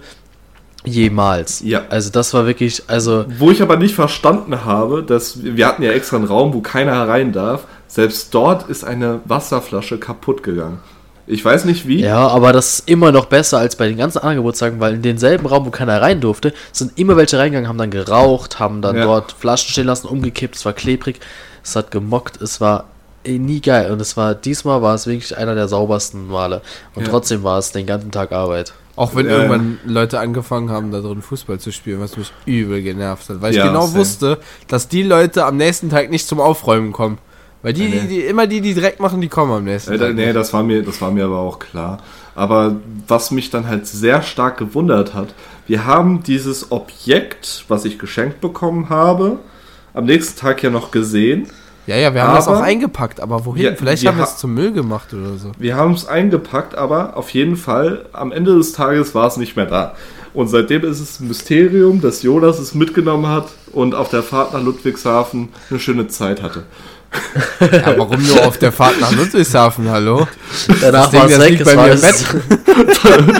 jemals. 0.85 1.61
Ja. 1.65 1.83
Also 1.89 2.11
das 2.11 2.35
war 2.35 2.47
wirklich, 2.47 2.83
also 2.89 3.25
Wo 3.39 3.51
ich 3.51 3.63
aber 3.63 3.77
nicht 3.77 3.95
verstanden 3.95 4.65
habe, 4.65 5.03
dass 5.03 5.43
wir 5.43 5.67
hatten 5.67 5.83
ja 5.83 5.93
extra 5.93 6.17
einen 6.17 6.27
Raum, 6.27 6.53
wo 6.53 6.61
keiner 6.61 6.93
herein 6.93 7.33
darf. 7.33 7.65
Selbst 7.89 8.35
dort 8.35 8.69
ist 8.69 8.85
eine 8.85 9.21
Wasserflasche 9.25 9.99
kaputt 9.99 10.43
gegangen. 10.43 10.81
Ich 11.27 11.43
weiß 11.45 11.65
nicht 11.65 11.87
wie. 11.89 12.03
Ja, 12.03 12.29
aber 12.29 12.53
das 12.53 12.81
ist 12.81 12.89
immer 12.91 13.11
noch 13.11 13.27
besser 13.27 13.59
als 13.59 13.77
bei 13.77 13.87
den 13.89 13.97
ganzen 13.97 14.19
anderen 14.19 14.37
Geburtstagen, 14.37 14.79
weil 14.81 14.95
in 14.95 15.03
denselben 15.03 15.47
Raum, 15.47 15.65
wo 15.65 15.71
keiner 15.71 16.03
rein 16.03 16.21
durfte, 16.21 16.53
sind 16.73 16.99
immer 16.99 17.17
welche 17.17 17.39
reingegangen, 17.39 17.69
haben 17.69 17.79
dann 17.79 17.91
geraucht, 17.91 18.59
haben 18.59 18.83
dann 18.83 18.97
Ja. 18.97 19.05
dort 19.05 19.33
Flaschen 19.33 19.71
stehen 19.71 19.87
lassen, 19.87 20.07
umgekippt, 20.07 20.57
es 20.57 20.65
war 20.67 20.75
klebrig, 20.75 21.21
es 21.63 21.77
hat 21.77 21.91
gemockt, 21.91 22.41
es 22.43 22.61
war 22.61 22.85
eh 23.25 23.39
nie 23.39 23.63
geil. 23.63 23.91
Und 23.91 24.01
es 24.01 24.19
war, 24.19 24.35
diesmal 24.35 24.83
war 24.83 24.95
es 24.95 25.07
wirklich 25.07 25.35
einer 25.37 25.55
der 25.55 25.67
saubersten 25.69 26.29
Male. 26.29 26.61
Und 26.95 27.05
Ja. 27.07 27.09
trotzdem 27.11 27.43
war 27.43 27.59
es 27.59 27.73
den 27.73 27.87
ganzen 27.87 28.11
Tag 28.11 28.33
Arbeit. 28.33 28.75
Auch 28.97 29.15
wenn 29.17 29.27
Ja, 29.27 29.33
irgendwann 29.33 29.79
Leute 29.87 30.21
angefangen 30.21 30.71
haben, 30.71 30.93
da 30.93 31.01
drin 31.01 31.23
Fußball 31.23 31.59
zu 31.59 31.73
spielen, 31.73 32.01
was 32.01 32.17
mich 32.19 32.31
übel 32.45 32.83
genervt 32.83 33.29
hat. 33.31 33.41
Weil 33.41 33.53
ich 33.53 33.57
Ja, 33.57 33.67
genau 33.67 33.87
same. 33.87 33.99
wusste, 33.99 34.39
dass 34.69 34.89
die 34.89 35.03
Leute 35.03 35.47
am 35.47 35.57
nächsten 35.57 35.89
Tag 35.91 36.11
nicht 36.11 36.29
zum 36.29 36.39
Aufräumen 36.39 36.93
kommen. 36.93 37.19
Weil 37.65 37.73
die, 37.73 37.89
die, 37.91 38.07
die, 38.07 38.21
immer 38.21 38.47
die, 38.47 38.61
die 38.61 38.75
Dreck 38.75 39.01
machen, 39.01 39.21
die 39.21 39.29
kommen 39.29 39.51
am 39.51 39.65
nächsten 39.65 39.95
Äh, 39.95 39.99
da- 39.99 40.07
Tag. 40.09 40.15
nee, 40.17 40.33
das 40.33 40.53
war, 40.53 40.63
mir, 40.63 40.83
das 40.85 41.01
war 41.01 41.11
mir 41.11 41.25
aber 41.25 41.39
auch 41.39 41.59
klar. 41.59 41.99
Aber 42.37 42.77
was 43.09 43.31
mich 43.33 43.51
dann 43.51 43.67
halt 43.67 43.87
sehr 43.87 44.23
stark 44.23 44.59
gewundert 44.59 45.15
hat, 45.15 45.35
wir 45.67 45.87
haben 45.87 46.23
dieses 46.23 46.71
Objekt, 46.71 47.65
was 47.69 47.85
ich 47.85 47.99
geschenkt 47.99 48.41
bekommen 48.41 48.91
habe, 48.91 49.39
am 49.95 50.05
nächsten 50.05 50.39
Tag 50.39 50.63
ja 50.63 50.71
noch 50.71 50.91
gesehen. 50.91 51.49
Ja, 51.87 51.97
ja, 51.97 52.15
wir 52.15 52.23
haben 52.23 52.35
das 52.35 52.49
Aber- 52.49 52.59
auch 52.59 52.63
eingepackt, 52.63 53.21
aber 53.21 53.45
wohin? 53.45 53.63
Ja, 53.65 53.75
Vielleicht 53.75 54.03
wir 54.03 54.11
haben 54.11 54.17
wir 54.19 54.25
ha- 54.25 54.29
es 54.31 54.39
zum 54.39 54.55
Müll 54.55 54.73
gemacht 54.73 55.13
oder 55.15 55.37
so. 55.37 55.53
Wir 55.59 55.77
haben 55.77 55.93
es 55.93 56.07
eingepackt, 56.07 56.75
aber 56.77 57.17
auf 57.17 57.31
jeden 57.31 57.57
Fall 57.57 58.07
am 58.13 58.33
Ende 58.33 58.57
des 58.57 58.73
Tages 58.73 59.15
war 59.15 59.27
es 59.27 59.37
nicht 59.37 59.55
mehr 59.57 59.67
da. 59.67 59.95
Und 60.33 60.49
seitdem 60.49 60.83
ist 60.85 60.99
es 61.01 61.21
ein 61.21 61.29
Mysterium, 61.29 62.01
dass 62.01 62.23
Jonas 62.23 62.59
es 62.59 62.75
mitgenommen 62.75 63.29
hat 63.29 63.49
und 63.73 63.95
auf 63.95 64.09
der 64.09 64.23
Fahrt 64.23 64.53
nach 64.53 64.63
Ludwigshafen 64.63 65.51
eine 65.71 65.79
schöne 65.79 66.09
Zeit 66.09 66.43
hatte. 66.43 66.65
Ja, 67.61 67.99
warum 67.99 68.27
nur 68.27 68.47
auf 68.47 68.59
der 68.59 68.73
Fahrt 68.73 69.01
nach 69.01 69.13
Ludwigshafen, 69.13 69.89
hallo? 69.91 70.27
Danach 70.81 71.11
Ding, 71.11 71.21
war 71.21 71.31
es 71.31 71.39
das 71.39 71.51
weg, 71.51 71.65
bei 71.65 71.77
mir 71.77 71.93
im 71.93 73.33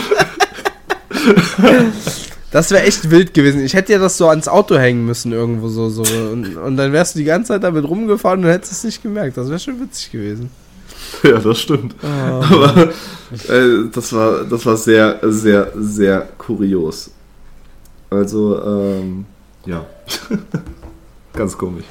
es, 1.93 2.25
Das 2.51 2.71
wäre 2.71 2.85
echt 2.85 3.11
wild 3.11 3.35
gewesen. 3.35 3.65
Ich 3.65 3.75
hätte 3.75 3.93
ja 3.93 3.99
das 3.99 4.17
so 4.17 4.29
ans 4.29 4.47
Auto 4.47 4.77
hängen 4.79 5.05
müssen 5.05 5.33
irgendwo 5.33 5.69
so. 5.69 5.89
so. 5.89 6.03
Und, 6.03 6.57
und 6.57 6.77
dann 6.77 6.93
wärst 6.93 7.15
du 7.15 7.19
die 7.19 7.25
ganze 7.25 7.49
Zeit 7.49 7.65
damit 7.65 7.85
rumgefahren 7.85 8.45
und 8.45 8.51
hättest 8.51 8.73
es 8.73 8.85
nicht 8.85 9.03
gemerkt. 9.03 9.37
Das 9.37 9.49
wäre 9.49 9.59
schon 9.59 9.81
witzig 9.81 10.13
gewesen. 10.13 10.51
Ja, 11.23 11.39
das 11.39 11.61
stimmt. 11.61 11.97
Aber 12.03 12.91
äh, 13.49 13.89
das, 13.93 14.13
war, 14.13 14.45
das 14.45 14.65
war 14.65 14.77
sehr, 14.77 15.19
sehr, 15.23 15.73
sehr 15.77 16.29
kurios. 16.39 17.11
Also, 18.11 18.63
ähm, 18.65 19.27
ja. 19.67 19.85
Ganz 21.33 21.59
komisch. 21.59 21.87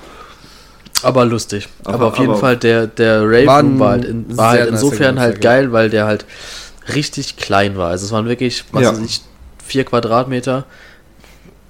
Aber 1.04 1.26
lustig. 1.26 1.68
Aber, 1.84 1.94
Aber- 1.96 2.08
auf 2.08 2.18
jeden 2.18 2.32
aber- 2.32 2.40
Fall, 2.40 2.58
der, 2.58 2.88
der 2.88 3.22
Rave 3.24 3.46
War 3.48 3.62
Room 3.62 3.80
war 3.80 3.90
halt, 3.92 4.06
in, 4.06 4.38
war 4.38 4.50
halt 4.52 4.70
insofern 4.70 5.20
halt 5.20 5.42
geil, 5.42 5.72
weil 5.72 5.90
der 5.90 6.06
halt 6.06 6.26
richtig 6.96 7.38
klein 7.38 7.78
war. 7.78 7.90
Also 7.90 8.06
es 8.06 8.12
waren 8.12 8.28
wirklich, 8.28 8.66
was 8.72 8.84
Ja. 8.84 8.92
weiß 8.92 9.00
ich, 9.00 9.22
vier 9.66 9.86
Quadratmeter, 9.86 10.66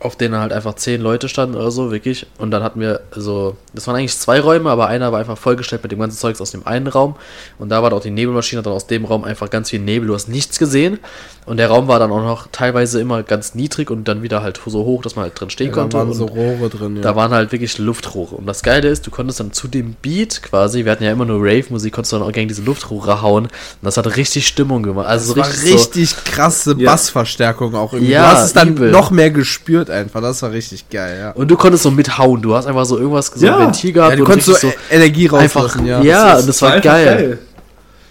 auf 0.04 0.16
denen 0.16 0.38
halt 0.38 0.52
einfach 0.54 0.76
zehn 0.76 1.02
Leute 1.02 1.30
standen 1.30 1.56
oder 1.56 1.72
so, 1.72 1.92
wirklich. 1.92 2.28
Und 2.38 2.52
dann 2.52 2.62
hatten 2.64 2.80
wir 2.80 3.02
so, 3.16 3.56
das 3.74 3.88
waren 3.88 3.96
eigentlich 3.96 4.18
zwei 4.18 4.40
Räume, 4.40 4.70
aber 4.70 4.88
einer 4.88 5.12
war 5.12 5.20
einfach 5.20 5.38
vollgestellt 5.38 5.82
mit 5.84 5.92
dem 5.92 6.00
ganzen 6.00 6.18
Zeugs 6.18 6.42
aus 6.42 6.52
dem 6.52 6.68
einen 6.68 6.88
Raum. 6.88 7.16
Und 7.58 7.70
da 7.70 7.82
war 7.82 7.90
dann 7.90 8.00
auch 8.00 8.04
die 8.04 8.12
Nebelmaschine, 8.12 8.62
dann 8.62 8.74
aus 8.74 8.88
dem 8.88 9.06
Raum 9.06 9.24
einfach 9.24 9.50
ganz 9.50 9.70
viel 9.70 9.80
Nebel, 9.80 10.08
du 10.10 10.14
hast 10.14 10.28
nichts 10.30 10.60
gesehen. 10.60 11.00
Und 11.46 11.58
der 11.58 11.68
Raum 11.68 11.88
war 11.90 12.00
dann 12.00 12.12
auch 12.12 12.22
noch 12.24 12.48
teilweise 12.54 13.02
immer 13.02 13.22
ganz 13.24 13.54
niedrig 13.54 13.92
und 13.92 14.08
dann 14.08 14.22
wieder 14.24 14.42
halt 14.44 14.62
so 14.66 14.86
hoch, 14.86 15.02
dass 15.02 15.16
man 15.18 15.24
halt 15.24 15.40
drin 15.40 15.50
stehen 15.50 15.68
Ja, 15.68 15.74
da 15.74 15.82
konnte. 15.82 15.98
waren 15.98 16.08
und 16.10 16.14
so 16.14 16.26
Rohre 16.26 16.70
drin. 16.70 16.96
Ja. 16.98 17.02
da 17.02 17.16
waren 17.18 17.32
halt 17.32 17.52
wirklich 17.52 17.78
Luftrohre. 17.78 18.36
Und 18.36 18.46
das 18.46 18.64
Geile 18.64 18.88
ist, 18.88 19.06
du 19.08 19.12
konntest 19.12 19.40
dann 19.42 19.52
zu 19.52 19.68
dem 19.68 19.96
Beat 20.02 20.42
quasi, 20.42 20.86
wir 20.86 20.92
hatten 20.94 21.04
ja 21.04 21.12
immer 21.12 21.26
nur 21.26 21.40
Rave-Musik, 21.42 21.94
konntest 21.94 22.14
du 22.14 22.18
dann 22.20 22.28
auch 22.28 22.32
gegen 22.32 22.48
diese 22.48 22.62
Luftrohre 22.62 23.22
hauen. 23.22 23.46
Und 23.46 23.52
das 23.82 23.98
hat 23.98 24.16
richtig 24.16 24.48
Stimmung 24.48 24.84
gemacht. 24.84 25.08
Also 25.08 25.34
das 25.34 25.48
so 25.48 25.58
war 25.64 25.64
richtig, 25.74 25.74
richtig 26.08 26.24
krasse 26.24 26.76
Ja. 26.78 26.92
Bassverstärkung 26.92 27.76
auch 27.76 27.92
irgendwie. 27.94 28.14
Ja, 28.14 28.22
du 28.32 28.38
hast 28.38 28.46
es 28.46 28.54
dann 28.54 28.70
übel. 28.70 28.92
noch 28.92 29.12
mehr 29.12 29.30
gespürt 29.32 29.90
einfach. 29.94 30.22
Das 30.22 30.42
war 30.42 30.52
richtig 30.52 30.90
geil, 30.90 31.18
ja. 31.20 31.34
so. 31.34 31.40
Und 31.40 31.48
du 31.50 31.56
konntest 31.56 31.84
so 31.84 31.92
mithauen. 31.92 32.42
Du 32.42 32.54
hast 32.56 32.66
einfach 32.66 32.86
so 32.86 32.98
irgendwas, 32.98 33.28
so 33.28 33.46
Ja. 33.46 33.58
ein 33.58 33.66
Ventil 33.68 33.94
gehabt. 33.94 34.12
ja 34.12 34.16
du 34.18 34.24
und 34.24 34.30
konntest 34.30 34.60
so, 34.62 34.68
E- 34.68 34.74
Energie 34.92 35.30
einfach, 35.30 35.64
rauslassen, 35.64 35.86
ja, 35.86 36.02
ja. 36.02 36.38
und 36.38 36.48
das 36.48 36.62
war 36.62 36.72
einfach 36.74 36.84
geil. 36.84 37.40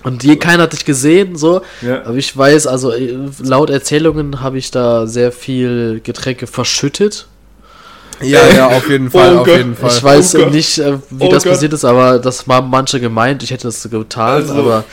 Und 0.04 0.24
je, 0.24 0.34
keiner 0.36 0.64
hat 0.64 0.72
dich 0.72 0.84
gesehen, 0.84 1.36
so. 1.36 1.62
Ja. 1.80 2.02
Aber 2.04 2.14
ich 2.16 2.36
weiß, 2.36 2.66
also 2.66 2.92
äh, 2.92 3.16
laut 3.40 3.70
Erzählungen 3.70 4.40
habe 4.40 4.58
ich 4.58 4.70
da 4.72 5.06
sehr 5.06 5.30
viel 5.30 6.00
Getränke 6.02 6.46
verschüttet. 6.48 7.26
Ja, 8.20 8.40
ja, 8.54 8.66
auf 8.68 8.88
jeden 8.88 9.10
Fall, 9.10 9.36
Oh 9.36 9.40
auf 9.40 9.46
Gott. 9.46 9.56
jeden 9.56 9.76
Fall. 9.76 9.90
Ich 9.90 10.02
weiß 10.02 10.36
Oh 10.36 10.46
nicht, 10.46 10.78
äh, 10.78 10.98
wie 11.10 11.24
Oh 11.24 11.28
das 11.30 11.44
Gott. 11.44 11.52
passiert 11.52 11.72
ist, 11.72 11.84
aber 11.84 12.18
das 12.18 12.46
haben 12.48 12.70
manche 12.70 12.98
gemeint, 13.00 13.42
ich 13.42 13.50
hätte 13.52 13.68
das 13.68 13.82
getan, 13.88 14.34
Also- 14.42 14.54
aber 14.54 14.84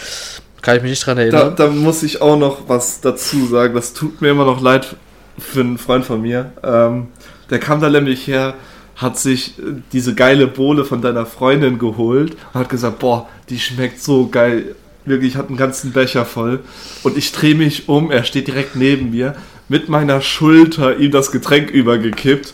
kann 0.61 0.75
ich 0.77 0.81
mich 0.83 0.91
nicht 0.91 1.05
dran 1.05 1.17
Da, 1.17 1.23
erinnern. 1.23 1.53
da 1.55 1.67
muss 1.67 2.03
ich 2.03 2.21
auch 2.21 2.37
noch 2.37 2.67
was 2.67 3.01
dazu 3.01 3.47
sagen. 3.47 3.73
Das 3.75 3.93
tut 3.93 4.21
mir 4.21 4.29
immer 4.31 4.45
noch 4.45 4.61
leid 4.61 4.95
für 5.39 5.61
einen 5.61 5.77
Freund 5.77 6.05
von 6.05 6.21
mir. 6.21 6.51
Ähm, 6.63 7.07
der 7.49 7.59
kam 7.59 7.81
da 7.81 7.89
nämlich 7.89 8.27
her, 8.27 8.55
hat 8.95 9.17
sich 9.17 9.57
äh, 9.59 9.81
diese 9.93 10.13
geile 10.13 10.47
Bohle 10.47 10.85
von 10.85 11.01
deiner 11.01 11.25
Freundin 11.25 11.79
geholt 11.79 12.35
und 12.53 12.59
hat 12.59 12.69
gesagt, 12.69 12.99
boah, 12.99 13.27
die 13.49 13.59
schmeckt 13.59 14.01
so 14.01 14.27
geil. 14.27 14.75
Wirklich, 15.05 15.37
hat 15.37 15.47
einen 15.47 15.57
ganzen 15.57 15.91
Becher 15.91 16.25
voll. 16.25 16.59
Und 17.03 17.17
ich 17.17 17.31
drehe 17.31 17.55
mich 17.55 17.89
um, 17.89 18.11
er 18.11 18.23
steht 18.23 18.47
direkt 18.47 18.75
neben 18.75 19.11
mir, 19.11 19.35
mit 19.69 19.87
meiner 19.87 20.21
Schulter 20.21 20.97
ihm 20.97 21.11
das 21.11 21.31
Getränk 21.31 21.69
übergekippt. 21.69 22.53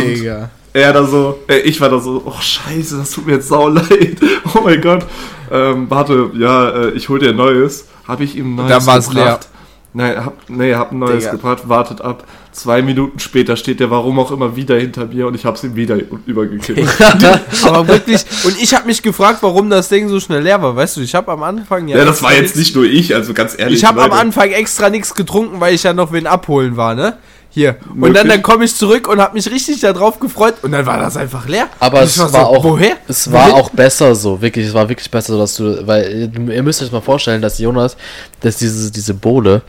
Digga. 0.00 0.50
Er 0.72 0.92
da 0.92 1.04
so, 1.04 1.40
äh, 1.48 1.58
ich 1.60 1.80
war 1.80 1.88
da 1.88 1.98
so, 1.98 2.22
oh 2.24 2.40
scheiße, 2.40 2.98
das 2.98 3.10
tut 3.10 3.26
mir 3.26 3.34
jetzt 3.34 3.48
sau 3.48 3.68
leid. 3.68 4.18
Oh 4.54 4.60
mein 4.62 4.80
Gott. 4.80 5.04
Ähm, 5.50 5.86
warte, 5.88 6.30
ja, 6.38 6.70
äh, 6.70 6.90
ich 6.90 7.08
hol 7.08 7.18
dir 7.18 7.30
ein 7.30 7.36
neues. 7.36 7.86
Habe 8.06 8.24
ich 8.24 8.36
ihm 8.36 8.52
ein 8.52 8.56
neues 8.56 8.70
dann 8.70 8.86
war's 8.86 9.08
gebracht. 9.08 9.48
Nein, 9.94 10.22
hab, 10.22 10.50
nee, 10.50 10.74
hab 10.74 10.92
ein 10.92 10.98
neues 10.98 11.24
Digga. 11.24 11.32
gebracht, 11.32 11.68
wartet 11.68 12.02
ab. 12.02 12.24
Zwei 12.52 12.82
Minuten 12.82 13.18
später 13.18 13.56
steht 13.56 13.80
der 13.80 13.90
warum 13.90 14.18
auch 14.18 14.30
immer 14.30 14.54
wieder 14.54 14.76
hinter 14.76 15.06
mir 15.06 15.26
und 15.26 15.34
ich 15.34 15.46
hab's 15.46 15.64
ihm 15.64 15.76
wieder 15.76 15.96
übergekippt. 16.26 16.80
Aber 17.64 17.88
wirklich, 17.88 18.24
und 18.44 18.60
ich 18.60 18.74
habe 18.74 18.86
mich 18.86 19.02
gefragt, 19.02 19.38
warum 19.40 19.70
das 19.70 19.88
Ding 19.88 20.08
so 20.08 20.20
schnell 20.20 20.42
leer 20.42 20.60
war. 20.60 20.76
Weißt 20.76 20.98
du, 20.98 21.00
ich 21.00 21.14
habe 21.14 21.32
am 21.32 21.42
Anfang 21.42 21.88
ja, 21.88 21.96
das 21.96 22.08
extra 22.08 22.26
war 22.26 22.34
jetzt 22.34 22.56
nicht 22.56 22.74
nur 22.74 22.84
ich, 22.84 23.14
also 23.14 23.32
ganz 23.32 23.58
ehrlich. 23.58 23.78
Ich 23.78 23.84
habe 23.84 24.02
am 24.02 24.10
Leute. 24.10 24.20
Anfang 24.20 24.50
extra 24.50 24.90
nichts 24.90 25.14
getrunken, 25.14 25.60
weil 25.60 25.74
ich 25.74 25.84
ja 25.84 25.94
noch 25.94 26.12
wen 26.12 26.26
abholen 26.26 26.76
war, 26.76 26.94
ne? 26.94 27.16
Hier. 27.50 27.76
Und 27.88 28.00
Möglich. 28.00 28.18
dann, 28.18 28.28
dann 28.28 28.42
komme 28.42 28.66
ich 28.66 28.74
zurück 28.74 29.08
und 29.08 29.20
habe 29.20 29.34
mich 29.34 29.50
richtig 29.50 29.80
darauf 29.80 30.20
gefreut 30.20 30.56
und 30.62 30.72
dann 30.72 30.84
war 30.84 30.98
das 31.00 31.16
einfach 31.16 31.48
leer. 31.48 31.68
Aber 31.80 32.02
es 32.02 32.18
war, 32.18 32.28
so, 32.28 32.36
auch, 32.36 32.62
Woher? 32.62 32.96
es 33.08 33.32
war 33.32 33.54
auch 33.54 33.70
besser 33.70 34.14
so, 34.14 34.40
wirklich, 34.40 34.66
es 34.66 34.74
war 34.74 34.88
wirklich 34.88 35.10
besser 35.10 35.32
so, 35.32 35.38
dass 35.38 35.54
du, 35.56 35.86
weil 35.86 36.30
ihr 36.36 36.50
ihr 36.54 36.62
müsst 36.62 36.82
euch 36.82 36.92
mal 36.92 37.00
vorstellen, 37.00 37.40
dass 37.40 37.58
Jonas, 37.58 37.96
dass 38.40 38.58
diese, 38.58 38.92
diese 38.92 39.14
Bohle, 39.14 39.62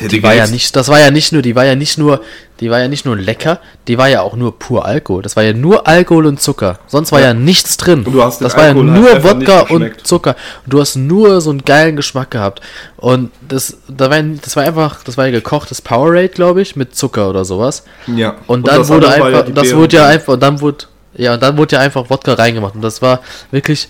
die 0.00 0.22
war 0.22 0.34
ja 0.34 0.46
nicht, 0.46 0.76
das 0.76 0.88
war 0.88 1.00
ja 1.00 1.10
nicht 1.10 1.32
nur, 1.32 1.42
die 1.42 1.54
war 1.54 1.64
ja 1.64 1.74
nicht 1.74 1.98
nur, 1.98 2.20
die 2.60 2.70
war 2.70 2.78
ja 2.80 2.88
nicht 2.88 3.04
nur 3.04 3.16
lecker, 3.16 3.60
die 3.86 3.98
war 3.98 4.08
ja 4.08 4.22
auch 4.22 4.36
nur 4.36 4.58
pur 4.58 4.84
Alkohol. 4.84 5.22
Das 5.22 5.36
war 5.36 5.42
ja 5.42 5.52
nur 5.52 5.86
Alkohol 5.86 6.26
und 6.26 6.40
Zucker. 6.40 6.78
Sonst 6.86 7.12
war 7.12 7.20
ja, 7.20 7.34
nichts 7.34 7.76
drin. 7.76 8.04
Und 8.04 8.12
du 8.12 8.22
hast 8.22 8.40
das 8.40 8.56
war 8.56 8.64
ja 8.64 8.68
Alkohol 8.68 8.86
nur 8.86 9.24
Wodka 9.24 9.60
und. 9.68 10.06
Zucker. 10.06 10.36
Und 10.64 10.72
du 10.72 10.80
hast 10.80 10.96
nur 10.96 11.40
so 11.40 11.50
einen 11.50 11.64
geilen 11.64 11.96
Geschmack 11.96 12.30
gehabt. 12.30 12.60
Und 12.96 13.30
das, 13.46 13.76
da 13.88 14.10
war, 14.10 14.22
das 14.22 14.56
war 14.56 14.64
einfach, 14.64 15.02
das 15.04 15.16
war 15.16 15.26
ja 15.26 15.32
gekochtes 15.32 15.82
Powerade, 15.82 16.28
glaube 16.28 16.62
ich, 16.62 16.76
mit 16.76 16.94
Zucker 16.94 17.30
oder 17.30 17.44
sowas. 17.44 17.84
Ja. 18.06 18.36
Und 18.46 18.66
dann 18.66 18.78
das 18.78 18.88
wurde 18.88 19.08
einfach, 19.08 19.44
die 19.44 19.52
das 19.52 19.74
wurde 19.74 19.96
ja 19.96 20.06
einfach, 20.06 20.34
und 20.34 20.42
dann 20.42 20.60
wurde, 20.60 20.86
ja, 21.14 21.34
und 21.34 21.42
dann 21.42 21.56
wurde 21.56 21.76
ja 21.76 21.82
einfach 21.82 22.08
Wodka 22.10 22.34
reingemacht. 22.34 22.74
Und 22.74 22.82
das 22.82 23.02
war 23.02 23.20
wirklich, 23.50 23.88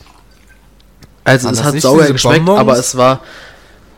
also 1.24 1.46
Waren 1.46 1.54
es 1.54 1.60
das 1.60 1.66
hat 1.66 1.80
sauer 1.80 2.06
geschmeckt, 2.06 2.44
Bonbons? 2.44 2.60
aber 2.60 2.78
es 2.78 2.96
war, 2.96 3.20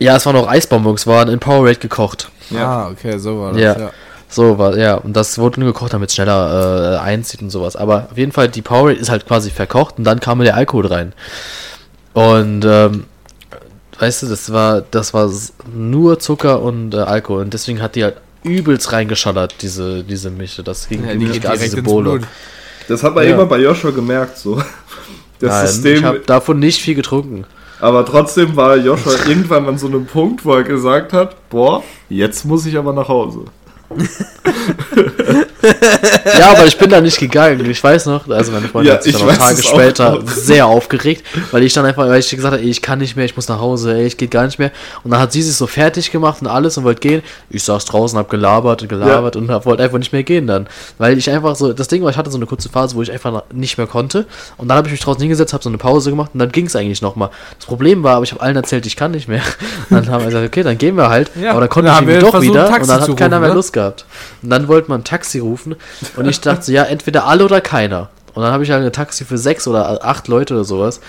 ja, 0.01 0.17
es 0.17 0.27
waren 0.27 0.35
auch 0.37 0.49
Eisbonbons, 0.49 1.07
waren 1.07 1.29
in 1.29 1.39
Powerade 1.39 1.79
gekocht. 1.79 2.31
Ja. 2.51 2.67
Ah, 2.87 2.91
okay, 2.91 3.19
so 3.19 3.41
war 3.41 3.53
das. 3.53 3.61
Ja. 3.61 3.79
Ja. 3.79 3.91
So 4.29 4.59
war, 4.59 4.77
ja, 4.77 4.95
und 4.95 5.15
das 5.17 5.39
wurde 5.39 5.61
nur 5.61 5.73
gekocht, 5.73 5.93
damit 5.93 6.09
es 6.11 6.15
schneller 6.15 6.95
äh, 6.95 6.99
einzieht 6.99 7.43
und 7.43 7.51
sowas. 7.51 7.75
Aber 7.77 8.09
auf 8.13 8.17
jeden 8.19 8.33
Fall, 8.33 8.49
die 8.49 8.63
Powerade 8.63 8.99
ist 8.99 9.11
halt 9.11 9.27
quasi 9.27 9.51
verkocht 9.51 9.99
und 9.99 10.05
dann 10.05 10.21
kam 10.21 10.39
der 10.41 10.55
Alkohol 10.57 10.87
rein. 10.87 11.13
Und, 12.13 12.65
ähm, 12.65 13.05
weißt 13.99 14.23
du, 14.23 14.27
das 14.29 14.53
war, 14.53 14.83
das 14.91 15.15
war 15.15 15.29
nur 15.73 16.19
Zucker 16.21 16.63
und 16.63 16.95
äh, 16.95 16.99
Alkohol. 16.99 17.43
Und 17.43 17.55
deswegen 17.55 17.83
hat 17.83 17.95
die 17.97 18.05
halt 18.05 18.17
übelst 18.45 18.93
reingeschallert, 18.93 19.55
diese, 19.63 20.03
diese 20.05 20.31
Mische. 20.31 20.63
Das 20.63 20.89
ging 20.89 21.05
Ja, 21.07 21.15
die 21.15 21.25
übelst 21.25 21.43
direkt 21.45 21.63
diese. 21.63 21.83
Blut. 21.83 22.23
Das 22.89 23.03
hat 23.03 23.15
man 23.15 23.25
Ja. 23.25 23.35
immer 23.35 23.47
bei 23.47 23.59
Joshua 23.59 23.91
gemerkt, 23.91 24.39
so. 24.39 24.63
Das 25.41 25.51
Nein, 25.53 25.67
System. 25.69 25.95
ich 25.97 26.05
habe 26.05 26.19
davon 26.21 26.59
nicht 26.59 26.83
viel 26.83 26.95
getrunken. 26.95 27.47
Aber 27.81 28.05
trotzdem 28.05 28.57
war 28.57 28.77
Joshua 28.77 29.15
irgendwann 29.27 29.67
an 29.67 29.79
so 29.79 29.87
einem 29.87 30.07
Punkt, 30.07 30.45
wo 30.45 30.53
er 30.55 30.65
gesagt 30.65 31.13
hat, 31.13 31.49
boah, 31.49 31.83
jetzt 32.09 32.45
muss 32.45 32.67
ich 32.67 32.77
aber 32.77 32.93
nach 32.93 33.09
Hause. 33.09 33.45
Ja, 36.39 36.53
aber 36.53 36.67
ich 36.67 36.79
bin 36.79 36.91
da 36.91 37.01
nicht 37.01 37.19
gegangen. 37.19 37.69
Ich 37.69 37.83
weiß 37.83 38.07
noch, 38.07 38.29
also 38.29 38.53
meine 38.53 38.69
Freundin 38.69 38.91
Ja, 38.91 38.95
hat 38.97 39.03
sich 39.03 39.15
ich 39.15 39.21
dann 39.21 39.29
noch 39.29 39.37
Tage 39.37 39.63
später 39.63 40.21
sehr 40.27 40.67
aufgeregt, 40.67 41.25
weil 41.51 41.63
ich 41.63 41.73
dann 41.73 41.85
einfach, 41.85 42.07
weil 42.07 42.21
ich 42.21 42.31
gesagt 42.31 42.55
habe, 42.55 42.63
ey, 42.63 42.71
ich 42.71 42.83
kann 42.83 42.99
nicht 42.99 43.17
mehr, 43.17 43.25
ich 43.25 43.37
muss 43.37 43.49
nach 43.49 43.61
Hause, 43.61 43.95
ey, 43.95 44.07
ich 44.07 44.17
geht 44.17 44.31
gar 44.31 44.47
nicht 44.47 44.59
mehr. 44.59 44.71
Und 45.05 45.11
dann 45.11 45.21
hat 45.21 45.33
sie 45.33 45.43
sich 45.43 45.57
so 45.57 45.67
fertig 45.67 46.11
gemacht 46.11 46.41
und 46.41 46.47
alles 46.47 46.77
und 46.79 46.85
wollte 46.85 47.01
gehen. 47.01 47.23
Ich 47.51 47.63
saß 47.65 47.85
draußen, 47.85 48.19
hab 48.19 48.31
gelabert 48.31 48.83
und 48.83 48.89
gelabert 48.89 49.37
und 49.37 49.51
hab, 49.51 49.67
wollte 49.67 49.83
einfach 49.83 49.99
nicht 49.99 50.13
mehr 50.13 50.23
gehen 50.23 50.47
dann. 50.47 50.69
Weil 50.99 51.19
ich 51.19 51.31
einfach 51.31 51.57
so, 51.57 51.73
das 51.73 51.89
Ding 51.89 52.03
war, 52.03 52.11
ich 52.11 52.17
hatte 52.17 52.31
so 52.31 52.37
eine 52.37 52.47
kurze 52.47 52.69
Phase, 52.69 52.95
wo 52.97 53.03
ich 53.03 53.13
einfach 53.13 53.43
nicht 53.53 53.79
mehr 53.79 53.87
konnte. 53.87 54.27
Und 54.57 54.69
dann 54.69 54.79
habe 54.79 54.89
ich 54.89 54.93
mich 54.93 55.01
draußen 55.01 55.21
hingesetzt, 55.21 55.53
habe 55.53 55.63
so 55.63 55.71
eine 55.71 55.79
Pause 55.79 56.11
gemacht 56.11 56.31
und 56.33 56.41
dann 56.41 56.53
ging 56.53 56.67
es 56.67 56.77
eigentlich 56.77 57.03
nochmal. 57.03 57.31
Das 57.59 57.67
Problem 57.67 58.03
war, 58.03 58.17
aber 58.17 58.25
ich 58.25 58.33
habe 58.33 58.43
allen 58.43 58.57
erzählt, 58.57 58.87
ich 58.87 58.97
kann 58.97 59.11
nicht 59.11 59.29
mehr. 59.29 59.43
Und 59.91 59.97
dann 60.07 60.09
haben 60.09 60.21
wir 60.23 60.27
gesagt, 60.27 60.47
okay, 60.47 60.63
dann 60.63 60.79
gehen 60.79 60.97
wir 60.97 61.09
halt. 61.09 61.31
Ja, 61.41 61.53
aber 61.53 61.61
dann 61.61 61.69
konnte 61.69 61.89
dann 61.89 61.95
ich 61.95 62.01
haben 62.01 62.07
wir 62.07 62.15
irgendwie 62.15 62.27
doch 62.27 62.31
versucht, 62.33 62.55
wieder 62.55 62.67
und 62.67 62.89
dann 62.89 63.01
hat 63.01 63.17
keiner 63.17 63.37
rufen, 63.37 63.41
mehr 63.41 63.49
ne? 63.51 63.55
Lust 63.55 63.73
gehabt. 63.73 64.05
Und 64.43 64.51
dann 64.51 64.69
wollte 64.69 64.89
man 64.89 65.01
ein 65.01 65.05
Taxi 65.05 65.39
rufen 65.39 65.50
und 66.17 66.29
ich 66.29 66.41
dachte, 66.41 66.65
so, 66.65 66.73
ja, 66.73 66.85
entweder 66.85 67.27
alle 67.27 67.45
oder 67.45 67.61
keiner. 67.61 68.09
Und 68.35 68.43
dann 68.45 68.53
habe 68.53 68.63
ich 68.63 68.71
halt 68.71 68.85
ein 68.85 68.93
Taxi 68.93 69.25
für 69.25 69.39
sechs 69.39 69.67
oder 69.67 70.05
acht 70.05 70.29
Leute 70.29 70.55
oder 70.55 70.63
sowas 70.65 71.01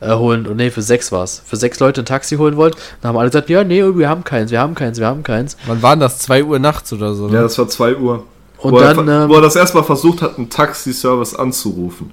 äh, 0.00 0.12
holen. 0.14 0.46
Und 0.46 0.56
nee, 0.56 0.70
für 0.70 0.82
sechs 0.82 1.10
war 1.10 1.24
es. 1.24 1.40
Für 1.46 1.56
sechs 1.56 1.80
Leute 1.80 2.02
ein 2.02 2.04
Taxi 2.04 2.36
holen 2.36 2.56
wollen. 2.56 2.74
Dann 3.00 3.08
haben 3.10 3.16
alle 3.18 3.30
gesagt, 3.30 3.48
ja, 3.48 3.64
nee, 3.64 3.82
wir 3.82 4.08
haben 4.10 4.24
keins, 4.24 4.50
wir 4.50 4.60
haben 4.60 4.74
keins, 4.74 4.98
wir 4.98 5.06
haben 5.06 5.22
keins. 5.22 5.56
Wann 5.66 5.80
waren 5.82 6.00
das? 6.00 6.18
2 6.18 6.44
Uhr 6.44 6.58
nachts 6.58 6.92
oder 6.92 7.14
so? 7.14 7.28
Ja, 7.28 7.32
Ne? 7.34 7.40
das 7.42 7.56
war 7.58 7.66
2 7.68 7.96
Uhr. 7.96 8.24
Und 8.58 8.72
wo, 8.72 8.78
dann, 8.78 9.08
er, 9.08 9.22
ähm, 9.24 9.28
wo 9.30 9.34
er 9.36 9.40
das 9.40 9.56
erstmal 9.56 9.84
versucht 9.84 10.20
hat, 10.20 10.36
einen 10.36 10.50
Taxiservice 10.50 11.34
anzurufen. 11.34 12.10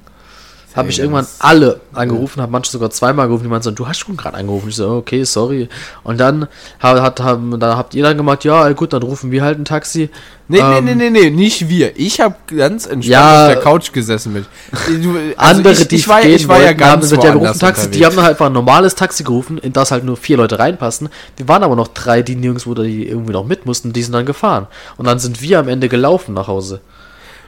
Habe 0.76 0.90
ich 0.90 1.00
irgendwann 1.00 1.28
alle 1.40 1.82
angerufen, 1.94 2.42
habe 2.42 2.52
manche 2.52 2.72
sogar 2.72 2.90
zweimal 2.90 3.28
gerufen, 3.28 3.44
die 3.44 3.50
meinten 3.50 3.64
so, 3.64 3.72
du 3.72 3.88
hast 3.88 4.00
schon 4.00 4.18
gerade 4.18 4.38
angerufen. 4.38 4.70
Ich 4.70 4.76
so, 4.76 4.90
okay, 4.90 5.24
sorry. 5.24 5.70
Und 6.04 6.20
dann, 6.20 6.48
hat, 6.80 7.02
hat, 7.02 7.20
haben, 7.20 7.60
dann 7.60 7.78
habt 7.78 7.94
ihr 7.94 8.04
dann 8.04 8.18
gemacht, 8.18 8.44
ja, 8.44 8.72
gut, 8.72 8.94
dann 8.94 9.04
rufen 9.04 9.32
wir 9.32 9.44
halt 9.44 9.60
ein 9.60 9.66
Taxi. 9.66 10.10
Nee, 10.48 10.60
Ähm, 10.60 10.84
nee, 10.86 10.96
nee, 10.96 11.10
nee, 11.10 11.22
nee, 11.22 11.30
nicht 11.30 11.70
wir. 11.70 11.98
Ich 11.98 12.20
habe 12.20 12.36
ganz 12.56 12.86
entspannt 12.86 13.06
Ja. 13.06 13.48
auf 13.48 13.54
der 13.54 13.62
Couch 13.62 13.94
gesessen 13.94 14.34
mit. 14.34 14.46
Du, 14.88 15.16
also 15.38 15.60
Andere, 15.60 15.74
ich, 15.74 15.88
die 15.88 15.96
ich 15.96 16.08
war, 16.08 16.22
gehen 16.22 16.36
ich 16.36 16.48
war 16.48 16.58
ja 16.60 16.68
wollten, 16.68 16.82
haben 16.82 16.90
ganz 16.90 17.02
gesagt, 17.04 17.24
ja, 17.24 17.34
wir 17.34 17.48
rufen 17.48 17.60
Taxi. 17.60 17.90
Die 17.92 18.06
haben 18.06 18.16
dann 18.16 18.26
halt 18.26 18.34
einfach 18.34 18.48
ein 18.48 18.54
normales 18.54 18.96
Taxi 18.96 19.24
gerufen, 19.24 19.58
in 19.58 19.72
das 19.74 19.92
halt 19.92 20.04
nur 20.04 20.18
vier 20.18 20.38
Leute 20.38 20.60
reinpassen. 20.60 21.10
Wir 21.38 21.48
waren 21.48 21.64
aber 21.64 21.76
noch 21.76 21.88
drei, 21.88 22.22
die 22.22 22.36
nirgendwo, 22.36 22.74
die 22.74 23.08
irgendwie 23.08 23.32
noch 23.32 23.46
mit 23.46 23.66
mussten, 23.66 23.94
die 23.94 24.04
sind 24.04 24.14
dann 24.14 24.26
gefahren. 24.26 24.68
Und 24.98 25.06
dann 25.06 25.20
sind 25.20 25.42
wir 25.42 25.60
am 25.60 25.70
Ende 25.70 25.88
gelaufen 25.88 26.34
nach 26.34 26.48
Hause. 26.48 26.82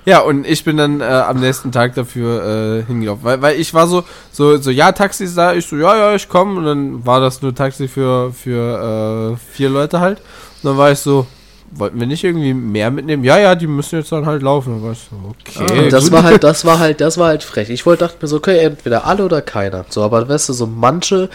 Ja, 0.06 0.20
und 0.20 0.46
ich 0.46 0.64
bin 0.64 0.78
dann 0.78 1.02
äh, 1.02 1.06
am 1.06 1.40
nächsten 1.40 1.72
Tag 1.72 1.96
dafür 1.96 2.80
äh, 2.80 2.84
hingelaufen. 2.86 3.24
Weil, 3.24 3.42
weil 3.42 3.60
ich 3.60 3.74
war 3.74 3.88
so, 3.88 4.04
so, 4.32 4.58
so, 4.58 4.70
ja, 4.70 4.92
Taxi 4.92 5.24
ist 5.24 5.38
da. 5.38 5.54
Ich 5.54 5.66
so, 5.66 5.76
ja, 5.78 5.96
ja, 5.98 6.16
ich 6.16 6.30
komme. 6.30 6.60
Und 6.60 6.66
dann 6.66 7.06
war 7.06 7.20
das 7.20 7.42
nur 7.42 7.54
Taxi 7.56 7.88
für, 7.88 8.32
für 8.32 9.34
äh, 9.34 9.38
vier 9.56 9.70
Leute 9.70 10.00
halt. 10.00 10.20
Und 10.62 10.70
dann 10.70 10.78
war 10.78 10.92
ich 10.92 11.00
so, 11.00 11.26
wollten 11.72 12.00
wir 12.00 12.06
nicht 12.08 12.24
irgendwie 12.24 12.54
mehr 12.54 12.92
mitnehmen? 12.92 13.24
Ja, 13.24 13.40
ja, 13.40 13.56
die 13.56 13.66
müssen 13.68 13.98
jetzt 13.98 14.12
dann 14.12 14.26
halt 14.28 14.44
laufen. 14.44 14.74
Und 14.76 14.80
dann 14.80 14.86
war 14.86 14.92
ich 14.94 15.00
so, 15.10 15.64
okay. 15.64 15.86
Und 15.86 15.92
das 15.94 16.04
gut. 16.06 16.14
war 16.14 16.24
halt, 16.24 16.44
das 16.44 16.66
war 16.66 16.78
halt, 16.80 17.02
das 17.02 17.18
war 17.18 17.28
halt 17.30 17.44
frech. 17.44 17.70
Ich 17.72 17.86
wollte, 17.86 18.06
dachte 18.06 18.18
mir 18.22 18.28
so, 18.28 18.38
okay, 18.38 18.60
entweder 18.60 19.06
alle 19.08 19.26
oder 19.26 19.42
keiner. 19.42 19.86
So, 19.90 20.04
aber 20.04 20.30
weißt 20.30 20.50
du, 20.50 20.54
so 20.54 20.68
manche 20.68 21.30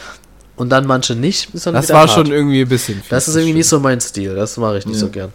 und 0.57 0.69
dann 0.69 0.87
manche 0.87 1.15
nicht, 1.15 1.55
ist 1.55 1.67
dann 1.67 1.75
das 1.75 1.89
war 1.89 2.01
hart. 2.01 2.11
schon 2.11 2.27
irgendwie 2.31 2.61
ein 2.61 2.69
bisschen 2.69 2.97
viel. 3.01 3.09
Das 3.09 3.27
ist 3.29 3.35
irgendwie 3.35 3.55
nicht 3.55 3.69
so 3.69 3.81
mein 3.81 3.99
Stil, 4.01 4.35
das 4.35 4.59
mache 4.59 4.77
ich 4.79 4.85
nicht 4.87 4.97
Ja. 4.97 5.01
so 5.01 5.09
gern. 5.09 5.33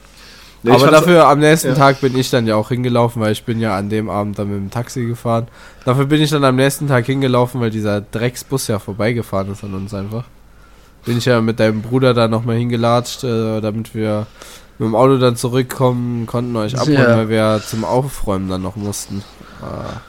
Nee, 0.65 0.71
aber 0.71 0.91
dafür 0.91 1.27
am 1.27 1.39
nächsten 1.39 1.69
ja. 1.69 1.73
Tag 1.75 2.01
bin 2.01 2.17
ich 2.17 2.29
dann 2.29 2.47
ja 2.47 2.55
auch 2.55 2.69
hingelaufen, 2.69 3.21
weil 3.21 3.31
ich 3.31 3.43
bin 3.43 3.59
ja 3.59 3.77
an 3.77 3.89
dem 3.89 4.09
Abend 4.09 4.39
dann 4.39 4.47
mit 4.49 4.57
dem 4.57 4.69
Taxi 4.71 5.05
gefahren. 5.05 5.47
Dafür 5.85 6.05
bin 6.05 6.21
ich 6.21 6.29
dann 6.31 6.43
am 6.43 6.55
nächsten 6.55 6.87
Tag 6.87 7.05
hingelaufen, 7.05 7.61
weil 7.61 7.69
dieser 7.69 8.01
Drecksbus 8.01 8.67
ja 8.67 8.79
vorbeigefahren 8.79 9.51
ist 9.51 9.63
an 9.63 9.73
uns 9.73 9.93
einfach. 9.93 10.23
Bin 11.05 11.17
ich 11.17 11.25
ja 11.25 11.39
mit 11.41 11.59
deinem 11.59 11.81
Bruder 11.81 12.13
da 12.13 12.27
nochmal 12.27 12.55
hingelatscht, 12.57 13.23
äh, 13.23 13.61
damit 13.61 13.93
wir 13.93 14.25
mit 14.79 14.87
dem 14.87 14.95
Auto 14.95 15.17
dann 15.17 15.35
zurückkommen 15.35 16.25
konnten, 16.25 16.55
euch 16.55 16.75
abholen, 16.77 16.97
Ja. 16.97 17.17
weil 17.17 17.29
wir 17.29 17.61
zum 17.65 17.85
Aufräumen 17.85 18.49
dann 18.49 18.61
noch 18.63 18.75
mussten. 18.75 19.23
Ah. 19.61 20.01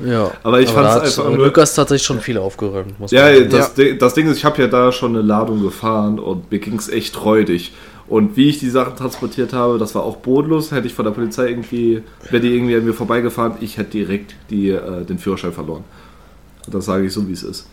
Ja. 0.00 0.06
Ja. 0.12 0.30
Aber 0.44 0.60
ich 0.60 0.70
fand's 0.70 0.90
hat 0.94 1.02
einfach 1.02 1.24
aber 1.26 1.36
nur- 1.36 1.46
Lukas 1.46 1.74
tatsächlich 1.74 2.06
schon 2.06 2.20
viel 2.20 2.38
aufgeräumt, 2.38 2.98
muss 3.00 3.10
Ja, 3.10 3.24
man 3.24 3.34
sagen. 3.34 3.50
das, 3.50 3.74
Ding, 3.74 3.98
das 3.98 4.14
Ding 4.14 4.28
ist, 4.30 4.38
ich 4.38 4.44
habe 4.44 4.62
ja 4.62 4.68
da 4.68 4.92
schon 4.92 5.14
eine 5.14 5.22
Ladung 5.22 5.62
gefahren 5.62 6.18
und 6.18 6.50
mir 6.50 6.58
ging 6.58 6.78
es 6.78 6.88
echt 6.88 7.22
räudig. 7.22 7.72
Und 8.08 8.36
wie 8.36 8.48
ich 8.48 8.58
die 8.58 8.70
Sachen 8.70 8.96
transportiert 8.96 9.52
habe, 9.52 9.78
das 9.78 9.94
war 9.94 10.02
auch 10.02 10.16
bodenlos. 10.16 10.72
Hätte 10.72 10.86
ich 10.86 10.94
von 10.94 11.04
der 11.04 11.12
Polizei 11.12 11.48
irgendwie, 11.48 12.02
wäre 12.30 12.40
die 12.40 12.54
irgendwie 12.54 12.76
an 12.76 12.84
mir 12.84 12.94
vorbeigefahren, 12.94 13.54
ich 13.60 13.76
hätte 13.76 13.90
direkt 13.90 14.34
die, 14.48 14.70
äh, 14.70 15.04
den 15.04 15.18
Führerschein 15.18 15.52
verloren. 15.52 15.84
Das 16.66 16.86
sage 16.86 17.06
ich 17.06 17.12
so, 17.12 17.28
wie 17.28 17.32
es 17.32 17.42
ist. 17.42 17.68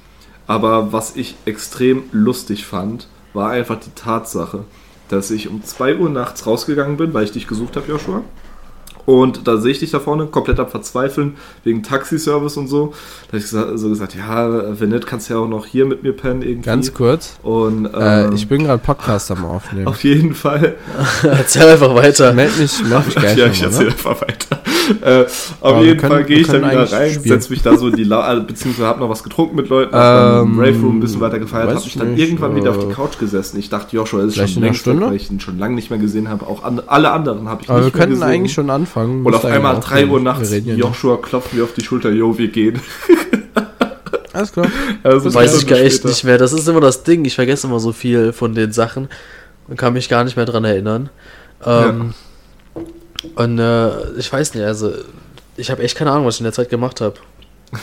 Aber 0.47 0.91
was 0.91 1.15
ich 1.15 1.35
extrem 1.45 2.03
lustig 2.11 2.65
fand, 2.65 3.07
war 3.33 3.51
einfach 3.51 3.79
die 3.79 3.91
Tatsache, 3.95 4.65
dass 5.09 5.31
ich 5.31 5.49
um 5.49 5.63
2 5.63 5.97
Uhr 5.97 6.09
nachts 6.09 6.45
rausgegangen 6.45 6.97
bin, 6.97 7.13
weil 7.13 7.23
ich 7.23 7.31
dich 7.31 7.47
gesucht 7.47 7.75
habe, 7.75 7.87
Joshua. 7.87 8.21
Und 9.05 9.47
da 9.47 9.57
sehe 9.57 9.71
ich 9.71 9.79
dich 9.79 9.91
da 9.91 9.99
vorne, 9.99 10.25
komplett 10.25 10.59
am 10.59 10.67
Verzweifeln, 10.67 11.35
wegen 11.63 11.83
Taxiservice 11.83 12.57
und 12.57 12.67
so. 12.67 12.93
Da 13.31 13.33
habe 13.33 13.37
ich 13.37 13.47
so 13.47 13.89
gesagt, 13.89 14.15
ja, 14.15 14.79
wenn 14.79 14.89
nicht, 14.89 15.05
kannst 15.05 15.29
du 15.29 15.33
ja 15.35 15.39
auch 15.39 15.47
noch 15.47 15.65
hier 15.67 15.85
mit 15.85 16.01
mir 16.03 16.13
pennen 16.13 16.41
irgendwie. 16.41 16.61
Ganz 16.65 16.93
kurz. 16.93 17.37
Und 17.43 17.85
Äh, 17.93 18.25
ähm, 18.25 18.33
ich 18.33 18.47
bin 18.47 18.63
gerade 18.63 18.81
Podcast 18.81 19.29
am 19.31 19.45
Aufnehmen. 19.45 19.87
auf 19.87 20.03
jeden 20.03 20.33
Fall. 20.33 20.75
Erzähl 21.23 21.67
einfach 21.67 21.93
weiter. 21.93 22.33
Meld 22.33 22.57
mich, 22.57 22.83
meld 22.83 23.05
mich 23.05 23.15
gleich 23.15 23.37
ja, 23.37 23.45
ich 23.47 23.61
erzähle 23.61 23.89
ne? 23.89 23.91
einfach 23.91 24.21
weiter. 24.21 24.59
Äh, 25.01 25.23
auf 25.25 25.57
Aber 25.61 25.79
wir 25.79 25.87
jeden 25.87 25.99
können- 25.99 26.11
Fall 26.13 26.23
gehe 26.25 26.37
wir 26.37 26.41
ich 26.41 26.47
dann 26.47 26.61
wieder 26.69 26.91
rein, 26.91 27.19
setze 27.23 27.49
mich 27.51 27.61
da 27.63 27.75
so 27.77 27.87
in 27.87 27.95
die 27.95 28.03
La 28.03 28.35
äh, 28.35 28.39
beziehungsweise 28.41 28.87
habe 28.87 28.99
noch 28.99 29.09
was 29.09 29.23
getrunken 29.23 29.55
mit 29.55 29.69
Leuten, 29.69 29.91
Ähm, 29.95 30.53
im 30.53 30.59
Rave 30.59 30.79
Room 30.81 30.97
ein 30.97 30.99
bisschen 30.99 31.21
weiter 31.21 31.39
gefeiert, 31.39 31.69
habe 31.69 31.79
ich 31.79 31.85
mich 31.85 31.97
dann 31.97 32.13
nicht, 32.13 32.21
irgendwann 32.23 32.55
wieder 32.55 32.71
auf 32.71 32.79
die 32.79 32.91
äh, 32.91 32.93
Couch 32.93 33.17
gesessen. 33.19 33.57
Ich 33.59 33.69
dachte, 33.69 33.95
Joshua 33.95 34.23
ist 34.23 34.33
vielleicht 34.35 34.53
schon 34.53 34.63
längst 34.63 34.85
weil 34.87 35.15
ich 35.15 35.31
ihn 35.31 35.39
schon 35.39 35.57
lange 35.59 35.75
nicht 35.75 35.89
mehr 35.89 35.99
gesehen 35.99 36.29
habe. 36.29 36.45
Auch 36.47 36.63
an, 36.63 36.81
alle 36.87 37.11
anderen 37.11 37.49
habe 37.49 37.63
ich 37.63 37.69
Aber 37.69 37.79
wir 37.79 37.85
nicht 37.85 37.93
mehr 37.95 37.99
könnten 38.01 38.19
gesehen. 38.19 38.29
eigentlich 38.29 38.53
schon 38.53 38.69
anfangen. 38.69 38.94
Und 38.95 39.23
Müsste 39.23 39.37
auf 39.37 39.45
einmal 39.45 39.75
eigentlich 39.75 39.89
3 39.89 40.07
Uhr 40.07 40.19
nachts, 40.21 40.51
ja. 40.51 40.73
Joshua 40.73 41.17
klopft 41.17 41.53
mir 41.53 41.63
auf 41.63 41.73
die 41.73 41.83
Schulter, 41.83 42.11
yo, 42.11 42.37
wir 42.37 42.47
gehen. 42.47 42.79
Alles 44.33 44.51
klar. 44.51 44.67
Also 45.03 45.33
Weiß 45.33 45.57
ich 45.57 45.67
gar 45.67 45.79
echt 45.79 45.97
später. 45.97 46.09
nicht 46.09 46.23
mehr. 46.23 46.37
Das 46.37 46.51
ist 46.53 46.67
immer 46.67 46.81
das 46.81 47.03
Ding. 47.03 47.23
Ich 47.25 47.35
vergesse 47.35 47.67
immer 47.67 47.79
so 47.79 47.93
viel 47.93 48.33
von 48.33 48.53
den 48.53 48.71
Sachen 48.73 49.07
und 49.67 49.77
kann 49.77 49.93
mich 49.93 50.09
gar 50.09 50.23
nicht 50.23 50.35
mehr 50.35 50.45
dran 50.45 50.65
erinnern. 50.65 51.09
Ähm, 51.65 52.13
Und 53.35 53.59
äh, 53.59 54.11
ich 54.17 54.31
weiß 54.31 54.53
nicht, 54.55 54.63
also 54.65 54.91
ich 55.57 55.71
habe 55.71 55.83
echt 55.83 55.97
keine 55.97 56.11
Ahnung, 56.11 56.25
was 56.25 56.35
ich 56.35 56.41
in 56.41 56.45
der 56.45 56.53
Zeit 56.53 56.69
gemacht 56.69 57.01
habe. 57.01 57.15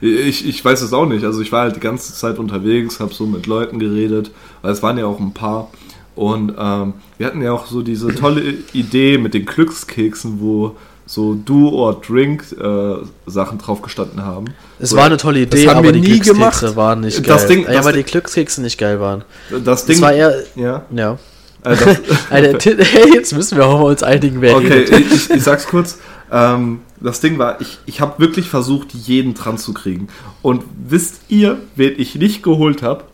Ich, 0.00 0.48
ich 0.48 0.64
weiß 0.64 0.80
es 0.82 0.92
auch 0.92 1.06
nicht. 1.06 1.24
Also 1.24 1.40
ich 1.42 1.50
war 1.50 1.62
halt 1.62 1.74
die 1.74 1.80
ganze 1.80 2.14
Zeit 2.14 2.38
unterwegs, 2.38 3.00
habe 3.00 3.12
so 3.12 3.26
mit 3.26 3.48
Leuten 3.48 3.80
geredet, 3.80 4.30
weil 4.62 4.70
es 4.70 4.80
waren 4.80 4.96
ja 4.96 5.06
auch 5.06 5.18
ein 5.18 5.34
paar. 5.34 5.72
Und 6.18 6.52
ähm, 6.58 6.94
wir 7.16 7.26
hatten 7.28 7.40
ja 7.42 7.52
auch 7.52 7.66
so 7.66 7.80
diese 7.82 8.12
tolle 8.12 8.42
Idee 8.72 9.18
mit 9.18 9.34
den 9.34 9.46
Glückskeksen, 9.46 10.40
wo 10.40 10.74
so 11.06 11.34
Do 11.34 11.68
or 11.70 12.00
Drink 12.00 12.44
äh, 12.60 12.96
Sachen 13.26 13.58
drauf 13.58 13.82
gestanden 13.82 14.24
haben. 14.24 14.46
Es 14.80 14.90
So, 14.90 14.96
war 14.96 15.04
eine 15.04 15.16
tolle 15.16 15.42
Idee, 15.42 15.68
haben 15.68 15.76
aber 15.76 15.84
wir 15.84 15.92
die 15.92 16.00
nie 16.00 16.06
Glückskekse 16.18 16.34
gemacht. 16.34 16.76
waren 16.76 17.00
nicht 17.02 17.22
geil. 17.22 17.34
Das 17.34 17.46
Ding- 17.46 17.62
ja, 17.66 17.72
das 17.72 17.86
weil 17.86 17.92
die 17.92 18.02
Glückskekse 18.02 18.60
nicht 18.62 18.78
geil 18.78 18.98
waren. 18.98 19.22
Das 19.64 19.86
Ding. 19.86 19.94
Das 19.94 20.02
war 20.02 20.12
eher, 20.12 20.42
ja. 20.56 20.82
ja. 20.90 21.18
Das, 21.62 21.80
Alter, 22.30 22.58
hey, 22.84 23.14
jetzt 23.14 23.32
müssen 23.32 23.56
wir 23.56 23.66
auch 23.66 23.78
mal 23.78 23.86
uns 23.90 24.02
einigen, 24.02 24.40
wer 24.40 24.56
okay, 24.56 24.82
ich, 24.90 25.30
ich 25.30 25.42
sag's 25.42 25.66
kurz. 25.68 25.98
Ähm, 26.32 26.80
das 27.00 27.20
Ding 27.20 27.38
war, 27.38 27.60
ich, 27.60 27.78
ich 27.86 28.00
habe 28.00 28.18
wirklich 28.18 28.48
versucht, 28.48 28.92
jeden 28.92 29.34
dran 29.34 29.56
zu 29.56 29.72
kriegen. 29.72 30.08
Und 30.42 30.64
wisst 30.88 31.20
ihr, 31.28 31.58
wen 31.76 31.94
ich 31.96 32.16
nicht 32.16 32.42
geholt 32.42 32.82
habe? 32.82 33.04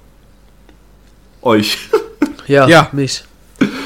Euch. 1.42 1.76
Ja, 2.46 2.66
Ja. 2.68 2.88
mich. 2.92 3.24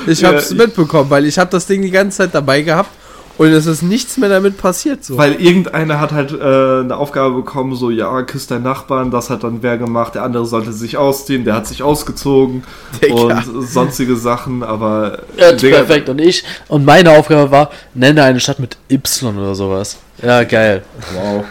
Ich 0.07 0.21
Ja, 0.21 0.29
hab's 0.29 0.51
ich- 0.51 0.57
mitbekommen, 0.59 1.11
weil 1.11 1.27
ich 1.27 1.39
hab 1.39 1.51
das 1.51 1.67
Ding 1.67 1.83
die 1.83 1.91
ganze 1.91 2.19
Zeit 2.19 2.31
dabei 2.35 2.63
gehabt 2.63 2.91
und 3.37 3.49
es 3.53 3.67
ist 3.67 3.83
nichts 3.83 4.17
mehr 4.17 4.29
damit 4.31 4.57
passiert. 4.57 5.05
So. 5.05 5.17
Weil 5.19 5.35
irgendeiner 5.35 6.01
hat 6.01 6.11
halt 6.13 6.33
äh, 6.33 6.35
eine 6.81 6.97
Aufgabe 6.97 7.35
bekommen, 7.37 7.77
so, 7.77 7.91
ja, 7.91 8.23
küss 8.23 8.47
deinen 8.47 8.65
Nachbarn, 8.65 9.11
das 9.11 9.31
hat 9.31 9.45
dann 9.45 9.63
wer 9.63 9.77
gemacht, 9.79 10.15
der 10.15 10.23
andere 10.25 10.47
sollte 10.47 10.73
sich 10.73 10.97
ausziehen, 10.97 11.45
der 11.45 11.55
hat 11.55 11.67
sich 11.67 11.83
ausgezogen 11.83 12.65
Digga. 13.03 13.15
und 13.15 13.69
sonstige 13.69 14.17
Sachen, 14.17 14.63
aber 14.63 15.19
Ja, 15.37 15.53
Digga, 15.53 15.77
perfekt. 15.79 16.09
Und 16.09 16.21
ich, 16.21 16.43
und 16.69 16.85
meine 16.85 17.11
Aufgabe 17.13 17.51
war, 17.51 17.71
nenne 17.95 18.23
eine 18.25 18.41
Stadt 18.41 18.59
mit 18.59 18.77
Y 18.91 19.37
oder 19.39 19.55
sowas. 19.55 19.99
Ja, 20.23 20.43
geil. 20.45 20.83
Wow. 21.15 21.45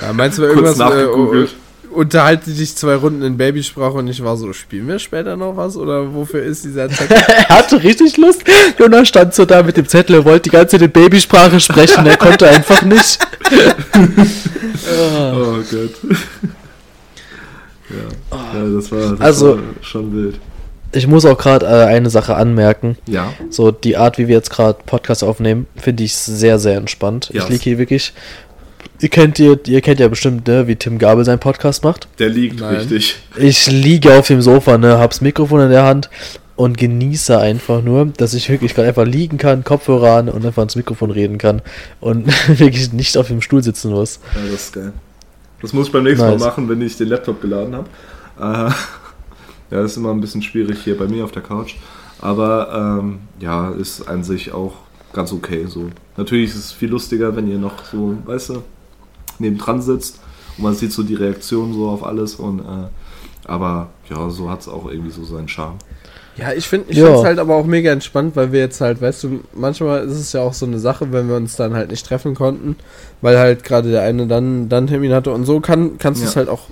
ja, 0.00 0.12
meinst 0.12 0.38
du 0.38 0.42
Kurz 0.42 0.56
irgendwas? 0.56 0.76
Äh, 0.76 0.78
nachgegoogelt. 0.82 1.54
Unterhalte 1.94 2.50
dich 2.50 2.74
zwei 2.76 2.94
Runden 2.96 3.22
in 3.22 3.36
Babysprache 3.36 3.94
und 3.98 4.08
ich 4.08 4.22
war 4.22 4.36
so, 4.36 4.52
spielen 4.52 4.88
wir 4.88 4.98
später 4.98 5.36
noch 5.36 5.56
was 5.56 5.76
oder 5.76 6.12
wofür 6.14 6.42
ist 6.42 6.64
dieser 6.64 6.88
Zettel? 6.88 7.16
er 7.26 7.48
hatte 7.48 7.82
richtig 7.82 8.16
Lust. 8.16 8.42
Jonas 8.78 9.08
stand 9.08 9.34
so 9.34 9.44
da 9.44 9.62
mit 9.62 9.76
dem 9.76 9.86
Zettel, 9.86 10.16
er 10.16 10.24
wollte 10.24 10.44
die 10.44 10.50
ganze 10.50 10.78
Zeit 10.78 10.82
in 10.82 10.90
Babysprache 10.90 11.60
sprechen, 11.60 12.06
er 12.06 12.16
konnte 12.16 12.48
einfach 12.48 12.82
nicht. 12.82 13.18
Oh 14.84 15.56
Gott. 15.70 15.94
ja. 17.90 18.54
ja, 18.58 18.74
das 18.74 18.90
war, 18.90 19.10
das 19.12 19.20
Also- 19.20 19.56
war 19.56 19.62
schon 19.82 20.12
wild. 20.14 20.40
Ich 20.94 21.06
muss 21.06 21.24
auch 21.24 21.38
gerade 21.38 21.64
äh, 21.64 21.84
eine 21.86 22.10
Sache 22.10 22.34
anmerken. 22.36 22.98
Ja. 23.06 23.32
So, 23.48 23.70
die 23.70 23.96
Art, 23.96 24.18
wie 24.18 24.28
wir 24.28 24.34
jetzt 24.36 24.50
gerade 24.50 24.78
Podcast 24.84 25.24
aufnehmen, 25.24 25.66
finde 25.74 26.02
ich 26.04 26.14
sehr, 26.14 26.58
sehr 26.58 26.76
entspannt. 26.76 27.30
Ja. 27.32 27.44
Ich 27.44 27.48
liege 27.48 27.62
hier 27.64 27.78
wirklich. 27.78 28.12
Ihr 29.02 29.08
kennt, 29.08 29.40
ihr, 29.40 29.58
ihr 29.66 29.80
kennt 29.80 29.98
ja 29.98 30.06
bestimmt, 30.06 30.46
ne, 30.46 30.68
wie 30.68 30.76
Tim 30.76 30.96
Gabel 31.00 31.24
seinen 31.24 31.40
Podcast 31.40 31.82
macht. 31.82 32.06
Der 32.20 32.28
liegt 32.28 32.60
Nein. 32.60 32.76
richtig. 32.76 33.16
Ich 33.36 33.68
liege 33.68 34.14
auf 34.14 34.28
dem 34.28 34.40
Sofa, 34.40 34.78
ne, 34.78 34.96
hab's 34.96 35.20
Mikrofon 35.20 35.60
in 35.62 35.70
der 35.70 35.82
Hand 35.82 36.08
und 36.54 36.78
genieße 36.78 37.36
einfach 37.36 37.82
nur, 37.82 38.06
dass 38.16 38.32
ich 38.32 38.48
wirklich 38.48 38.76
gerade 38.76 38.86
einfach 38.86 39.04
liegen 39.04 39.38
kann, 39.38 39.64
Kopfhörer 39.64 40.18
an 40.18 40.28
und 40.28 40.46
einfach 40.46 40.62
ins 40.62 40.76
Mikrofon 40.76 41.10
reden 41.10 41.36
kann 41.36 41.62
und 42.00 42.28
wirklich 42.60 42.92
nicht 42.92 43.18
auf 43.18 43.26
dem 43.26 43.40
Stuhl 43.42 43.60
sitzen 43.60 43.90
muss. 43.90 44.20
Ja, 44.36 44.42
das 44.52 44.66
ist 44.66 44.72
geil. 44.74 44.92
Das 45.60 45.72
muss 45.72 45.88
ich 45.88 45.92
beim 45.92 46.04
nächsten 46.04 46.24
Nice. 46.24 46.38
Mal 46.38 46.46
machen, 46.46 46.68
wenn 46.68 46.80
ich 46.80 46.96
den 46.96 47.08
Laptop 47.08 47.40
geladen 47.40 47.74
habe. 47.74 47.88
Äh, 48.38 48.72
ja, 49.74 49.82
das 49.82 49.92
ist 49.92 49.96
immer 49.96 50.12
ein 50.12 50.20
bisschen 50.20 50.42
schwierig 50.42 50.78
hier 50.84 50.96
bei 50.96 51.08
mir 51.08 51.24
auf 51.24 51.32
der 51.32 51.42
Couch. 51.42 51.74
Aber 52.20 53.00
ähm, 53.00 53.18
ja, 53.40 53.70
ist 53.72 54.06
an 54.06 54.22
sich 54.22 54.52
auch 54.52 54.74
ganz 55.12 55.32
okay. 55.32 55.66
So. 55.66 55.90
Natürlich 56.16 56.50
ist 56.50 56.56
es 56.56 56.72
viel 56.72 56.90
lustiger, 56.90 57.34
wenn 57.34 57.50
ihr 57.50 57.58
noch 57.58 57.84
so, 57.84 58.16
weißt 58.26 58.50
du, 58.50 58.62
nebendran 59.42 59.82
sitzt 59.82 60.18
und 60.56 60.64
man 60.64 60.74
sieht 60.74 60.92
so 60.92 61.02
die 61.02 61.14
Reaktion 61.14 61.72
so 61.74 61.88
auf 61.88 62.04
alles. 62.04 62.36
Und, 62.36 62.60
äh, 62.60 62.88
aber 63.44 63.90
ja, 64.08 64.30
so 64.30 64.48
hat 64.50 64.60
es 64.62 64.68
auch 64.68 64.88
irgendwie 64.90 65.10
so 65.10 65.24
seinen 65.24 65.48
Charme. 65.48 65.76
Ja, 66.36 66.52
ich 66.52 66.66
finde 66.66 66.90
ich 66.90 66.96
Ja. 66.96 67.06
find's 67.08 67.24
halt 67.24 67.38
aber 67.38 67.56
auch 67.56 67.66
mega 67.66 67.92
entspannt, 67.92 68.36
weil 68.36 68.52
wir 68.52 68.60
jetzt 68.60 68.80
halt, 68.80 69.02
weißt 69.02 69.24
du, 69.24 69.40
manchmal 69.54 70.04
ist 70.06 70.16
es 70.16 70.32
ja 70.32 70.40
auch 70.40 70.54
so 70.54 70.64
eine 70.64 70.78
Sache, 70.78 71.12
wenn 71.12 71.28
wir 71.28 71.36
uns 71.36 71.56
dann 71.56 71.74
halt 71.74 71.90
nicht 71.90 72.06
treffen 72.06 72.34
konnten, 72.34 72.76
weil 73.20 73.38
halt 73.38 73.64
gerade 73.64 73.90
der 73.90 74.02
eine 74.02 74.26
dann, 74.26 74.70
dann 74.70 74.86
Termin 74.86 75.12
hatte 75.12 75.30
und 75.32 75.44
so 75.44 75.60
kann, 75.60 75.98
kannst 75.98 76.22
du 76.22 76.26
es 76.26 76.32
Ja. 76.34 76.38
halt 76.38 76.48
auch 76.48 76.68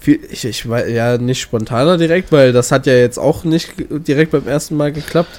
viel, 0.00 0.20
ich, 0.30 0.44
ich 0.46 0.66
weiß 0.68 0.90
ja 0.90 1.18
nicht 1.18 1.40
spontaner 1.40 1.98
direkt, 1.98 2.32
weil 2.32 2.52
das 2.52 2.72
hat 2.72 2.86
ja 2.86 2.94
jetzt 2.94 3.18
auch 3.18 3.44
nicht 3.44 3.74
direkt 4.08 4.32
beim 4.32 4.48
ersten 4.48 4.76
Mal 4.76 4.90
geklappt, 4.90 5.38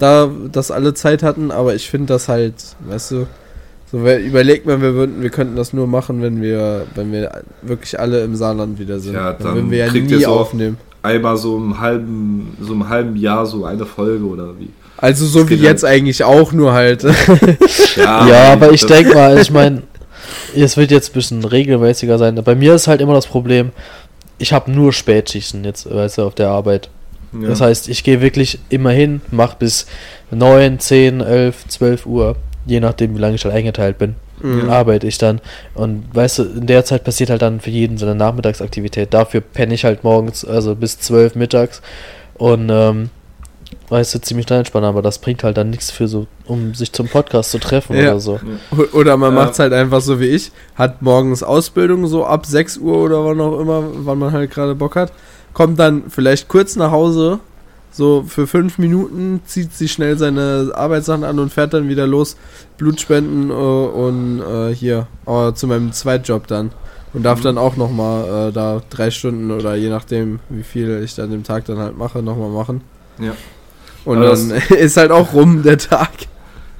da 0.00 0.28
das 0.50 0.70
alle 0.72 0.94
Zeit 0.94 1.22
hatten, 1.22 1.52
aber 1.52 1.74
ich 1.76 1.88
finde 1.88 2.06
das 2.12 2.28
halt, 2.28 2.54
weißt 2.80 3.12
du, 3.12 3.26
So, 3.94 4.00
überlegt 4.00 4.66
mal, 4.66 4.82
wir, 4.82 4.94
würden, 4.94 5.22
wir 5.22 5.30
könnten 5.30 5.54
das 5.54 5.72
nur 5.72 5.86
machen, 5.86 6.20
wenn 6.20 6.42
wir, 6.42 6.84
wenn 6.96 7.12
wir 7.12 7.42
wirklich 7.62 8.00
alle 8.00 8.24
im 8.24 8.34
Saarland 8.34 8.78
wieder 8.80 8.98
sind. 8.98 9.14
Ja, 9.14 9.32
dann 9.34 9.54
würden 9.54 9.70
wir 9.70 9.78
ja 9.78 9.86
kriegt 9.86 10.10
ihr 10.10 10.16
nie 10.16 10.24
so- 10.24 10.30
aufnehmen. 10.32 10.78
Einmal 11.02 11.36
so 11.36 11.56
im 11.58 11.78
halben, 11.80 12.56
so 12.60 12.72
im 12.72 12.88
halben 12.88 13.14
Jahr 13.14 13.46
so 13.46 13.64
eine 13.66 13.84
Folge 13.86 14.24
oder 14.24 14.58
wie? 14.58 14.70
Also 14.96 15.26
so 15.26 15.40
Das 15.42 15.50
wie 15.50 15.54
ja- 15.56 15.70
jetzt 15.70 15.84
eigentlich 15.84 16.24
auch, 16.24 16.52
nur 16.52 16.72
halt. 16.72 17.04
Ja, 17.96 18.52
aber 18.54 18.72
ich 18.72 18.84
denke 18.84 19.14
mal, 19.14 19.38
ich 19.38 19.50
meine, 19.52 19.82
es 20.56 20.76
wird 20.76 20.90
jetzt 20.90 21.10
ein 21.10 21.14
bisschen 21.14 21.44
regelmäßiger 21.44 22.18
sein. 22.18 22.40
Bei 22.44 22.56
mir 22.56 22.74
ist 22.74 22.88
halt 22.88 23.00
immer 23.00 23.14
das 23.14 23.26
Problem, 23.28 23.70
ich 24.38 24.52
habe 24.52 24.72
nur 24.72 24.92
Spätschichten 24.92 25.62
jetzt, 25.64 25.88
weißt 25.88 26.18
du, 26.18 26.22
auf 26.22 26.34
der 26.34 26.48
Arbeit. 26.48 26.88
Ja. 27.38 27.48
Das 27.48 27.60
heißt, 27.60 27.88
ich 27.88 28.02
gehe 28.02 28.20
wirklich 28.20 28.58
immer 28.70 28.90
hin, 28.90 29.20
mach 29.30 29.54
bis 29.54 29.86
9, 30.32 30.80
10, 30.80 31.20
11, 31.20 31.68
12 31.68 32.06
Uhr, 32.06 32.36
je 32.66 32.80
nachdem, 32.80 33.14
wie 33.14 33.20
lange 33.20 33.34
ich 33.36 33.44
halt 33.44 33.54
eingeteilt 33.54 33.98
bin, 33.98 34.14
Mhm. 34.40 34.68
arbeite 34.68 35.06
ich 35.06 35.16
dann. 35.18 35.40
Und 35.74 36.04
weißt 36.14 36.38
du, 36.38 36.42
in 36.42 36.66
der 36.66 36.84
Zeit 36.84 37.04
passiert 37.04 37.30
halt 37.30 37.40
dann 37.42 37.60
für 37.60 37.70
jeden 37.70 37.98
so 37.98 38.04
eine 38.06 38.14
Nachmittagsaktivität. 38.14 39.14
Dafür 39.14 39.40
penne 39.40 39.74
ich 39.74 39.84
halt 39.84 40.02
morgens, 40.04 40.44
also 40.44 40.74
bis 40.74 40.98
12 40.98 41.34
mittags. 41.36 41.80
Und 42.34 42.68
ähm, 42.70 43.10
weißt 43.88 44.14
du, 44.14 44.20
ziemlich 44.20 44.46
dann 44.46 44.58
entspannt, 44.58 44.84
aber 44.86 45.02
das 45.02 45.18
bringt 45.18 45.44
halt 45.44 45.56
dann 45.56 45.70
nichts 45.70 45.90
für 45.90 46.08
so, 46.08 46.26
um 46.46 46.74
sich 46.74 46.92
zum 46.92 47.08
Podcast 47.08 47.50
zu 47.52 47.58
treffen 47.58 47.96
Ja. 47.96 48.10
oder 48.12 48.20
so. 48.20 48.40
Oder 48.92 49.16
man 49.16 49.34
Ja. 49.34 49.42
macht's 49.44 49.58
halt 49.58 49.72
einfach 49.72 50.00
so 50.00 50.18
wie 50.20 50.26
ich, 50.28 50.50
hat 50.74 51.00
morgens 51.02 51.42
Ausbildung 51.42 52.06
so 52.06 52.24
ab 52.24 52.44
6 52.46 52.78
Uhr 52.78 52.96
oder 52.96 53.24
wann 53.24 53.40
auch 53.40 53.58
immer, 53.60 53.84
wann 54.04 54.18
man 54.18 54.32
halt 54.32 54.50
gerade 54.50 54.74
Bock 54.74 54.96
hat, 54.96 55.12
kommt 55.52 55.78
dann 55.78 56.04
vielleicht 56.08 56.48
kurz 56.48 56.76
nach 56.76 56.90
Hause, 56.90 57.38
so 57.96 58.24
für 58.26 58.46
fünf 58.48 58.78
Minuten, 58.78 59.40
zieht 59.46 59.72
sich 59.72 59.92
schnell 59.92 60.18
seine 60.18 60.72
Arbeitssachen 60.74 61.22
an 61.22 61.38
und 61.38 61.52
fährt 61.52 61.72
dann 61.74 61.88
wieder 61.88 62.06
los, 62.08 62.36
Blutspenden 62.76 63.50
äh, 63.50 63.52
und 63.54 64.40
äh, 64.42 64.74
hier 64.74 65.06
äh, 65.26 65.52
zu 65.52 65.66
meinem 65.68 65.92
Zweitjob 65.92 66.46
dann. 66.48 66.72
Und 67.12 67.22
darf 67.22 67.38
Mhm. 67.38 67.44
dann 67.44 67.58
auch 67.58 67.76
nochmal 67.76 68.48
äh, 68.48 68.52
da 68.52 68.82
drei 68.90 69.12
Stunden 69.12 69.52
oder 69.52 69.76
je 69.76 69.88
nachdem, 69.88 70.40
wie 70.48 70.64
viel 70.64 71.00
ich 71.04 71.14
dann 71.14 71.30
dem 71.30 71.44
Tag 71.44 71.64
dann 71.66 71.78
halt 71.78 71.96
mache, 71.96 72.20
nochmal 72.22 72.50
machen. 72.50 72.80
Ja. 73.20 73.32
Und 74.04 74.16
Aber 74.18 74.30
dann 74.30 74.50
ist 74.76 74.96
halt 74.96 75.12
auch 75.12 75.32
rum 75.32 75.62
der 75.62 75.78
Tag. 75.78 76.10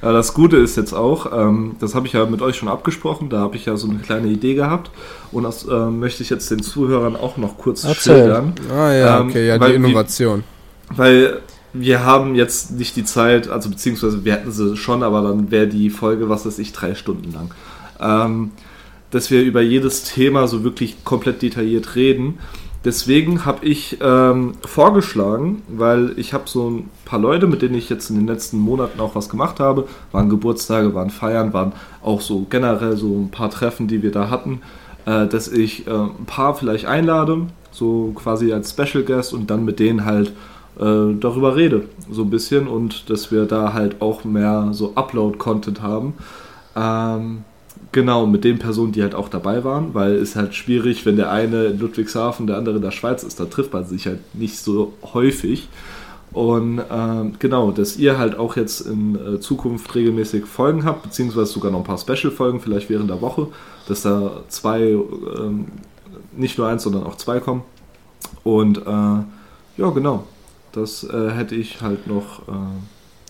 Ja, 0.03 0.13
das 0.13 0.35
Gute 0.35 0.57
ist 0.57 0.77
jetzt 0.77 0.93
auch, 0.93 1.33
ähm, 1.33 1.77
das 1.81 1.95
habe 1.95 2.09
ich 2.09 2.13
ja 2.15 2.27
mit 2.27 2.43
euch 2.43 2.57
schon 2.57 2.69
abgesprochen, 2.69 3.31
da 3.31 3.39
habe 3.39 3.57
ich 3.57 3.65
ja 3.67 3.77
so 3.77 3.89
eine 3.89 4.01
kleine 4.01 4.27
Idee 4.27 4.55
gehabt 4.55 4.91
und 5.33 5.45
das 5.45 5.65
äh, 5.67 5.73
möchte 5.87 6.23
ich 6.25 6.29
jetzt 6.31 6.51
den 6.51 6.63
Zuhörern 6.63 7.15
auch 7.17 7.37
noch 7.39 7.57
kurz 7.57 7.85
Erzähl. 7.85 8.17
schildern. 8.17 8.53
Ah 8.77 8.93
ja, 8.93 9.21
Ähm, 9.21 9.29
okay, 9.29 9.47
ja, 9.47 9.57
die 9.57 9.67
wie- 9.71 9.75
Innovation. 9.77 10.43
Weil 10.91 11.41
wir 11.73 12.05
haben 12.05 12.35
jetzt 12.35 12.71
nicht 12.73 12.97
die 12.97 13.05
Zeit, 13.05 13.49
also 13.49 13.69
beziehungsweise 13.69 14.25
wir 14.25 14.35
hätten 14.35 14.53
sie 14.53 14.77
schon, 14.77 15.03
aber 15.03 15.23
dann 15.23 15.51
wäre 15.51 15.67
die 15.67 15.91
Folge, 15.91 16.29
was 16.29 16.47
weiß 16.47 16.59
ich, 16.61 16.73
drei 16.73 16.95
Stunden 16.95 17.33
lang. 17.33 17.51
Ähm, 18.01 18.53
dass 19.11 19.31
wir 19.31 19.43
über 19.43 19.61
jedes 19.61 20.05
Thema 20.05 20.49
so 20.49 20.65
wirklich 20.65 21.05
komplett 21.05 21.43
detailliert 21.43 21.95
reden. 21.95 22.39
Deswegen 22.85 23.47
habe 23.47 23.65
ich 23.65 23.99
ähm, 24.03 24.53
vorgeschlagen, 24.65 25.63
weil 25.69 26.13
ich 26.17 26.35
habe 26.35 26.45
so 26.47 26.69
ein 26.69 26.91
paar 27.05 27.19
Leute, 27.19 27.47
mit 27.47 27.63
denen 27.63 27.77
ich 27.77 27.89
jetzt 27.89 28.11
in 28.11 28.17
den 28.17 28.27
letzten 28.27 28.59
Monaten 28.59 29.01
auch 29.01 29.15
was 29.15 29.29
gemacht 29.29 29.59
habe, 29.59 29.89
waren 30.13 30.29
Geburtstage, 30.29 30.95
waren 30.95 31.11
Feiern, 31.11 31.55
waren 31.55 31.73
auch 32.03 32.21
so 32.21 32.45
generell 32.51 32.97
so 32.97 33.07
ein 33.07 33.31
paar 33.31 33.51
Treffen, 33.51 33.89
die 33.89 34.03
wir 34.03 34.13
da 34.13 34.29
hatten, 34.29 34.61
äh, 35.07 35.27
dass 35.27 35.49
ich 35.49 35.87
äh, 35.87 35.91
ein 35.91 36.27
paar 36.27 36.55
vielleicht 36.55 36.85
einlade, 36.85 37.47
so 37.71 38.13
quasi 38.15 38.53
als 38.53 38.71
Special 38.71 39.03
Guest 39.03 39.33
und 39.33 39.51
dann 39.51 39.65
mit 39.65 39.79
denen 39.79 40.05
halt 40.05 40.33
äh, 40.79 41.15
darüber 41.19 41.57
rede, 41.57 41.85
so 42.11 42.23
ein 42.23 42.31
bisschen 42.31 42.67
und 42.67 43.11
dass 43.11 43.31
wir 43.31 43.45
da 43.45 43.73
halt 43.73 44.01
auch 44.01 44.25
mehr 44.25 44.69
so 44.73 44.93
Upload-Content 44.95 45.83
haben. 45.83 46.15
Ähm, 46.77 47.45
genau, 47.93 48.27
mit 48.27 48.45
den 48.45 48.59
Personen, 48.59 48.93
die 48.93 49.03
halt 49.03 49.15
auch 49.15 49.29
dabei 49.29 49.65
waren, 49.65 49.95
weil 49.95 50.15
es 50.15 50.37
halt 50.37 50.55
schwierig, 50.55 51.07
wenn 51.07 51.17
der 51.17 51.31
eine 51.31 51.67
in 51.67 51.79
Ludwigshafen, 51.79 52.47
der 52.47 52.57
andere 52.57 52.77
in 52.77 52.83
der 52.83 52.91
Schweiz 52.91 53.23
ist, 53.23 53.39
da 53.39 53.45
trifft 53.45 53.73
man 53.73 53.85
sich 53.85 54.07
halt 54.07 54.35
nicht 54.35 54.59
so 54.59 54.95
häufig. 55.15 55.69
Und 56.33 56.83
ähm, 56.91 57.35
genau, 57.39 57.71
dass 57.71 57.97
ihr 57.97 58.19
halt 58.19 58.37
auch 58.37 58.57
jetzt 58.57 58.81
in 58.81 59.15
äh, 59.15 59.39
Zukunft 59.39 59.95
regelmäßig 59.95 60.47
Folgen 60.47 60.85
habt, 60.85 61.05
beziehungsweise 61.05 61.53
sogar 61.53 61.71
noch 61.71 61.79
ein 61.79 61.85
paar 61.85 61.99
Special-Folgen, 61.99 62.59
vielleicht 62.59 62.91
während 62.91 63.09
der 63.09 63.21
Woche, 63.21 63.47
dass 63.87 64.03
da 64.03 64.43
zwei, 64.49 64.81
ähm, 64.81 65.67
nicht 66.37 66.59
nur 66.59 66.67
eins, 66.67 66.83
sondern 66.83 67.05
auch 67.05 67.15
zwei 67.17 67.39
kommen. 67.39 67.63
Und 68.43 68.79
äh, 68.79 68.81
ja, 69.77 69.91
genau, 69.95 70.25
das 70.77 71.05
äh, 71.05 71.31
hätte 71.31 71.55
ich 71.55 71.81
halt 71.81 72.07
noch 72.07 72.41
äh, 72.49 72.53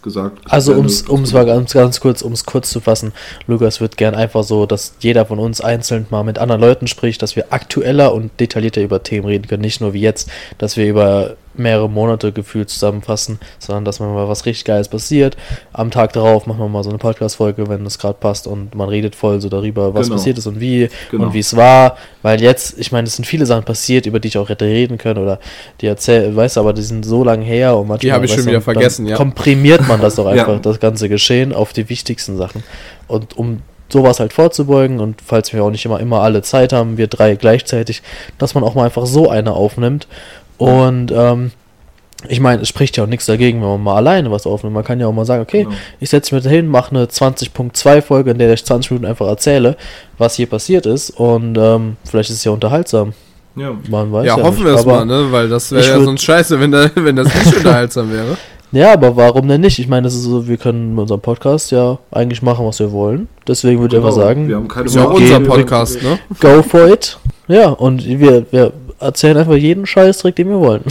gesagt. 0.02 0.38
Also 0.48 0.72
du- 0.74 0.78
ums 1.10 1.32
mal 1.32 1.46
ganz, 1.46 1.72
ganz 1.72 2.00
kurz, 2.00 2.22
ums 2.22 2.44
kurz 2.44 2.70
zu 2.70 2.80
fassen, 2.80 3.12
Lukas 3.46 3.80
wird 3.80 3.96
gern 3.96 4.14
einfach 4.14 4.44
so, 4.44 4.66
dass 4.66 4.94
jeder 5.00 5.26
von 5.26 5.38
uns 5.38 5.60
einzeln 5.60 6.06
mal 6.10 6.22
mit 6.24 6.38
anderen 6.38 6.60
Leuten 6.60 6.86
spricht, 6.86 7.22
dass 7.22 7.36
wir 7.36 7.46
aktueller 7.52 8.12
und 8.14 8.30
detaillierter 8.40 8.82
über 8.82 9.02
Themen 9.02 9.26
reden 9.26 9.46
können, 9.48 9.62
nicht 9.62 9.80
nur 9.80 9.92
wie 9.94 10.00
jetzt, 10.00 10.30
dass 10.58 10.76
wir 10.76 10.86
über 10.86 11.36
mehrere 11.56 11.88
Monate 11.88 12.32
gefühlt 12.32 12.68
zusammenfassen, 12.70 13.38
sondern 13.58 13.84
dass 13.84 14.00
mal 14.00 14.28
was 14.28 14.46
richtig 14.46 14.64
Geiles 14.64 14.88
passiert. 14.88 15.36
Am 15.72 15.90
Tag 15.90 16.12
darauf 16.12 16.46
machen 16.46 16.58
wir 16.60 16.68
mal 16.68 16.82
so 16.82 16.90
eine 16.90 16.98
Podcast-Folge, 16.98 17.68
wenn 17.68 17.84
es 17.86 17.98
gerade 17.98 18.18
passt 18.18 18.46
und 18.46 18.74
man 18.74 18.88
redet 18.88 19.14
voll 19.14 19.40
so 19.40 19.48
darüber, 19.48 19.94
was 19.94 20.06
Genau. 20.06 20.16
passiert 20.16 20.38
ist 20.38 20.46
und 20.46 20.60
wie 20.60 20.88
Genau. 21.10 21.24
und 21.26 21.34
wie 21.34 21.38
es 21.40 21.56
war, 21.56 21.96
weil 22.22 22.40
jetzt, 22.42 22.78
ich 22.78 22.92
meine, 22.92 23.06
es 23.06 23.16
sind 23.16 23.24
viele 23.24 23.46
Sachen 23.46 23.64
passiert, 23.64 24.06
über 24.06 24.20
die 24.20 24.28
ich 24.28 24.38
auch 24.38 24.48
hätte 24.48 24.64
reden 24.64 24.98
können 24.98 25.22
oder 25.22 25.38
die 25.80 25.86
erzähl, 25.86 26.34
weißt 26.34 26.56
du, 26.56 26.60
aber 26.60 26.72
die 26.72 26.82
sind 26.82 27.04
so 27.04 27.24
lange 27.24 27.44
her 27.44 27.76
und 27.76 27.88
manchmal 27.88 28.12
hab 28.12 28.24
ich 28.24 28.30
weißt 28.30 28.40
schon 28.40 28.48
wieder 28.48 28.60
vergessen, 28.60 29.06
ja. 29.06 29.16
komprimiert 29.16 29.86
man 29.86 30.00
das 30.00 30.16
doch 30.16 30.24
Ja. 30.34 30.42
einfach, 30.46 30.60
das 30.60 30.80
ganze 30.80 31.08
Geschehen 31.08 31.52
auf 31.52 31.72
die 31.72 31.88
wichtigsten 31.88 32.36
Sachen. 32.36 32.62
Und 33.06 33.36
um 33.36 33.60
sowas 33.92 34.18
halt 34.18 34.32
vorzubeugen 34.32 34.98
und 34.98 35.20
falls 35.24 35.52
wir 35.52 35.62
auch 35.62 35.70
nicht 35.70 35.84
immer, 35.84 36.00
immer 36.00 36.20
alle 36.22 36.42
Zeit 36.42 36.72
haben, 36.72 36.96
wir 36.96 37.06
drei 37.06 37.36
gleichzeitig, 37.36 38.02
dass 38.38 38.54
man 38.54 38.64
auch 38.64 38.74
mal 38.74 38.84
einfach 38.86 39.06
so 39.06 39.28
eine 39.30 39.52
aufnimmt. 39.52 40.08
Und 40.58 41.12
ähm, 41.14 41.50
ich 42.28 42.40
meine, 42.40 42.62
es 42.62 42.68
spricht 42.68 42.96
ja 42.96 43.04
auch 43.04 43.08
nichts 43.08 43.26
dagegen, 43.26 43.60
wenn 43.60 43.68
man 43.68 43.82
mal 43.82 43.96
alleine 43.96 44.30
was 44.30 44.46
aufnimmt. 44.46 44.74
Man 44.74 44.84
kann 44.84 44.98
ja 45.00 45.06
auch 45.06 45.12
mal 45.12 45.26
sagen, 45.26 45.42
okay, 45.42 45.64
Genau. 45.64 45.74
ich 46.00 46.08
setze 46.10 46.34
mich 46.34 46.42
dahin, 46.44 46.68
mache 46.68 46.90
eine 46.94 47.04
20.2 47.06 48.00
Folge, 48.02 48.30
in 48.30 48.38
der 48.38 48.52
ich 48.52 48.64
20 48.64 48.92
Minuten 48.92 49.06
einfach 49.10 49.26
erzähle, 49.26 49.76
was 50.16 50.36
hier 50.36 50.46
passiert 50.46 50.86
ist. 50.86 51.10
Und 51.10 51.58
ähm, 51.58 51.96
vielleicht 52.04 52.30
ist 52.30 52.36
es 52.36 52.44
ja 52.44 52.52
unterhaltsam. 52.52 53.12
Ja. 53.56 53.72
Man 53.90 54.10
weiß 54.10 54.26
Ja, 54.26 54.38
ja, 54.38 54.42
hoffen 54.42 54.64
wir 54.64 54.72
es 54.74 54.80
aber- 54.80 55.04
mal, 55.04 55.06
ne? 55.06 55.26
Weil 55.30 55.48
das 55.48 55.70
wäre 55.70 55.86
ja 55.86 56.00
sonst 56.00 56.22
scheiße, 56.24 56.58
wenn, 56.58 56.72
da, 56.72 56.90
wenn 56.94 57.16
das 57.16 57.32
nicht 57.34 57.56
unterhaltsam 57.56 58.10
wäre. 58.12 58.36
Ja, 58.72 58.92
aber 58.94 59.14
warum 59.14 59.46
denn 59.46 59.60
nicht? 59.60 59.78
Ich 59.78 59.86
meine, 59.86 60.02
das 60.02 60.14
ist 60.16 60.24
so, 60.24 60.48
wir 60.48 60.56
können 60.56 60.96
mit 60.96 61.02
unserem 61.02 61.20
Podcast 61.20 61.70
ja 61.70 61.96
eigentlich 62.10 62.42
machen, 62.42 62.66
was 62.66 62.80
wir 62.80 62.90
wollen. 62.90 63.28
Deswegen 63.46 63.80
würde 63.80 63.94
ich 63.96 64.02
einfach 64.02 64.12
Genau. 64.16 64.26
sagen, 64.26 64.48
wir 64.48 64.56
haben 64.56 64.66
keine 64.66 64.86
Ist 64.86 64.96
ja 64.96 65.04
unser 65.04 65.38
Podcast, 65.38 66.02
ne? 66.02 66.18
go 66.40 66.60
for 66.60 66.88
it. 66.88 67.16
Ja, 67.46 67.68
und 67.68 68.04
wir, 68.04 68.44
wir 68.50 68.72
erzählen 69.04 69.36
einfach 69.36 69.54
jeden 69.54 69.86
Scheißdreck, 69.86 70.34
den 70.36 70.48
wir 70.48 70.58
wollen. 70.60 70.82
Und 70.84 70.90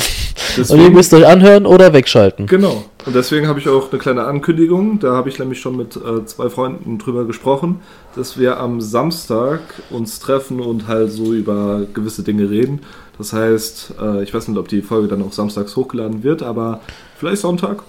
ihr 0.59 0.63
Deswegen, 0.65 0.93
müsst 0.93 1.13
euch 1.13 1.25
anhören 1.25 1.65
oder 1.65 1.93
wegschalten. 1.93 2.45
genau. 2.47 2.83
Und 3.05 3.15
deswegen 3.15 3.47
habe 3.47 3.59
ich 3.59 3.67
auch 3.67 3.91
eine 3.91 3.99
kleine 3.99 4.23
Ankündigung. 4.25 4.99
Da 4.99 5.11
habe 5.13 5.27
ich 5.27 5.37
nämlich 5.37 5.59
schon 5.59 5.75
mit 5.75 5.95
äh, 5.97 6.25
zwei 6.25 6.49
Freunden 6.49 6.99
drüber 6.99 7.25
gesprochen, 7.25 7.81
dass 8.15 8.37
wir 8.39 8.59
am 8.59 8.79
Samstag 8.79 9.59
uns 9.89 10.19
treffen 10.19 10.61
und 10.61 10.87
halt 10.87 11.11
so 11.11 11.33
über 11.33 11.81
gewisse 11.93 12.23
Dinge 12.23 12.49
reden. 12.49 12.79
Das 13.17 13.33
heißt, 13.33 13.95
äh, 14.01 14.23
ich 14.23 14.33
weiß 14.33 14.47
nicht, 14.47 14.57
ob 14.57 14.69
die 14.69 14.81
Folge 14.81 15.07
dann 15.09 15.21
auch 15.21 15.33
samstags 15.33 15.75
hochgeladen 15.75 16.23
wird, 16.23 16.43
aber 16.43 16.79
vielleicht 17.19 17.41
Sonntag 17.41 17.83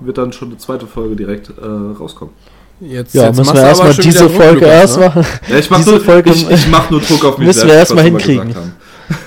wird 0.00 0.16
dann 0.18 0.32
schon 0.32 0.48
eine 0.48 0.58
zweite 0.58 0.86
Folge 0.86 1.14
direkt 1.16 1.50
äh, 1.50 1.64
rauskommen. 1.98 2.32
Jetzt, 2.80 3.14
Ja, 3.14 3.26
jetzt 3.26 3.36
müssen 3.36 3.54
wir 3.54 3.62
erstmal 3.62 3.92
diese 3.94 4.28
Folge 4.30 4.64
erst 4.64 4.98
ne? 4.98 5.06
machen. 5.06 5.26
Ja, 5.48 5.58
ich 5.58 5.68
mache 5.70 5.90
nur, 5.90 6.00
Folge- 6.00 6.30
ich, 6.30 6.50
ich 6.50 6.68
mach 6.68 6.90
nur 6.90 7.00
Druck 7.00 7.24
auf 7.24 7.38
mich 7.38 7.46
Müssen 7.48 7.68
wir 7.68 7.74
selbst, 7.74 7.90
erst 7.92 7.94
mal 7.94 7.98
was 7.98 8.04
wir 8.26 8.34
hinkriegen. 8.34 8.72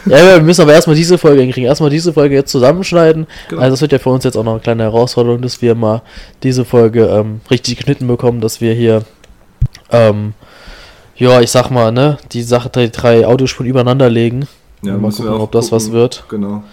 Ja, 0.05 0.35
wir 0.35 0.41
müssen 0.41 0.61
aber 0.61 0.73
erstmal 0.73 0.95
diese 0.95 1.17
Folge 1.17 1.41
hinkriegen. 1.41 1.67
Erstmal 1.67 1.89
diese 1.89 2.13
Folge 2.13 2.35
jetzt 2.35 2.51
zusammenschneiden. 2.51 3.27
Genau. 3.49 3.61
Also 3.61 3.73
das 3.73 3.81
wird 3.81 3.91
ja 3.91 3.99
für 3.99 4.09
uns 4.09 4.23
jetzt 4.23 4.37
auch 4.37 4.43
noch 4.43 4.53
eine 4.53 4.61
kleine 4.61 4.83
Herausforderung, 4.83 5.41
dass 5.41 5.61
wir 5.61 5.75
mal 5.75 6.01
diese 6.43 6.63
Folge 6.65 7.05
ähm, 7.07 7.41
richtig 7.49 7.77
geschnitten 7.77 8.07
bekommen, 8.07 8.41
dass 8.41 8.61
wir 8.61 8.73
hier, 8.73 9.03
ähm, 9.91 10.33
ja, 11.15 11.41
ich 11.41 11.51
sag 11.51 11.69
mal, 11.71 11.91
ne, 11.91 12.17
die 12.31 12.43
Sache 12.43 12.69
drei, 12.69 12.87
drei 12.87 13.25
Audiospuren 13.25 13.69
übereinander 13.69 14.09
legen. 14.09 14.47
Ja, 14.83 14.97
mal 14.97 15.11
gucken, 15.11 15.29
auch 15.29 15.39
ob 15.39 15.51
das 15.51 15.71
was 15.71 15.85
gucken. 15.85 15.99
wird. 15.99 16.23
Genau. 16.29 16.63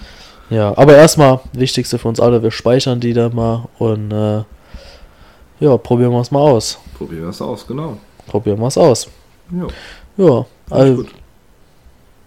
Ja, 0.51 0.77
aber 0.77 0.95
erstmal, 0.97 1.41
wichtigste 1.55 1.99
für 1.99 2.09
uns 2.09 2.21
alle, 2.21 2.43
wir 2.43 2.51
speichern 2.51 3.01
die 3.01 3.15
da 3.15 3.31
mal 3.31 3.69
und 3.79 4.13
äh, 4.13 4.43
ja, 5.61 5.77
probieren 5.79 6.13
wir 6.13 6.21
es 6.21 6.31
mal 6.31 6.41
aus. 6.41 6.79
Probieren 6.99 7.23
wir 7.23 7.29
es 7.31 7.41
aus, 7.41 7.67
genau. 7.67 7.97
Probieren 8.27 8.59
wir 8.59 8.67
es 8.67 8.77
aus. 8.77 9.09
Ja, 9.51 9.67
Ja, 10.23 10.45
also 10.69 10.97
gut. 10.97 11.09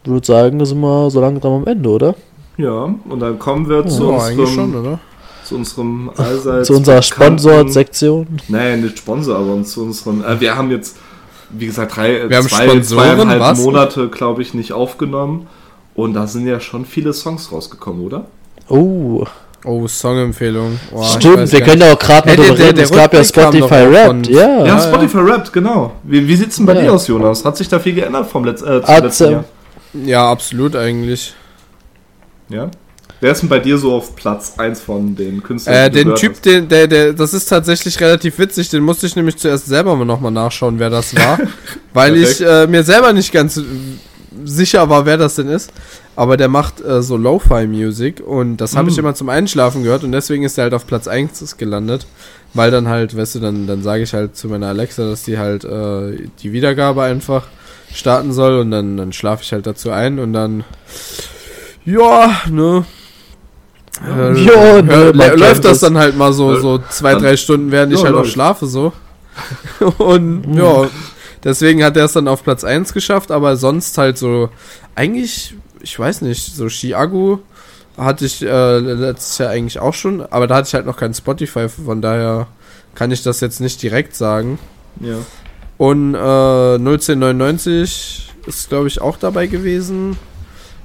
Würde 0.07 0.25
sagen, 0.25 0.59
da 0.59 0.65
sind 0.65 0.79
wir 0.79 1.09
so 1.11 1.19
langsam 1.21 1.53
am 1.53 1.67
Ende, 1.67 1.89
oder? 1.89 2.15
Ja, 2.57 2.93
und 3.09 3.19
dann 3.19 3.37
kommen 3.39 3.67
wir 3.69 3.85
zu, 3.87 4.11
Ja, 4.11 4.17
eigentlich 4.25 4.49
schon, 4.49 4.63
unserem, 4.65 4.85
oder? 4.85 4.99
zu 5.43 5.55
unserem 5.55 6.11
allseits 6.17 6.67
Zu 6.67 6.73
unserer 6.75 7.01
Sponsor-Sektion. 7.01 8.27
Nein, 8.47 8.81
nicht 8.81 8.97
Sponsor, 8.99 9.37
aber 9.37 9.61
zu 9.63 9.83
unserem. 9.83 10.23
Äh, 10.23 10.39
wir 10.39 10.55
haben 10.55 10.71
jetzt, 10.71 10.97
wie 11.49 11.65
gesagt, 11.67 11.95
drei, 11.95 12.17
äh, 12.19 12.29
Wir 12.29 12.37
haben 12.37 12.47
zwei, 12.47 12.67
Sponsoren, 12.67 12.83
zweieinhalb 13.17 13.39
was? 13.41 13.59
Monate, 13.63 14.07
glaube 14.09 14.41
ich, 14.41 14.53
nicht 14.53 14.73
aufgenommen. 14.73 15.47
Und 15.95 16.13
da 16.13 16.27
sind 16.27 16.45
ja 16.47 16.59
schon 16.59 16.85
viele 16.85 17.13
Songs 17.13 17.51
rausgekommen, 17.51 18.05
oder? 18.05 18.25
Oh, 18.69 19.23
Oh, 19.67 19.87
Songempfehlung. 19.87 20.79
Ich 21.01 21.07
Stimmt, 21.13 21.51
wir 21.51 21.61
können 21.61 21.81
ja 21.81 21.93
auch 21.93 21.97
gerade 21.97 22.27
der- 22.27 22.35
drüber 22.35 22.59
reden. 22.59 22.79
Es 22.81 22.91
gab 22.91 23.11
ja 23.15 23.23
Spotify 23.23 23.73
Rap. 23.73 24.27
Ja, 24.27 24.41
Ja, 24.59 24.65
ja. 24.67 24.79
Spotify 24.79 25.17
rappt, 25.21 25.51
genau. 25.51 25.91
Wie, 26.03 26.27
wie 26.27 26.35
sieht's 26.35 26.57
denn 26.57 26.67
bei 26.67 26.75
Ja. 26.75 26.81
dir 26.81 26.93
aus, 26.93 27.07
Jonas? 27.07 27.43
Hat 27.43 27.57
sich 27.57 27.67
da 27.67 27.79
viel 27.79 27.95
geändert 27.95 28.27
vom 28.29 28.45
Letz 28.45 28.61
äh, 28.61 28.79
letzten 29.01 29.23
ähm, 29.23 29.31
Jahr? 29.31 29.43
Ja, 30.03 30.29
absolut 30.29 30.75
eigentlich. 30.75 31.33
Ja? 32.49 32.69
Wer 33.21 33.31
ist 33.31 33.41
denn 33.41 33.49
bei 33.49 33.59
dir 33.59 33.77
so 33.77 33.93
auf 33.93 34.15
Platz 34.15 34.55
1 34.57 34.81
von 34.81 35.15
den 35.15 35.41
Künstlern? 35.41 35.75
Äh, 35.75 35.89
den 35.89 36.15
Typ, 36.15 36.33
hast? 36.33 36.45
den, 36.45 36.67
der, 36.67 36.87
der, 36.87 37.13
das 37.13 37.33
ist 37.33 37.45
tatsächlich 37.45 37.99
relativ 37.99 38.37
witzig, 38.37 38.69
den 38.69 38.83
musste 38.83 39.07
ich 39.07 39.15
nämlich 39.15 39.37
zuerst 39.37 39.67
selber 39.67 39.95
mal 39.95 40.05
nochmal 40.05 40.31
nachschauen, 40.31 40.79
wer 40.79 40.89
das 40.89 41.15
war. 41.15 41.39
weil 41.93 42.15
ich 42.17 42.41
äh, 42.41 42.67
mir 42.67 42.83
selber 42.83 43.13
nicht 43.13 43.31
ganz 43.31 43.57
äh, 43.57 43.63
sicher 44.43 44.89
war, 44.89 45.05
wer 45.05 45.17
das 45.17 45.35
denn 45.35 45.47
ist. 45.47 45.71
Aber 46.17 46.37
der 46.37 46.49
macht 46.49 46.83
äh, 46.83 47.01
so 47.01 47.17
Lo-Fi-Music 47.17 48.21
und 48.25 48.57
das 48.57 48.75
habe 48.75 48.89
ich 48.89 48.97
Mm. 48.97 48.99
immer 48.99 49.15
zum 49.15 49.29
Einschlafen 49.29 49.83
gehört 49.83 50.03
und 50.03 50.11
deswegen 50.11 50.43
ist 50.43 50.57
er 50.57 50.65
halt 50.65 50.73
auf 50.73 50.85
Platz 50.85 51.07
1 51.07 51.57
gelandet. 51.57 52.05
Weil 52.53 52.71
dann 52.71 52.87
halt, 52.87 53.17
weißt 53.17 53.35
du, 53.35 53.39
dann, 53.39 53.67
dann 53.67 53.83
sage 53.83 54.03
ich 54.03 54.13
halt 54.13 54.37
zu 54.37 54.47
meiner 54.47 54.67
Alexa, 54.67 55.09
dass 55.09 55.23
die 55.23 55.37
halt 55.37 55.65
äh, 55.65 56.27
die 56.41 56.53
Wiedergabe 56.53 57.03
einfach 57.03 57.47
starten 57.95 58.31
soll 58.33 58.59
und 58.59 58.71
dann, 58.71 58.97
dann 58.97 59.13
schlafe 59.13 59.43
ich 59.43 59.51
halt 59.51 59.65
dazu 59.65 59.89
ein 59.91 60.19
und 60.19 60.33
dann, 60.33 60.63
ja, 61.85 62.31
ne. 62.49 62.85
Äh, 64.05 64.37
Ja, 64.43 64.81
ne, 64.81 64.95
hör- 64.95 65.13
man 65.15 65.37
läuft 65.39 65.63
das 65.65 65.79
dann 65.79 65.97
halt 65.97 66.17
mal 66.17 66.33
so, 66.33 66.55
so 66.59 66.79
zwei, 66.89 67.13
Dann- 67.13 67.21
drei 67.23 67.37
Stunden, 67.37 67.71
während 67.71 67.93
ich 67.93 67.99
Ja, 67.99 68.07
halt 68.07 68.15
auch 68.15 68.25
schlafe, 68.25 68.67
so. 68.67 68.91
Und 69.97 70.55
ja, 70.55 70.87
deswegen 71.43 71.83
hat 71.83 71.97
er 71.97 72.05
es 72.05 72.13
dann 72.13 72.27
auf 72.27 72.43
Platz 72.43 72.63
1 72.63 72.93
geschafft, 72.93 73.31
aber 73.31 73.55
sonst 73.57 73.97
halt 73.97 74.17
so, 74.17 74.49
eigentlich, 74.95 75.55
ich 75.81 75.97
weiß 75.97 76.21
nicht, 76.21 76.55
so 76.55 76.67
Chiago 76.67 77.39
hatte 77.97 78.25
ich 78.25 78.41
äh, 78.41 78.79
letztes 78.79 79.37
Jahr 79.37 79.49
eigentlich 79.51 79.79
auch 79.79 79.93
schon, 79.93 80.21
aber 80.21 80.47
da 80.47 80.55
hatte 80.55 80.67
ich 80.67 80.73
halt 80.73 80.85
noch 80.85 80.97
kein 80.97 81.13
Spotify, 81.13 81.67
von 81.69 82.01
daher 82.01 82.47
kann 82.95 83.11
ich 83.11 83.23
das 83.23 83.39
jetzt 83.41 83.59
nicht 83.61 83.81
direkt 83.81 84.15
sagen. 84.15 84.57
Ja. 84.99 85.15
Und 85.77 86.15
äh, 86.15 86.17
01099 86.77 88.29
ist, 88.47 88.69
glaube 88.69 88.87
ich, 88.87 89.01
auch 89.01 89.17
dabei 89.17 89.47
gewesen. 89.47 90.17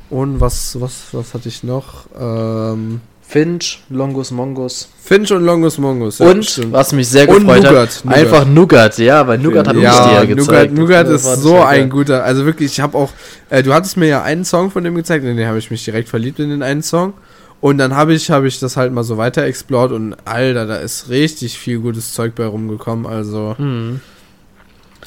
Und 0.08 0.40
was, 0.40 0.80
was, 0.80 1.08
was 1.12 1.34
hatte 1.34 1.48
ich 1.48 1.62
noch? 1.62 2.06
Ähm, 2.18 3.00
Finch, 3.22 3.84
Longus 3.90 4.32
Mongus. 4.32 4.88
Finch 5.04 5.30
und 5.32 5.44
Longus 5.44 5.78
Mongus. 5.78 6.18
ja, 6.18 6.26
und, 6.30 6.44
stimmt. 6.44 6.72
was 6.72 6.92
mich 6.92 7.06
sehr 7.08 7.28
Und 7.28 7.44
gefreut 7.46 7.62
Nougat, 7.62 7.88
hat, 7.98 8.04
Nougat. 8.04 8.18
einfach 8.18 8.44
Nougat, 8.46 8.98
ja, 8.98 9.26
weil 9.28 9.38
Nougat 9.38 9.68
hat 9.68 9.76
ja, 9.76 10.24
dir 10.24 10.34
Nougat, 10.34 10.36
gezeigt. 10.36 10.72
Nougat 10.74 11.08
ist 11.08 11.24
so 11.40 11.60
ein 11.60 11.80
geil. 11.82 11.88
guter. 11.88 12.24
Also 12.24 12.44
wirklich, 12.44 12.72
ich 12.72 12.80
habe 12.80 12.98
auch, 12.98 13.10
äh, 13.50 13.62
du 13.62 13.72
hattest 13.72 13.96
mir 13.96 14.06
ja 14.08 14.22
einen 14.24 14.44
Song 14.44 14.72
von 14.72 14.82
dem 14.82 14.96
gezeigt, 14.96 15.24
in 15.24 15.36
den 15.36 15.46
habe 15.46 15.58
ich 15.58 15.70
mich 15.70 15.84
direkt 15.84 16.08
verliebt 16.08 16.40
in 16.40 16.50
den 16.50 16.62
einen 16.64 16.82
Song. 16.82 17.12
Und 17.60 17.78
dann 17.78 17.94
habe 17.94 18.14
ich, 18.14 18.30
habe 18.32 18.48
ich 18.48 18.58
das 18.58 18.76
halt 18.76 18.92
mal 18.92 19.04
so 19.04 19.16
weiter 19.16 19.44
explored 19.44 19.92
und 19.92 20.16
Alter, 20.24 20.66
da 20.66 20.76
ist 20.76 21.08
richtig 21.10 21.56
viel 21.58 21.78
gutes 21.78 22.12
Zeug 22.14 22.34
bei 22.34 22.46
rumgekommen. 22.46 23.06
Also, 23.06 23.54
Mhm. 23.58 24.00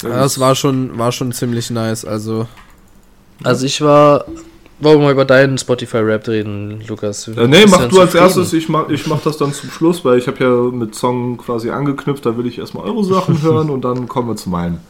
Ja, 0.04 0.18
das 0.20 0.38
war 0.38 0.54
schon, 0.54 0.96
war 0.98 1.12
schon 1.12 1.32
ziemlich 1.32 1.70
nice. 1.70 2.04
Also, 2.04 2.46
Also 3.42 3.66
ich 3.66 3.80
war. 3.80 4.24
Wollen 4.80 4.98
wir 4.98 5.04
mal 5.04 5.12
über 5.12 5.24
deinen 5.24 5.56
Spotify-Rap 5.56 6.26
reden, 6.26 6.82
Lukas? 6.88 7.28
Äh, 7.28 7.46
nee, 7.46 7.64
mach 7.64 7.88
du 7.88 8.00
als 8.00 8.10
zufrieden? 8.10 8.24
erstes, 8.24 8.52
ich 8.52 8.68
mach, 8.68 8.88
ich 8.88 9.06
mach 9.06 9.20
das 9.22 9.36
dann 9.36 9.52
zum 9.52 9.70
Schluss, 9.70 10.04
weil 10.04 10.18
ich 10.18 10.26
habe 10.26 10.42
ja 10.42 10.50
mit 10.76 10.96
Song 10.96 11.36
quasi 11.36 11.70
angeknüpft, 11.70 12.26
da 12.26 12.36
will 12.36 12.46
ich 12.46 12.58
erstmal 12.58 12.84
eure 12.84 13.04
Sachen 13.04 13.40
hören 13.42 13.70
und 13.70 13.82
dann 13.82 14.08
kommen 14.08 14.28
wir 14.28 14.36
zu 14.36 14.50
meinen. 14.50 14.80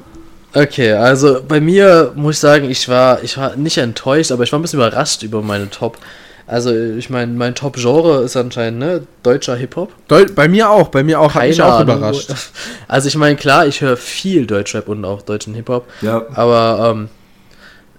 Okay, 0.54 0.92
also 0.92 1.40
bei 1.46 1.60
mir 1.60 2.12
muss 2.16 2.36
ich 2.36 2.40
sagen, 2.40 2.70
ich 2.70 2.88
war, 2.88 3.22
ich 3.22 3.36
war 3.36 3.56
nicht 3.56 3.76
enttäuscht, 3.76 4.32
aber 4.32 4.44
ich 4.44 4.52
war 4.52 4.58
ein 4.58 4.62
bisschen 4.62 4.78
überrascht 4.78 5.22
über 5.22 5.42
meine 5.42 5.68
Top. 5.68 5.98
Also 6.46 6.74
ich 6.74 7.08
meine, 7.08 7.32
mein 7.32 7.54
Top-Genre 7.54 8.22
ist 8.22 8.36
anscheinend 8.36 8.78
ne, 8.78 9.06
deutscher 9.22 9.56
Hip-Hop. 9.56 9.92
Deu 10.08 10.26
bei 10.34 10.46
mir 10.46 10.70
auch, 10.70 10.88
bei 10.88 11.02
mir 11.02 11.18
auch, 11.20 11.34
hat 11.34 11.44
mich 11.44 11.62
auch 11.62 11.80
Ahnung, 11.80 11.96
überrascht. 11.96 12.32
Also 12.88 13.08
ich 13.08 13.16
meine, 13.16 13.36
klar, 13.36 13.66
ich 13.66 13.80
höre 13.80 13.96
viel 13.96 14.46
Deutschrap 14.46 14.88
und 14.88 15.04
auch 15.04 15.22
deutschen 15.22 15.54
Hip-Hop, 15.54 15.86
Ja, 16.02 16.26
aber 16.34 16.90
ähm, 16.90 17.08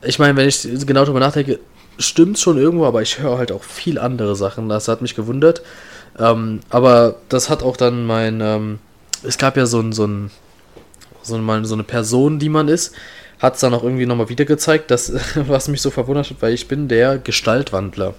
ich 0.03 0.19
meine, 0.19 0.35
wenn 0.37 0.47
ich 0.47 0.61
genau 0.85 1.05
drüber 1.05 1.19
nachdenke, 1.19 1.59
stimmt 1.97 2.37
schon 2.37 2.57
irgendwo, 2.57 2.85
aber 2.85 3.01
ich 3.01 3.19
höre 3.19 3.37
halt 3.37 3.51
auch 3.51 3.63
viel 3.63 3.97
andere 3.97 4.35
Sachen. 4.35 4.69
Das 4.69 4.87
hat 4.87 5.01
mich 5.01 5.15
gewundert. 5.15 5.61
Ähm, 6.19 6.59
aber 6.69 7.15
das 7.29 7.49
hat 7.49 7.63
auch 7.63 7.77
dann 7.77 8.05
mein, 8.05 8.41
ähm, 8.41 8.79
es 9.23 9.37
gab 9.37 9.57
ja 9.57 9.65
so 9.65 9.79
ein, 9.79 9.91
so 9.91 10.05
ein, 10.05 10.31
so, 11.23 11.35
ein, 11.35 11.65
so 11.65 11.73
eine 11.73 11.83
Person, 11.83 12.39
die 12.39 12.49
man 12.49 12.67
ist, 12.67 12.93
hat 13.39 13.55
es 13.55 13.59
dann 13.61 13.73
auch 13.73 13.83
irgendwie 13.83 14.05
nochmal 14.05 14.29
wieder 14.29 14.45
gezeigt, 14.45 14.91
dass, 14.91 15.11
was 15.47 15.67
mich 15.67 15.81
so 15.81 15.91
verwundert 15.91 16.29
hat, 16.29 16.37
weil 16.41 16.53
ich 16.53 16.67
bin 16.67 16.87
der 16.87 17.17
Gestaltwandler. 17.17 18.13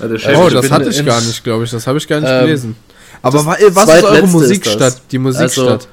ja 0.00 0.06
der 0.08 0.10
Also 0.16 0.18
Chef, 0.18 0.38
oh, 0.38 0.48
das 0.50 0.70
hatte 0.70 0.88
ich 0.90 1.04
gar 1.04 1.20
nicht, 1.20 1.44
glaube 1.44 1.64
ich. 1.64 1.70
Das 1.70 1.86
habe 1.86 1.98
ich 1.98 2.08
gar 2.08 2.20
nicht 2.20 2.30
Ähm, 2.30 2.40
gelesen. 2.46 2.76
Aber 3.22 3.38
das 3.38 3.46
wa- 3.46 3.56
was 3.70 3.88
ist 3.96 4.04
eure 4.04 4.18
ist 4.18 4.32
Musikstadt? 4.32 4.80
das. 4.80 5.06
Die 5.08 5.18
Musikstadt. 5.18 5.68
Also, 5.68 5.88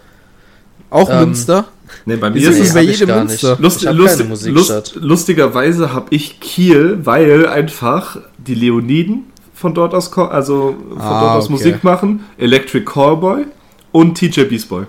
auch 0.89 1.09
ähm, 1.09 1.19
Münster? 1.29 1.65
nee, 2.05 2.15
bei 2.17 2.29
mir 2.29 2.37
ist 2.49 2.57
ist 2.59 2.67
es 2.67 2.73
bei 2.73 2.81
hab 2.83 2.89
ich 2.89 2.99
jedem 2.99 3.15
Münster? 3.17 3.57
Lust, 3.59 3.81
lust, 3.83 4.45
lust, 4.45 4.95
lustigerweise 4.95 5.93
habe 5.93 6.07
ich 6.11 6.39
Kiel, 6.39 6.99
weil 7.03 7.47
einfach 7.47 8.17
die 8.37 8.55
Leoniden 8.55 9.25
von 9.53 9.73
dort 9.73 9.93
aus, 9.93 10.15
also 10.17 10.75
von 10.89 11.01
Ah, 11.01 11.19
dort 11.21 11.35
aus 11.37 11.43
okay. 11.45 11.53
Musik 11.53 11.83
machen, 11.83 12.25
Electric 12.37 12.85
Callboy 12.85 13.45
und 13.91 14.15
TJ 14.17 14.43
Beast 14.43 14.69
Boy. 14.69 14.85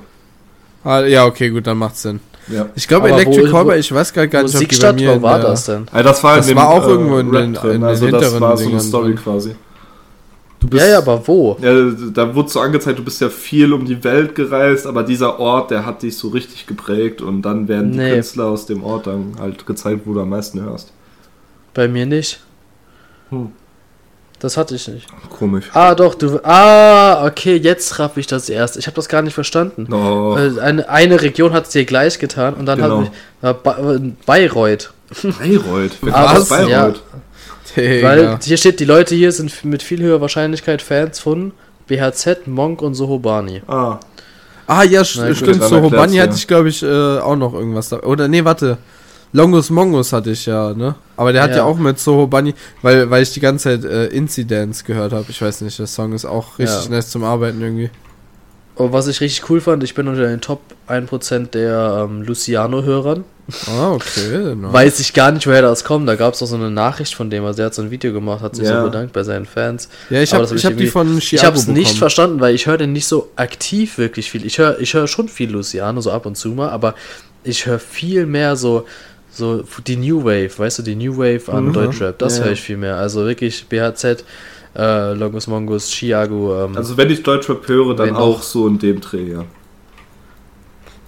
Ah, 0.83 1.01
ja, 1.01 1.25
okay, 1.25 1.49
gut, 1.51 1.67
dann 1.67 1.79
macht's 1.79 2.03
Sinn. 2.03 2.21
Ja. 2.49 2.67
Ich 2.75 2.87
glaube, 2.87 3.09
Electric 3.11 3.51
Callboy, 3.51 3.79
ich 3.79 3.93
weiß 3.93 4.13
gar, 4.13 4.27
gar 4.27 4.43
nicht, 4.43 4.55
ob 4.55 4.69
die 4.69 4.77
bei 4.79 4.93
mir 4.93 5.23
war 5.23 5.39
der- 5.41 5.51
das 5.51 5.65
denn? 5.67 5.87
Also 5.91 6.09
das 6.09 6.23
war, 6.25 6.37
Das 6.37 6.47
dem, 6.47 6.57
war 6.57 6.69
auch 6.71 6.87
äh, 6.87 6.91
irgendwo 6.91 7.19
in 7.19 7.33
den- 7.33 7.55
drin, 7.55 7.71
in 7.73 7.81
den 7.81 7.85
also 7.85 8.07
das 8.09 8.21
hinteren 8.23 8.41
war 8.41 8.57
so 8.57 8.69
eine 8.69 8.81
Story 8.81 9.07
drin. 9.15 9.17
quasi. 9.17 9.55
Du 10.61 10.69
bist, 10.69 10.83
Ja, 10.85 10.93
ja, 10.93 10.99
aber 10.99 11.27
wo? 11.27 11.57
Ja, 11.61 11.91
da 12.13 12.35
wurde 12.35 12.49
so 12.49 12.61
angezeigt, 12.61 12.99
du 12.99 13.05
bist 13.05 13.21
ja 13.21 13.29
viel 13.29 13.73
um 13.73 13.85
die 13.85 14.03
Welt 14.03 14.35
gereist, 14.35 14.87
aber 14.87 15.03
dieser 15.03 15.39
Ort, 15.39 15.71
der 15.71 15.85
hat 15.85 16.03
dich 16.03 16.17
so 16.17 16.29
richtig 16.29 16.67
geprägt 16.67 17.21
und 17.23 17.43
dann 17.43 17.69
werden 17.69 17.93
die 17.93 17.99
Nee. 17.99 18.11
Künstler 18.15 18.47
aus 18.47 18.65
dem 18.67 18.83
Ort 18.83 19.07
dann 19.07 19.35
halt 19.39 19.67
gezeigt, 19.67 20.03
wo 20.05 20.15
du 20.15 20.21
am 20.21 20.31
meisten 20.31 20.63
hörst. 20.63 20.93
Bei 21.75 21.87
mir 21.89 22.07
nicht. 22.07 22.41
Hm. 23.31 23.49
Das 24.45 24.59
hatte 24.59 24.75
ich 24.75 24.87
nicht. 24.89 25.07
Komisch. 25.31 25.71
Ah, 25.73 25.95
doch, 25.95 26.15
du. 26.15 26.39
Ah, 26.45 27.25
okay, 27.27 27.57
jetzt 27.57 27.99
raff 27.99 28.19
ich 28.19 28.27
das 28.27 28.51
erst. 28.51 28.77
Ich 28.77 28.87
habe 28.87 28.95
das 28.95 29.09
gar 29.09 29.23
nicht 29.23 29.33
verstanden. 29.33 29.91
Oh, 29.91 30.37
Eine, 30.61 30.87
eine 30.91 31.23
Region 31.23 31.55
hat 31.55 31.65
es 31.65 31.71
dir 31.71 31.87
gleich 31.87 32.19
getan 32.19 32.53
und 32.53 32.67
dann 32.67 32.79
Genau. 32.79 33.05
hat 33.43 33.65
mich. 33.73 33.95
Äh, 33.95 33.95
äh, 33.97 34.13
Bayreuth. 34.27 34.93
Bayreuth. 35.23 35.93
Wer 36.03 36.15
Ah, 36.15 36.25
war 36.27 36.33
was? 36.35 36.41
das 36.41 36.49
Bayreuth? 36.51 36.69
Ja. 37.75 37.83
Digga. 37.83 38.07
Weil 38.07 38.39
hier 38.45 38.57
steht, 38.59 38.81
die 38.81 38.85
Leute 38.85 39.15
hier 39.15 39.33
sind 39.33 39.65
mit 39.65 39.83
viel 39.83 40.03
höherer 40.03 40.21
Wahrscheinlichkeit 40.21 40.83
Fans 40.83 41.21
von 41.21 41.53
BHZ, 41.87 42.47
Monk 42.47 42.83
und 42.83 42.93
Sohobani. 42.95 43.63
Ah, 43.67 43.99
Ah, 44.67 44.83
ja, 44.83 45.03
st 45.05 45.21
Na 45.21 45.35
stimmt. 45.35 45.61
dann 45.63 45.69
So, 45.69 45.77
erklärt's, 45.77 45.85
Hobani 45.95 46.17
ja. 46.17 46.23
hatte 46.25 46.35
ich, 46.37 46.47
glaube 46.47 46.69
ich, 46.69 46.83
äh, 46.83 47.19
auch 47.19 47.37
noch 47.37 47.55
irgendwas 47.55 47.89
da. 47.89 48.01
Oder, 48.01 48.29
nee, 48.29 48.45
warte. 48.45 48.77
Longus 49.35 49.69
Mongus 49.69 50.13
hatte 50.13 50.31
ich 50.31 50.47
ja, 50.47 50.73
ne? 50.75 50.95
Aber 51.17 51.33
der 51.33 51.43
hat 51.43 51.51
ja, 51.51 51.57
Ja. 51.59 51.65
auch 51.65 51.77
mit 51.77 51.99
Soho 51.99 52.29
Bunny, 52.29 52.55
weil, 52.83 53.11
weil 53.11 53.23
ich 53.25 53.33
die 53.33 53.41
ganze 53.41 53.81
Zeit 53.81 53.85
äh, 53.85 54.07
Incidents 54.07 54.85
gehört 54.85 55.13
habe. 55.13 55.25
Ich 55.29 55.43
weiß 55.43 55.61
nicht, 55.63 55.77
der 55.77 55.89
Song 55.89 56.13
ist 56.13 56.25
auch 56.25 56.57
richtig 56.61 56.85
Ja. 56.85 56.91
nice 56.91 57.11
zum 57.11 57.25
Arbeiten 57.25 57.61
irgendwie. 57.61 57.91
Und 58.77 58.93
was 58.93 59.09
ich 59.09 59.21
richtig 59.21 59.51
cool 59.51 59.61
fand, 59.61 59.83
ich 59.83 59.95
bin 59.95 60.07
unter 60.09 60.23
den 60.27 60.41
Top 60.41 60.61
1% 60.89 61.51
der 61.51 62.07
ähm, 62.09 62.23
Luciano-Hörern. 62.23 63.25
Ah, 63.69 63.91
okay. 63.93 64.55
Nice. 64.57 64.73
Weiß 64.73 65.01
ich 65.01 65.13
gar 65.13 65.33
nicht, 65.33 65.47
woher 65.49 65.63
das 65.63 65.83
kommt. 65.85 66.09
Da 66.09 66.15
gab 66.15 66.35
es 66.35 66.43
auch 66.43 66.47
so 66.47 66.55
eine 66.57 66.71
Nachricht 66.71 67.15
von 67.17 67.29
dem. 67.29 67.45
Also, 67.45 67.57
der 67.59 67.67
hat 67.67 67.75
so 67.75 67.83
ein 67.83 67.91
Video 67.91 68.13
gemacht, 68.13 68.41
hat 68.41 68.55
sich 68.57 68.67
Ja. 68.67 68.79
so 68.83 68.87
bedankt 68.89 69.13
bei 69.13 69.23
seinen 69.25 69.47
Fans. 69.47 69.89
ja, 70.11 70.23
ich 70.23 70.33
habe 70.33 70.45
hab 70.45 70.51
ich 70.53 70.59
ich 70.59 70.67
hab 70.67 70.77
die 70.77 70.87
von 70.87 71.19
Ich 71.19 71.25
Chiago 71.29 71.47
habe 71.47 71.57
es 71.57 71.67
nicht 71.67 71.99
verstanden, 71.99 72.41
weil 72.41 72.55
ich 72.55 72.67
höre 72.67 72.79
den 72.79 72.93
nicht 72.93 73.07
so 73.07 73.31
aktiv 73.37 73.99
wirklich 73.99 74.31
viel. 74.31 74.47
Ich 74.47 74.59
höre 74.59 74.79
ich 74.81 74.95
hör 74.95 75.07
schon 75.09 75.29
viel 75.29 75.51
Luciano, 75.51 76.01
so 76.01 76.11
ab 76.13 76.25
und 76.27 76.37
zu 76.37 76.49
mal, 76.51 76.71
aber 76.71 76.95
ich 77.45 77.67
höre 77.67 77.79
viel 77.79 78.27
mehr 78.27 78.57
so, 78.57 78.87
so 79.35 79.65
die 79.87 79.97
New 79.97 80.25
Wave, 80.25 80.51
weißt 80.57 80.79
du, 80.79 80.83
die 80.83 80.95
New 80.97 81.17
Wave 81.17 81.51
an 81.53 81.67
Mhm. 81.67 81.73
Deutschrap. 81.73 82.19
Das 82.19 82.39
Ja, 82.39 82.45
höre 82.45 82.53
ich 82.53 82.61
viel 82.61 82.77
mehr. 82.77 82.97
Also 82.97 83.25
wirklich 83.27 83.67
BHZ, 83.69 84.25
äh, 84.77 85.13
Longus 85.15 85.47
Mongus, 85.47 85.91
Chiago. 85.91 86.65
Ähm, 86.65 86.77
also 86.77 86.97
wenn 86.97 87.11
ich 87.11 87.23
Deutschrap 87.23 87.67
höre, 87.69 87.95
dann 87.95 88.15
auch 88.17 88.37
noch? 88.37 88.43
so 88.43 88.67
in 88.69 88.79
dem 88.79 89.01
Dreh, 89.01 89.33
ja. 89.33 89.45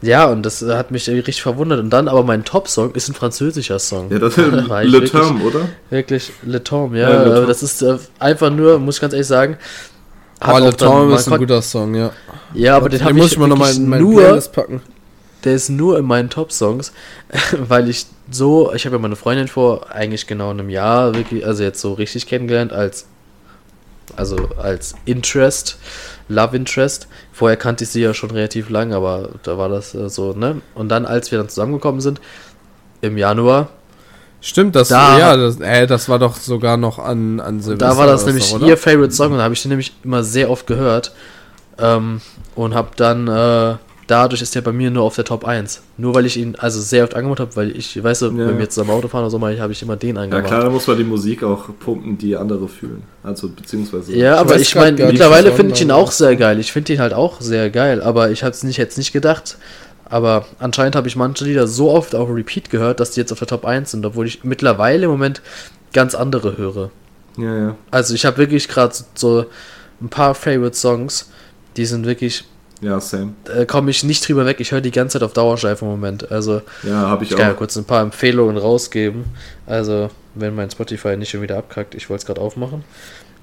ja, 0.02 0.26
und 0.26 0.44
das 0.44 0.62
hat 0.62 0.90
mich 0.90 1.08
richtig 1.08 1.42
verwundert. 1.42 1.80
Und 1.80 1.90
dann 1.90 2.08
aber 2.08 2.22
mein 2.22 2.44
Top-Song 2.44 2.92
ist 2.94 3.08
ein 3.08 3.14
französischer 3.14 3.78
Song. 3.78 4.10
Ja, 4.10 4.18
das 4.18 4.34
Da 4.36 4.42
ist 4.42 4.52
ich 4.64 4.68
Le 4.68 4.92
wirklich- 4.92 5.10
Term, 5.10 5.42
oder? 5.42 5.60
Wirklich, 5.90 6.32
Le 6.44 6.62
Tom, 6.62 6.94
ja. 6.94 7.10
Ja, 7.10 7.22
Le 7.22 7.26
aber 7.26 7.34
Tom. 7.40 7.46
das 7.48 7.62
ist 7.62 7.82
äh, 7.82 7.96
einfach 8.18 8.50
nur, 8.50 8.78
muss 8.78 8.96
ich 8.96 9.00
ganz 9.00 9.12
ehrlich 9.14 9.26
sagen. 9.26 9.56
Oh, 10.42 10.58
Le 10.58 10.68
auch 10.86 11.06
man 11.06 11.12
ist 11.16 11.32
ein 11.32 11.38
guter 11.38 11.62
Song, 11.62 11.94
ja. 11.94 12.10
Ja, 12.54 12.76
aber 12.76 12.88
den, 12.88 12.98
den 12.98 13.04
habe 13.06 13.14
muss 13.14 13.26
ich 13.28 13.32
ich 13.32 13.38
mal 13.38 13.48
nochmal 13.48 13.68
wirklich 13.74 13.84
in 13.94 13.98
nur, 14.02 14.20
Playlist 14.22 14.52
packen. 14.52 14.82
Der 15.46 15.54
ist 15.54 15.70
nur 15.70 15.98
in 15.98 16.04
meinen 16.04 16.28
Top-Songs, 16.28 16.92
weil 17.58 17.88
ich 17.88 18.06
so, 18.30 18.72
ich 18.74 18.84
habe 18.84 18.96
ja 18.96 19.00
meine 19.02 19.16
Freundin 19.16 19.48
vor 19.48 19.90
eigentlich 19.90 20.26
genau 20.26 20.50
einem 20.50 20.68
Jahr 20.68 21.14
wirklich, 21.14 21.46
also 21.46 21.62
jetzt 21.62 21.80
so 21.80 21.94
richtig 21.94 22.26
kennengelernt 22.26 22.72
als, 22.72 23.06
also 24.16 24.36
als 24.60 24.94
Interest, 25.04 25.78
Love 26.28 26.56
Interest. 26.56 27.06
Vorher 27.32 27.56
kannte 27.56 27.84
ich 27.84 27.90
sie 27.90 28.02
ja 28.02 28.14
schon 28.14 28.30
relativ 28.30 28.68
lang, 28.68 28.92
aber 28.92 29.30
da 29.42 29.56
war 29.58 29.68
das 29.68 29.94
äh, 29.94 30.08
so, 30.08 30.32
ne? 30.32 30.60
Und 30.74 30.88
dann, 30.88 31.06
als 31.06 31.30
wir 31.30 31.38
dann 31.38 31.48
zusammengekommen 31.48 32.00
sind, 32.00 32.20
im 33.00 33.16
Januar, 33.16 33.68
Stimmt, 34.40 34.76
das, 34.76 34.88
Da- 34.88 35.18
ja, 35.18 35.36
das, 35.36 35.58
äh, 35.60 35.86
das 35.86 36.08
war 36.08 36.18
doch 36.18 36.36
sogar 36.36 36.76
noch 36.76 36.98
an, 36.98 37.40
an 37.40 37.60
Silvester. 37.60 37.86
Da 37.88 37.96
war 37.96 38.06
das 38.06 38.26
nämlich 38.26 38.44
so, 38.44 38.58
ihr 38.58 38.76
Favorite 38.76 39.12
Song 39.12 39.32
und 39.32 39.38
da 39.38 39.44
habe 39.44 39.54
ich 39.54 39.62
den 39.62 39.70
nämlich 39.70 39.92
immer 40.04 40.22
sehr 40.22 40.50
oft 40.50 40.66
gehört. 40.66 41.12
Ähm, 41.78 42.20
und 42.54 42.74
habe 42.74 42.90
dann, 42.96 43.26
äh, 43.28 43.76
dadurch 44.06 44.40
ist 44.42 44.54
der 44.54 44.60
bei 44.60 44.72
mir 44.72 44.90
nur 44.90 45.02
auf 45.04 45.16
der 45.16 45.24
Top 45.24 45.44
1. 45.44 45.82
Nur 45.96 46.14
weil 46.14 46.26
ich 46.26 46.36
ihn 46.36 46.54
also 46.56 46.80
sehr 46.80 47.04
oft 47.04 47.14
angemacht 47.14 47.40
habe, 47.40 47.56
weil 47.56 47.76
ich, 47.76 48.02
weißt 48.02 48.22
du, 48.22 48.26
Ja. 48.26 48.32
wenn 48.48 48.56
wir 48.58 48.64
jetzt 48.64 48.78
am 48.78 48.90
Auto 48.90 49.08
fahren 49.08 49.22
oder 49.22 49.30
so, 49.30 49.38
mal, 49.38 49.58
habe 49.60 49.72
ich 49.72 49.82
immer 49.82 49.96
den 49.96 50.16
Ja 50.16 50.22
angemacht. 50.22 50.46
klar, 50.46 50.62
da 50.62 50.70
muss 50.70 50.86
man 50.86 50.96
die 50.98 51.04
Musik 51.04 51.42
auch 51.42 51.68
pumpen, 51.80 52.16
die 52.18 52.36
andere 52.36 52.68
fühlen. 52.68 53.02
Also 53.22 53.48
beziehungsweise. 53.48 54.14
Ja, 54.14 54.36
aber 54.36 54.54
weiß 54.54 54.62
ich 54.62 54.74
meine, 54.74 55.04
mittlerweile 55.06 55.52
finde 55.52 55.74
ich 55.74 55.82
ihn 55.82 55.90
auch 55.90 56.12
sehr 56.12 56.36
geil. 56.36 56.58
Ich 56.60 56.72
finde 56.72 56.92
ihn 56.92 57.00
halt 57.00 57.12
auch 57.14 57.40
sehr 57.40 57.70
geil, 57.70 58.02
aber 58.02 58.30
ich 58.30 58.42
habe 58.44 58.52
es 58.52 58.62
nicht, 58.62 58.76
jetzt 58.76 58.98
nicht 58.98 59.12
gedacht. 59.12 59.58
Aber 60.08 60.46
anscheinend 60.60 60.94
habe 60.94 61.08
ich 61.08 61.16
manche 61.16 61.44
Lieder 61.44 61.66
so 61.66 61.90
oft 61.90 62.14
auf 62.14 62.28
Repeat 62.30 62.70
gehört, 62.70 63.00
dass 63.00 63.10
die 63.10 63.20
jetzt 63.20 63.32
auf 63.32 63.40
der 63.40 63.48
Top 63.48 63.64
1 63.64 63.90
sind, 63.90 64.06
obwohl 64.06 64.26
ich 64.26 64.44
mittlerweile 64.44 65.06
im 65.06 65.10
Moment 65.10 65.42
ganz 65.92 66.14
andere 66.14 66.56
höre. 66.56 66.90
Ja, 67.36 67.56
ja. 67.58 67.76
Also 67.90 68.14
ich 68.14 68.24
habe 68.24 68.38
wirklich 68.38 68.68
gerade 68.68 68.94
so 69.16 69.46
ein 70.00 70.08
paar 70.08 70.36
Favorite 70.36 70.76
Songs, 70.76 71.28
die 71.76 71.86
sind 71.86 72.06
wirklich, 72.06 72.44
Ja, 72.82 73.00
same. 73.00 73.32
äh, 73.54 73.64
komme 73.64 73.90
ich 73.90 74.04
nicht 74.04 74.26
drüber 74.28 74.44
weg. 74.44 74.60
Ich 74.60 74.70
höre 74.72 74.80
die 74.82 74.90
ganze 74.90 75.14
Zeit 75.18 75.22
auf 75.22 75.32
Dauerschleife 75.32 75.84
im 75.84 75.90
Moment. 75.92 76.30
Also 76.30 76.60
Ja, 76.82 77.08
habe 77.08 77.24
ich, 77.24 77.30
ich 77.30 77.36
kann 77.36 77.46
ja 77.48 77.52
auch. 77.54 77.56
kurz 77.58 77.74
ein 77.76 77.84
paar 77.84 78.02
Empfehlungen 78.02 78.58
rausgeben. 78.58 79.24
Also 79.66 80.10
wenn 80.34 80.54
mein 80.54 80.70
Spotify 80.70 81.16
nicht 81.16 81.30
schon 81.30 81.40
wieder 81.42 81.56
abkackt, 81.56 81.94
ich 81.94 82.10
wollte 82.10 82.20
es 82.22 82.26
gerade 82.26 82.40
aufmachen. 82.40 82.84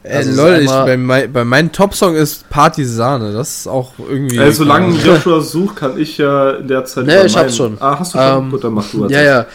Äh, 0.03 0.17
Also 0.17 0.29
ist 0.31 0.37
lol, 0.37 0.53
ich, 0.61 0.69
bei, 0.69 0.97
mein, 0.97 1.33
bei 1.33 1.43
meinem 1.43 1.71
Top-Song 1.71 2.15
ist 2.15 2.47
Partisane. 2.49 3.33
Das 3.33 3.59
ist 3.59 3.67
auch 3.67 3.93
irgendwie. 3.97 4.37
Äh, 4.37 4.51
solange 4.51 4.95
Joshua 4.97 5.39
sucht, 5.41 5.77
kann 5.77 5.97
ich 5.97 6.17
ja 6.19 6.51
in 6.51 6.67
der 6.67 6.85
Zeit. 6.85 7.05
Nee, 7.07 7.25
ich 7.25 7.35
hab's 7.35 7.55
schon. 7.57 7.77
Ah, 7.79 7.97
hast 7.99 8.13
du 8.13 8.19
schon? 8.19 8.43
Ähm, 8.43 8.51
Gut, 8.51 8.63
dann 8.63 8.73
mach 8.73 8.85
du 8.91 9.03
als 9.05 9.11
Ja, 9.13 9.21
ja. 9.23 9.45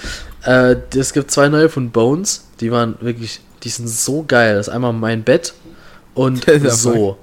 Äh, 0.44 0.76
es 0.96 1.12
gibt 1.12 1.30
zwei 1.30 1.48
neue 1.48 1.68
von 1.68 1.90
Bones, 1.90 2.46
die 2.60 2.72
waren 2.72 2.96
wirklich, 3.00 3.40
die 3.62 3.68
sind 3.68 3.88
so 3.88 4.24
geil. 4.26 4.56
Das 4.56 4.68
ist 4.68 4.74
einmal 4.74 4.92
mein 4.92 5.22
Bett 5.22 5.52
und 6.14 6.44
so. 6.70 7.16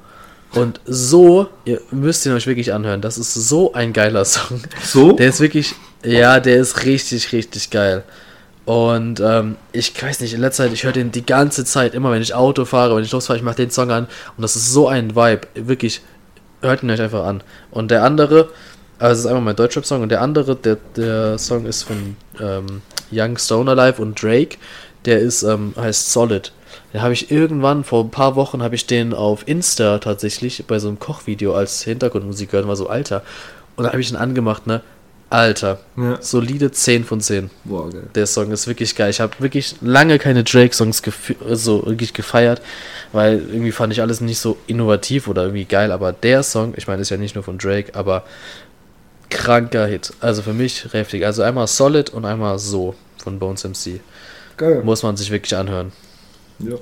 Und 0.55 0.79
so, 0.85 1.47
ihr 1.65 1.81
müsst 1.91 2.25
ihn 2.25 2.31
euch 2.31 2.47
wirklich 2.47 2.73
anhören. 2.73 3.01
Das 3.01 3.17
ist 3.17 3.33
so 3.33 3.73
ein 3.73 3.91
geiler 3.93 4.23
Song. 4.25 4.61
So? 4.81 5.11
Der 5.11 5.27
ist 5.29 5.41
wirklich, 5.41 5.75
ja, 6.03 6.39
der 6.39 6.57
ist 6.57 6.85
richtig, 6.85 7.31
richtig 7.33 7.69
geil. 7.69 8.03
Und 8.63 9.19
ähm, 9.19 9.57
ich 9.73 10.01
weiß 10.01 10.21
nicht, 10.21 10.33
in 10.33 10.41
letzter 10.41 10.63
Zeit, 10.63 10.73
ich 10.73 10.83
höre 10.83 10.91
den 10.91 11.11
die 11.11 11.25
ganze 11.25 11.65
Zeit, 11.65 11.93
immer 11.93 12.11
wenn 12.11 12.21
ich 12.21 12.33
Auto 12.33 12.65
fahre, 12.65 12.95
wenn 12.95 13.03
ich 13.03 13.11
losfahre, 13.11 13.37
ich 13.37 13.43
mache 13.43 13.57
den 13.57 13.69
Song 13.69 13.91
an 13.91 14.07
und 14.37 14.41
das 14.41 14.55
ist 14.55 14.71
so 14.71 14.87
ein 14.87 15.15
Vibe. 15.15 15.41
Wirklich, 15.53 16.01
hört 16.61 16.81
ihn 16.81 16.89
euch 16.89 17.01
einfach 17.01 17.25
an. 17.25 17.43
Und 17.69 17.91
der 17.91 18.03
andere, 18.03 18.49
also 18.97 19.13
es 19.13 19.19
ist 19.19 19.25
einmal 19.27 19.43
mein 19.43 19.55
Deutschrap-Song 19.55 20.01
und 20.01 20.09
der 20.09 20.21
andere, 20.21 20.55
der, 20.55 20.77
der 20.95 21.37
Song 21.37 21.65
ist 21.65 21.83
von 21.83 22.15
ähm, 22.39 22.81
Young 23.11 23.37
Stone 23.37 23.69
Alive 23.69 24.01
und 24.01 24.21
Drake, 24.21 24.57
der 25.05 25.19
ist, 25.19 25.43
ähm, 25.43 25.73
heißt 25.77 26.11
Solid. 26.11 26.51
Den 26.95 27.01
habe 27.01 27.11
ich 27.11 27.29
irgendwann, 27.29 27.83
vor 27.83 28.05
ein 28.05 28.09
paar 28.09 28.37
Wochen, 28.37 28.63
habe 28.63 28.73
ich 28.73 28.87
den 28.87 29.13
auf 29.13 29.45
Insta 29.49 29.97
tatsächlich 29.99 30.63
bei 30.65 30.79
so 30.79 30.87
einem 30.87 30.97
Kochvideo 30.97 31.53
als 31.53 31.81
Hintergrundmusik 31.81 32.51
gehört 32.51 32.63
und 32.63 32.69
war 32.69 32.77
so, 32.77 32.87
Alter. 32.87 33.21
Und 33.75 33.83
dann 33.83 33.91
habe 33.91 33.99
ich 33.99 34.09
ihn 34.09 34.15
angemacht, 34.15 34.65
ne? 34.65 34.81
Alter, 35.29 35.79
Ja. 35.97 36.21
solide 36.21 36.71
10 36.71 37.03
von 37.03 37.19
10. 37.19 37.49
Boah, 37.65 37.89
geil. 37.89 38.03
Der 38.15 38.25
Song 38.27 38.49
ist 38.51 38.65
wirklich 38.67 38.95
geil. 38.95 39.09
Ich 39.09 39.19
habe 39.19 39.33
wirklich 39.39 39.75
lange 39.81 40.19
keine 40.19 40.45
Drake-Songs 40.45 41.01
so 41.51 41.85
wirklich 41.85 42.13
gefeiert, 42.13 42.61
weil 43.11 43.39
irgendwie 43.39 43.73
fand 43.73 43.91
ich 43.91 43.99
alles 43.99 44.21
nicht 44.21 44.39
so 44.39 44.55
innovativ 44.65 45.27
oder 45.27 45.41
irgendwie 45.43 45.65
geil. 45.65 45.91
Aber 45.91 46.13
der 46.13 46.43
Song, 46.43 46.75
ich 46.77 46.87
meine, 46.87 47.01
ist 47.01 47.09
ja 47.09 47.17
nicht 47.17 47.35
nur 47.35 47.43
von 47.43 47.57
Drake, 47.57 47.93
aber 47.93 48.23
kranker 49.29 49.85
Hit. 49.85 50.13
Also 50.21 50.41
für 50.41 50.53
mich 50.53 50.87
heftig. 50.93 51.25
Also 51.25 51.43
einmal 51.43 51.67
Solid 51.67 52.11
und 52.11 52.23
einmal 52.23 52.57
So 52.57 52.95
von 53.21 53.37
Bones 53.37 53.65
MC. 53.65 53.99
Geil. 54.55 54.81
Muss 54.85 55.03
man 55.03 55.17
sich 55.17 55.29
wirklich 55.29 55.57
anhören. 55.57 55.91
Ja. 56.59 56.75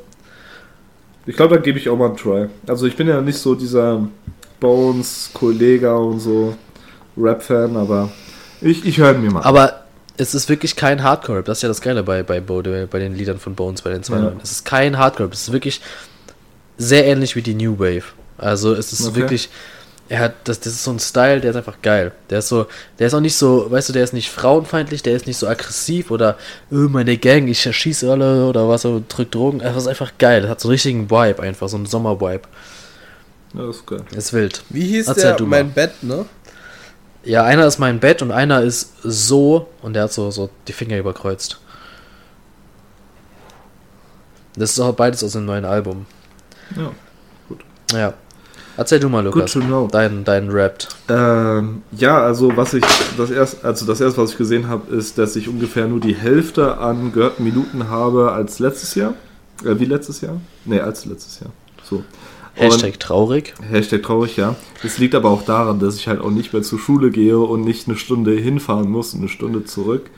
Ich 1.25 1.35
glaube, 1.35 1.55
da 1.55 1.61
gebe 1.61 1.79
ich 1.79 1.87
auch 1.89 1.97
mal 1.97 2.07
einen 2.07 2.17
Try. 2.17 2.47
Also 2.67 2.85
ich 2.85 2.95
bin 2.95 3.07
ja 3.07 3.21
nicht 3.21 3.37
so 3.37 3.55
dieser 3.55 4.05
Bones, 4.59 5.29
Kollega 5.33 5.95
und 5.95 6.19
so 6.19 6.55
Rap-Fan, 7.17 7.77
aber 7.77 8.09
ich, 8.61 8.85
ich 8.85 8.97
höre 8.97 9.13
mir 9.13 9.31
mal. 9.31 9.41
Aber 9.41 9.83
es 10.17 10.35
ist 10.35 10.49
wirklich 10.49 10.75
kein 10.75 11.01
Hardcore-Rap. 11.03 11.45
Das 11.45 11.59
ist 11.59 11.61
ja 11.63 11.69
das 11.69 11.81
Geile 11.81 12.03
bei, 12.03 12.23
bei, 12.23 12.39
Bode, 12.39 12.87
bei 12.89 12.99
den 12.99 13.15
Liedern 13.15 13.39
von 13.39 13.55
Bones, 13.55 13.81
bei 13.81 13.91
den 13.91 14.03
zwei 14.03 14.17
Ja. 14.17 14.33
Es 14.41 14.51
ist 14.51 14.65
kein 14.65 14.97
Hardcore-Rap. 14.97 15.33
Es 15.33 15.43
ist 15.47 15.53
wirklich 15.53 15.81
sehr 16.77 17.05
ähnlich 17.05 17.35
wie 17.35 17.41
die 17.41 17.53
New 17.55 17.79
Wave. 17.79 18.03
Also 18.37 18.73
es 18.73 18.91
ist 18.93 19.07
Okay. 19.07 19.15
wirklich. 19.15 19.49
Er 20.09 20.19
hat, 20.19 20.33
das, 20.43 20.59
das 20.59 20.73
ist 20.73 20.83
so 20.83 20.91
ein 20.91 20.99
Style, 20.99 21.39
der 21.39 21.51
ist 21.51 21.55
einfach 21.55 21.81
geil. 21.81 22.11
Der 22.29 22.39
ist 22.39 22.49
so, 22.49 22.67
der 22.99 23.07
ist 23.07 23.13
auch 23.13 23.21
nicht 23.21 23.35
so, 23.35 23.71
weißt 23.71 23.89
du, 23.89 23.93
der 23.93 24.03
ist 24.03 24.13
nicht 24.13 24.29
frauenfeindlich, 24.29 25.01
der 25.01 25.15
ist 25.15 25.25
nicht 25.27 25.37
so 25.37 25.47
aggressiv 25.47 26.11
oder, 26.11 26.37
oh, 26.71 26.89
meine 26.89 27.17
Gang, 27.17 27.47
ich 27.47 27.65
erschieße 27.65 28.11
alle 28.11 28.45
oder 28.45 28.67
was, 28.67 28.85
oder 28.85 29.01
drück 29.07 29.31
Drogen. 29.31 29.59
Das 29.59 29.75
ist 29.77 29.87
einfach 29.87 30.11
geil. 30.17 30.41
Das 30.41 30.51
hat 30.51 30.59
so 30.59 30.67
einen 30.67 30.73
richtigen 30.73 31.09
Vibe 31.09 31.41
einfach, 31.41 31.69
so 31.69 31.77
einen 31.77 31.85
Sommer-Vibe. 31.85 32.47
ja, 33.53 33.65
das 33.65 33.77
ist 33.77 33.87
geil. 33.87 34.03
Ist 34.15 34.33
wild. 34.33 34.63
Wie 34.69 34.85
hieß 34.87 35.07
Erzähl 35.07 35.23
der? 35.23 35.35
du 35.35 35.45
mal. 35.45 35.63
Mein 35.63 35.73
Bett, 35.73 36.03
ne? 36.03 36.25
Ja, 37.23 37.45
einer 37.45 37.65
ist 37.65 37.79
mein 37.79 38.01
Bett 38.01 38.21
und 38.21 38.31
einer 38.31 38.61
ist 38.61 38.91
so 39.01 39.69
und 39.81 39.93
der 39.93 40.03
hat 40.03 40.13
so, 40.13 40.29
so 40.29 40.49
die 40.67 40.73
Finger 40.73 40.97
überkreuzt. 40.97 41.59
Das 44.55 44.71
ist 44.71 44.79
auch 44.79 44.93
beides 44.93 45.23
aus 45.23 45.31
dem 45.31 45.45
neuen 45.45 45.65
Album. 45.65 46.05
Ja. 46.75 46.91
Ja. 47.97 48.13
Erzähl 48.75 48.99
du 48.99 49.09
mal, 49.09 49.23
Good 49.23 49.35
Lukas. 49.35 49.51
to 49.53 49.59
know. 49.59 49.87
Dein, 49.91 50.23
dein 50.23 50.49
Rap. 50.49 50.87
Ähm, 51.07 51.83
ja, 51.91 52.21
also 52.21 52.55
was 52.57 52.73
ich 52.73 52.83
das 53.17 53.29
erste, 53.29 53.63
also 53.65 53.85
das 53.85 54.01
erste, 54.01 54.21
was 54.21 54.31
ich 54.31 54.37
gesehen 54.37 54.67
habe, 54.67 54.95
ist, 54.95 55.17
dass 55.17 55.35
ich 55.35 55.47
ungefähr 55.47 55.87
nur 55.87 55.99
die 55.99 56.15
Hälfte 56.15 56.77
an 56.79 57.11
gehörten 57.13 57.43
Minuten 57.43 57.89
habe 57.89 58.31
als 58.31 58.59
letztes 58.59 58.95
Jahr. 58.95 59.13
Äh, 59.63 59.79
wie 59.79 59.85
letztes 59.85 60.21
Jahr? 60.21 60.41
Nee, 60.65 60.79
als 60.79 61.05
letztes 61.05 61.39
Jahr. 61.39 61.51
So. 61.83 62.03
Hashtag 62.55 62.99
traurig. 62.99 63.53
Und, 63.59 63.65
Hashtag 63.65 64.03
traurig, 64.03 64.37
ja. 64.37 64.55
Das 64.81 64.97
liegt 64.97 65.15
aber 65.15 65.29
auch 65.29 65.43
daran, 65.43 65.79
dass 65.79 65.95
ich 65.95 66.07
halt 66.07 66.21
auch 66.21 66.31
nicht 66.31 66.53
mehr 66.53 66.61
zur 66.61 66.79
Schule 66.79 67.11
gehe 67.11 67.37
und 67.37 67.61
nicht 67.61 67.87
eine 67.87 67.97
Stunde 67.97 68.31
hinfahren 68.33 68.89
muss 68.89 69.13
und 69.13 69.21
eine 69.21 69.29
Stunde 69.29 69.65
zurück. 69.65 70.09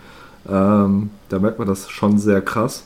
Ähm, 0.48 1.10
da 1.30 1.40
merkt 1.40 1.60
man 1.60 1.68
das 1.68 1.90
schon 1.90 2.18
sehr 2.20 2.42
krass. 2.42 2.84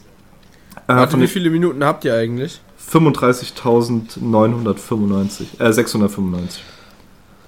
Äh, 0.87 0.95
Warte, 0.95 1.19
wie 1.19 1.27
viele 1.27 1.49
Minuten 1.49 1.83
habt 1.83 2.05
ihr 2.05 2.15
eigentlich? 2.15 2.61
35.995, 2.91 5.59
äh, 5.59 5.71
695. 5.73 6.63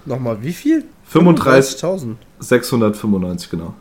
Nochmal, 0.06 0.41
wie 0.41 0.53
viel? 0.53 0.86
35, 1.06 1.80
35.000. 1.84 2.16
695, 2.40 3.49
genau. 3.49 3.74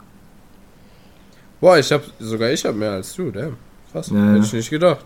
Boah, 1.61 1.79
ich 1.79 1.91
hab, 1.93 2.03
sogar 2.19 2.51
ich 2.51 2.65
hab 2.65 2.75
mehr 2.75 2.93
als 2.93 3.15
du, 3.15 3.31
damn. 3.31 3.57
Krass, 3.93 4.09
Ja, 4.11 4.17
ja. 4.17 4.33
hätte 4.35 4.47
ich 4.47 4.53
nicht 4.53 4.71
gedacht. 4.71 5.05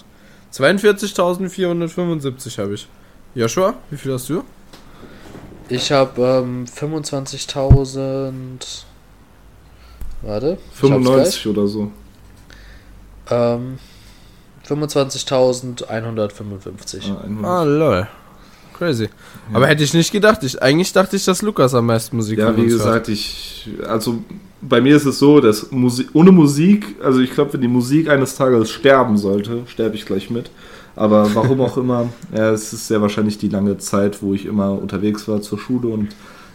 42.475 0.52 2.58
habe 2.58 2.74
ich. 2.74 2.88
Joshua, 3.34 3.74
wie 3.90 3.96
viel 3.96 4.12
hast 4.12 4.28
du? 4.28 4.44
Ich 5.68 5.90
habe 5.90 6.22
ähm, 6.22 6.66
25.000. 6.66 8.84
Warte. 10.22 10.52
ich 10.52 10.52
hab's 10.52 10.78
95 10.80 11.46
oder 11.48 11.66
so. 11.66 11.90
Ähm, 13.30 13.78
25.155. 14.68 17.10
Ah, 17.10 17.20
100. 17.24 17.44
Ah, 17.44 17.62
lol. 17.64 18.06
Crazy. 18.76 19.08
Aber 19.52 19.68
hätte 19.68 19.84
ich 19.84 19.94
nicht 19.94 20.10
gedacht. 20.10 20.42
Ich, 20.42 20.60
eigentlich 20.60 20.92
dachte 20.92 21.14
ich, 21.16 21.24
dass 21.24 21.42
Lukas 21.42 21.74
am 21.74 21.86
meisten 21.86 22.16
Musik 22.16 22.38
Ja, 22.38 22.56
wie 22.56 22.66
gesagt, 22.66 23.08
ich, 23.08 23.68
also 23.86 24.18
bei 24.60 24.80
mir 24.80 24.96
ist 24.96 25.04
es 25.04 25.20
so, 25.20 25.38
dass 25.40 25.70
Musik, 25.70 26.08
ohne 26.12 26.32
Musik, 26.32 26.96
also 27.02 27.20
ich 27.20 27.32
glaube, 27.32 27.52
wenn 27.52 27.60
die 27.60 27.68
Musik 27.68 28.08
eines 28.08 28.34
Tages 28.34 28.70
sterben 28.70 29.16
sollte, 29.16 29.62
sterbe 29.66 29.94
ich 29.94 30.06
gleich 30.06 30.28
mit. 30.30 30.50
Aber 30.96 31.32
warum 31.34 31.60
auch 31.60 31.76
immer, 31.76 32.08
ja, 32.34 32.50
es 32.50 32.72
ist 32.72 32.88
sehr 32.88 33.00
wahrscheinlich 33.00 33.38
die 33.38 33.48
lange 33.48 33.78
Zeit, 33.78 34.22
wo 34.22 34.34
ich 34.34 34.46
immer 34.46 34.72
unterwegs 34.72 35.28
war 35.28 35.40
zur 35.40 35.58
Schule 35.58 35.88
und 35.88 36.08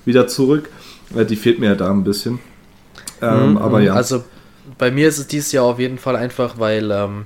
wieder 0.05 0.27
zurück. 0.27 0.69
Äh, 1.15 1.25
Die 1.25 1.35
fehlt 1.37 1.59
mir 1.59 1.67
ja 1.67 1.75
da 1.75 1.89
ein 1.89 2.03
bisschen. 2.03 2.39
Ähm, 3.21 3.51
Mhm, 3.51 3.57
aber 3.57 3.79
ja. 3.81 3.93
Also 3.93 4.23
bei 4.77 4.91
mir 4.91 5.07
ist 5.07 5.19
es 5.19 5.27
dieses 5.27 5.51
Jahr 5.51 5.65
auf 5.65 5.79
jeden 5.79 5.97
Fall 5.97 6.15
einfach, 6.15 6.59
weil 6.59 6.91
ähm, 6.91 7.25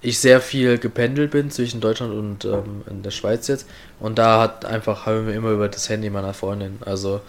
ich 0.00 0.18
sehr 0.18 0.40
viel 0.40 0.78
gependelt 0.78 1.32
bin 1.32 1.50
zwischen 1.50 1.80
Deutschland 1.80 2.12
und 2.12 2.44
ähm, 2.44 2.82
in 2.88 3.02
der 3.02 3.10
Schweiz 3.10 3.48
jetzt. 3.48 3.66
Und 3.98 4.18
da 4.18 4.40
hat 4.40 4.64
einfach, 4.64 5.06
haben 5.06 5.26
wir 5.26 5.34
immer 5.34 5.50
über 5.50 5.68
das 5.68 5.88
Handy 5.88 6.08
meiner 6.10 6.34
Freundin. 6.34 6.78
Also 6.84 7.20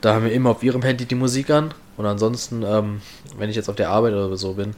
da 0.00 0.14
haben 0.14 0.24
wir 0.24 0.32
immer 0.32 0.50
auf 0.50 0.62
ihrem 0.62 0.82
Handy 0.82 1.04
die 1.06 1.14
Musik 1.14 1.50
an. 1.50 1.72
Und 1.96 2.06
ansonsten, 2.06 2.62
ähm, 2.62 3.02
wenn 3.36 3.50
ich 3.50 3.56
jetzt 3.56 3.68
auf 3.68 3.76
der 3.76 3.90
Arbeit 3.90 4.14
oder 4.14 4.36
so 4.36 4.54
bin, 4.54 4.74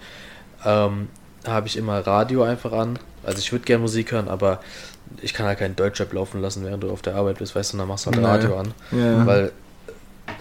ähm, 0.65 1.09
habe 1.47 1.67
ich 1.67 1.77
immer 1.77 1.99
Radio 2.07 2.43
einfach 2.43 2.73
an. 2.73 2.99
Also 3.25 3.39
ich 3.39 3.53
würde 3.53 3.65
gerne 3.65 3.83
Musik 3.83 4.13
hören, 4.13 4.29
aber 4.29 4.61
ich 5.23 5.35
kann 5.35 5.47
halt 5.47 5.59
keinen 5.59 5.77
Deutschrap 5.77 6.13
laufen 6.13 6.41
lassen, 6.41 6.65
während 6.65 6.83
du 6.83 6.91
auf 6.91 7.03
der 7.03 7.17
Arbeit 7.17 7.39
bist, 7.39 7.55
weißt 7.55 7.73
du, 7.73 7.79
dann 7.79 7.89
machst 7.89 8.07
du 8.07 8.11
halt 8.11 8.21
Nee. 8.21 8.27
Radio 8.27 8.57
an. 8.59 8.75
ja. 8.93 9.27
Weil 9.27 9.53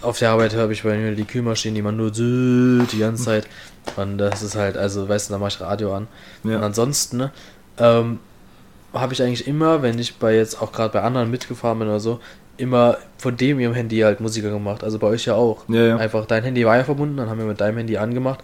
auf 0.01 0.19
der 0.19 0.29
Arbeit 0.31 0.55
habe 0.55 0.71
ich 0.73 0.83
bei 0.83 0.95
mir 0.97 1.15
die 1.15 1.25
Kühlmaschine, 1.25 1.75
die 1.75 1.81
man 1.81 1.97
nur 1.97 2.11
die 2.11 2.99
ganze 2.99 3.23
Zeit. 3.23 3.47
Und 3.97 4.17
das 4.17 4.41
ist 4.41 4.55
halt, 4.55 4.77
also 4.77 5.07
weißt 5.07 5.29
du, 5.29 5.33
da 5.33 5.39
mache 5.39 5.49
ich 5.49 5.61
Radio 5.61 5.95
an. 5.95 6.07
Und 6.43 6.51
ja. 6.51 6.59
ansonsten 6.59 7.17
ne, 7.17 7.31
ähm, 7.77 8.19
habe 8.93 9.13
ich 9.13 9.21
eigentlich 9.21 9.47
immer, 9.47 9.81
wenn 9.81 9.99
ich 9.99 10.17
bei 10.17 10.35
jetzt 10.35 10.61
auch 10.61 10.71
gerade 10.71 10.93
bei 10.93 11.01
anderen 11.01 11.29
mitgefahren 11.29 11.79
bin 11.79 11.87
oder 11.87 11.99
so, 11.99 12.19
immer 12.57 12.97
von 13.17 13.37
dem 13.37 13.59
ihrem 13.59 13.73
Handy 13.73 13.99
halt 13.99 14.19
Musiker 14.19 14.49
gemacht. 14.49 14.83
Also 14.83 14.99
bei 14.99 15.07
euch 15.07 15.25
ja 15.25 15.35
auch. 15.35 15.63
Ja, 15.69 15.81
ja. 15.81 15.97
Einfach 15.97 16.25
dein 16.25 16.43
Handy 16.43 16.65
war 16.65 16.77
ja 16.77 16.83
verbunden, 16.83 17.17
dann 17.17 17.29
haben 17.29 17.39
wir 17.39 17.45
mit 17.45 17.61
deinem 17.61 17.77
Handy 17.77 17.97
angemacht. 17.97 18.39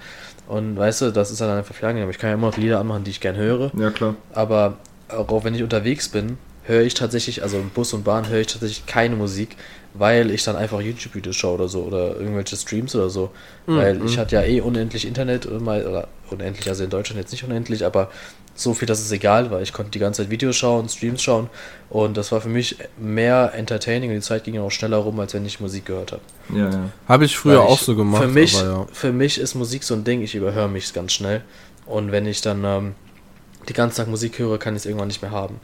Und 0.48 0.78
weißt 0.78 1.02
du, 1.02 1.12
das 1.12 1.32
ist 1.32 1.42
dann 1.42 1.58
einfach 1.58 1.74
viel 1.74 1.88
angenehmer. 1.88 2.12
Ich 2.12 2.20
kann 2.20 2.30
ja 2.30 2.36
immer 2.36 2.48
noch 2.48 2.58
Lieder 2.58 2.80
anmachen, 2.80 3.04
die 3.04 3.12
ich 3.12 3.20
gern 3.20 3.36
höre. 3.36 3.72
Ja, 3.78 3.90
klar. 3.90 4.16
Aber 4.34 4.78
auch 5.10 5.44
wenn 5.44 5.56
ich 5.56 5.64
unterwegs 5.64 6.10
bin, 6.10 6.38
höre 6.66 6.82
ich 6.82 6.94
tatsächlich, 6.94 7.44
also 7.44 7.58
im 7.58 7.70
Bus 7.70 7.94
und 7.94 8.04
Bahn 8.04 8.28
höre 8.28 8.42
ich 8.42 8.48
tatsächlich 8.48 8.86
keine 8.86 9.16
Musik, 9.16 9.56
weil 9.94 10.32
ich 10.32 10.44
dann 10.44 10.56
einfach 10.56 10.82
YouTube-Videos 10.82 11.36
schaue 11.36 11.56
oder 11.56 11.68
so 11.68 11.84
oder 11.84 12.20
irgendwelche 12.20 12.58
Streams 12.58 12.96
oder 12.96 13.10
so. 13.10 13.32
Mhm. 13.66 13.78
Weil 13.78 14.06
ich 14.06 14.18
hatte 14.18 14.36
ja 14.36 14.44
eh 14.44 14.62
unendlich 14.62 15.06
Internet 15.08 15.46
oder, 15.46 15.60
mal, 15.60 15.86
oder 15.86 16.08
unendlich, 16.30 16.68
also 16.68 16.84
in 16.84 16.90
Deutschland 16.90 17.20
jetzt 17.20 17.32
nicht 17.32 17.44
unendlich, 17.44 17.86
aber 17.86 18.10
so 18.58 18.74
viel, 18.74 18.88
dass 18.88 19.00
es 19.02 19.12
egal 19.12 19.52
war. 19.52 19.62
Ich 19.62 19.74
konnte 19.74 19.92
die 19.92 20.00
ganze 20.00 20.22
Zeit 20.24 20.32
Videos 20.32 20.56
schauen, 20.56 20.88
Streams 20.90 21.22
schauen 21.22 21.50
und 21.90 22.16
das 22.18 22.32
war 22.32 22.42
für 22.42 22.50
mich 22.50 22.78
mehr 22.98 23.52
entertaining 23.54 24.10
und 24.10 24.16
die 24.16 24.22
Zeit 24.22 24.46
ging 24.46 24.58
auch 24.60 24.72
schneller 24.72 24.98
rum, 24.98 25.20
als 25.20 25.34
wenn 25.34 25.46
ich 25.46 25.60
Musik 25.60 25.86
gehört 25.86 26.14
habe. 26.14 26.22
Ja, 26.54 26.70
ja. 26.70 26.90
Habe 27.08 27.26
ich 27.26 27.38
früher 27.38 27.60
Weil 27.60 27.68
auch 27.68 27.80
ich- 27.80 27.86
so 27.86 27.96
gemacht. 27.96 28.24
Für 28.24 28.30
mich, 28.30 28.58
aber 28.58 28.68
ja. 28.70 28.88
für 28.92 29.12
mich 29.12 29.40
ist 29.40 29.56
Musik 29.56 29.84
so 29.84 29.94
ein 29.94 30.04
Ding, 30.04 30.22
ich 30.22 30.36
überhöre 30.36 30.70
mich 30.70 30.94
ganz 30.94 31.14
schnell. 31.14 31.42
Und 31.86 32.12
wenn 32.12 32.26
ich 32.26 32.42
dann 32.42 32.64
ähm, 32.64 32.96
die 33.70 33.74
ganze 33.74 33.98
Tag 33.98 34.08
Musik 34.08 34.40
höre, 34.40 34.58
kann 34.58 34.74
ich 34.74 34.82
es 34.82 34.86
irgendwann 34.86 35.08
nicht 35.10 35.22
mehr 35.22 35.32
haben. 35.32 35.60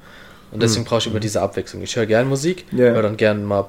Und 0.52 0.62
deswegen 0.62 0.86
brauche 0.86 1.00
ich 1.00 1.08
immer 1.08 1.20
diese 1.20 1.42
Abwechslung. 1.42 1.82
Ich 1.82 1.96
höre 1.96 2.06
gern 2.06 2.28
Musik, 2.28 2.66
Ja. 2.72 2.90
höre 2.90 3.02
dann 3.04 3.18
gern 3.18 3.46
mal 3.46 3.66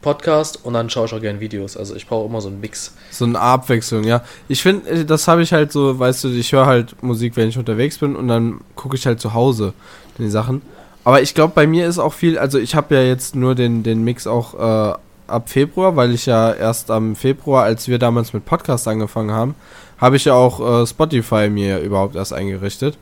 Podcast 0.00 0.64
und 0.64 0.74
dann 0.74 0.88
schaue 0.90 1.06
ich 1.06 1.12
auch 1.14 1.20
gern 1.20 1.40
Videos. 1.40 1.76
Also 1.76 1.96
ich 1.96 2.06
brauche 2.06 2.28
immer 2.28 2.40
so 2.40 2.48
einen 2.48 2.60
Mix. 2.60 2.94
So 3.10 3.24
eine 3.24 3.40
Abwechslung, 3.40 4.04
ja. 4.04 4.22
Ich 4.46 4.62
finde, 4.62 5.04
das 5.04 5.26
habe 5.26 5.42
ich 5.42 5.52
halt 5.52 5.72
so, 5.72 5.98
weißt 5.98 6.24
du, 6.24 6.28
ich 6.28 6.52
höre 6.52 6.66
halt 6.66 7.02
Musik, 7.02 7.36
wenn 7.36 7.48
ich 7.48 7.58
unterwegs 7.58 7.98
bin 7.98 8.14
und 8.14 8.28
dann 8.28 8.60
gucke 8.76 8.96
ich 8.96 9.06
halt 9.06 9.20
zu 9.20 9.34
Hause 9.34 9.72
die 10.18 10.28
Sachen. 10.28 10.62
Aber 11.04 11.22
ich 11.22 11.34
glaube, 11.34 11.52
bei 11.54 11.66
mir 11.66 11.86
ist 11.86 11.98
auch 11.98 12.12
viel, 12.12 12.38
also 12.38 12.58
ich 12.58 12.74
habe 12.74 12.94
ja 12.94 13.02
jetzt 13.02 13.34
nur 13.34 13.54
den, 13.54 13.82
den 13.82 14.04
Mix 14.04 14.26
auch 14.26 14.54
äh, 14.54 14.94
ab 15.26 15.48
Februar, 15.48 15.96
weil 15.96 16.12
ich 16.12 16.26
ja 16.26 16.52
erst 16.52 16.90
am 16.90 17.16
Februar, 17.16 17.64
als 17.64 17.88
wir 17.88 17.98
damals 17.98 18.32
mit 18.32 18.44
Podcast 18.44 18.86
angefangen 18.88 19.30
haben, 19.30 19.54
habe 19.98 20.16
ich 20.16 20.24
ja 20.26 20.34
auch 20.34 20.82
äh, 20.82 20.86
Spotify 20.86 21.48
mir 21.50 21.78
überhaupt 21.80 22.14
erst 22.16 22.32
eingerichtet. 22.32 22.98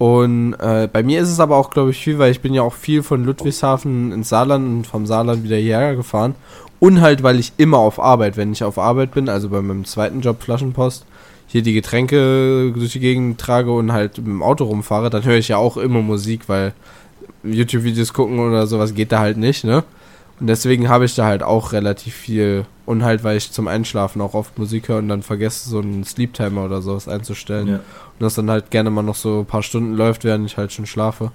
Und 0.00 0.54
äh, 0.54 0.88
bei 0.90 1.02
mir 1.02 1.20
ist 1.20 1.28
es 1.28 1.40
aber 1.40 1.58
auch, 1.58 1.68
glaube 1.68 1.90
ich, 1.90 2.02
viel, 2.02 2.18
weil 2.18 2.30
ich 2.30 2.40
bin 2.40 2.54
ja 2.54 2.62
auch 2.62 2.72
viel 2.72 3.02
von 3.02 3.22
Ludwigshafen 3.22 4.12
ins 4.12 4.30
Saarland 4.30 4.66
und 4.66 4.86
vom 4.86 5.04
Saarland 5.04 5.44
wieder 5.44 5.58
hierher 5.58 5.94
gefahren. 5.94 6.36
Und 6.78 7.02
halt, 7.02 7.22
weil 7.22 7.38
ich 7.38 7.52
immer 7.58 7.76
auf 7.76 8.00
Arbeit, 8.00 8.38
wenn 8.38 8.50
ich 8.50 8.64
auf 8.64 8.78
Arbeit 8.78 9.10
bin, 9.10 9.28
also 9.28 9.50
bei 9.50 9.60
meinem 9.60 9.84
zweiten 9.84 10.22
Job 10.22 10.42
Flaschenpost, 10.42 11.04
hier 11.48 11.60
die 11.60 11.74
Getränke 11.74 12.72
durch 12.74 12.94
die 12.94 13.00
Gegend 13.00 13.38
trage 13.38 13.70
und 13.72 13.92
halt 13.92 14.16
mit 14.16 14.28
dem 14.28 14.42
Auto 14.42 14.64
rumfahre, 14.64 15.10
dann 15.10 15.26
höre 15.26 15.36
ich 15.36 15.48
ja 15.48 15.58
auch 15.58 15.76
immer 15.76 16.00
Musik, 16.00 16.48
weil 16.48 16.72
YouTube-Videos 17.44 18.14
gucken 18.14 18.38
oder 18.38 18.66
sowas 18.66 18.94
geht 18.94 19.12
da 19.12 19.18
halt 19.18 19.36
nicht, 19.36 19.64
ne? 19.64 19.84
Und 20.40 20.46
deswegen 20.46 20.88
habe 20.88 21.04
ich 21.04 21.14
da 21.14 21.26
halt 21.26 21.42
auch 21.42 21.72
relativ 21.72 22.14
viel 22.14 22.64
und 22.86 23.04
halt, 23.04 23.22
weil 23.22 23.36
ich 23.36 23.52
zum 23.52 23.68
Einschlafen 23.68 24.22
auch 24.22 24.34
oft 24.34 24.58
Musik 24.58 24.88
höre 24.88 24.98
und 24.98 25.08
dann 25.08 25.22
vergesse, 25.22 25.68
so 25.68 25.80
einen 25.80 26.02
Sleep 26.02 26.32
Timer 26.32 26.64
oder 26.64 26.80
sowas 26.80 27.08
einzustellen. 27.08 27.68
Ja. 27.68 27.74
Und 27.74 28.20
das 28.20 28.34
dann 28.34 28.50
halt 28.50 28.70
gerne 28.70 28.90
mal 28.90 29.02
noch 29.02 29.14
so 29.14 29.40
ein 29.40 29.46
paar 29.46 29.62
Stunden 29.62 29.94
läuft, 29.94 30.24
während 30.24 30.46
ich 30.46 30.56
halt 30.56 30.72
schon 30.72 30.86
schlafe. 30.86 31.30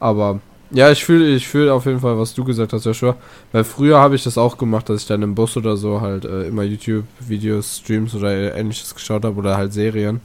Aber 0.00 0.40
ja, 0.70 0.90
ich 0.90 1.04
fühle 1.04 1.28
ich 1.28 1.46
fühl 1.46 1.70
auf 1.70 1.86
jeden 1.86 2.00
Fall, 2.00 2.18
was 2.18 2.34
du 2.34 2.42
gesagt 2.42 2.72
hast, 2.72 2.84
Joshua. 2.84 3.16
Weil 3.52 3.62
früher 3.62 3.98
habe 4.00 4.16
ich 4.16 4.24
das 4.24 4.36
auch 4.36 4.58
gemacht, 4.58 4.88
dass 4.88 5.02
ich 5.02 5.06
dann 5.06 5.22
im 5.22 5.36
Bus 5.36 5.56
oder 5.56 5.76
so 5.76 6.00
halt 6.00 6.24
äh, 6.24 6.48
immer 6.48 6.64
YouTube-Videos, 6.64 7.78
Streams 7.78 8.14
oder 8.14 8.54
ähnliches 8.56 8.94
geschaut 8.94 9.24
habe 9.24 9.38
oder 9.38 9.56
halt 9.56 9.72
Serien. 9.72 10.20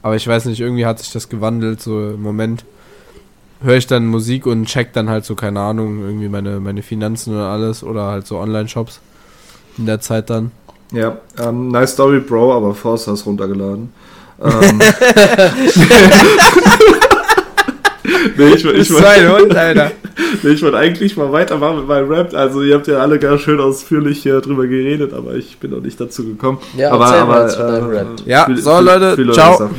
Aber 0.00 0.16
ich 0.16 0.26
weiß 0.26 0.46
nicht, 0.46 0.60
irgendwie 0.60 0.86
hat 0.86 0.98
sich 0.98 1.12
das 1.12 1.28
gewandelt. 1.28 1.82
So 1.82 2.10
im 2.10 2.22
Moment 2.22 2.64
höre 3.64 3.76
ich 3.76 3.86
dann 3.86 4.06
Musik 4.06 4.46
und 4.46 4.66
check 4.66 4.92
dann 4.92 5.10
halt 5.10 5.24
so, 5.24 5.34
keine 5.34 5.60
Ahnung, 5.60 6.02
irgendwie 6.02 6.28
meine, 6.28 6.60
meine 6.60 6.82
Finanzen 6.82 7.34
oder 7.34 7.48
alles 7.48 7.82
oder 7.82 8.04
halt 8.04 8.26
so 8.26 8.38
Online-Shops 8.38 9.00
in 9.78 9.86
der 9.86 10.00
Zeit 10.00 10.30
dann. 10.30 10.52
Ja, 10.92 11.18
ähm, 11.38 11.68
nice 11.68 11.92
Story, 11.92 12.20
Bro, 12.20 12.54
aber 12.54 12.74
Forster 12.74 13.14
ist 13.14 13.26
runtergeladen. 13.26 13.92
Ähm, 14.40 14.80
nee, 18.36 18.54
ich, 18.54 18.64
ich, 18.64 18.90
ich, 18.90 19.28
Hund, 19.28 19.54
Alter. 19.54 19.92
Nee, 20.42 20.50
ich 20.50 20.62
wollte 20.62 20.76
eigentlich 20.76 21.16
mal 21.16 21.32
weitermachen 21.32 21.78
mit 21.78 21.88
meinem 21.88 22.08
Rap. 22.08 22.34
Also, 22.34 22.62
ihr 22.62 22.74
habt 22.76 22.86
ja 22.86 22.98
alle 22.98 23.18
ganz 23.18 23.40
schön 23.40 23.58
ausführlich 23.60 24.22
hier 24.22 24.40
drüber 24.40 24.66
geredet, 24.66 25.12
aber 25.12 25.34
ich 25.34 25.58
bin 25.58 25.70
noch 25.72 25.80
nicht 25.80 26.00
dazu 26.00 26.24
gekommen. 26.24 26.58
Ja, 26.76 26.92
aber, 26.92 27.06
erzähl 27.06 27.24
mal 27.24 27.32
aber, 27.34 27.42
jetzt 27.42 27.56
von 27.56 27.66
deinem 27.66 27.92
äh, 27.92 27.98
Rap. 27.98 28.08
Ja, 28.26 28.44
für- 28.44 28.56
so, 28.56 28.76
für- 28.76 28.82
Leute, 28.82 29.22
Leute 29.22 29.32
ciao. 29.32 29.70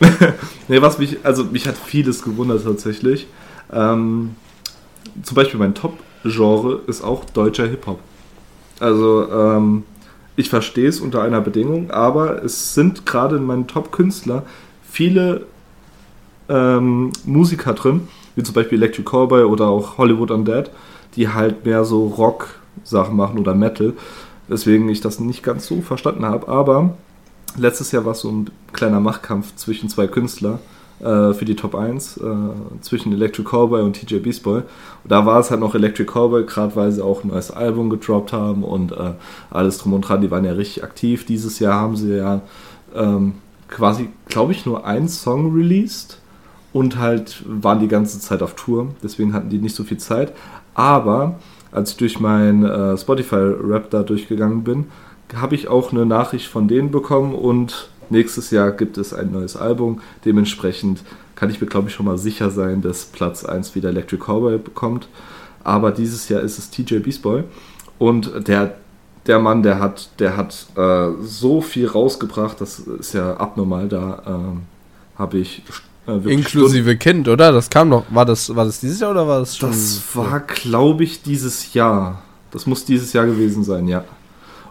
Nee, 0.68 0.80
was 0.82 0.98
mich, 0.98 1.18
also 1.22 1.44
mich 1.44 1.66
hat 1.66 1.76
vieles 1.76 2.22
gewundert 2.22 2.64
tatsächlich. 2.64 3.26
Ähm, 3.72 4.36
zum 5.22 5.34
Beispiel 5.34 5.58
mein 5.58 5.74
Top-Genre 5.74 6.80
ist 6.86 7.02
auch 7.02 7.24
deutscher 7.26 7.66
Hip-Hop. 7.66 7.98
Also, 8.80 9.28
ähm, 9.30 9.82
ich 10.36 10.48
verstehe 10.48 10.88
es 10.88 11.00
unter 11.00 11.22
einer 11.22 11.40
Bedingung, 11.40 11.90
aber 11.90 12.42
es 12.44 12.74
sind 12.74 13.04
gerade 13.06 13.36
in 13.36 13.44
meinen 13.44 13.66
Top-Künstler 13.66 14.44
viele 14.88 15.42
ähm, 16.48 17.12
Musiker 17.24 17.74
drin, 17.74 18.08
wie 18.36 18.42
zum 18.42 18.54
Beispiel 18.54 18.78
Electric 18.78 19.08
Callboy 19.08 19.44
oder 19.44 19.68
auch 19.68 19.98
Hollywood 19.98 20.30
Undead, 20.30 20.70
die 21.16 21.28
halt 21.28 21.64
mehr 21.64 21.84
so 21.84 22.06
Rock-Sachen 22.06 23.16
machen 23.16 23.38
oder 23.38 23.54
Metal. 23.54 23.94
Weswegen 24.48 24.88
ich 24.88 25.00
das 25.00 25.20
nicht 25.20 25.42
ganz 25.42 25.66
so 25.66 25.80
verstanden 25.82 26.24
habe. 26.24 26.48
Aber 26.48 26.94
letztes 27.56 27.92
Jahr 27.92 28.04
war 28.04 28.12
es 28.12 28.20
so 28.20 28.30
ein 28.30 28.50
kleiner 28.72 29.00
Machtkampf 29.00 29.54
zwischen 29.56 29.88
zwei 29.88 30.06
Künstlern 30.06 30.58
äh, 31.00 31.32
für 31.32 31.44
die 31.44 31.56
Top 31.56 31.74
1, 31.74 32.16
äh, 32.18 32.22
zwischen 32.80 33.12
Electric 33.12 33.48
Callboy 33.48 33.82
und 33.82 33.94
TJ 33.94 34.18
Beast 34.18 34.42
Boy. 34.42 34.62
Und 35.04 35.12
da 35.12 35.26
war 35.26 35.40
es 35.40 35.50
halt 35.50 35.60
noch 35.60 35.74
Electric 35.74 36.10
Callboy, 36.10 36.44
gerade 36.44 36.74
weil 36.76 36.92
sie 36.92 37.04
auch 37.04 37.24
ein 37.24 37.28
neues 37.28 37.50
Album 37.50 37.90
gedroppt 37.90 38.32
haben 38.32 38.64
und 38.64 38.92
äh, 38.92 39.12
alles 39.50 39.78
drum 39.78 39.92
und 39.92 40.02
dran. 40.02 40.20
Die 40.20 40.30
waren 40.30 40.44
ja 40.44 40.52
richtig 40.52 40.82
aktiv. 40.82 41.26
Dieses 41.26 41.58
Jahr 41.58 41.80
haben 41.80 41.96
sie 41.96 42.16
ja 42.16 42.40
ähm, 42.94 43.34
quasi, 43.68 44.08
glaube 44.26 44.52
ich, 44.52 44.66
nur 44.66 44.86
einen 44.86 45.08
Song 45.08 45.54
released 45.54 46.17
und 46.78 46.96
halt 46.96 47.42
waren 47.44 47.80
die 47.80 47.88
ganze 47.88 48.20
Zeit 48.20 48.40
auf 48.40 48.54
Tour. 48.54 48.94
Deswegen 49.02 49.32
hatten 49.32 49.48
die 49.48 49.58
nicht 49.58 49.74
so 49.74 49.82
viel 49.82 49.98
Zeit. 49.98 50.32
Aber 50.74 51.40
als 51.72 51.90
ich 51.90 51.96
durch 51.96 52.20
mein 52.20 52.64
äh, 52.64 52.96
Spotify-Rap 52.96 53.90
da 53.90 54.04
durchgegangen 54.04 54.62
bin, 54.62 54.86
habe 55.34 55.56
ich 55.56 55.66
auch 55.66 55.90
eine 55.90 56.06
Nachricht 56.06 56.46
von 56.46 56.68
denen 56.68 56.92
bekommen 56.92 57.34
und 57.34 57.90
nächstes 58.10 58.52
Jahr 58.52 58.70
gibt 58.70 58.96
es 58.96 59.12
ein 59.12 59.32
neues 59.32 59.56
Album. 59.56 60.00
Dementsprechend 60.24 61.02
kann 61.34 61.50
ich 61.50 61.60
mir, 61.60 61.66
glaube 61.66 61.88
ich, 61.88 61.94
schon 61.94 62.06
mal 62.06 62.16
sicher 62.16 62.48
sein, 62.50 62.80
dass 62.80 63.06
Platz 63.06 63.44
1 63.44 63.74
wieder 63.74 63.88
Electric 63.88 64.22
Cowboy 64.22 64.58
bekommt. 64.58 65.08
Aber 65.64 65.90
dieses 65.90 66.28
Jahr 66.28 66.42
ist 66.42 66.58
es 66.58 66.70
TJ 66.70 67.00
Beast 67.00 67.22
Boy 67.22 67.42
und 67.98 68.46
der, 68.46 68.76
der 69.26 69.40
Mann, 69.40 69.64
der 69.64 69.80
hat, 69.80 70.10
der 70.20 70.36
hat 70.36 70.68
äh, 70.76 71.08
so 71.22 71.60
viel 71.60 71.88
rausgebracht, 71.88 72.60
das 72.60 72.78
ist 72.78 73.14
ja 73.14 73.36
abnormal. 73.36 73.88
Da 73.88 74.22
ähm, 74.28 74.62
habe 75.16 75.38
ich 75.38 75.64
äh, 76.08 76.32
Inklusive 76.32 76.96
Kind, 76.96 77.28
oder? 77.28 77.52
Das 77.52 77.70
kam 77.70 77.90
noch. 77.90 78.04
War 78.10 78.24
das, 78.24 78.54
war 78.54 78.64
das 78.64 78.80
dieses 78.80 79.00
Jahr 79.00 79.10
oder 79.10 79.28
war 79.28 79.40
das 79.40 79.56
schon? 79.56 79.70
Das 79.70 80.02
war, 80.14 80.40
glaube 80.40 81.04
ich, 81.04 81.22
dieses 81.22 81.74
Jahr. 81.74 82.22
Das 82.50 82.66
muss 82.66 82.84
dieses 82.84 83.12
Jahr 83.12 83.26
gewesen 83.26 83.62
sein, 83.62 83.86
ja. 83.86 84.04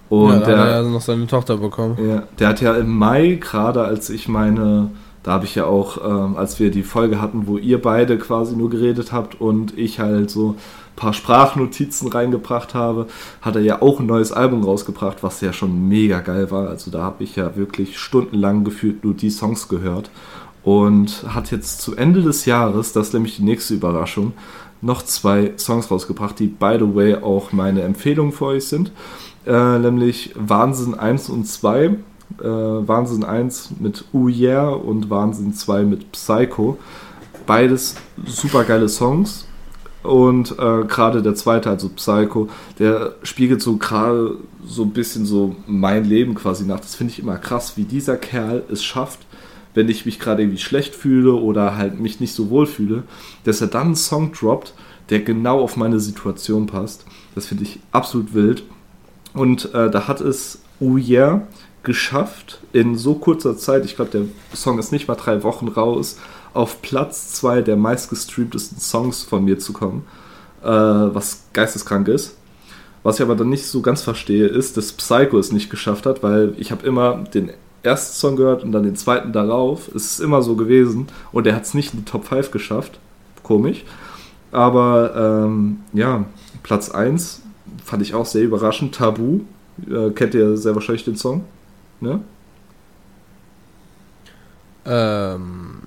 Und 0.10 0.32
ja, 0.32 0.40
der, 0.40 0.58
hat 0.58 0.70
ja 0.70 0.84
noch 0.84 1.02
seine 1.02 1.28
Tochter 1.28 1.58
bekommen. 1.58 1.98
ja, 2.02 2.24
der 2.40 2.48
hat 2.48 2.62
ja 2.62 2.76
im 2.76 2.98
Mai, 2.98 3.38
gerade 3.42 3.84
als 3.84 4.10
ich 4.10 4.28
meine, 4.28 4.90
da 5.24 5.34
habe 5.34 5.46
ich 5.46 5.56
ja 5.56 5.66
auch, 5.66 5.98
ähm, 6.06 6.38
als 6.38 6.60
wir 6.60 6.72
die 6.72 6.84
Folge 6.84 7.22
hatten, 7.22 7.48
wo 7.48 7.58
ihr 7.58 7.82
beide 7.82 8.18
quasi 8.18 8.56
nur 8.56 8.70
geredet 8.70 9.12
habt 9.12 9.42
und 9.42 9.78
ich 9.78 10.00
halt 10.00 10.30
so 10.30 10.52
ein 10.52 10.56
paar 10.96 11.12
Sprachnotizen 11.12 12.08
reingebracht 12.08 12.74
habe, 12.74 13.08
hat 13.42 13.58
er 13.58 13.62
ja 13.62 13.82
auch 13.82 14.00
ein 14.00 14.06
neues 14.06 14.32
Album 14.32 14.64
rausgebracht, 14.64 15.24
was 15.24 15.42
ja 15.42 15.52
schon 15.52 15.90
mega 15.90 16.22
geil 16.22 16.50
war. 16.50 16.70
Also 16.70 16.90
da 16.90 17.02
habe 17.02 17.26
ich 17.26 17.36
ja 17.36 17.58
wirklich 17.58 18.00
stundenlang 18.00 18.64
gefühlt 18.64 19.04
nur 19.04 19.14
die 19.14 19.30
Songs 19.30 19.68
gehört. 19.68 20.10
Und 20.64 21.24
hat 21.28 21.52
jetzt 21.52 21.82
zu 21.82 21.96
Ende 21.96 22.22
des 22.22 22.46
Jahres, 22.46 22.92
das 22.92 23.08
ist 23.08 23.14
nämlich 23.14 23.38
die 23.38 23.44
nächste 23.44 23.74
Überraschung, 23.74 24.34
noch 24.82 25.02
zwei 25.04 25.54
Songs 25.58 25.90
rausgebracht, 25.90 26.40
die 26.40 26.48
by 26.48 26.78
the 26.80 26.96
way 26.96 27.16
auch 27.16 27.52
meine 27.52 27.82
Empfehlung 27.82 28.32
für 28.32 28.46
euch 28.46 28.66
sind. 28.66 28.92
Äh, 29.46 29.80
nämlich 29.80 30.34
Wahnsinn 30.36 30.94
1 30.94 31.30
und 31.30 31.46
2. 31.46 31.86
Äh, 31.86 31.96
Wahnsinn 32.42 33.24
1 33.24 33.72
mit 33.80 34.04
Oh 34.12 34.28
Yeah 34.28 34.70
und 34.70 35.10
Wahnsinn 35.10 35.54
2 35.54 35.84
mit 35.84 36.12
Psycho. 36.12 36.78
Beides 37.46 37.96
super 38.26 38.66
geile 38.66 38.90
Songs. 38.90 39.48
Und 40.04 40.52
äh, 40.52 40.86
gerade 40.86 41.22
der 41.22 41.36
zweite, 41.36 41.70
also 41.70 41.90
Psycho, 41.90 42.50
der 42.80 43.16
spiegelt 43.24 43.62
so 43.62 43.78
gerade 43.78 44.38
so 44.66 44.84
ein 44.84 44.92
bisschen 44.92 45.26
so 45.26 45.56
mein 45.66 46.06
Leben 46.06 46.36
quasi 46.36 46.66
nach. 46.66 46.80
Das 46.80 46.96
finde 46.96 47.14
ich 47.14 47.20
immer 47.20 47.38
krass, 47.38 47.78
wie 47.78 47.84
dieser 47.84 48.16
Kerl 48.18 48.64
es 48.72 48.84
schafft, 48.84 49.27
wenn 49.78 49.88
ich 49.90 50.06
mich 50.06 50.20
gerade 50.20 50.42
irgendwie 50.42 50.60
schlecht 50.60 50.96
fühle 50.96 51.34
oder 51.34 51.78
halt 51.78 52.00
mich 52.00 52.20
nicht 52.20 52.34
so 52.34 52.50
wohl 52.50 52.66
fühle, 52.66 53.04
dass 53.44 53.62
er 53.62 53.68
dann 53.68 53.88
einen 53.88 53.96
Song 53.96 54.34
droppt, 54.34 54.74
der 55.10 55.22
genau 55.22 55.62
auf 55.62 55.78
meine 55.78 56.00
Situation 56.00 56.66
passt. 56.66 57.06
Das 57.36 57.46
finde 57.46 57.64
ich 57.64 57.80
absolut 57.92 58.34
wild. 58.34 58.64
Und 59.34 59.74
äh, 59.74 59.90
da 59.90 60.08
hat 60.08 60.20
es 60.20 60.62
Oh 60.80 60.98
Yeah 60.98 61.48
geschafft, 61.84 62.60
in 62.74 62.98
so 62.98 63.14
kurzer 63.14 63.56
Zeit, 63.56 63.86
ich 63.86 63.96
glaube, 63.96 64.12
der 64.12 64.24
Song 64.54 64.78
ist 64.78 64.92
nicht 64.92 65.08
mal 65.08 65.16
drei 65.16 65.44
Wochen 65.44 65.70
raus, 65.70 66.18
auf 66.54 66.82
Platz 66.82 67.32
zwei 67.34 67.62
der 67.62 67.78
meistgestreamtesten 67.78 68.80
Songs 68.80 69.24
von 69.24 69.46
mir 69.46 69.58
zu 69.58 69.72
kommen. 69.72 70.04
äh, 70.64 70.68
was 70.68 71.46
geisteskrank 71.54 72.08
ist. 72.08 72.36
Was 73.04 73.18
ich 73.18 73.22
aber 73.22 73.36
dann 73.36 73.50
nicht 73.50 73.66
so 73.66 73.82
ganz 73.82 74.02
verstehe, 74.02 74.48
ist, 74.48 74.76
dass 74.76 74.92
Psycho 74.92 75.38
es 75.38 75.52
nicht 75.52 75.70
geschafft 75.70 76.06
hat, 76.06 76.24
weil 76.24 76.56
ich 76.58 76.72
habe 76.72 76.86
immer 76.86 77.24
den 77.34 77.52
ersten 77.88 78.14
Song 78.14 78.36
gehört 78.36 78.64
und 78.64 78.72
dann 78.72 78.84
den 78.84 78.96
zweiten 78.96 79.32
darauf. 79.34 79.88
Es 79.96 80.06
ist 80.12 80.20
immer 80.20 80.42
so 80.44 80.56
gewesen 80.56 81.08
und 81.32 81.48
er 81.48 81.56
hat 81.56 81.64
es 81.64 81.74
nicht 81.74 81.94
in 81.94 82.00
die 82.02 82.06
Top 82.06 82.26
5 82.28 82.52
geschafft. 82.52 83.00
Komisch. 83.44 83.84
Aber 84.52 85.46
ähm, 85.48 85.80
ja, 85.94 86.26
Platz 86.64 86.92
1 86.92 87.42
fand 87.84 88.02
ich 88.04 88.14
auch 88.14 88.26
sehr 88.26 88.44
überraschend. 88.44 88.94
Tabu. 88.96 89.42
Äh, 89.90 90.10
kennt 90.12 90.34
ihr 90.34 90.58
sehr 90.58 90.74
wahrscheinlich 90.76 91.06
den 91.06 91.16
Song? 91.18 91.44
Ne? 92.00 92.22
Ähm, 94.86 95.80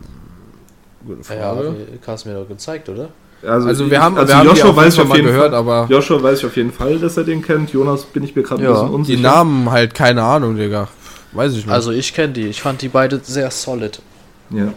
gute 1.06 1.20
Ja, 1.34 1.54
Frage. 1.54 1.74
hast 2.06 2.24
du 2.24 2.28
mir 2.28 2.34
doch 2.36 2.48
gezeigt, 2.48 2.88
oder? 2.88 3.08
Also, 3.42 3.84
ich- 3.84 3.90
wir 3.90 4.02
haben, 4.02 4.18
also 4.18 4.28
wir 4.28 4.36
haben 4.36 4.42
die 4.50 4.54
Joshua 4.54 4.76
weiß 4.76 4.84
jeden 4.84 4.88
ich 4.88 4.94
Fall 4.96 5.06
auf 5.10 5.16
jeden 5.16 5.26
gehört, 5.28 5.50
Fall. 5.52 5.58
aber 5.58 5.86
Joshua 5.88 6.22
weiß 6.22 6.38
ich 6.40 6.44
auf 6.46 6.56
jeden 6.56 6.72
Fall, 6.72 6.98
dass 6.98 7.16
er 7.16 7.24
den 7.24 7.40
kennt. 7.40 7.72
Jonas 7.72 8.04
bin 8.04 8.22
ich 8.22 8.36
mir 8.36 8.42
gerade 8.42 8.62
Ja. 8.62 8.68
ein 8.68 8.74
bisschen 8.74 8.88
die 8.88 8.94
unsicher. 8.94 9.20
Namen 9.22 9.70
halt 9.70 9.94
keine 9.94 10.22
Ahnung, 10.22 10.56
Digga. 10.56 10.88
Weiß 11.32 11.52
ich 11.52 11.64
nicht. 11.66 11.68
Also 11.74 11.90
ich 11.92 12.12
kenne 12.12 12.32
die. 12.32 12.46
Ich 12.48 12.60
fand 12.62 12.82
die 12.82 12.88
beide 12.88 13.20
sehr 13.22 13.50
solid. 13.50 14.00
Ja. 14.50 14.72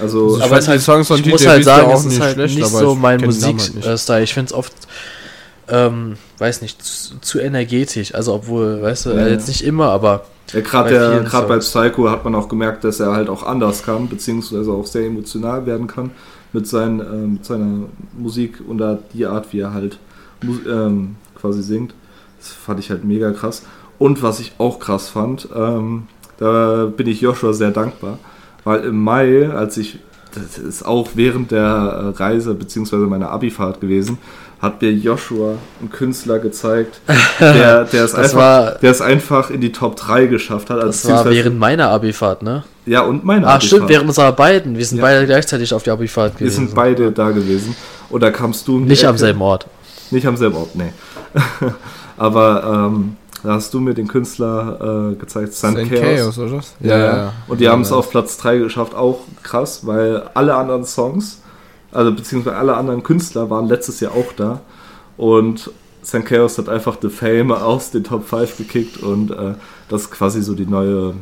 Also, 0.00 0.24
Also 0.24 0.38
ich 0.38 0.42
aber 0.44 0.58
es 0.58 0.68
halt, 0.68 0.80
die 0.80 0.84
Songs 0.84 1.06
von 1.08 1.16
ich 1.18 1.22
DJ 1.22 1.30
muss 1.30 1.46
halt 1.46 1.64
sagen, 1.64 1.86
auch 1.86 1.94
es 1.94 2.00
ist 2.00 2.06
nicht 2.06 2.20
halt 2.20 2.34
schlecht, 2.34 2.56
nicht 2.56 2.64
aber 2.66 2.78
so 2.80 2.92
ich 2.94 2.98
mein. 2.98 3.20
Musikstil. 3.20 4.22
ich 4.22 4.34
finde 4.34 4.48
es 4.48 4.52
oft, 4.52 4.72
ähm, 5.68 6.16
weiß 6.38 6.62
nicht, 6.62 6.82
zu, 6.82 7.20
zu 7.20 7.38
energetisch. 7.40 8.14
Also 8.14 8.34
obwohl, 8.34 8.82
weißt 8.82 9.06
du, 9.06 9.10
Ja, 9.10 9.16
äh, 9.16 9.20
ja. 9.20 9.28
jetzt 9.28 9.48
nicht 9.48 9.62
immer, 9.64 9.90
aber 9.90 10.24
Ja, 10.52 10.60
gerade 10.60 10.90
Bei 10.90 10.98
der- 10.98 11.10
vielen 11.12 11.24
gerade 11.24 11.46
bei 11.48 11.60
Songs. 11.60 11.70
Psycho 11.90 12.10
hat 12.10 12.24
man 12.24 12.34
auch 12.34 12.48
gemerkt, 12.48 12.84
dass 12.84 13.00
er 13.00 13.12
halt 13.12 13.28
auch 13.28 13.44
anders 13.44 13.82
kann, 13.82 14.08
beziehungsweise 14.08 14.70
auch 14.72 14.86
sehr 14.86 15.06
emotional 15.06 15.64
werden 15.64 15.86
kann 15.86 16.10
mit, 16.52 16.66
seinen, 16.68 17.00
ähm, 17.00 17.32
mit 17.34 17.44
seiner 17.46 17.86
Musik 18.18 18.60
und 18.66 18.78
da 18.78 18.98
die 19.14 19.24
Art, 19.26 19.52
wie 19.52 19.60
er 19.60 19.72
halt 19.72 19.98
ähm, 20.42 21.16
quasi 21.40 21.62
singt. 21.62 21.94
Das 22.38 22.50
fand 22.50 22.78
ich 22.80 22.90
halt 22.90 23.04
mega 23.04 23.30
krass. 23.30 23.62
Und 23.98 24.22
was 24.22 24.40
ich 24.40 24.52
auch 24.58 24.78
krass 24.80 25.08
fand, 25.08 25.48
ähm, 25.54 26.04
da 26.38 26.86
bin 26.96 27.06
ich 27.06 27.20
Joshua 27.20 27.52
sehr 27.52 27.70
dankbar, 27.70 28.18
weil 28.64 28.80
im 28.84 29.02
Mai, 29.02 29.48
als 29.50 29.76
ich, 29.76 29.98
das 30.34 30.58
ist 30.58 30.84
auch 30.84 31.10
während 31.14 31.52
der 31.52 32.12
Reise 32.16 32.54
beziehungsweise 32.54 33.04
meiner 33.06 33.30
Abifahrt 33.30 33.80
gewesen, 33.80 34.18
hat 34.60 34.80
mir 34.82 34.90
Joshua 34.92 35.56
einen 35.80 35.90
Künstler 35.90 36.38
gezeigt, 36.38 37.00
der, 37.40 37.84
der, 37.84 38.04
es 38.04 38.14
einfach, 38.14 38.36
war- 38.36 38.70
der 38.76 38.90
es 38.90 39.00
einfach 39.00 39.50
in 39.50 39.60
die 39.60 39.70
Top 39.72 39.94
3 39.96 40.26
geschafft 40.26 40.70
hat. 40.70 40.78
Also 40.80 41.08
das 41.08 41.24
war 41.26 41.30
während 41.32 41.58
meiner 41.58 41.88
Abifahrt, 41.90 42.42
ne? 42.42 42.64
ja, 42.86 43.02
und 43.02 43.24
meine 43.24 43.46
Ach 43.46 43.54
Abifahrt. 43.56 43.64
stimmt, 43.64 43.88
während 43.90 44.08
unserer 44.08 44.32
beiden. 44.32 44.76
Wir 44.76 44.84
sind 44.84 44.98
Ja. 44.98 45.04
beide 45.04 45.26
gleichzeitig 45.26 45.72
auf 45.72 45.82
die 45.84 45.90
Abifahrt 45.90 46.32
Wir 46.40 46.46
gewesen. 46.46 46.66
sind 46.68 46.74
beide 46.74 47.12
da 47.12 47.30
gewesen. 47.30 47.76
Und 48.10 48.22
da 48.22 48.30
kamst 48.30 48.66
du 48.66 48.78
nicht 48.80 49.04
am 49.04 49.10
Ecke. 49.10 49.18
selben 49.20 49.42
Ort. 49.42 49.66
Nicht 50.10 50.26
am 50.26 50.36
selben 50.36 50.56
Ort, 50.56 50.74
nee. 50.74 50.92
Aber 52.16 52.88
ähm, 52.92 53.16
da 53.44 53.52
hast 53.52 53.74
du 53.74 53.80
mir 53.80 53.92
den 53.92 54.08
Künstler 54.08 55.12
äh, 55.12 55.16
gezeigt, 55.16 55.52
Sun 55.52 55.74
Chaos. 55.74 56.00
Chaos, 56.00 56.38
oder? 56.38 56.60
Ja, 56.80 56.98
ja. 56.98 57.32
Und 57.46 57.60
die 57.60 57.68
haben 57.68 57.82
es 57.82 57.90
ja. 57.90 57.96
auf 57.96 58.10
Platz 58.10 58.38
3 58.38 58.56
geschafft, 58.56 58.94
auch 58.94 59.20
krass, 59.42 59.86
weil 59.86 60.22
alle 60.32 60.54
anderen 60.54 60.86
Songs, 60.86 61.42
also 61.92 62.12
beziehungsweise 62.12 62.56
alle 62.56 62.74
anderen 62.74 63.02
Künstler 63.02 63.50
waren 63.50 63.68
letztes 63.68 64.00
Jahr 64.00 64.12
auch 64.12 64.32
da. 64.34 64.62
Und 65.18 65.70
St. 66.02 66.24
Chaos 66.24 66.56
hat 66.56 66.70
einfach 66.70 66.96
The 67.00 67.10
Fame 67.10 67.52
aus 67.52 67.90
den 67.90 68.02
Top 68.02 68.26
5 68.26 68.56
gekickt 68.56 69.02
und 69.02 69.30
äh, 69.30 69.54
das 69.90 70.02
ist 70.02 70.10
quasi 70.10 70.42
so 70.42 70.54
die 70.54 70.66
neue, 70.66 71.14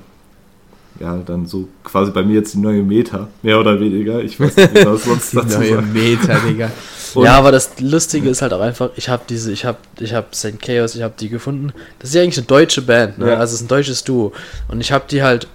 ja, 1.00 1.16
dann 1.24 1.46
so 1.46 1.68
quasi 1.84 2.10
bei 2.10 2.22
mir 2.22 2.34
jetzt 2.34 2.54
die 2.54 2.58
neue 2.58 2.82
Meta, 2.82 3.28
mehr 3.42 3.58
oder 3.58 3.78
weniger. 3.80 4.20
Ich 4.22 4.38
weiß 4.38 4.56
nicht, 4.56 4.74
wie 4.74 4.84
das 4.84 5.04
sonst 5.04 5.32
Die 5.32 5.36
dazu 5.36 5.58
neue. 5.58 5.82
Meta, 5.82 6.38
Digga. 6.46 6.70
Und- 7.14 7.24
ja, 7.24 7.36
aber 7.36 7.52
das 7.52 7.78
Lustige 7.80 8.30
ist 8.30 8.40
halt 8.40 8.52
auch 8.54 8.60
einfach, 8.60 8.90
ich 8.96 9.08
habe 9.10 9.22
diese, 9.28 9.52
ich 9.52 9.64
habe, 9.66 9.76
ich 10.00 10.14
habe 10.14 10.28
St. 10.34 10.60
Chaos, 10.62 10.94
ich 10.94 11.02
habe 11.02 11.12
die 11.18 11.28
gefunden. 11.28 11.72
Das 11.98 12.08
ist 12.10 12.14
ja 12.14 12.22
eigentlich 12.22 12.38
eine 12.38 12.46
deutsche 12.46 12.80
Band, 12.82 13.18
ne? 13.18 13.26
Ja. 13.28 13.34
Also 13.34 13.52
es 13.54 13.60
ist 13.60 13.66
ein 13.66 13.68
deutsches 13.68 14.02
Duo. 14.04 14.32
Und 14.68 14.80
ich 14.80 14.92
habe 14.92 15.04
die 15.10 15.22
halt 15.22 15.46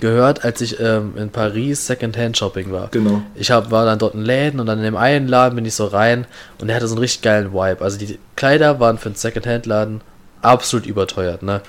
gehört, 0.00 0.44
als 0.44 0.60
ich 0.60 0.78
ähm, 0.80 1.12
in 1.16 1.30
Paris 1.30 1.86
Secondhand 1.86 2.36
Shopping 2.36 2.70
war. 2.72 2.88
Genau. 2.90 3.22
Ich 3.34 3.50
hab, 3.50 3.70
war 3.70 3.84
dann 3.84 3.98
dort 3.98 4.14
in 4.14 4.22
Läden 4.22 4.60
und 4.60 4.66
dann 4.66 4.78
in 4.78 4.84
dem 4.84 4.96
einen 4.96 5.28
Laden 5.28 5.56
bin 5.56 5.64
ich 5.64 5.74
so 5.74 5.86
rein 5.86 6.26
und 6.58 6.68
der 6.68 6.76
hatte 6.76 6.88
so 6.88 6.94
einen 6.94 7.00
richtig 7.00 7.22
geilen 7.22 7.52
Vibe. 7.52 7.78
Also 7.82 7.98
die 7.98 8.18
Kleider 8.36 8.80
waren 8.80 8.98
für 8.98 9.06
einen 9.10 9.16
Secondhand-Laden 9.16 10.00
absolut 10.42 10.86
überteuert, 10.86 11.42
ne? 11.42 11.60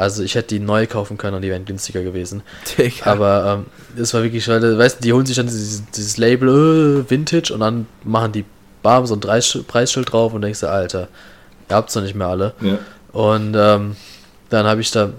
Also 0.00 0.22
ich 0.22 0.34
hätte 0.34 0.48
die 0.54 0.60
neu 0.60 0.86
kaufen 0.86 1.18
können 1.18 1.36
und 1.36 1.42
die 1.42 1.50
wären 1.50 1.66
günstiger 1.66 2.02
gewesen. 2.02 2.42
Digga. 2.78 3.12
Aber 3.12 3.64
ähm, 3.94 4.00
es 4.02 4.14
war 4.14 4.22
wirklich, 4.22 4.48
weil, 4.48 4.78
weißt 4.78 4.98
du, 4.98 5.02
die 5.02 5.12
holen 5.12 5.26
sich 5.26 5.36
dann 5.36 5.46
dieses, 5.46 5.82
dieses 5.90 6.16
Label 6.16 7.04
äh, 7.04 7.10
Vintage 7.10 7.52
und 7.52 7.60
dann 7.60 7.86
machen 8.02 8.32
die 8.32 8.44
Bam 8.82 9.04
so 9.04 9.14
ein 9.14 9.20
Preis- 9.20 9.58
Preisschild 9.66 10.10
drauf 10.10 10.32
und 10.32 10.40
denkst 10.40 10.60
du, 10.60 10.68
Alter, 10.68 11.08
ihr 11.68 11.76
habt's 11.76 11.92
doch 11.92 12.00
nicht 12.00 12.14
mehr 12.14 12.28
alle. 12.28 12.54
Ja. 12.62 12.78
Und 13.12 13.54
ähm, 13.54 13.96
dann 14.48 14.66
habe 14.66 14.80
ich 14.80 14.90
da, 14.90 15.10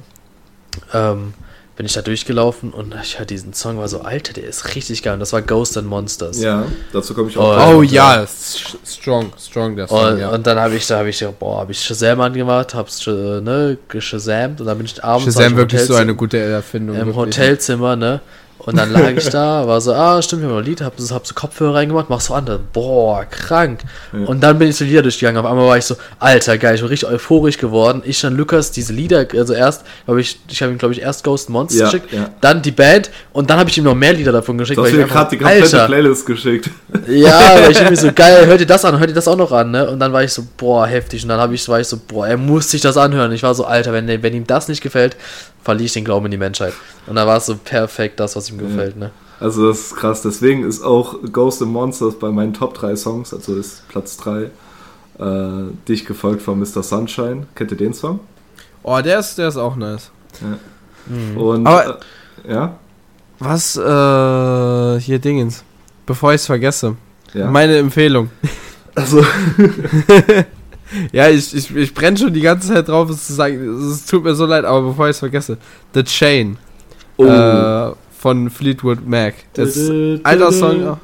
ähm, 0.93 1.33
bin 1.77 1.85
ich 1.85 1.93
da 1.93 2.01
durchgelaufen 2.01 2.71
und 2.71 2.93
ich 3.01 3.17
hörte 3.17 3.33
diesen 3.33 3.53
Song, 3.53 3.77
war 3.77 3.87
so, 3.87 4.01
Alter, 4.01 4.33
der 4.33 4.43
ist 4.43 4.75
richtig 4.75 5.01
geil. 5.03 5.13
Und 5.13 5.19
das 5.21 5.33
war 5.33 5.41
Ghost 5.41 5.77
and 5.77 5.87
Monsters. 5.87 6.39
ja, 6.41 6.65
dazu 6.93 7.13
komme 7.13 7.29
ich 7.29 7.37
auch. 7.37 7.43
Oh, 7.43 7.55
gleich 7.55 7.75
Oh 7.75 7.81
ja, 7.81 8.23
s- 8.23 8.75
strong, 8.85 9.31
strong 9.39 9.75
der 9.75 9.87
Song, 9.87 10.05
Und, 10.13 10.19
ja. 10.19 10.29
und 10.29 10.45
dann 10.45 10.59
habe 10.59 10.75
ich 10.75 10.85
da, 10.85 10.97
habe 10.99 11.09
ich 11.09 11.25
boah, 11.39 11.61
habe 11.61 11.71
ich 11.71 11.81
Shazam 11.81 12.19
angemacht, 12.21 12.75
hab's 12.75 13.07
äh, 13.07 13.11
ne, 13.41 13.77
geshazamt 13.87 14.59
und 14.61 14.67
dann 14.67 14.77
bin 14.77 14.85
ich 14.85 15.03
abends 15.03 15.25
Shazam 15.33 15.53
im 15.53 15.57
wirklich 15.57 15.81
so 15.81 15.93
Hotelzimmer- 15.95 16.01
eine 16.01 16.15
gute 16.15 16.37
Erfindung. 16.39 16.95
im 16.97 17.07
wirklich. 17.07 17.15
Hotelzimmer, 17.37 17.95
ne? 17.95 18.21
Und 18.63 18.77
dann 18.77 18.91
lag 18.91 19.09
ich 19.17 19.29
da, 19.29 19.67
war 19.67 19.81
so, 19.81 19.91
ah, 19.93 20.21
stimmt, 20.21 20.43
wir 20.43 20.49
haben 20.49 20.57
ein 20.57 20.63
Lied, 20.63 20.81
hab, 20.81 20.93
hab 20.93 21.27
so 21.27 21.33
Kopfhörer 21.33 21.75
reingemacht, 21.75 22.09
mach 22.09 22.21
so 22.21 22.35
an, 22.35 22.45
dann, 22.45 22.59
boah, 22.71 23.25
krank. 23.25 23.79
Ja. 24.13 24.27
Und 24.27 24.41
dann 24.41 24.59
bin 24.59 24.67
ich 24.67 24.75
so 24.75 24.85
Lieder 24.85 25.01
durchgegangen. 25.01 25.43
Auf 25.43 25.49
einmal 25.49 25.67
war 25.67 25.77
ich 25.77 25.85
so, 25.85 25.95
alter, 26.19 26.59
geil, 26.59 26.75
ich 26.75 26.81
bin 26.81 26.89
richtig 26.89 27.09
euphorisch 27.09 27.57
geworden. 27.57 28.03
Ich 28.05 28.21
dann 28.21 28.37
Lukas 28.37 28.71
diese 28.71 28.93
Lieder, 28.93 29.25
also 29.35 29.53
erst, 29.53 29.83
habe 30.05 30.21
ich, 30.21 30.39
ich 30.47 30.61
habe 30.61 30.71
ihm, 30.71 30.77
glaube 30.77 30.93
ich, 30.93 31.01
erst 31.01 31.23
Ghost 31.23 31.49
Monsters 31.49 31.79
Ja, 31.79 31.85
geschickt, 31.85 32.13
ja. 32.13 32.29
dann 32.39 32.61
die 32.61 32.71
Band 32.71 33.09
und 33.33 33.49
dann 33.49 33.57
habe 33.57 33.69
ich 33.69 33.77
ihm 33.79 33.83
noch 33.83 33.95
mehr 33.95 34.13
Lieder 34.13 34.31
davon 34.31 34.59
geschickt. 34.59 34.77
Du 34.77 34.85
hast 34.85 34.93
mir 34.93 35.05
ich 35.05 35.11
gerade 35.11 35.29
die 35.31 35.37
komplette 35.37 35.63
Alter, 35.63 35.85
Playlist 35.87 36.25
geschickt. 36.27 36.69
ja, 37.07 37.55
weil 37.55 37.71
ich 37.71 37.77
irgendwie 37.77 37.95
so 37.95 38.11
geil, 38.15 38.45
hört 38.45 38.59
ihr 38.59 38.67
das 38.67 38.85
an, 38.85 38.99
hört 38.99 39.09
ihr 39.09 39.15
das 39.15 39.27
auch 39.27 39.37
noch 39.37 39.51
an, 39.51 39.71
ne? 39.71 39.89
Und 39.89 39.99
dann 39.99 40.13
war 40.13 40.23
ich 40.23 40.33
so, 40.33 40.43
boah, 40.57 40.85
heftig. 40.85 41.23
Und 41.23 41.29
dann 41.29 41.39
habe 41.39 41.55
ich, 41.55 41.67
war 41.67 41.79
ich 41.79 41.87
so, 41.87 41.97
boah, 42.07 42.27
er 42.27 42.37
muss 42.37 42.69
sich 42.69 42.81
das 42.81 42.95
anhören. 42.95 43.31
Ich 43.31 43.41
war 43.41 43.55
so, 43.55 43.65
Alter, 43.65 43.91
wenn, 43.91 44.07
wenn 44.07 44.33
ihm 44.35 44.45
das 44.45 44.67
nicht 44.67 44.81
gefällt, 44.81 45.15
verliere 45.63 45.85
ich 45.85 45.93
den 45.93 46.05
Glauben 46.05 46.25
in 46.25 46.31
die 46.31 46.37
Menschheit. 46.37 46.73
Und 47.07 47.15
dann 47.15 47.27
war 47.27 47.37
es 47.37 47.45
so 47.45 47.55
perfekt, 47.55 48.19
das, 48.19 48.35
was 48.35 48.49
ihm 48.49 48.57
gefällt, 48.57 48.97
ne? 48.97 49.11
Also 49.39 49.67
das 49.69 49.79
ist 49.79 49.95
krass. 49.95 50.21
Deswegen 50.21 50.63
ist 50.63 50.83
auch 50.83 51.15
Ghost 51.31 51.61
and 51.61 51.71
Monsters 51.71 52.15
bei 52.19 52.29
meinen 52.29 52.53
Top 52.53 52.73
3 52.75 52.95
Songs, 52.95 53.33
also 53.33 53.55
ist 53.55 53.87
Platz 53.87 54.17
3, 54.17 54.43
äh, 55.19 55.71
dicht 55.87 56.05
gefolgt 56.05 56.41
von 56.43 56.59
Mr. 56.59 56.83
Sunshine. 56.83 57.47
Kennt 57.55 57.71
ihr 57.71 57.77
den 57.77 57.93
Song? 57.93 58.19
Oh, 58.83 58.99
der 59.03 59.19
ist, 59.19 59.37
der 59.37 59.47
ist 59.47 59.57
auch 59.57 59.75
nice. 59.75 60.11
Und 61.35 61.65
Aber- 61.67 61.99
äh, 62.47 62.53
ja, 62.53 62.75
Was, 63.39 63.75
äh, 63.75 64.99
hier 65.01 65.19
Dingens. 65.19 65.63
Bevor 66.05 66.31
ich 66.31 66.41
es 66.41 66.45
vergesse. 66.45 66.95
ja. 67.33 67.49
Meine 67.49 67.77
Empfehlung. 67.77 68.29
also 68.95 69.23
Ja, 71.11 71.29
ich, 71.29 71.55
ich, 71.55 71.75
ich 71.75 71.93
brenne 71.93 72.17
schon 72.17 72.33
die 72.33 72.41
ganze 72.41 72.73
Zeit 72.73 72.87
drauf, 72.87 73.09
es 73.09 73.27
zu 73.27 73.33
sagen. 73.33 73.89
Es 73.89 74.05
tut 74.05 74.23
mir 74.23 74.35
so 74.35 74.45
leid, 74.45 74.65
aber 74.65 74.89
bevor 74.89 75.07
ich 75.07 75.11
es 75.11 75.19
vergesse. 75.19 75.57
The 75.93 76.03
Chain 76.03 76.57
oh. 77.17 77.25
äh, 77.25 77.91
von 78.17 78.49
Fleetwood 78.49 79.07
Mac. 79.07 79.35
Das 79.53 79.77
ist 79.77 80.25
alter 80.25 80.51
Song. 80.51 80.87
auch. 80.87 80.97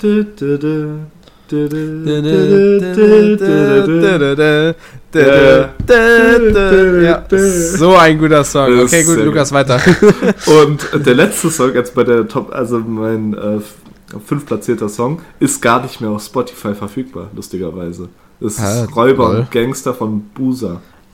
Ja, 7.01 7.23
so 7.29 7.95
ein 7.95 8.19
guter 8.19 8.43
Song. 8.43 8.79
Okay, 8.81 9.03
gut, 9.03 9.23
Lukas, 9.23 9.51
weiter. 9.53 9.79
Und 10.45 11.05
der 11.05 11.15
letzte 11.15 11.49
Song 11.49 11.73
jetzt 11.73 11.95
bei 11.95 12.03
der 12.03 12.27
Top, 12.27 12.53
also 12.53 12.79
mein 12.79 13.33
äh, 13.33 13.59
fünf 14.25 14.45
platzierter 14.45 14.89
Song, 14.89 15.21
ist 15.39 15.61
gar 15.61 15.81
nicht 15.81 16.01
mehr 16.01 16.09
auf 16.09 16.21
Spotify 16.23 16.75
verfügbar, 16.75 17.29
lustigerweise. 17.33 18.09
Das 18.39 18.53
ist 18.53 18.59
Ah, 18.59 18.85
Räuber 18.95 19.27
lol. 19.29 19.35
und 19.39 19.51
Gangster 19.51 19.93
von 19.93 20.21
Busa. 20.33 20.81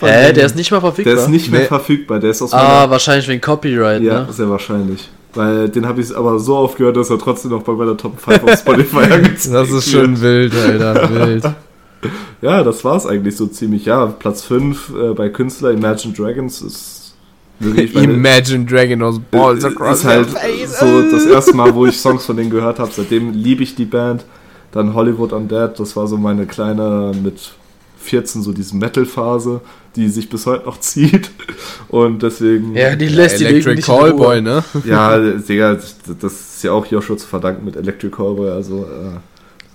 Hä, 0.00 0.32
der 0.32 0.46
ist 0.46 0.56
nicht 0.56 0.70
mal 0.70 0.80
verfügbar. 0.80 1.14
Der 1.14 1.22
ist 1.22 1.28
nicht 1.28 1.50
mehr 1.50 1.60
Nee. 1.60 1.66
verfügbar, 1.66 2.18
der 2.20 2.30
ist 2.30 2.42
aus 2.42 2.52
ah, 2.52 2.62
meiner... 2.80 2.90
wahrscheinlich 2.90 3.28
wegen 3.28 3.40
Copyright, 3.40 4.02
Ja, 4.02 4.20
ne? 4.22 4.28
sehr 4.32 4.48
wahrscheinlich. 4.48 5.08
Weil 5.34 5.68
den 5.68 5.86
habe 5.86 6.00
ich 6.00 6.16
aber 6.16 6.38
so 6.38 6.56
oft 6.56 6.76
gehört, 6.78 6.96
dass 6.96 7.10
er 7.10 7.18
trotzdem 7.18 7.50
noch 7.50 7.62
bei 7.62 7.72
meiner 7.72 7.96
Top 7.96 8.18
5 8.20 8.42
auf 8.44 8.54
Spotify 8.58 9.12
angezeigt 9.12 9.54
Das 9.54 9.70
ist 9.70 9.90
schon 9.90 10.20
wild, 10.20 10.54
Alter, 10.54 11.10
wild. 11.26 11.44
Ja, 12.42 12.62
das 12.62 12.84
war's 12.84 13.06
eigentlich 13.06 13.34
so 13.36 13.46
ziemlich. 13.46 13.86
Ja, 13.86 14.04
Platz 14.06 14.42
5 14.42 14.90
äh, 14.94 15.14
bei 15.14 15.30
Künstler 15.30 15.70
Imagine 15.70 16.12
Dragons 16.12 16.60
ist 16.60 17.14
wirklich 17.58 17.94
meine, 17.94 18.12
Imagine 18.12 18.66
Dragon 18.66 19.02
aus 19.02 19.18
Balls 19.30 19.64
äh, 19.64 19.68
across 19.68 20.00
ist 20.00 20.04
halt 20.04 20.28
your 20.28 20.36
face. 20.38 20.78
so 20.80 21.02
das 21.10 21.24
erste 21.24 21.56
Mal, 21.56 21.74
wo 21.74 21.86
ich 21.86 21.98
Songs 21.98 22.26
von 22.26 22.36
denen 22.36 22.50
gehört 22.50 22.78
habe. 22.78 22.90
Seitdem 22.94 23.32
liebe 23.32 23.62
ich 23.62 23.74
die 23.74 23.86
Band. 23.86 24.24
Dann 24.74 24.92
Hollywood 24.92 25.32
Undead, 25.32 25.78
das 25.78 25.94
war 25.94 26.08
so 26.08 26.16
meine 26.16 26.46
kleine 26.46 27.12
mit 27.22 27.52
14 27.98 28.42
so 28.42 28.52
diese 28.52 28.76
Metal-Phase, 28.76 29.60
die 29.94 30.08
sich 30.08 30.28
bis 30.28 30.46
heute 30.46 30.66
noch 30.66 30.80
zieht. 30.80 31.30
Und 31.88 32.22
deswegen, 32.24 32.74
Ja, 32.74 32.96
die 32.96 33.06
lässt 33.06 33.38
die 33.38 33.44
Electric 33.44 33.76
nicht 33.76 33.88
in 33.88 33.94
Ruhe. 33.94 34.00
Callboy, 34.10 34.42
ne? 34.42 34.64
ja, 34.84 35.16
Digga, 35.18 35.78
das 36.20 36.32
ist 36.32 36.64
ja 36.64 36.72
auch 36.72 36.84
Joshua 36.86 37.16
zu 37.16 37.26
verdanken 37.26 37.64
mit 37.64 37.76
Electric 37.76 38.14
Callboy. 38.14 38.50
Also, 38.50 38.80
äh, 38.82 39.18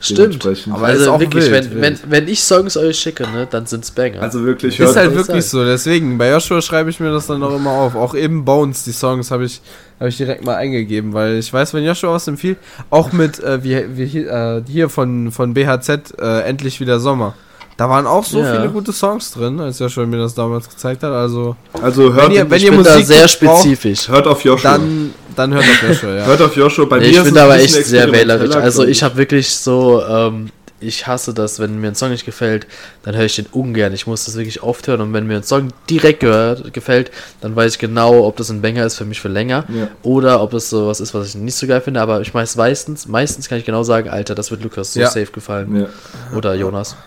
Stimmt. 0.01 0.45
Aber 0.45 0.91
ist 0.91 0.99
also 0.99 1.11
auch 1.11 1.19
wirklich, 1.19 1.51
wild, 1.51 1.71
wenn, 1.71 1.81
wild. 1.81 2.03
wenn, 2.03 2.11
wenn 2.11 2.27
ich 2.29 2.41
Songs 2.41 2.77
euch 2.77 2.97
schicke, 2.97 3.23
ne, 3.23 3.47
dann 3.49 3.65
sind's 3.65 3.91
Banger. 3.91 4.21
Also 4.21 4.45
wirklich, 4.45 4.79
Ist 4.79 4.95
halt 4.95 5.13
wirklich 5.13 5.45
so, 5.45 5.65
deswegen, 5.65 6.17
bei 6.17 6.31
Joshua 6.31 6.61
schreibe 6.61 6.89
ich 6.89 7.01
mir 7.01 7.11
das 7.11 7.27
dann 7.27 7.43
auch 7.43 7.53
immer 7.53 7.71
auf. 7.71 7.95
Auch 7.95 8.15
eben 8.15 8.45
Bones, 8.45 8.83
die 8.85 8.93
Songs 8.93 9.29
habe 9.29 9.43
ich, 9.43 9.61
hab 9.99 10.07
ich 10.07 10.15
direkt 10.15 10.45
mal 10.45 10.55
eingegeben, 10.55 11.11
weil 11.13 11.35
ich 11.37 11.51
weiß, 11.51 11.73
wenn 11.73 11.83
Joshua 11.83 12.13
was 12.13 12.27
empfiehlt, 12.29 12.57
auch 12.89 13.11
mit, 13.11 13.43
äh, 13.43 13.61
wie, 13.63 13.97
wie 13.97 14.05
hier, 14.05 14.31
äh, 14.31 14.61
hier 14.71 14.87
von, 14.87 15.31
von 15.31 15.53
BHZ, 15.53 16.13
äh, 16.17 16.41
Endlich 16.43 16.79
wieder 16.79 17.01
Sommer. 17.01 17.35
Da 17.79 17.89
waren 17.89 18.05
auch 18.05 18.25
so 18.25 18.39
Ja. 18.41 18.51
viele 18.55 18.67
gute 18.69 18.91
Songs 18.91 19.31
drin, 19.31 19.57
als 19.61 19.79
Joshua 19.79 20.05
mir 20.05 20.17
das 20.17 20.33
damals 20.35 20.67
gezeigt 20.67 21.01
hat. 21.01 21.13
Also, 21.13 21.55
also 21.81 22.11
hört, 22.13 22.25
Wenn 22.27 22.31
ihr- 22.35 22.49
wenn 22.49 22.57
ich 22.57 22.65
ihr 22.65 22.71
bin 22.71 22.83
da 22.83 22.91
Musik 22.91 23.05
sehr 23.07 23.19
braucht, 23.47 23.59
spezifisch. 23.61 24.09
hört 24.09 24.27
auf 24.27 24.43
Joshua. 24.43 24.71
dann, 24.73 25.13
dann 25.33 25.53
hört 25.53 25.63
auf 25.63 25.83
Joshua, 25.87 26.13
ja. 26.15 26.25
Hört 26.27 26.41
auf 26.41 26.55
Joshua. 26.57 26.85
Bei 26.85 26.97
Nee, 26.99 27.11
mir 27.11 27.17
ich 27.19 27.23
bin 27.23 27.37
aber 27.37 27.55
echt 27.57 27.71
sehr 27.85 28.11
wählerisch. 28.11 28.53
Also 28.53 28.83
ich 28.83 29.01
habe 29.01 29.15
wirklich 29.15 29.49
so, 29.55 30.03
ähm, 30.05 30.49
ich 30.81 31.07
hasse 31.07 31.33
das, 31.33 31.59
wenn 31.59 31.79
mir 31.79 31.87
ein 31.87 31.95
Song 31.95 32.09
nicht 32.09 32.25
gefällt, 32.25 32.67
dann 33.03 33.15
höre 33.15 33.23
ich 33.25 33.35
den 33.37 33.45
ungern. 33.51 33.93
Ich 33.93 34.07
muss 34.07 34.25
das 34.25 34.35
wirklich 34.35 34.61
oft 34.61 34.85
hören 34.87 34.99
und 34.99 35.13
wenn 35.13 35.25
mir 35.25 35.37
ein 35.37 35.43
Song 35.43 35.69
direkt 35.89 36.19
gehört, 36.19 36.73
gefällt, 36.73 37.11
dann 37.39 37.55
weiß 37.55 37.73
ich 37.73 37.79
genau, 37.79 38.25
ob 38.25 38.35
das 38.35 38.49
ein 38.49 38.61
Banger 38.61 38.85
ist 38.85 38.95
für 38.97 39.05
mich 39.05 39.21
für 39.21 39.27
länger 39.29 39.63
Ja. 39.69 39.87
oder 40.03 40.41
ob 40.41 40.51
das 40.51 40.69
so 40.69 40.87
was 40.87 40.99
ist, 40.99 41.13
was 41.13 41.27
ich 41.29 41.35
nicht 41.35 41.55
so 41.55 41.65
geil 41.65 41.79
finde. 41.79 42.01
Aber 42.01 42.19
ich 42.19 42.33
weiß 42.33 42.57
meistens, 42.57 43.07
meistens 43.07 43.47
kann 43.47 43.57
ich 43.57 43.65
genau 43.65 43.83
sagen, 43.83 44.09
Alter, 44.09 44.35
das 44.35 44.51
wird 44.51 44.63
Lukas 44.63 44.93
so 44.93 44.99
Ja. 44.99 45.07
safe 45.07 45.27
gefallen. 45.31 45.81
Ja. 45.81 46.35
Oder 46.37 46.55
Jonas. 46.55 46.97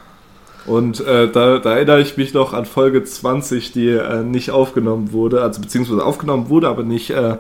Und 0.66 1.00
äh, 1.00 1.30
da, 1.30 1.58
da 1.58 1.74
erinnere 1.74 2.00
ich 2.00 2.16
mich 2.16 2.34
noch 2.34 2.52
an 2.52 2.66
Folge 2.66 3.02
20, 3.02 3.72
die 3.72 3.88
äh, 3.88 4.22
nicht 4.22 4.50
aufgenommen 4.50 5.12
wurde, 5.12 5.42
also 5.42 5.60
beziehungsweise 5.60 6.04
aufgenommen 6.04 6.48
wurde, 6.48 6.68
aber 6.68 6.84
nicht 6.84 7.10
äh, 7.10 7.36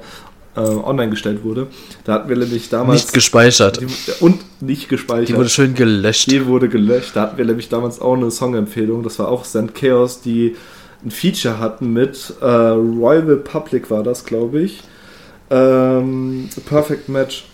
äh, 0.56 0.60
online 0.60 1.10
gestellt 1.10 1.44
wurde. 1.44 1.68
Da 2.04 2.14
hatten 2.14 2.28
wir 2.28 2.36
nämlich 2.36 2.68
damals. 2.68 3.02
Nicht 3.02 3.14
gespeichert. 3.14 3.80
die, 3.80 3.86
und 4.20 4.40
nicht 4.60 4.88
gespeichert. 4.88 5.28
Die 5.28 5.36
wurde 5.36 5.48
schön 5.48 5.74
gelöscht. 5.74 6.30
Die 6.30 6.46
wurde 6.46 6.68
gelöscht. 6.68 7.12
Da 7.14 7.22
hatten 7.22 7.38
wir 7.38 7.44
nämlich 7.44 7.68
damals 7.68 8.00
auch 8.00 8.14
eine 8.14 8.30
Songempfehlung. 8.30 9.02
Das 9.02 9.18
war 9.18 9.28
auch 9.28 9.44
St. 9.44 9.74
Chaos, 9.74 10.20
die 10.20 10.56
ein 11.04 11.10
Feature 11.10 11.58
hatten 11.58 11.92
mit 11.92 12.34
äh, 12.40 12.44
Royal 12.44 13.36
Public 13.36 13.90
war 13.90 14.02
das, 14.02 14.24
glaube 14.24 14.60
ich. 14.60 14.82
Ähm, 15.50 16.48
Perfect 16.66 17.08
Match. 17.08 17.44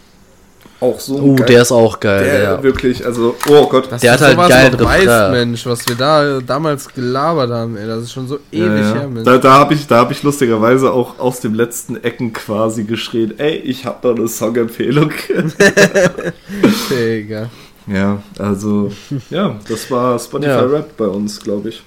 Auch 0.80 1.00
so. 1.00 1.14
Uh, 1.16 1.34
geil- 1.34 1.46
der 1.46 1.62
ist 1.62 1.72
auch 1.72 1.98
geil. 1.98 2.24
der 2.24 2.42
ja. 2.42 2.62
wirklich, 2.62 3.04
also, 3.04 3.34
oh 3.48 3.66
Gott. 3.68 3.90
Dass 3.90 4.00
Der 4.00 4.12
hat 4.12 4.20
halt 4.20 4.36
weißt, 4.36 4.80
Refrain. 4.80 5.30
Mensch, 5.32 5.66
was 5.66 5.88
wir 5.88 5.96
da 5.96 6.38
damals 6.40 6.86
gelabert 6.94 7.50
haben, 7.50 7.76
ey, 7.76 7.84
das 7.86 8.04
ist 8.04 8.12
schon 8.12 8.28
so 8.28 8.38
ewig 8.52 8.68
Ja, 8.68 8.76
ja. 8.76 8.94
her, 8.94 9.08
Mensch. 9.08 9.24
Da, 9.24 9.38
da 9.38 9.54
habe 9.54 9.74
ich, 9.74 9.88
da 9.88 9.98
hab 9.98 10.12
ich 10.12 10.22
lustigerweise 10.22 10.92
auch 10.92 11.18
aus 11.18 11.40
dem 11.40 11.54
letzten 11.54 11.96
Ecken 12.04 12.32
quasi 12.32 12.84
geschrien, 12.84 13.34
ey, 13.38 13.56
ich 13.56 13.86
habe 13.86 13.98
da 14.02 14.10
eine 14.14 14.28
Songempfehlung. 14.28 15.10
Digga. 16.90 17.50
ja, 17.86 18.22
also, 18.38 18.92
ja, 19.30 19.56
das 19.68 19.90
war 19.90 20.18
Spotify 20.18 20.50
Ja. 20.50 20.60
Rap 20.60 20.96
bei 20.96 21.06
uns, 21.06 21.40
glaube 21.40 21.70
ich. 21.70 21.82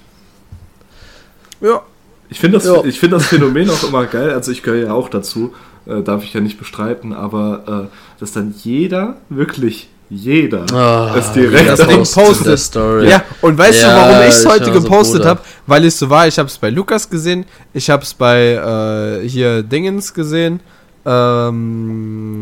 Ja, 1.60 1.80
Ich 2.28 2.40
finde 2.40 2.58
das, 2.58 2.66
Ja. 2.66 2.82
ich 2.84 2.98
find 2.98 3.12
das 3.12 3.26
Phänomen 3.26 3.68
auch 3.70 3.82
immer 3.84 4.04
geil, 4.06 4.30
also 4.30 4.50
ich 4.50 4.62
gehöre 4.62 4.86
ja 4.86 4.92
auch 4.92 5.08
dazu, 5.08 5.52
äh, 5.86 6.02
darf 6.02 6.24
ich 6.24 6.32
ja 6.32 6.40
nicht 6.40 6.58
bestreiten, 6.58 7.12
aber 7.12 7.88
äh, 7.90 8.20
dass 8.20 8.32
dann 8.32 8.54
jeder, 8.62 9.16
wirklich 9.28 9.88
jeder, 10.14 10.66
Ah, 10.74 11.14
es 11.16 11.32
direkt 11.32 11.70
das 11.70 12.12
postet. 12.12 12.58
Story. 12.58 13.08
Ja, 13.08 13.22
und 13.40 13.56
weißt 13.56 13.80
Ja, 13.82 13.88
du, 13.88 13.96
warum 14.12 14.22
ich 14.28 14.34
es 14.34 14.46
heute 14.46 14.66
so 14.66 14.72
gepostet 14.72 15.18
Bruder. 15.20 15.30
habe? 15.30 15.40
Weil 15.66 15.84
es 15.86 15.98
so 15.98 16.10
war, 16.10 16.26
ich 16.28 16.38
habe 16.38 16.48
es 16.48 16.58
bei 16.58 16.68
Lukas 16.68 17.08
gesehen, 17.08 17.46
ich 17.72 17.88
habe 17.88 18.02
es 18.02 18.12
bei 18.12 19.20
äh, 19.22 19.26
hier 19.26 19.62
Dingens 19.62 20.12
gesehen, 20.12 20.60
ähm, 21.06 22.40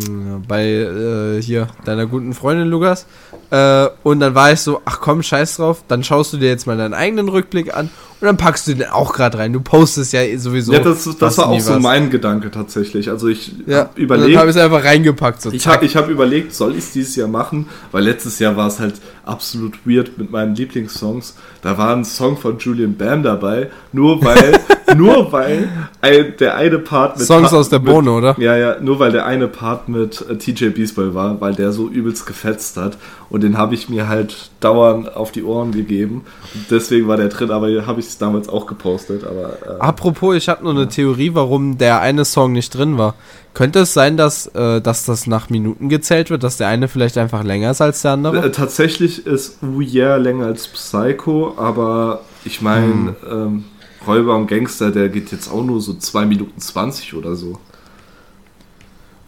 bei 0.48 0.64
äh, 0.66 1.42
hier 1.42 1.68
deiner 1.84 2.06
guten 2.06 2.34
Freundin 2.34 2.68
Lukas. 2.68 3.06
Äh, 3.50 3.86
und 4.02 4.20
dann 4.20 4.34
war 4.34 4.52
ich 4.52 4.60
so, 4.60 4.80
ach 4.84 5.00
komm, 5.00 5.22
scheiß 5.22 5.56
drauf, 5.56 5.82
dann 5.88 6.02
schaust 6.04 6.32
du 6.32 6.36
dir 6.38 6.48
jetzt 6.48 6.66
mal 6.66 6.76
deinen 6.76 6.94
eigenen 6.94 7.28
Rückblick 7.28 7.74
an 7.74 7.90
und 8.20 8.26
dann 8.26 8.36
packst 8.36 8.66
du 8.68 8.74
den 8.74 8.88
auch 8.90 9.12
gerade 9.12 9.38
rein. 9.38 9.52
Du 9.52 9.60
postest 9.60 10.12
ja 10.12 10.20
sowieso. 10.38 10.72
ja, 10.72 10.80
das, 10.80 11.09
das 11.18 11.38
war 11.38 11.48
auch 11.48 11.60
so 11.60 11.78
mein 11.80 12.10
Gedanke 12.10 12.51
tatsächlich. 12.51 13.09
Also 13.10 13.28
ich 13.28 13.52
Ja, 13.66 13.78
hab 13.80 13.94
Dann 13.94 14.05
überlegt, 14.05 14.38
habe 14.38 14.51
ich 14.51 14.56
es 14.56 14.62
einfach 14.62 14.84
reingepackt. 14.84 15.42
So, 15.42 15.51
Ich 15.52 15.66
habe 15.66 15.86
hab 15.86 16.09
überlegt, 16.09 16.55
soll 16.55 16.72
ich 16.72 16.78
es 16.84 16.92
dieses 16.92 17.16
Jahr 17.16 17.28
machen? 17.28 17.66
Weil 17.92 18.05
letztes 18.05 18.38
Jahr 18.38 18.56
war 18.56 18.68
es 18.68 18.78
halt 18.78 18.94
absolut 19.24 19.78
weird 19.86 20.18
mit 20.18 20.30
meinen 20.30 20.55
Lieblingssongs. 20.55 21.36
Da 21.62 21.78
war 21.78 21.94
ein 21.94 22.05
Song 22.05 22.36
von 22.36 22.59
Julian 22.59 22.97
Bam 22.97 23.22
dabei, 23.22 23.70
nur 23.92 24.22
weil, 24.24 24.59
nur 24.97 25.30
weil 25.32 25.68
ein, 26.01 26.34
der 26.40 26.56
eine 26.56 26.78
Part 26.78 27.18
mit 27.18 27.26
Songs 27.26 27.51
Pa- 27.51 27.56
aus 27.56 27.68
der 27.68 27.78
Bohne, 27.78 28.10
oder? 28.10 28.34
Ja, 28.38 28.56
ja, 28.56 28.80
nur 28.80 28.98
weil 28.98 29.12
der 29.12 29.26
eine 29.26 29.47
Part 29.48 29.88
mit 29.88 30.24
äh, 30.28 30.36
TJ 30.36 30.70
Beasboy 30.70 31.14
war, 31.14 31.40
weil 31.40 31.55
der 31.55 31.72
so 31.72 31.88
übelst 31.88 32.26
gefetzt 32.26 32.76
hat. 32.76 32.97
Und 33.28 33.42
den 33.44 33.56
habe 33.56 33.74
ich 33.74 33.88
mir 33.88 34.09
halt 34.09 34.51
dauernd 34.59 35.14
auf 35.14 35.30
die 35.30 35.44
Ohren 35.44 35.70
gegeben. 35.70 36.22
Und 36.55 36.64
deswegen 36.70 37.06
war 37.06 37.16
der 37.16 37.28
drin, 37.28 37.52
aber 37.52 37.68
habe 37.86 38.01
ich 38.01 38.06
es 38.10 38.18
damals 38.18 38.48
auch 38.48 38.66
gepostet. 38.66 39.24
Aber 39.24 39.56
äh, 39.66 39.80
Apropos, 39.80 40.34
ich 40.36 40.48
habe 40.48 40.62
nur 40.62 40.72
eine 40.72 40.88
Theorie, 40.88 41.30
warum 41.34 41.78
der 41.78 42.00
eine 42.00 42.24
Song 42.24 42.52
nicht 42.52 42.70
drin 42.76 42.98
war. 42.98 43.14
Könnte 43.54 43.80
es 43.80 43.94
sein, 43.94 44.16
dass, 44.16 44.46
äh, 44.48 44.80
dass 44.80 45.04
das 45.04 45.26
nach 45.26 45.50
Minuten 45.50 45.88
gezählt 45.88 46.30
wird, 46.30 46.42
dass 46.42 46.56
der 46.56 46.68
eine 46.68 46.88
vielleicht 46.88 47.18
einfach 47.18 47.42
länger 47.42 47.70
ist 47.70 47.80
als 47.80 48.02
der 48.02 48.12
andere? 48.12 48.46
Äh, 48.46 48.50
tatsächlich 48.52 49.26
ist 49.26 49.58
Oh 49.62 49.80
Yeah 49.80 50.16
länger 50.16 50.46
als 50.46 50.68
Psycho, 50.68 51.54
aber 51.56 52.20
ich 52.44 52.60
meine, 52.62 52.86
Hm. 52.90 53.14
ähm, 53.30 53.64
Räuber 54.06 54.34
und 54.36 54.46
Gangster, 54.46 54.90
der 54.90 55.08
geht 55.10 55.30
jetzt 55.30 55.50
auch 55.52 55.62
nur 55.62 55.80
so 55.80 55.92
2 55.94 56.24
Minuten 56.26 56.58
20 56.60 57.14
oder 57.14 57.36
so. 57.36 57.58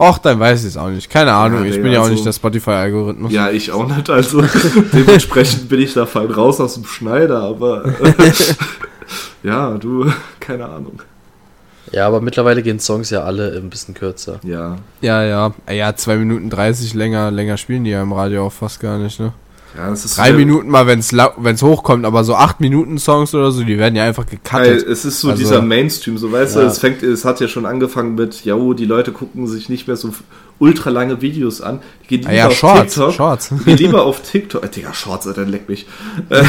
Och, 0.03 0.19
dann 0.19 0.41
weiß 0.41 0.63
ich 0.63 0.69
es 0.71 0.77
auch 0.77 0.89
nicht. 0.89 1.09
Keine 1.09 1.33
Ahnung, 1.33 1.61
Ja, 1.61 1.65
ich 1.67 1.73
Digga, 1.75 1.83
bin 1.85 1.93
ja 1.93 1.99
auch 2.01 2.03
also- 2.05 2.15
nicht 2.15 2.27
der 2.27 2.33
Spotify-Algorithmus. 2.33 3.33
Ja, 3.33 3.51
ich 3.51 3.71
auch 3.71 3.87
nicht, 3.87 4.11
also 4.11 4.43
dementsprechend 4.93 5.69
bin 5.69 5.81
ich 5.81 5.95
da 5.95 6.07
fein 6.07 6.31
raus 6.31 6.61
aus 6.61 6.75
dem 6.75 6.85
Schneider, 6.85 7.41
aber 7.43 7.85
ja, 9.43 9.71
du, 9.79 10.11
keine 10.41 10.67
Ahnung. 10.67 11.03
Ja, 11.93 12.07
aber 12.07 12.21
mittlerweile 12.21 12.63
gehen 12.63 12.81
Songs 12.81 13.11
ja 13.11 13.23
alle 13.23 13.53
ein 13.57 13.69
bisschen 13.69 13.95
kürzer. 13.95 14.41
Ja, 14.45 14.77
Ja, 15.03 15.23
ja. 15.25 15.53
Äh, 15.67 15.77
Ja, 15.77 15.95
2 15.95 16.17
Minuten 16.17 16.49
30 16.49 16.95
länger, 16.95 17.31
länger 17.31 17.57
spielen 17.59 17.85
die 17.85 17.91
ja 17.91 18.03
im 18.03 18.13
Radio 18.13 18.47
auch 18.47 18.53
fast 18.53 18.81
gar 18.81 18.99
nicht, 18.99 19.21
ne? 19.21 19.33
Ja, 19.77 19.91
es 19.93 20.05
ist 20.05 20.19
Drei 20.19 20.29
wieder- 20.29 20.39
Minuten 20.39 20.69
mal, 20.69 20.87
wenn 20.87 20.99
es 21.01 21.63
hochkommt, 21.63 22.05
aber 22.05 22.25
so 22.25 22.35
8 22.35 22.61
Minuten 22.61 22.99
Songs 22.99 23.35
oder 23.35 23.51
so, 23.51 23.63
die 23.65 23.79
werden 23.79 23.97
ja 23.97 24.05
einfach 24.05 24.27
gecuttet. 24.27 24.87
es 24.87 25.05
ist 25.05 25.21
so 25.21 25.31
Also- 25.31 25.43
dieser 25.43 25.63
Mainstream, 25.63 26.19
so 26.19 26.31
weißt 26.33 26.57
Ja. 26.57 26.63
du, 26.63 26.67
es 26.69 26.79
fängt, 26.79 27.03
es 27.03 27.25
hat 27.25 27.41
ja 27.41 27.49
schon 27.49 27.67
angefangen 27.67 28.15
mit, 28.15 28.45
ja, 28.45 28.55
oh, 28.55 28.75
die 28.75 28.85
Leute 28.85 29.13
gucken 29.13 29.47
sich 29.47 29.69
nicht 29.69 29.87
mehr 29.87 29.97
so 29.97 30.11
ultra 30.59 30.91
lange 30.91 31.21
Videos 31.23 31.61
an. 31.61 31.81
Die 32.05 32.09
gehen 32.09 32.21
lieber 32.21 32.33
ja, 32.35 32.47
auf 32.47 32.55
Shorts, 32.55 32.95
TikTok. 32.95 33.13
Shorts. 33.15 33.51
Wir 33.65 33.75
gehen 33.77 33.87
lieber 33.87 34.05
auf 34.05 34.23
TikTok. 34.23 34.63
Äh, 34.65 34.69
Digga, 34.69 34.95
Shorts, 34.95 35.27
Alter, 35.27 35.45
leck 35.45 35.69
mich. 35.69 35.87
Äh, 36.29 36.43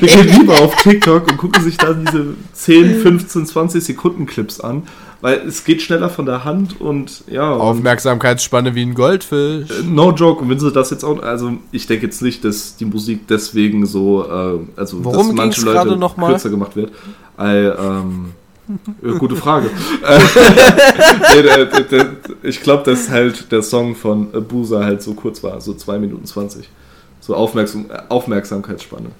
wir 0.00 0.08
gehen 0.08 0.40
lieber 0.40 0.60
auf 0.60 0.76
TikTok 0.76 1.28
und 1.30 1.36
gucken 1.38 1.62
sich 1.62 1.76
dann 1.78 2.04
diese 2.04 2.26
10, 2.52 3.00
15, 3.00 3.46
20 3.46 3.82
Sekunden 3.84 4.26
Clips 4.26 4.60
an, 4.60 4.82
weil 5.22 5.38
es 5.46 5.64
geht 5.64 5.80
schneller 5.80 6.10
von 6.10 6.26
der 6.26 6.44
Hand 6.44 6.80
und 6.80 7.22
ja. 7.28 7.54
Aufmerksamkeitsspanne 7.54 8.74
wie 8.74 8.82
ein 8.82 8.94
Goldfisch. 8.94 9.70
äh, 9.70 9.82
no 9.84 10.10
joke. 10.10 10.42
Und 10.42 10.50
wenn 10.50 10.58
sie 10.58 10.70
das 10.70 10.90
jetzt 10.90 11.04
auch, 11.04 11.22
also 11.22 11.52
ich 11.70 11.86
denke 11.86 12.06
jetzt 12.06 12.20
nicht, 12.22 12.44
dass 12.44 12.76
die 12.76 12.84
Musik 12.84 13.28
deswegen 13.28 13.86
so, 13.86 14.24
äh, 14.24 14.58
also 14.78 15.04
Worum 15.04 15.28
dass 15.28 15.36
manche 15.36 15.62
Leute 15.62 15.96
noch 15.96 16.16
mal? 16.16 16.30
kürzer 16.30 16.50
gemacht 16.50 16.74
wird. 16.74 16.90
Äh, 17.38 17.68
ähm, 17.68 18.32
äh, 19.02 19.12
gute 19.18 19.36
Frage. 19.36 19.70
Äh, 21.34 22.04
ich 22.42 22.60
glaube, 22.62 22.82
dass 22.90 23.08
halt 23.10 23.50
der 23.52 23.62
Song 23.62 23.94
von 23.94 24.32
äh, 24.34 24.40
Busa 24.40 24.84
halt 24.84 25.02
so 25.02 25.14
kurz 25.14 25.42
war, 25.42 25.60
so 25.60 25.74
2 25.74 25.98
Minuten 25.98 26.24
20. 26.24 26.68
So 27.20 27.34
Aufmerksam 27.34 27.86
Aufmerksamkeitsspanne. 28.08 29.10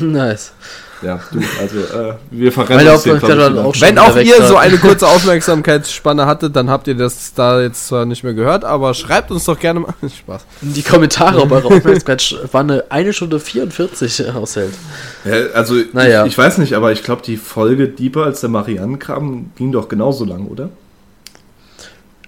nice. 0.00 0.52
Ja, 1.00 1.20
du, 1.30 1.40
also 1.60 1.78
äh, 1.78 2.14
wir 2.30 2.50
verrennen 2.50 2.88
uns 2.88 3.04
hier, 3.04 3.16
ich, 3.16 3.22
auch 3.22 3.80
Wenn 3.80 3.98
auch 3.98 4.16
ihr 4.16 4.42
so 4.42 4.56
eine 4.56 4.76
kurze 4.78 5.06
Aufmerksamkeitsspanne 5.06 6.26
hattet, 6.26 6.56
dann 6.56 6.68
habt 6.70 6.88
ihr 6.88 6.96
das 6.96 7.34
da 7.34 7.60
jetzt 7.60 7.86
zwar 7.86 8.04
nicht 8.04 8.24
mehr 8.24 8.34
gehört, 8.34 8.64
aber 8.64 8.94
schreibt 8.94 9.30
uns 9.30 9.44
doch 9.44 9.58
gerne 9.58 9.80
mal. 9.80 9.94
Spaß. 10.02 10.44
In 10.62 10.72
die 10.74 10.82
Kommentare, 10.82 11.40
ob 11.40 11.52
eure 11.52 11.68
Aufmerksamkeitsspanne 11.68 12.84
eine 12.88 13.12
Stunde 13.12 13.38
44 13.38 14.32
aushält. 14.34 14.74
Ja, 15.24 15.50
also 15.54 15.76
Naja. 15.92 16.24
ich, 16.24 16.32
ich 16.32 16.38
weiß 16.38 16.58
nicht, 16.58 16.74
aber 16.74 16.90
ich 16.90 17.04
glaube, 17.04 17.22
die 17.22 17.36
Folge 17.36 17.88
Deeper 17.88 18.24
als 18.24 18.40
der 18.40 18.50
Mariannenkram 18.50 19.50
ging 19.56 19.70
doch 19.70 19.88
genauso 19.88 20.24
lang, 20.24 20.46
oder? 20.46 20.70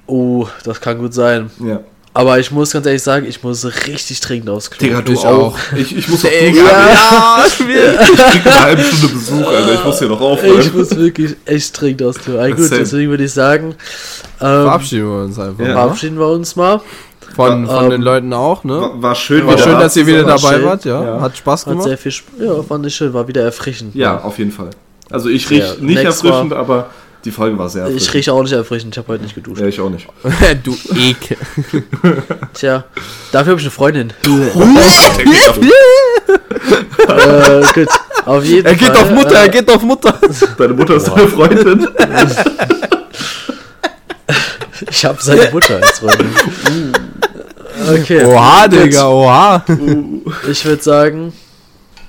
Oh, 0.06 0.46
das 0.64 0.80
kann 0.80 0.98
gut 0.98 1.14
sein. 1.14 1.50
Ja. 1.64 1.80
Aber 2.12 2.40
ich 2.40 2.50
muss 2.50 2.72
ganz 2.72 2.86
ehrlich 2.86 3.02
sagen, 3.02 3.24
ich 3.26 3.42
muss 3.44 3.64
richtig 3.86 4.20
dringend 4.20 4.50
aufs 4.50 4.68
Klo. 4.70 4.84
Digga, 4.84 5.00
du 5.00 5.12
Ich 5.12 5.24
auch. 5.24 5.56
Ich, 5.76 5.96
ich 5.96 6.08
muss 6.08 6.24
auf 6.24 6.30
Digga, 6.30 6.60
ja. 6.60 6.64
ja, 6.88 7.44
Ich 7.46 7.56
krieg 7.56 8.46
eine 8.46 8.60
halbe 8.62 8.82
Stunde 8.82 9.08
Besuch, 9.14 9.46
Alter. 9.46 9.74
Ich 9.74 9.84
muss 9.84 9.98
hier 10.00 10.08
noch 10.08 10.20
aufhören. 10.20 10.60
Ich 10.60 10.74
muss 10.74 10.96
wirklich 10.96 11.36
echt 11.46 11.80
dringend 11.80 12.02
aufs 12.02 12.18
Klo. 12.18 12.38
Also 12.38 12.56
gut, 12.56 12.70
deswegen 12.72 13.10
würde 13.10 13.24
ich 13.24 13.32
sagen, 13.32 13.76
ähm, 14.40 14.62
verabschieden 14.64 15.06
wir 15.08 15.22
uns 15.24 15.38
einfach. 15.38 15.64
Ja. 15.64 15.72
verabschieden 15.72 16.18
wir 16.18 16.26
uns 16.28 16.56
mal. 16.56 16.80
Von, 17.36 17.66
von 17.68 17.84
Ähm, 17.84 17.90
den 17.90 18.02
Leuten 18.02 18.32
auch, 18.32 18.64
ne? 18.64 18.80
War, 18.80 19.02
war 19.02 19.14
schön, 19.14 19.46
War 19.46 19.56
schön, 19.56 19.74
da 19.74 19.80
dass 19.82 19.96
ihr 19.96 20.04
wieder 20.04 20.24
dabei 20.24 20.54
schön. 20.54 20.64
wart, 20.64 20.84
ja. 20.84 21.04
Ja. 21.04 21.20
Hat 21.20 21.36
Spaß 21.36 21.60
Hat 21.66 21.70
gemacht. 21.72 21.86
sehr 21.86 21.96
viel, 21.96 22.10
Sp 22.10 22.26
ja, 22.42 22.60
fand 22.64 22.84
ich 22.86 22.94
schön, 22.96 23.14
war 23.14 23.28
wieder 23.28 23.42
erfrischend. 23.44 23.94
Ja, 23.94 24.20
auf 24.20 24.36
jeden 24.38 24.50
Fall. 24.50 24.70
Also 25.10 25.28
ich 25.28 25.48
riech 25.48 25.60
Ja, 25.60 25.74
nicht 25.80 26.02
next 26.02 26.24
erfrischend, 26.24 26.52
aber 26.54 26.90
Die 27.24 27.30
Folge 27.30 27.58
war 27.58 27.68
sehr 27.68 27.82
Ich 27.86 27.92
erfrischend. 27.92 28.14
rieche 28.14 28.32
auch 28.32 28.42
nicht 28.42 28.52
erfrischend, 28.52 28.94
ich 28.94 28.98
habe 28.98 29.08
heute 29.08 29.22
nicht 29.24 29.34
geduscht. 29.34 29.60
Ja, 29.60 29.66
ich 29.66 29.78
auch 29.80 29.90
nicht. 29.90 30.06
du 30.64 30.74
Ekel. 30.96 31.36
Tja, 32.54 32.84
dafür 33.30 33.50
habe 33.52 33.60
ich 33.60 33.66
eine 33.66 33.70
Freundin. 33.70 34.12
Deine 34.22 34.46
äh, 37.60 37.72
gut, 37.74 37.88
auf 38.24 38.44
jeden 38.44 38.66
Er 38.66 38.74
geht 38.74 38.88
Fall. 38.88 38.96
auf 38.96 39.10
Mutter, 39.10 39.34
äh, 39.34 39.42
er 39.42 39.48
geht 39.48 39.70
auf 39.70 39.82
Mutter. 39.82 40.14
Mutter 40.74 40.94
ist 40.96 41.08
deine 41.08 41.28
Freundin. 41.28 41.88
Ich 44.90 45.04
habe 45.04 45.18
seine 45.20 45.50
Mutter 45.50 45.76
als 45.76 45.98
Freundin. 45.98 46.30
Okay. 47.92 48.24
Oha. 48.24 48.68
Digga, 48.68 49.08
oha. 49.08 49.64
Ich 50.50 50.64
würde 50.64 50.82
sagen, 50.82 51.32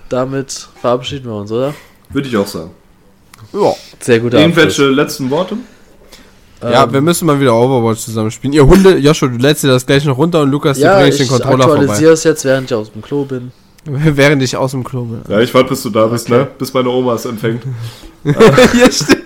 damit 0.09 0.67
verabschieden 0.79 1.29
wir 1.29 1.35
uns, 1.35 1.51
oder? 1.51 1.73
Würde 2.09 2.27
ich 2.27 2.37
auch 2.37 2.47
sagen. 2.47 2.71
Ja. 3.53 3.73
Sehr 3.99 4.19
guter 4.19 4.39
Irgendwelche 4.39 4.87
letzten 4.89 5.29
Worte? 5.29 5.55
Abschluss. 5.55 6.73
Ja, 6.73 6.83
Ähm, 6.83 6.93
wir 6.93 7.01
müssen 7.01 7.25
mal 7.25 7.39
wieder 7.39 7.55
Overwatch 7.55 8.01
zusammen 8.01 8.29
spielen. 8.31 8.53
Ihr 8.53 8.65
Hunde, 8.65 8.97
Joshua, 8.97 9.29
du 9.29 9.37
lädst 9.37 9.63
dir 9.63 9.67
das 9.67 9.85
gleich 9.85 10.05
noch 10.05 10.17
runter 10.17 10.41
und 10.41 10.51
Lukas, 10.51 10.77
ja, 10.77 10.93
dir 10.95 11.01
bring 11.01 11.13
ich 11.13 11.19
ich 11.19 11.27
den 11.27 11.37
Controller 11.37 11.65
aktualisiere 11.65 11.97
vorbei. 11.97 12.13
es 12.13 12.23
jetzt, 12.23 12.45
während 12.45 12.69
ich 12.69 12.75
aus 12.75 12.91
dem 12.91 13.01
Klo 13.01 13.25
bin. 13.25 13.51
Während 13.83 14.43
ich 14.43 14.55
aus 14.55 14.71
dem 14.71 14.83
Klo 14.83 15.05
bin. 15.05 15.21
Ja, 15.27 15.39
ich 15.39 15.51
warte, 15.55 15.69
bis 15.69 15.81
du 15.81 15.89
da 15.89 16.05
bist, 16.05 16.29
ne? 16.29 16.47
Bis 16.59 16.71
meine 16.71 16.89
Oma 16.89 17.15
es 17.15 17.25
empfängt. 17.25 17.63
ja, 18.23 18.91
stimmt. 18.91 19.23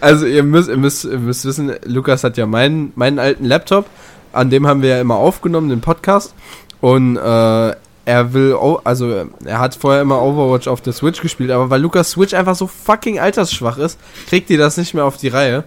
Also 0.00 0.24
ihr 0.24 0.42
müsst, 0.42 0.70
ihr 0.70 0.78
müsst, 0.78 1.04
ihr 1.04 1.18
müsst 1.18 1.44
wissen, 1.44 1.72
Lukas 1.84 2.24
hat 2.24 2.38
ja 2.38 2.46
meinen, 2.46 2.92
meinen 2.94 3.18
alten 3.18 3.44
Laptop, 3.44 3.84
an 4.32 4.48
dem 4.48 4.66
haben 4.66 4.80
wir 4.80 4.88
ja 4.88 5.00
immer 5.02 5.16
aufgenommen, 5.16 5.68
den 5.68 5.82
Podcast. 5.82 6.32
Und 6.80 7.18
äh, 7.18 7.74
er 8.08 8.32
will, 8.32 8.56
also 8.84 9.26
er 9.44 9.58
hat 9.58 9.74
vorher 9.74 10.00
immer 10.00 10.22
Overwatch 10.22 10.66
auf 10.66 10.80
der 10.80 10.94
Switch 10.94 11.20
gespielt, 11.20 11.50
aber 11.50 11.68
weil 11.68 11.82
Lukas 11.82 12.12
Switch 12.12 12.32
einfach 12.32 12.54
so 12.54 12.66
fucking 12.66 13.18
altersschwach 13.18 13.76
ist, 13.76 14.00
kriegt 14.30 14.48
ihr 14.48 14.56
das 14.56 14.78
nicht 14.78 14.94
mehr 14.94 15.04
auf 15.04 15.18
die 15.18 15.28
Reihe. 15.28 15.64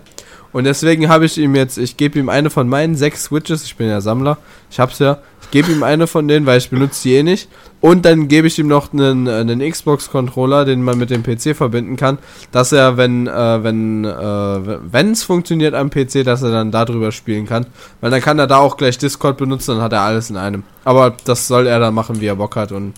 Und 0.51 0.63
deswegen 0.63 1.07
habe 1.07 1.25
ich 1.25 1.37
ihm 1.37 1.53
jetzt, 1.53 1.77
ich 1.77 1.97
gebe 1.97 2.17
ihm 2.17 2.29
eine 2.29 2.49
von 2.49 2.67
meinen 2.67 2.95
sechs 2.95 3.25
Switches, 3.25 3.63
ich 3.63 3.75
bin 3.75 3.87
ja 3.87 4.01
Sammler, 4.01 4.39
ich 4.71 4.79
hab's 4.79 4.97
ja, 4.97 5.19
gebe 5.51 5.71
ihm 5.71 5.83
eine 5.83 6.07
von 6.07 6.27
denen, 6.27 6.45
weil 6.45 6.57
ich 6.57 6.69
benutze 6.69 7.03
die 7.03 7.15
eh 7.15 7.23
nicht. 7.23 7.49
Und 7.81 8.05
dann 8.05 8.27
gebe 8.27 8.47
ich 8.47 8.59
ihm 8.59 8.67
noch 8.67 8.93
einen, 8.93 9.27
einen 9.27 9.59
Xbox-Controller, 9.59 10.65
den 10.65 10.83
man 10.83 10.97
mit 10.97 11.09
dem 11.09 11.23
PC 11.23 11.55
verbinden 11.55 11.95
kann, 11.95 12.19
dass 12.51 12.71
er, 12.71 12.97
wenn 12.97 13.27
äh, 13.27 13.63
wenn 13.63 14.05
äh, 14.05 14.77
wenn 14.91 15.11
es 15.11 15.23
funktioniert 15.23 15.73
am 15.73 15.89
PC, 15.89 16.23
dass 16.23 16.43
er 16.43 16.51
dann 16.51 16.71
darüber 16.71 17.11
spielen 17.11 17.45
kann, 17.45 17.65
weil 17.99 18.11
dann 18.11 18.21
kann 18.21 18.39
er 18.39 18.47
da 18.47 18.57
auch 18.57 18.77
gleich 18.77 18.97
Discord 18.97 19.37
benutzen, 19.37 19.75
dann 19.75 19.81
hat 19.81 19.93
er 19.93 20.01
alles 20.01 20.29
in 20.29 20.37
einem. 20.37 20.63
Aber 20.83 21.15
das 21.25 21.47
soll 21.47 21.67
er 21.67 21.79
dann 21.79 21.93
machen, 21.93 22.21
wie 22.21 22.27
er 22.27 22.35
Bock 22.35 22.55
hat 22.55 22.71
und 22.71 22.93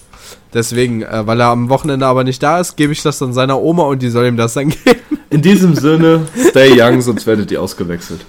deswegen, 0.53 1.01
äh, 1.01 1.25
weil 1.25 1.39
er 1.39 1.47
am 1.47 1.69
Wochenende 1.69 2.05
aber 2.05 2.23
nicht 2.23 2.43
da 2.43 2.59
ist, 2.59 2.75
gebe 2.75 2.93
ich 2.93 3.01
das 3.01 3.19
dann 3.19 3.34
seiner 3.34 3.59
Oma 3.61 3.84
und 3.84 4.01
die 4.01 4.09
soll 4.09 4.25
ihm 4.25 4.38
das 4.38 4.53
dann 4.53 4.69
geben. 4.85 4.99
In 5.30 5.41
diesem 5.41 5.75
Sinne, 5.75 6.27
stay 6.49 6.80
young, 6.80 7.01
sonst 7.01 7.25
werdet 7.25 7.49
ihr 7.51 7.61
ausgewechselt. 7.61 8.19